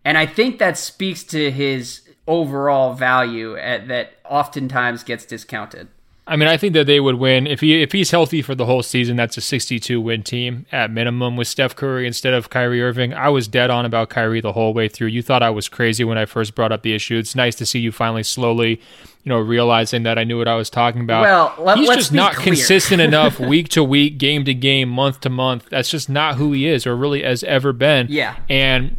and 0.05 0.17
I 0.17 0.25
think 0.25 0.59
that 0.61 0.79
speaks 0.79 1.25
to 1.25 1.51
his 1.51 2.09
overall 2.27 2.95
value 2.95 3.57
at, 3.57 3.89
that 3.89 4.15
oftentimes 4.25 5.03
gets 5.03 5.27
discounted. 5.27 5.89
I 6.27 6.37
mean, 6.37 6.49
I 6.49 6.57
think 6.57 6.73
that 6.73 6.87
they 6.87 7.01
would 7.01 7.17
win 7.17 7.47
if 7.47 7.61
he 7.61 7.83
if 7.83 7.93
he's 7.93 8.11
healthy 8.11 8.41
for 8.41 8.55
the 8.55 8.65
whole 8.65 8.83
season. 8.83 9.17
That's 9.17 9.37
a 9.37 9.43
62 9.43 10.01
win 10.01 10.23
team 10.23 10.65
at 10.73 10.91
minimum 10.91 11.37
with 11.37 11.49
Steph 11.49 11.77
Curry 11.77 12.07
instead 12.07 12.33
of 12.33 12.49
Kyrie 12.49 12.83
Irving. 12.83 13.13
I 13.13 13.29
was 13.29 13.47
dead 13.47 13.69
on 13.69 13.85
about 13.85 14.09
Kyrie 14.09 14.41
the 14.41 14.53
whole 14.53 14.73
way 14.73 14.89
through. 14.89 15.09
You 15.09 15.21
thought 15.21 15.43
I 15.43 15.51
was 15.51 15.69
crazy 15.69 16.03
when 16.03 16.17
I 16.17 16.25
first 16.25 16.55
brought 16.55 16.73
up 16.73 16.83
the 16.83 16.95
issue. 16.95 17.19
It's 17.19 17.35
nice 17.35 17.55
to 17.57 17.67
see 17.67 17.79
you 17.79 17.93
finally 17.93 18.23
slowly, 18.23 18.81
you 19.23 19.29
know, 19.29 19.39
realizing 19.39 20.05
that 20.05 20.19
I 20.19 20.25
knew 20.25 20.39
what 20.39 20.49
I 20.49 20.55
was 20.55 20.71
talking 20.71 21.03
about. 21.03 21.23
Well, 21.23 21.55
let, 21.63 21.77
he's 21.77 21.91
just 21.91 22.13
not 22.13 22.33
clear. 22.35 22.55
consistent 22.55 23.01
enough 23.03 23.39
week 23.39 23.69
to 23.71 23.85
week, 23.85 24.17
game 24.17 24.47
to 24.47 24.55
game, 24.55 24.89
month 24.89 25.21
to 25.21 25.31
month. 25.31 25.69
That's 25.69 25.91
just 25.91 26.09
not 26.09 26.37
who 26.37 26.53
he 26.53 26.67
is, 26.67 26.87
or 26.87 26.97
really 26.97 27.23
has 27.23 27.45
ever 27.45 27.75
been. 27.75 28.07
Yeah, 28.09 28.37
and 28.49 28.99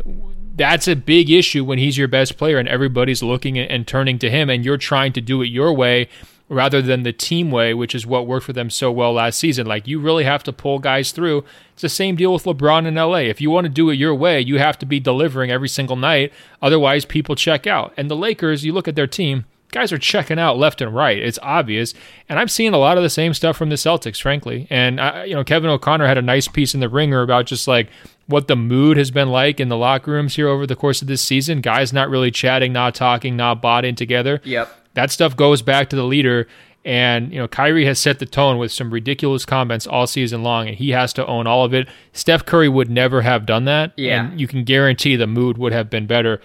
that's 0.55 0.87
a 0.87 0.95
big 0.95 1.31
issue 1.31 1.65
when 1.65 1.79
he's 1.79 1.97
your 1.97 2.07
best 2.07 2.37
player 2.37 2.59
and 2.59 2.69
everybody's 2.69 3.23
looking 3.23 3.57
and 3.57 3.87
turning 3.87 4.19
to 4.19 4.29
him, 4.29 4.47
and 4.47 4.63
you're 4.63 4.77
trying 4.77 5.11
to 5.13 5.21
do 5.21 5.41
it 5.41 5.47
your 5.47 5.73
way 5.73 6.07
rather 6.47 6.81
than 6.81 7.03
the 7.03 7.13
team 7.13 7.49
way, 7.49 7.73
which 7.73 7.95
is 7.95 8.05
what 8.05 8.27
worked 8.27 8.45
for 8.45 8.53
them 8.53 8.69
so 8.69 8.91
well 8.91 9.13
last 9.13 9.39
season. 9.39 9.65
Like 9.65 9.87
you 9.87 9.99
really 9.99 10.23
have 10.23 10.43
to 10.43 10.53
pull 10.53 10.79
guys 10.79 11.11
through. 11.11 11.43
It's 11.73 11.81
the 11.81 11.89
same 11.89 12.15
deal 12.15 12.33
with 12.33 12.43
LeBron 12.43 12.85
in 12.85 12.95
LA. 12.95 13.17
If 13.17 13.41
you 13.41 13.49
want 13.49 13.65
to 13.65 13.69
do 13.69 13.89
it 13.89 13.95
your 13.95 14.13
way, 14.13 14.39
you 14.39 14.59
have 14.59 14.77
to 14.79 14.85
be 14.85 14.99
delivering 14.99 15.51
every 15.51 15.69
single 15.69 15.95
night. 15.95 16.31
Otherwise, 16.61 17.05
people 17.05 17.35
check 17.35 17.65
out. 17.65 17.93
And 17.97 18.09
the 18.09 18.15
Lakers, 18.15 18.63
you 18.63 18.73
look 18.73 18.87
at 18.87 18.95
their 18.95 19.07
team, 19.07 19.45
guys 19.71 19.91
are 19.91 19.97
checking 19.97 20.39
out 20.39 20.57
left 20.57 20.81
and 20.81 20.95
right. 20.95 21.17
It's 21.17 21.39
obvious. 21.41 21.95
And 22.29 22.39
I'm 22.39 22.47
seeing 22.47 22.73
a 22.73 22.77
lot 22.77 22.97
of 22.97 23.03
the 23.03 23.09
same 23.09 23.33
stuff 23.33 23.57
from 23.57 23.69
the 23.69 23.75
Celtics, 23.75 24.21
frankly. 24.21 24.67
And, 24.69 25.01
I, 25.01 25.25
you 25.25 25.33
know, 25.33 25.43
Kevin 25.43 25.69
O'Connor 25.69 26.07
had 26.07 26.17
a 26.17 26.21
nice 26.21 26.47
piece 26.47 26.75
in 26.75 26.79
the 26.79 26.89
ringer 26.89 27.23
about 27.23 27.47
just 27.47 27.67
like 27.67 27.89
what 28.27 28.47
the 28.47 28.55
mood 28.55 28.97
has 28.97 29.09
been 29.09 29.29
like 29.29 29.59
in 29.59 29.69
the 29.69 29.77
locker 29.77 30.11
rooms 30.11 30.35
here 30.35 30.47
over 30.47 30.67
the 30.67 30.75
course 30.75 31.01
of 31.01 31.07
this 31.07 31.21
season. 31.21 31.59
Guys 31.59 31.91
not 31.91 32.09
really 32.09 32.31
chatting, 32.31 32.71
not 32.71 32.93
talking, 32.93 33.35
not 33.35 33.61
bought 33.63 33.83
in 33.83 33.95
together. 33.95 34.41
Yep 34.43 34.83
that 34.95 35.11
stuff 35.11 35.35
goes 35.37 35.61
back 35.61 35.89
to 35.91 35.95
the 35.95 36.03
leader. 36.03 36.47
And, 36.83 37.33
you 37.33 37.39
know, 37.39 37.47
Kyrie 37.47 37.85
has 37.85 37.97
set 37.97 38.19
the 38.19 38.27
tone 38.27 38.59
with 38.59 38.71
some 38.71 38.91
ridiculous 38.91 39.43
comments 39.43 39.87
all 39.87 40.05
season 40.05 40.43
long, 40.43 40.67
and 40.67 40.77
he 40.77 40.91
has 40.91 41.13
to 41.13 41.25
own 41.25 41.47
all 41.47 41.65
of 41.65 41.73
it. 41.73 41.87
Steph 42.13 42.45
Curry 42.45 42.69
would 42.69 42.91
never 42.91 43.21
have 43.23 43.47
done 43.47 43.65
that. 43.65 43.93
Yeah. 43.97 44.25
And 44.25 44.39
you 44.39 44.47
can 44.47 44.63
guarantee 44.63 45.15
the 45.15 45.25
mood 45.25 45.57
would 45.57 45.73
have 45.73 45.89
been 45.89 46.05
better. 46.05 46.41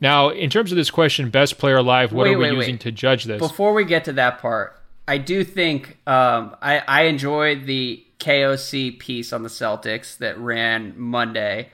Now, 0.00 0.30
in 0.30 0.48
terms 0.48 0.72
of 0.72 0.76
this 0.76 0.90
question, 0.90 1.28
best 1.28 1.58
player 1.58 1.76
alive, 1.76 2.12
what 2.12 2.24
wait, 2.24 2.34
are 2.34 2.38
we 2.38 2.44
wait, 2.44 2.54
using 2.54 2.74
wait. 2.74 2.80
to 2.80 2.92
judge 2.92 3.24
this? 3.24 3.38
Before 3.38 3.74
we 3.74 3.84
get 3.84 4.04
to 4.06 4.12
that 4.14 4.38
part, 4.40 4.80
I 5.06 5.18
do 5.18 5.44
think 5.44 5.98
um, 6.06 6.56
I, 6.62 6.82
I 6.88 7.02
enjoyed 7.02 7.66
the 7.66 8.02
KOC 8.18 8.98
piece 8.98 9.32
on 9.32 9.42
the 9.42 9.50
Celtics 9.50 10.16
that 10.18 10.38
ran 10.38 10.94
Monday. 10.96 11.68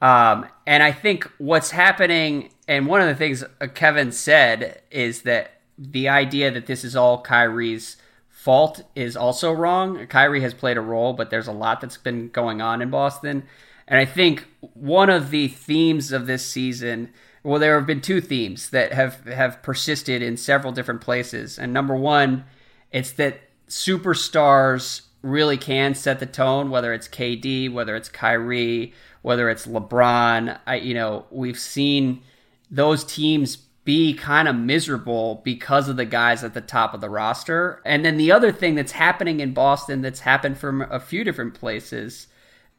Um, 0.00 0.46
and 0.66 0.82
I 0.82 0.92
think 0.92 1.30
what's 1.38 1.70
happening, 1.70 2.50
and 2.66 2.86
one 2.86 3.00
of 3.00 3.08
the 3.08 3.14
things 3.14 3.44
Kevin 3.74 4.10
said 4.10 4.80
is 4.90 5.22
that 5.22 5.57
the 5.78 6.08
idea 6.08 6.50
that 6.50 6.66
this 6.66 6.84
is 6.84 6.96
all 6.96 7.22
Kyrie's 7.22 7.96
fault 8.28 8.82
is 8.94 9.16
also 9.16 9.52
wrong. 9.52 10.06
Kyrie 10.06 10.40
has 10.40 10.54
played 10.54 10.76
a 10.76 10.80
role, 10.82 11.12
but 11.12 11.30
there's 11.30 11.46
a 11.46 11.52
lot 11.52 11.80
that's 11.80 11.96
been 11.96 12.28
going 12.28 12.60
on 12.60 12.82
in 12.82 12.90
Boston. 12.90 13.44
And 13.86 13.98
I 13.98 14.04
think 14.04 14.46
one 14.74 15.08
of 15.08 15.30
the 15.30 15.48
themes 15.48 16.12
of 16.12 16.26
this 16.26 16.46
season, 16.46 17.10
well, 17.42 17.60
there 17.60 17.76
have 17.76 17.86
been 17.86 18.00
two 18.00 18.20
themes 18.20 18.70
that 18.70 18.92
have, 18.92 19.24
have 19.26 19.62
persisted 19.62 20.22
in 20.22 20.36
several 20.36 20.72
different 20.72 21.00
places. 21.00 21.58
And 21.58 21.72
number 21.72 21.96
one, 21.96 22.44
it's 22.90 23.12
that 23.12 23.40
superstars 23.68 25.02
really 25.22 25.56
can 25.56 25.94
set 25.94 26.20
the 26.20 26.26
tone, 26.26 26.70
whether 26.70 26.92
it's 26.92 27.08
KD, 27.08 27.72
whether 27.72 27.96
it's 27.96 28.08
Kyrie, 28.08 28.92
whether 29.22 29.48
it's 29.50 29.66
LeBron. 29.66 30.58
I, 30.66 30.76
you 30.76 30.94
know, 30.94 31.26
we've 31.30 31.58
seen 31.58 32.22
those 32.70 33.04
teams 33.04 33.58
be 33.88 34.12
kind 34.12 34.46
of 34.46 34.54
miserable 34.54 35.40
because 35.46 35.88
of 35.88 35.96
the 35.96 36.04
guys 36.04 36.44
at 36.44 36.52
the 36.52 36.60
top 36.60 36.92
of 36.92 37.00
the 37.00 37.08
roster. 37.08 37.80
And 37.86 38.04
then 38.04 38.18
the 38.18 38.30
other 38.30 38.52
thing 38.52 38.74
that's 38.74 38.92
happening 38.92 39.40
in 39.40 39.54
Boston 39.54 40.02
that's 40.02 40.20
happened 40.20 40.58
from 40.58 40.82
a 40.82 41.00
few 41.00 41.24
different 41.24 41.54
places 41.54 42.26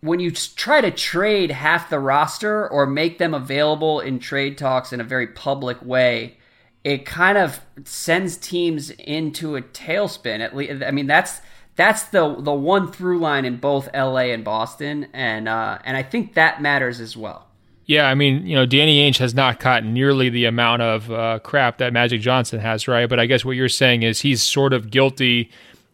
when 0.01 0.19
you 0.19 0.29
try 0.29 0.81
to 0.81 0.91
trade 0.91 1.49
half 1.49 1.89
the 1.89 1.97
roster 1.97 2.69
or 2.69 2.85
make 2.85 3.17
them 3.17 3.33
available 3.33 3.99
in 3.99 4.19
trade 4.19 4.55
talks 4.55 4.93
in 4.93 5.01
a 5.01 5.03
very 5.03 5.25
public 5.25 5.83
way, 5.83 6.37
it 6.83 7.07
kind 7.07 7.39
of 7.39 7.59
sends 7.85 8.37
teams 8.37 8.91
into 8.91 9.55
a 9.55 9.63
tailspin. 9.63 10.41
At 10.41 10.55
least, 10.55 10.83
I 10.83 10.91
mean, 10.91 11.07
that's 11.07 11.41
that's 11.75 12.03
the 12.03 12.35
the 12.35 12.53
one 12.53 12.91
through 12.91 13.17
line 13.17 13.45
in 13.45 13.57
both 13.57 13.89
LA 13.95 14.29
and 14.29 14.43
Boston, 14.43 15.07
and 15.11 15.49
uh, 15.49 15.79
and 15.83 15.97
I 15.97 16.03
think 16.03 16.35
that 16.35 16.61
matters 16.61 17.01
as 17.01 17.17
well. 17.17 17.48
Yeah, 17.89 18.07
I 18.07 18.13
mean, 18.13 18.45
you 18.45 18.55
know, 18.55 18.67
Danny 18.67 19.09
Ainge 19.09 19.17
has 19.17 19.33
not 19.33 19.59
caught 19.59 19.83
nearly 19.83 20.29
the 20.29 20.45
amount 20.45 20.83
of 20.83 21.11
uh, 21.11 21.39
crap 21.39 21.79
that 21.79 21.91
Magic 21.91 22.21
Johnson 22.21 22.59
has, 22.59 22.87
right? 22.87 23.09
But 23.09 23.19
I 23.19 23.25
guess 23.25 23.43
what 23.43 23.55
you're 23.55 23.67
saying 23.67 24.03
is 24.03 24.21
he's 24.21 24.43
sort 24.43 24.73
of 24.73 24.91
guilty 24.91 25.49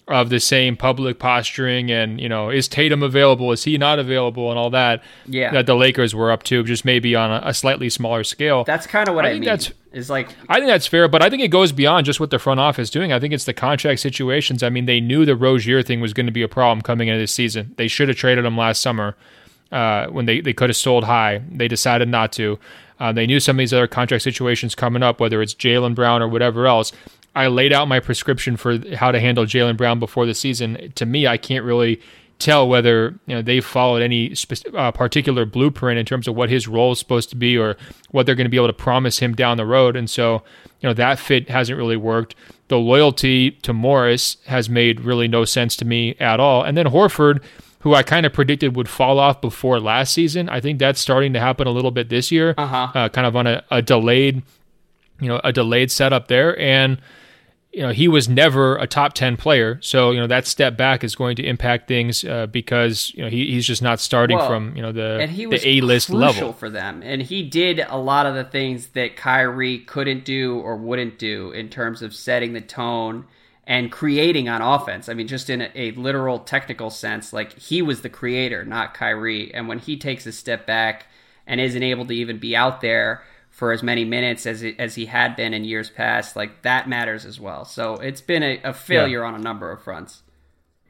of 0.09 0.29
the 0.29 0.41
same 0.41 0.75
public 0.75 1.19
posturing 1.19 1.89
and, 1.89 2.19
you 2.19 2.27
know, 2.27 2.49
is 2.49 2.67
Tatum 2.67 3.01
available? 3.01 3.53
Is 3.53 3.63
he 3.63 3.77
not 3.77 3.97
available? 3.97 4.49
And 4.49 4.59
all 4.59 4.69
that. 4.71 5.05
Yeah. 5.25 5.53
That 5.53 5.67
the 5.67 5.75
Lakers 5.75 6.13
were 6.13 6.33
up 6.33 6.43
to, 6.43 6.65
just 6.65 6.83
maybe 6.83 7.15
on 7.15 7.31
a, 7.31 7.41
a 7.47 7.53
slightly 7.53 7.89
smaller 7.89 8.25
scale. 8.25 8.65
That's 8.65 8.87
kind 8.87 9.07
of 9.07 9.15
what 9.15 9.25
I, 9.25 9.29
I 9.29 9.33
mean. 9.35 9.45
That's, 9.45 9.71
is 9.93 10.09
like 10.09 10.35
I 10.49 10.55
think 10.55 10.67
that's 10.67 10.87
fair, 10.87 11.07
but 11.07 11.23
I 11.23 11.29
think 11.29 11.43
it 11.43 11.47
goes 11.47 11.71
beyond 11.71 12.05
just 12.05 12.19
what 12.19 12.29
the 12.29 12.39
front 12.39 12.59
office 12.59 12.89
doing. 12.89 13.13
I 13.13 13.21
think 13.21 13.33
it's 13.33 13.45
the 13.45 13.53
contract 13.53 14.01
situations. 14.01 14.63
I 14.63 14.69
mean, 14.69 14.83
they 14.83 14.99
knew 14.99 15.23
the 15.23 15.37
Rozier 15.37 15.81
thing 15.81 16.01
was 16.01 16.11
going 16.11 16.25
to 16.25 16.33
be 16.33 16.41
a 16.41 16.49
problem 16.49 16.81
coming 16.81 17.07
into 17.07 17.19
this 17.19 17.33
season. 17.33 17.73
They 17.77 17.87
should 17.87 18.09
have 18.09 18.17
traded 18.17 18.43
him 18.43 18.57
last 18.57 18.81
summer 18.81 19.15
uh, 19.71 20.07
when 20.07 20.25
they, 20.25 20.41
they 20.41 20.53
could 20.53 20.69
have 20.69 20.77
sold 20.77 21.03
high. 21.03 21.41
They 21.49 21.67
decided 21.67 22.07
not 22.07 22.31
to. 22.33 22.59
Uh, 22.99 23.11
they 23.11 23.25
knew 23.25 23.39
some 23.39 23.57
of 23.57 23.59
these 23.59 23.73
other 23.73 23.87
contract 23.87 24.23
situations 24.23 24.75
coming 24.75 25.03
up, 25.03 25.19
whether 25.19 25.41
it's 25.41 25.53
Jaylen 25.53 25.95
Brown 25.95 26.21
or 26.21 26.27
whatever 26.27 26.65
else. 26.65 26.91
I 27.35 27.47
laid 27.47 27.73
out 27.73 27.87
my 27.87 27.99
prescription 27.99 28.55
for 28.55 28.79
how 28.95 29.11
to 29.11 29.19
handle 29.19 29.45
Jaylen 29.45 29.75
Brown 29.75 29.99
before 29.99 30.25
the 30.25 30.33
season. 30.33 30.93
To 30.95 31.05
me, 31.05 31.27
I 31.27 31.37
can't 31.37 31.65
really 31.65 31.99
tell 32.39 32.67
whether 32.67 33.17
you 33.27 33.35
know 33.35 33.41
they 33.41 33.61
followed 33.61 34.01
any 34.01 34.35
spe- 34.35 34.73
uh, 34.73 34.91
particular 34.91 35.45
blueprint 35.45 35.99
in 35.99 36.05
terms 36.05 36.27
of 36.27 36.35
what 36.35 36.49
his 36.49 36.67
role 36.67 36.91
is 36.91 36.99
supposed 36.99 37.29
to 37.29 37.35
be 37.35 37.57
or 37.57 37.77
what 38.11 38.25
they're 38.25 38.35
going 38.35 38.45
to 38.45 38.49
be 38.49 38.57
able 38.57 38.67
to 38.67 38.73
promise 38.73 39.19
him 39.19 39.33
down 39.33 39.57
the 39.57 39.65
road. 39.65 39.95
And 39.95 40.09
so, 40.09 40.43
you 40.79 40.89
know, 40.89 40.93
that 40.93 41.19
fit 41.19 41.49
hasn't 41.49 41.77
really 41.77 41.97
worked. 41.97 42.35
The 42.67 42.77
loyalty 42.77 43.51
to 43.51 43.73
Morris 43.73 44.37
has 44.47 44.69
made 44.69 45.01
really 45.01 45.27
no 45.27 45.45
sense 45.45 45.75
to 45.77 45.85
me 45.85 46.15
at 46.19 46.39
all. 46.39 46.63
And 46.63 46.77
then 46.77 46.87
Horford 46.87 47.43
who 47.85 47.93
I 47.93 48.01
kind 48.01 48.25
of 48.25 48.33
predicted 48.33 48.75
would 48.75 48.89
fall 48.89 49.19
off 49.19 49.41
before 49.41 49.79
last 49.79 50.11
season. 50.11 50.49
I 50.49 50.59
think 50.59 50.79
that's 50.79 50.99
starting 50.99 51.33
to 51.33 51.39
happen 51.39 51.67
a 51.67 51.69
little 51.69 51.91
bit 51.91 52.09
this 52.09 52.31
year, 52.31 52.55
uh-huh. 52.57 52.91
uh, 52.95 53.09
kind 53.09 53.27
of 53.27 53.35
on 53.35 53.45
a, 53.45 53.63
a, 53.69 53.83
delayed, 53.83 54.41
you 55.21 55.27
know, 55.27 55.39
a 55.43 55.53
delayed 55.53 55.91
setup 55.91 56.27
there. 56.27 56.57
And 56.59 56.99
you 57.71 57.81
know, 57.81 57.91
he 57.91 58.07
was 58.07 58.27
never 58.27 58.75
a 58.77 58.87
top 58.87 59.13
ten 59.13 59.37
player, 59.37 59.77
so 59.83 60.11
you 60.11 60.19
know 60.19 60.27
that 60.27 60.47
step 60.47 60.77
back 60.77 61.03
is 61.03 61.13
going 61.13 61.35
to 61.35 61.43
impact 61.43 61.89
things 61.89 62.23
uh, 62.23 62.47
because 62.47 63.11
you 63.13 63.21
know 63.21 63.29
he, 63.29 63.51
he's 63.51 63.67
just 63.67 63.81
not 63.81 63.99
starting 63.99 64.37
well, 64.37 64.47
from 64.47 64.75
you 64.77 64.81
know 64.81 64.93
the 64.93 65.19
and 65.19 65.29
he 65.29 65.45
was 65.45 65.61
the 65.61 65.69
A 65.69 65.81
list 65.81 66.09
level 66.09 66.53
for 66.53 66.69
them, 66.69 67.03
and 67.03 67.21
he 67.21 67.43
did 67.43 67.85
a 67.89 67.97
lot 67.97 68.25
of 68.25 68.33
the 68.33 68.45
things 68.45 68.87
that 68.93 69.17
Kyrie 69.17 69.79
couldn't 69.79 70.23
do 70.23 70.57
or 70.59 70.77
wouldn't 70.77 71.19
do 71.19 71.51
in 71.51 71.67
terms 71.67 72.01
of 72.01 72.15
setting 72.15 72.53
the 72.53 72.61
tone 72.61 73.25
and 73.67 73.91
creating 73.91 74.47
on 74.47 74.61
offense. 74.61 75.09
I 75.09 75.13
mean, 75.13 75.27
just 75.27 75.49
in 75.49 75.61
a, 75.61 75.71
a, 75.75 75.91
literal 75.91 76.39
technical 76.39 76.89
sense, 76.89 77.33
like 77.33 77.57
he 77.57 77.81
was 77.81 78.01
the 78.01 78.09
creator, 78.09 78.63
not 78.63 78.93
Kyrie. 78.93 79.53
And 79.53 79.67
when 79.67 79.79
he 79.79 79.97
takes 79.97 80.25
a 80.25 80.31
step 80.31 80.65
back 80.65 81.07
and 81.47 81.59
isn't 81.59 81.81
able 81.81 82.05
to 82.05 82.13
even 82.13 82.37
be 82.37 82.55
out 82.55 82.81
there 82.81 83.23
for 83.49 83.71
as 83.71 83.81
many 83.81 84.05
minutes 84.05 84.45
as 84.45 84.61
it, 84.61 84.75
as 84.77 84.95
he 84.95 85.05
had 85.07 85.35
been 85.35 85.53
in 85.53 85.63
years 85.63 85.89
past, 85.89 86.35
like 86.35 86.61
that 86.61 86.87
matters 86.87 87.25
as 87.25 87.39
well. 87.39 87.65
So 87.65 87.95
it's 87.95 88.21
been 88.21 88.43
a, 88.43 88.59
a 88.63 88.73
failure 88.73 89.21
yeah. 89.21 89.27
on 89.27 89.35
a 89.35 89.39
number 89.39 89.71
of 89.71 89.81
fronts. 89.81 90.21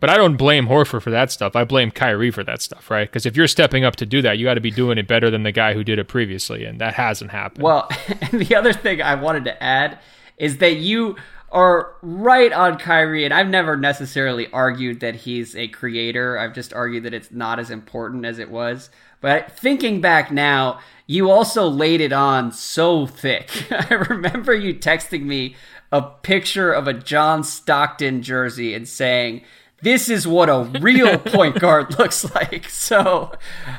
But 0.02 0.10
I 0.10 0.18
don't 0.18 0.36
blame 0.36 0.68
Horford 0.68 1.02
for 1.02 1.10
that 1.12 1.32
stuff. 1.32 1.56
I 1.56 1.64
blame 1.64 1.90
Kyrie 1.90 2.30
for 2.30 2.44
that 2.44 2.62
stuff, 2.62 2.92
right? 2.92 3.08
Because 3.08 3.26
if 3.26 3.38
you're 3.38 3.48
stepping 3.48 3.86
up 3.86 3.96
to 3.96 4.06
do 4.06 4.22
that, 4.24 4.38
you 4.38 4.46
got 4.46 4.56
to 4.56 4.62
be 4.62 4.72
doing 4.72 4.98
it 4.98 5.08
better 5.08 5.32
than 5.32 5.44
the 5.44 5.54
guy 5.54 5.74
who 5.74 5.84
did 5.84 6.00
it 6.00 6.10
previously, 6.10 6.66
and 6.66 6.82
that 6.82 6.94
hasn't 6.96 7.32
happened. 7.32 7.64
Well, 7.64 7.90
and 8.22 8.42
the 8.42 8.56
other 8.56 8.74
thing 8.74 9.02
I 9.02 9.16
wanted 9.16 9.46
to 9.46 9.64
add 9.64 10.00
is 10.38 10.58
that 10.58 10.76
you 10.76 11.16
are 11.56 11.96
right 12.02 12.52
on 12.52 12.78
Kyrie, 12.78 13.24
and 13.24 13.34
I've 13.34 13.48
never 13.48 13.78
necessarily 13.78 14.52
argued 14.52 15.00
that 15.00 15.16
he's 15.16 15.56
a 15.56 15.70
creator. 15.70 16.38
I've 16.38 16.54
just 16.54 16.74
argued 16.74 17.04
that 17.04 17.14
it's 17.14 17.32
not 17.32 17.60
as 17.60 17.72
important 17.72 18.26
as 18.26 18.40
it 18.40 18.52
was. 18.52 18.90
But 19.22 19.58
thinking 19.58 20.02
back 20.02 20.32
now, 20.32 20.82
you 21.08 21.32
also 21.32 21.68
laid 21.68 22.02
it 22.02 22.12
on 22.12 22.52
so 22.52 23.08
thick. 23.08 23.72
I 23.72 23.94
remember 23.94 24.54
you 24.54 24.76
texting 24.76 25.24
me 25.24 25.56
a 25.94 26.02
picture 26.02 26.74
of 26.74 26.90
a 26.90 26.94
John 26.94 27.42
Stockton 27.42 28.22
jersey 28.22 28.74
and 28.74 28.86
saying, 28.86 29.42
this 29.82 30.10
is 30.10 30.28
what 30.28 30.50
a 30.50 30.64
real 30.82 31.18
point 31.20 31.58
guard 31.60 31.98
looks 31.98 32.30
like. 32.36 32.70
So 32.70 33.32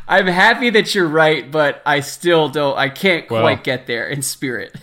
I'm 0.09 0.27
happy 0.27 0.70
that 0.70 0.94
you're 0.94 1.07
right, 1.07 1.48
but 1.48 1.81
I 1.86 2.01
still 2.01 2.48
don't, 2.48 2.77
I 2.77 2.89
can't 2.89 3.28
quite 3.28 3.62
get 3.62 3.86
there 3.86 4.09
in 4.09 4.23
spirit. 4.23 4.74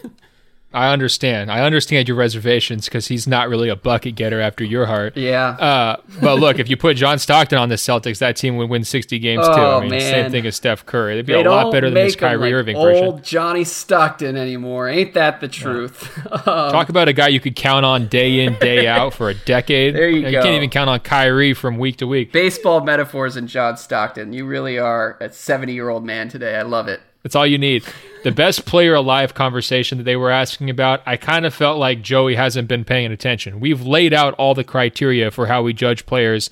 I 0.73 0.91
understand. 0.91 1.51
I 1.51 1.63
understand 1.63 2.07
your 2.07 2.17
reservations 2.17 2.85
because 2.85 3.07
he's 3.07 3.27
not 3.27 3.47
really 3.47 3.69
a 3.69 3.75
bucket 3.75 4.15
getter 4.15 4.41
after 4.41 4.63
your 4.63 4.87
heart. 4.87 5.15
Yeah. 5.15 5.49
Uh, 5.49 6.01
but 6.19 6.39
look, 6.39 6.57
if 6.57 6.67
you 6.67 6.75
put 6.75 6.97
John 6.97 7.19
Stockton 7.19 7.59
on 7.59 7.69
the 7.69 7.75
Celtics, 7.75 8.17
that 8.19 8.35
team 8.35 8.57
would 8.57 8.69
win 8.69 8.83
60 8.83 9.19
games 9.19 9.45
oh, 9.45 9.55
too. 9.55 9.61
I 9.61 9.79
mean, 9.81 9.89
man. 9.91 10.01
same 10.01 10.31
thing 10.31 10.45
as 10.47 10.55
Steph 10.55 10.85
Curry. 10.85 11.15
They'd 11.15 11.25
be 11.27 11.33
they 11.33 11.43
a 11.43 11.49
lot 11.49 11.71
better 11.71 11.91
than 11.91 11.93
this 11.93 12.15
Kyrie 12.15 12.37
like 12.37 12.53
Irving 12.53 12.75
old 12.75 12.85
version. 12.87 13.23
Johnny 13.23 13.63
Stockton 13.63 14.35
anymore. 14.35 14.89
Ain't 14.89 15.13
that 15.13 15.41
the 15.41 15.47
truth? 15.47 16.11
Yeah. 16.25 16.31
um, 16.45 16.71
Talk 16.71 16.89
about 16.89 17.07
a 17.07 17.13
guy 17.13 17.27
you 17.27 17.39
could 17.39 17.55
count 17.55 17.85
on 17.85 18.07
day 18.07 18.43
in, 18.43 18.55
day 18.55 18.87
out 18.93 19.13
for 19.13 19.29
a 19.29 19.35
decade. 19.35 19.95
There 19.95 20.09
you, 20.09 20.17
you 20.17 20.21
go. 20.23 20.29
You 20.29 20.41
can't 20.41 20.55
even 20.55 20.69
count 20.71 20.89
on 20.89 20.99
Kyrie 21.01 21.53
from 21.53 21.77
week 21.77 21.97
to 21.97 22.07
week. 22.07 22.31
Baseball 22.31 22.81
metaphors 22.81 23.35
and 23.35 23.47
John 23.47 23.77
Stockton. 23.77 24.33
You 24.33 24.45
really 24.45 24.79
are 24.79 25.17
a 25.21 25.31
70 25.31 25.73
year 25.73 25.89
old 25.89 26.03
man 26.03 26.29
today. 26.29 26.55
I 26.55 26.63
love 26.63 26.87
it. 26.87 26.99
That's 27.23 27.35
all 27.35 27.47
you 27.47 27.57
need. 27.57 27.83
The 28.23 28.31
best 28.31 28.65
player 28.65 28.93
alive 28.93 29.33
conversation 29.33 29.97
that 29.97 30.03
they 30.03 30.17
were 30.17 30.29
asking 30.29 30.69
about, 30.69 31.01
I 31.05 31.17
kind 31.17 31.45
of 31.45 31.53
felt 31.53 31.77
like 31.77 32.01
Joey 32.01 32.35
hasn't 32.35 32.67
been 32.67 32.85
paying 32.85 33.11
attention. 33.11 33.59
We've 33.59 33.81
laid 33.81 34.13
out 34.13 34.33
all 34.35 34.53
the 34.53 34.63
criteria 34.63 35.31
for 35.31 35.47
how 35.47 35.63
we 35.63 35.73
judge 35.73 36.05
players 36.05 36.49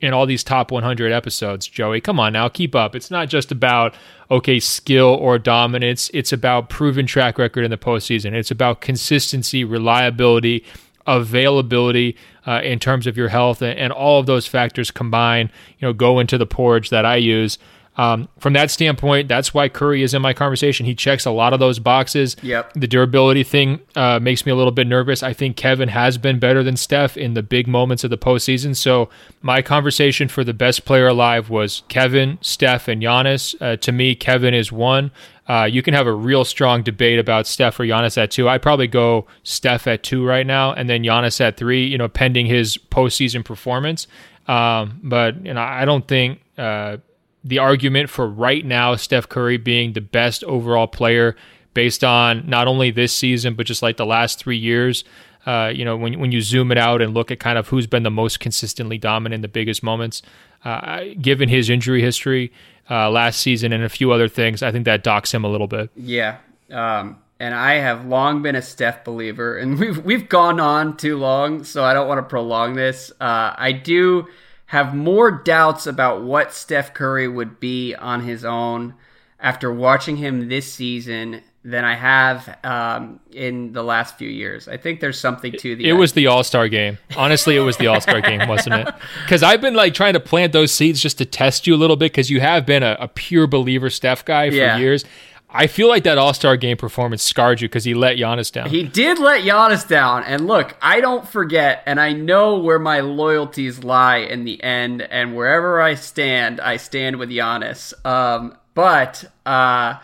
in 0.00 0.12
all 0.12 0.26
these 0.26 0.44
top 0.44 0.70
100 0.70 1.12
episodes, 1.12 1.66
Joey. 1.66 2.00
Come 2.00 2.20
on 2.20 2.32
now, 2.32 2.48
keep 2.48 2.74
up. 2.74 2.94
It's 2.94 3.10
not 3.10 3.28
just 3.28 3.50
about, 3.50 3.94
okay, 4.30 4.60
skill 4.60 5.06
or 5.06 5.38
dominance. 5.38 6.10
It's 6.14 6.32
about 6.32 6.68
proven 6.68 7.06
track 7.06 7.38
record 7.38 7.64
in 7.64 7.70
the 7.70 7.78
postseason. 7.78 8.32
It's 8.32 8.50
about 8.50 8.80
consistency, 8.80 9.64
reliability, 9.64 10.64
availability 11.06 12.16
uh, 12.46 12.60
in 12.62 12.78
terms 12.78 13.06
of 13.06 13.16
your 13.16 13.28
health, 13.28 13.62
and, 13.62 13.78
and 13.78 13.92
all 13.92 14.20
of 14.20 14.26
those 14.26 14.46
factors 14.46 14.90
combined, 14.90 15.50
you 15.78 15.88
know, 15.88 15.92
go 15.92 16.20
into 16.20 16.38
the 16.38 16.46
porridge 16.46 16.90
that 16.90 17.04
I 17.04 17.16
use. 17.16 17.58
Um, 17.98 18.28
from 18.38 18.52
that 18.52 18.70
standpoint, 18.70 19.26
that's 19.26 19.52
why 19.52 19.68
Curry 19.68 20.04
is 20.04 20.14
in 20.14 20.22
my 20.22 20.32
conversation. 20.32 20.86
He 20.86 20.94
checks 20.94 21.26
a 21.26 21.32
lot 21.32 21.52
of 21.52 21.58
those 21.58 21.80
boxes. 21.80 22.36
Yep. 22.42 22.74
The 22.74 22.86
durability 22.86 23.42
thing 23.42 23.80
uh, 23.96 24.20
makes 24.20 24.46
me 24.46 24.52
a 24.52 24.54
little 24.54 24.72
bit 24.72 24.86
nervous. 24.86 25.24
I 25.24 25.32
think 25.32 25.56
Kevin 25.56 25.88
has 25.88 26.16
been 26.16 26.38
better 26.38 26.62
than 26.62 26.76
Steph 26.76 27.16
in 27.16 27.34
the 27.34 27.42
big 27.42 27.66
moments 27.66 28.04
of 28.04 28.10
the 28.10 28.16
postseason. 28.16 28.76
So 28.76 29.10
my 29.42 29.62
conversation 29.62 30.28
for 30.28 30.44
the 30.44 30.54
best 30.54 30.84
player 30.84 31.08
alive 31.08 31.50
was 31.50 31.82
Kevin, 31.88 32.38
Steph, 32.40 32.86
and 32.86 33.02
Giannis. 33.02 33.60
Uh, 33.60 33.76
to 33.78 33.90
me, 33.90 34.14
Kevin 34.14 34.54
is 34.54 34.70
one. 34.70 35.10
Uh, 35.48 35.64
you 35.64 35.82
can 35.82 35.94
have 35.94 36.06
a 36.06 36.12
real 36.12 36.44
strong 36.44 36.82
debate 36.82 37.18
about 37.18 37.48
Steph 37.48 37.80
or 37.80 37.84
Giannis 37.84 38.16
at 38.16 38.30
two. 38.30 38.48
I'd 38.48 38.62
probably 38.62 38.86
go 38.86 39.26
Steph 39.42 39.88
at 39.88 40.04
two 40.04 40.24
right 40.24 40.46
now, 40.46 40.72
and 40.72 40.88
then 40.88 41.02
Giannis 41.02 41.40
at 41.40 41.56
three. 41.56 41.86
You 41.86 41.98
know, 41.98 42.06
pending 42.06 42.46
his 42.46 42.76
postseason 42.76 43.44
performance. 43.44 44.06
Um, 44.46 45.00
but 45.02 45.44
you 45.44 45.52
know, 45.52 45.60
I 45.60 45.84
don't 45.84 46.06
think 46.06 46.40
uh, 46.58 46.98
the 47.44 47.58
argument 47.58 48.10
for 48.10 48.28
right 48.28 48.64
now 48.64 48.96
Steph 48.96 49.28
Curry 49.28 49.56
being 49.56 49.92
the 49.92 50.00
best 50.00 50.44
overall 50.44 50.86
player 50.86 51.36
based 51.74 52.02
on 52.02 52.48
not 52.48 52.66
only 52.66 52.90
this 52.90 53.12
season 53.12 53.54
but 53.54 53.66
just 53.66 53.82
like 53.82 53.96
the 53.96 54.06
last 54.06 54.38
three 54.38 54.56
years. 54.56 55.04
Uh, 55.46 55.68
you 55.74 55.84
know, 55.84 55.96
when 55.96 56.18
when 56.18 56.32
you 56.32 56.42
zoom 56.42 56.70
it 56.70 56.76
out 56.76 57.00
and 57.00 57.14
look 57.14 57.30
at 57.30 57.40
kind 57.40 57.56
of 57.56 57.68
who's 57.68 57.86
been 57.86 58.02
the 58.02 58.10
most 58.10 58.38
consistently 58.40 58.98
dominant 58.98 59.36
in 59.36 59.40
the 59.40 59.48
biggest 59.48 59.82
moments, 59.82 60.20
uh, 60.64 61.04
given 61.20 61.48
his 61.48 61.70
injury 61.70 62.02
history 62.02 62.52
uh, 62.90 63.08
last 63.08 63.40
season 63.40 63.72
and 63.72 63.82
a 63.82 63.88
few 63.88 64.12
other 64.12 64.28
things, 64.28 64.62
I 64.62 64.72
think 64.72 64.84
that 64.84 65.02
docks 65.02 65.32
him 65.32 65.44
a 65.44 65.48
little 65.48 65.68
bit. 65.68 65.90
Yeah, 65.96 66.38
um, 66.70 67.18
and 67.38 67.54
I 67.54 67.74
have 67.74 68.04
long 68.04 68.42
been 68.42 68.56
a 68.56 68.62
Steph 68.62 69.04
believer, 69.04 69.56
and 69.56 69.78
we've 69.80 70.04
we've 70.04 70.28
gone 70.28 70.60
on 70.60 70.96
too 70.96 71.16
long, 71.16 71.64
so 71.64 71.84
I 71.84 71.94
don't 71.94 72.08
want 72.08 72.18
to 72.18 72.28
prolong 72.28 72.74
this. 72.74 73.10
Uh, 73.20 73.54
I 73.56 73.72
do 73.72 74.26
have 74.68 74.94
more 74.94 75.30
doubts 75.30 75.86
about 75.86 76.22
what 76.22 76.52
Steph 76.52 76.92
Curry 76.92 77.26
would 77.26 77.58
be 77.58 77.94
on 77.94 78.22
his 78.22 78.44
own 78.44 78.94
after 79.40 79.72
watching 79.72 80.18
him 80.18 80.48
this 80.48 80.70
season 80.70 81.42
than 81.64 81.86
I 81.86 81.94
have 81.94 82.58
um, 82.64 83.18
in 83.30 83.72
the 83.72 83.82
last 83.82 84.18
few 84.18 84.28
years. 84.28 84.68
I 84.68 84.76
think 84.76 85.00
there's 85.00 85.18
something 85.18 85.52
to 85.52 85.74
the. 85.74 85.88
It 85.88 85.94
was 85.94 86.12
the 86.12 86.26
All 86.26 86.44
Star 86.44 86.68
game. 86.68 86.98
Honestly, 87.16 87.56
it 87.56 87.60
was 87.60 87.78
the 87.78 87.86
All 87.86 88.00
Star 88.02 88.20
game, 88.20 88.46
wasn't 88.46 88.74
it? 88.76 88.94
Because 89.24 89.42
I've 89.42 89.60
been 89.60 89.74
like 89.74 89.94
trying 89.94 90.14
to 90.14 90.20
plant 90.20 90.52
those 90.52 90.72
seeds 90.72 91.00
just 91.00 91.18
to 91.18 91.24
test 91.24 91.66
you 91.66 91.74
a 91.74 91.76
little 91.76 91.96
bit 91.96 92.12
because 92.12 92.30
you 92.30 92.40
have 92.40 92.64
been 92.64 92.82
a, 92.82 92.96
a, 93.00 93.08
pure 93.08 93.46
believer 93.46 93.90
Steph 93.90 94.24
guy 94.24 94.48
for 94.48 94.56
yeah. 94.56 94.78
years. 94.78 95.04
I 95.50 95.66
feel 95.66 95.88
like 95.88 96.04
that 96.04 96.18
All 96.18 96.34
Star 96.34 96.56
game 96.56 96.76
performance 96.76 97.22
scarred 97.22 97.60
you 97.60 97.68
because 97.68 97.84
he 97.84 97.94
let 97.94 98.18
Giannis 98.18 98.52
down. 98.52 98.68
He 98.68 98.82
did 98.82 99.18
let 99.18 99.44
Giannis 99.44 99.86
down, 99.86 100.24
and 100.24 100.46
look, 100.46 100.76
I 100.82 101.00
don't 101.00 101.26
forget, 101.26 101.82
and 101.86 101.98
I 101.98 102.12
know 102.12 102.58
where 102.58 102.78
my 102.78 103.00
loyalties 103.00 103.82
lie 103.82 104.18
in 104.18 104.44
the 104.44 104.62
end, 104.62 105.02
and 105.02 105.34
wherever 105.34 105.80
I 105.80 105.94
stand, 105.94 106.60
I 106.60 106.76
stand 106.76 107.16
with 107.16 107.30
Giannis. 107.30 107.94
Um, 108.04 108.58
but 108.74 109.24
uh, 109.46 109.98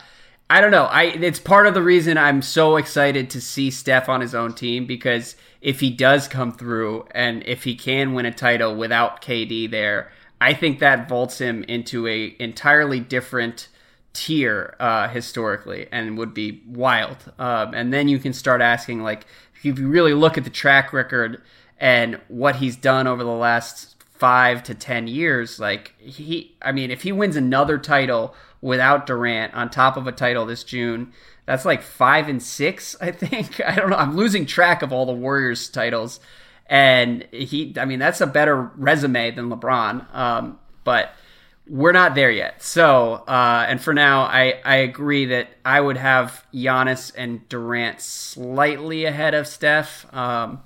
I 0.48 0.60
don't 0.60 0.70
know. 0.70 0.84
I 0.84 1.04
it's 1.04 1.40
part 1.40 1.66
of 1.66 1.74
the 1.74 1.82
reason 1.82 2.16
I'm 2.16 2.40
so 2.40 2.76
excited 2.76 3.30
to 3.30 3.40
see 3.40 3.70
Steph 3.70 4.08
on 4.08 4.20
his 4.20 4.34
own 4.34 4.54
team 4.54 4.86
because 4.86 5.36
if 5.60 5.80
he 5.80 5.90
does 5.90 6.28
come 6.28 6.52
through 6.52 7.06
and 7.10 7.42
if 7.46 7.64
he 7.64 7.74
can 7.74 8.14
win 8.14 8.26
a 8.26 8.32
title 8.32 8.74
without 8.74 9.22
KD 9.22 9.70
there, 9.70 10.10
I 10.40 10.54
think 10.54 10.78
that 10.78 11.08
vaults 11.08 11.38
him 11.38 11.64
into 11.64 12.06
a 12.06 12.36
entirely 12.38 13.00
different 13.00 13.68
tier 14.14 14.76
uh, 14.80 15.08
historically 15.08 15.88
and 15.92 16.16
would 16.16 16.32
be 16.32 16.62
wild. 16.66 17.32
Um, 17.38 17.74
and 17.74 17.92
then 17.92 18.08
you 18.08 18.18
can 18.18 18.32
start 18.32 18.62
asking, 18.62 19.02
like, 19.02 19.26
if 19.54 19.64
you 19.64 19.74
really 19.88 20.14
look 20.14 20.38
at 20.38 20.44
the 20.44 20.50
track 20.50 20.92
record 20.92 21.42
and 21.78 22.18
what 22.28 22.56
he's 22.56 22.76
done 22.76 23.06
over 23.06 23.22
the 23.22 23.30
last 23.30 24.02
five 24.12 24.62
to 24.62 24.74
ten 24.74 25.06
years, 25.06 25.58
like 25.58 25.94
he, 25.98 26.56
I 26.62 26.72
mean, 26.72 26.90
if 26.90 27.02
he 27.02 27.12
wins 27.12 27.36
another 27.36 27.76
title 27.76 28.34
without 28.62 29.06
Durant 29.06 29.52
on 29.52 29.68
top 29.68 29.96
of 29.96 30.06
a 30.06 30.12
title 30.12 30.46
this 30.46 30.64
June, 30.64 31.12
that's 31.44 31.64
like 31.64 31.82
five 31.82 32.28
and 32.28 32.42
six, 32.42 32.96
I 33.00 33.10
think. 33.10 33.60
I 33.60 33.74
don't 33.74 33.90
know. 33.90 33.96
I'm 33.96 34.16
losing 34.16 34.46
track 34.46 34.82
of 34.82 34.92
all 34.92 35.06
the 35.06 35.12
Warriors 35.12 35.68
titles. 35.68 36.20
And 36.66 37.26
he, 37.30 37.74
I 37.76 37.84
mean, 37.84 37.98
that's 37.98 38.22
a 38.22 38.26
better 38.26 38.70
resume 38.76 39.32
than 39.32 39.50
LeBron. 39.50 40.14
Um, 40.14 40.58
but 40.82 41.14
we're 41.68 41.92
not 41.92 42.14
there 42.14 42.30
yet. 42.30 42.62
So, 42.62 43.14
uh, 43.26 43.64
and 43.68 43.80
for 43.80 43.94
now, 43.94 44.22
I, 44.22 44.60
I 44.64 44.76
agree 44.76 45.26
that 45.26 45.48
I 45.64 45.80
would 45.80 45.96
have 45.96 46.44
Giannis 46.52 47.12
and 47.16 47.48
Durant 47.48 48.00
slightly 48.00 49.06
ahead 49.06 49.34
of 49.34 49.46
Steph. 49.46 50.06
Um, 50.14 50.62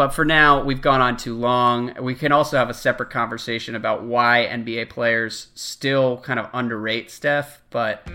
but 0.00 0.14
for 0.14 0.24
now, 0.24 0.64
we've 0.64 0.80
gone 0.80 1.02
on 1.02 1.18
too 1.18 1.36
long. 1.36 1.92
We 2.00 2.14
can 2.14 2.32
also 2.32 2.56
have 2.56 2.70
a 2.70 2.74
separate 2.74 3.10
conversation 3.10 3.74
about 3.74 4.02
why 4.02 4.48
NBA 4.50 4.88
players 4.88 5.48
still 5.54 6.16
kind 6.16 6.40
of 6.40 6.48
underrate 6.54 7.10
Steph. 7.10 7.60
But 7.68 8.08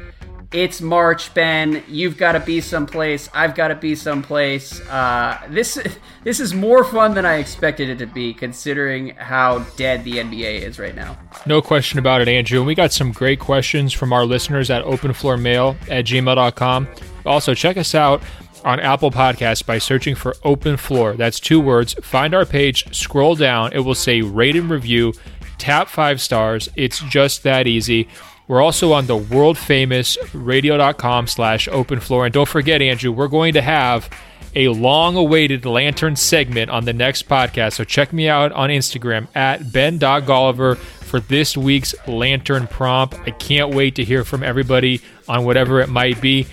it's 0.52 0.82
March, 0.82 1.32
Ben. 1.36 1.84
You've 1.88 2.18
got 2.18 2.32
to 2.32 2.40
be 2.40 2.60
someplace. 2.60 3.30
I've 3.36 3.53
got 3.53 3.68
to 3.68 3.76
be 3.76 3.94
someplace. 3.94 4.82
Uh, 4.90 5.40
this 5.48 5.78
this 6.24 6.40
is 6.40 6.56
more 6.56 6.84
fun 6.84 7.14
than 7.14 7.24
I 7.24 7.36
expected 7.36 7.90
it 7.90 7.99
to 7.99 8.07
be, 8.07 8.34
considering 8.34 9.10
how 9.10 9.60
dead 9.78 10.03
the 10.06 10.14
NBA 10.14 10.62
is 10.62 10.80
right 10.80 10.95
now. 10.95 11.16
No 11.45 11.62
question 11.62 11.99
about 11.99 12.20
it, 12.20 12.28
Andrew. 12.28 12.57
And 12.57 12.66
we 12.66 12.74
got 12.74 12.94
some 12.94 13.12
great 13.12 13.40
questions 13.40 13.94
from 13.94 14.12
our 14.12 14.26
listeners 14.26 14.72
at 14.72 14.84
openfloormail 14.86 15.76
at 15.88 16.06
gmail.com. 16.06 16.88
Also, 17.28 17.53
check 17.53 17.78
us 17.78 17.94
out 17.94 18.24
on 18.65 18.79
Apple 18.79 19.11
Podcasts 19.11 19.65
by 19.65 19.77
searching 19.77 20.15
for 20.15 20.35
Open 20.43 20.75
Floor. 20.75 21.13
That's 21.13 21.39
two 21.39 21.61
words. 21.61 21.93
Find 22.01 22.33
our 22.33 22.45
page, 22.45 22.93
scroll 22.93 23.35
down. 23.35 23.71
It 23.73 23.79
will 23.79 23.95
say 23.95 24.21
rate 24.21 24.55
and 24.55 24.69
review, 24.69 25.13
tap 25.57 25.87
five 25.87 26.19
stars. 26.19 26.67
It's 26.75 26.99
just 27.01 27.43
that 27.43 27.67
easy. 27.67 28.07
We're 28.47 28.61
also 28.61 28.93
on 28.93 29.07
the 29.07 29.17
world 29.17 29.57
famous 29.57 30.17
radio.com 30.33 31.27
slash 31.27 31.67
open 31.67 31.99
floor. 31.99 32.25
And 32.25 32.33
don't 32.33 32.49
forget, 32.49 32.81
Andrew, 32.81 33.11
we're 33.11 33.27
going 33.27 33.53
to 33.53 33.61
have 33.61 34.09
a 34.55 34.69
long 34.69 35.15
awaited 35.15 35.65
lantern 35.65 36.15
segment 36.15 36.71
on 36.71 36.85
the 36.85 36.93
next 36.93 37.27
podcast. 37.27 37.73
So 37.73 37.83
check 37.83 38.13
me 38.13 38.29
out 38.29 38.51
on 38.53 38.69
Instagram 38.69 39.27
at 39.35 39.71
ben.golliver 39.71 40.77
for 40.77 41.19
this 41.19 41.57
week's 41.57 41.93
lantern 42.07 42.67
prompt. 42.67 43.15
I 43.25 43.31
can't 43.31 43.73
wait 43.73 43.95
to 43.95 44.03
hear 44.03 44.23
from 44.23 44.43
everybody 44.43 45.01
on 45.27 45.43
whatever 45.43 45.81
it 45.81 45.89
might 45.89 46.21
be. 46.21 46.47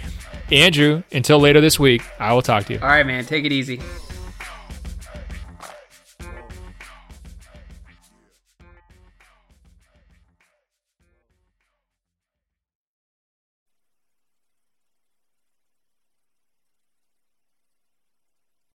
Andrew, 0.52 1.02
until 1.12 1.38
later 1.38 1.60
this 1.60 1.78
week, 1.80 2.02
I 2.18 2.32
will 2.32 2.42
talk 2.42 2.66
to 2.66 2.74
you. 2.74 2.78
All 2.80 2.88
right, 2.88 3.06
man. 3.06 3.24
Take 3.24 3.44
it 3.44 3.52
easy. 3.52 3.80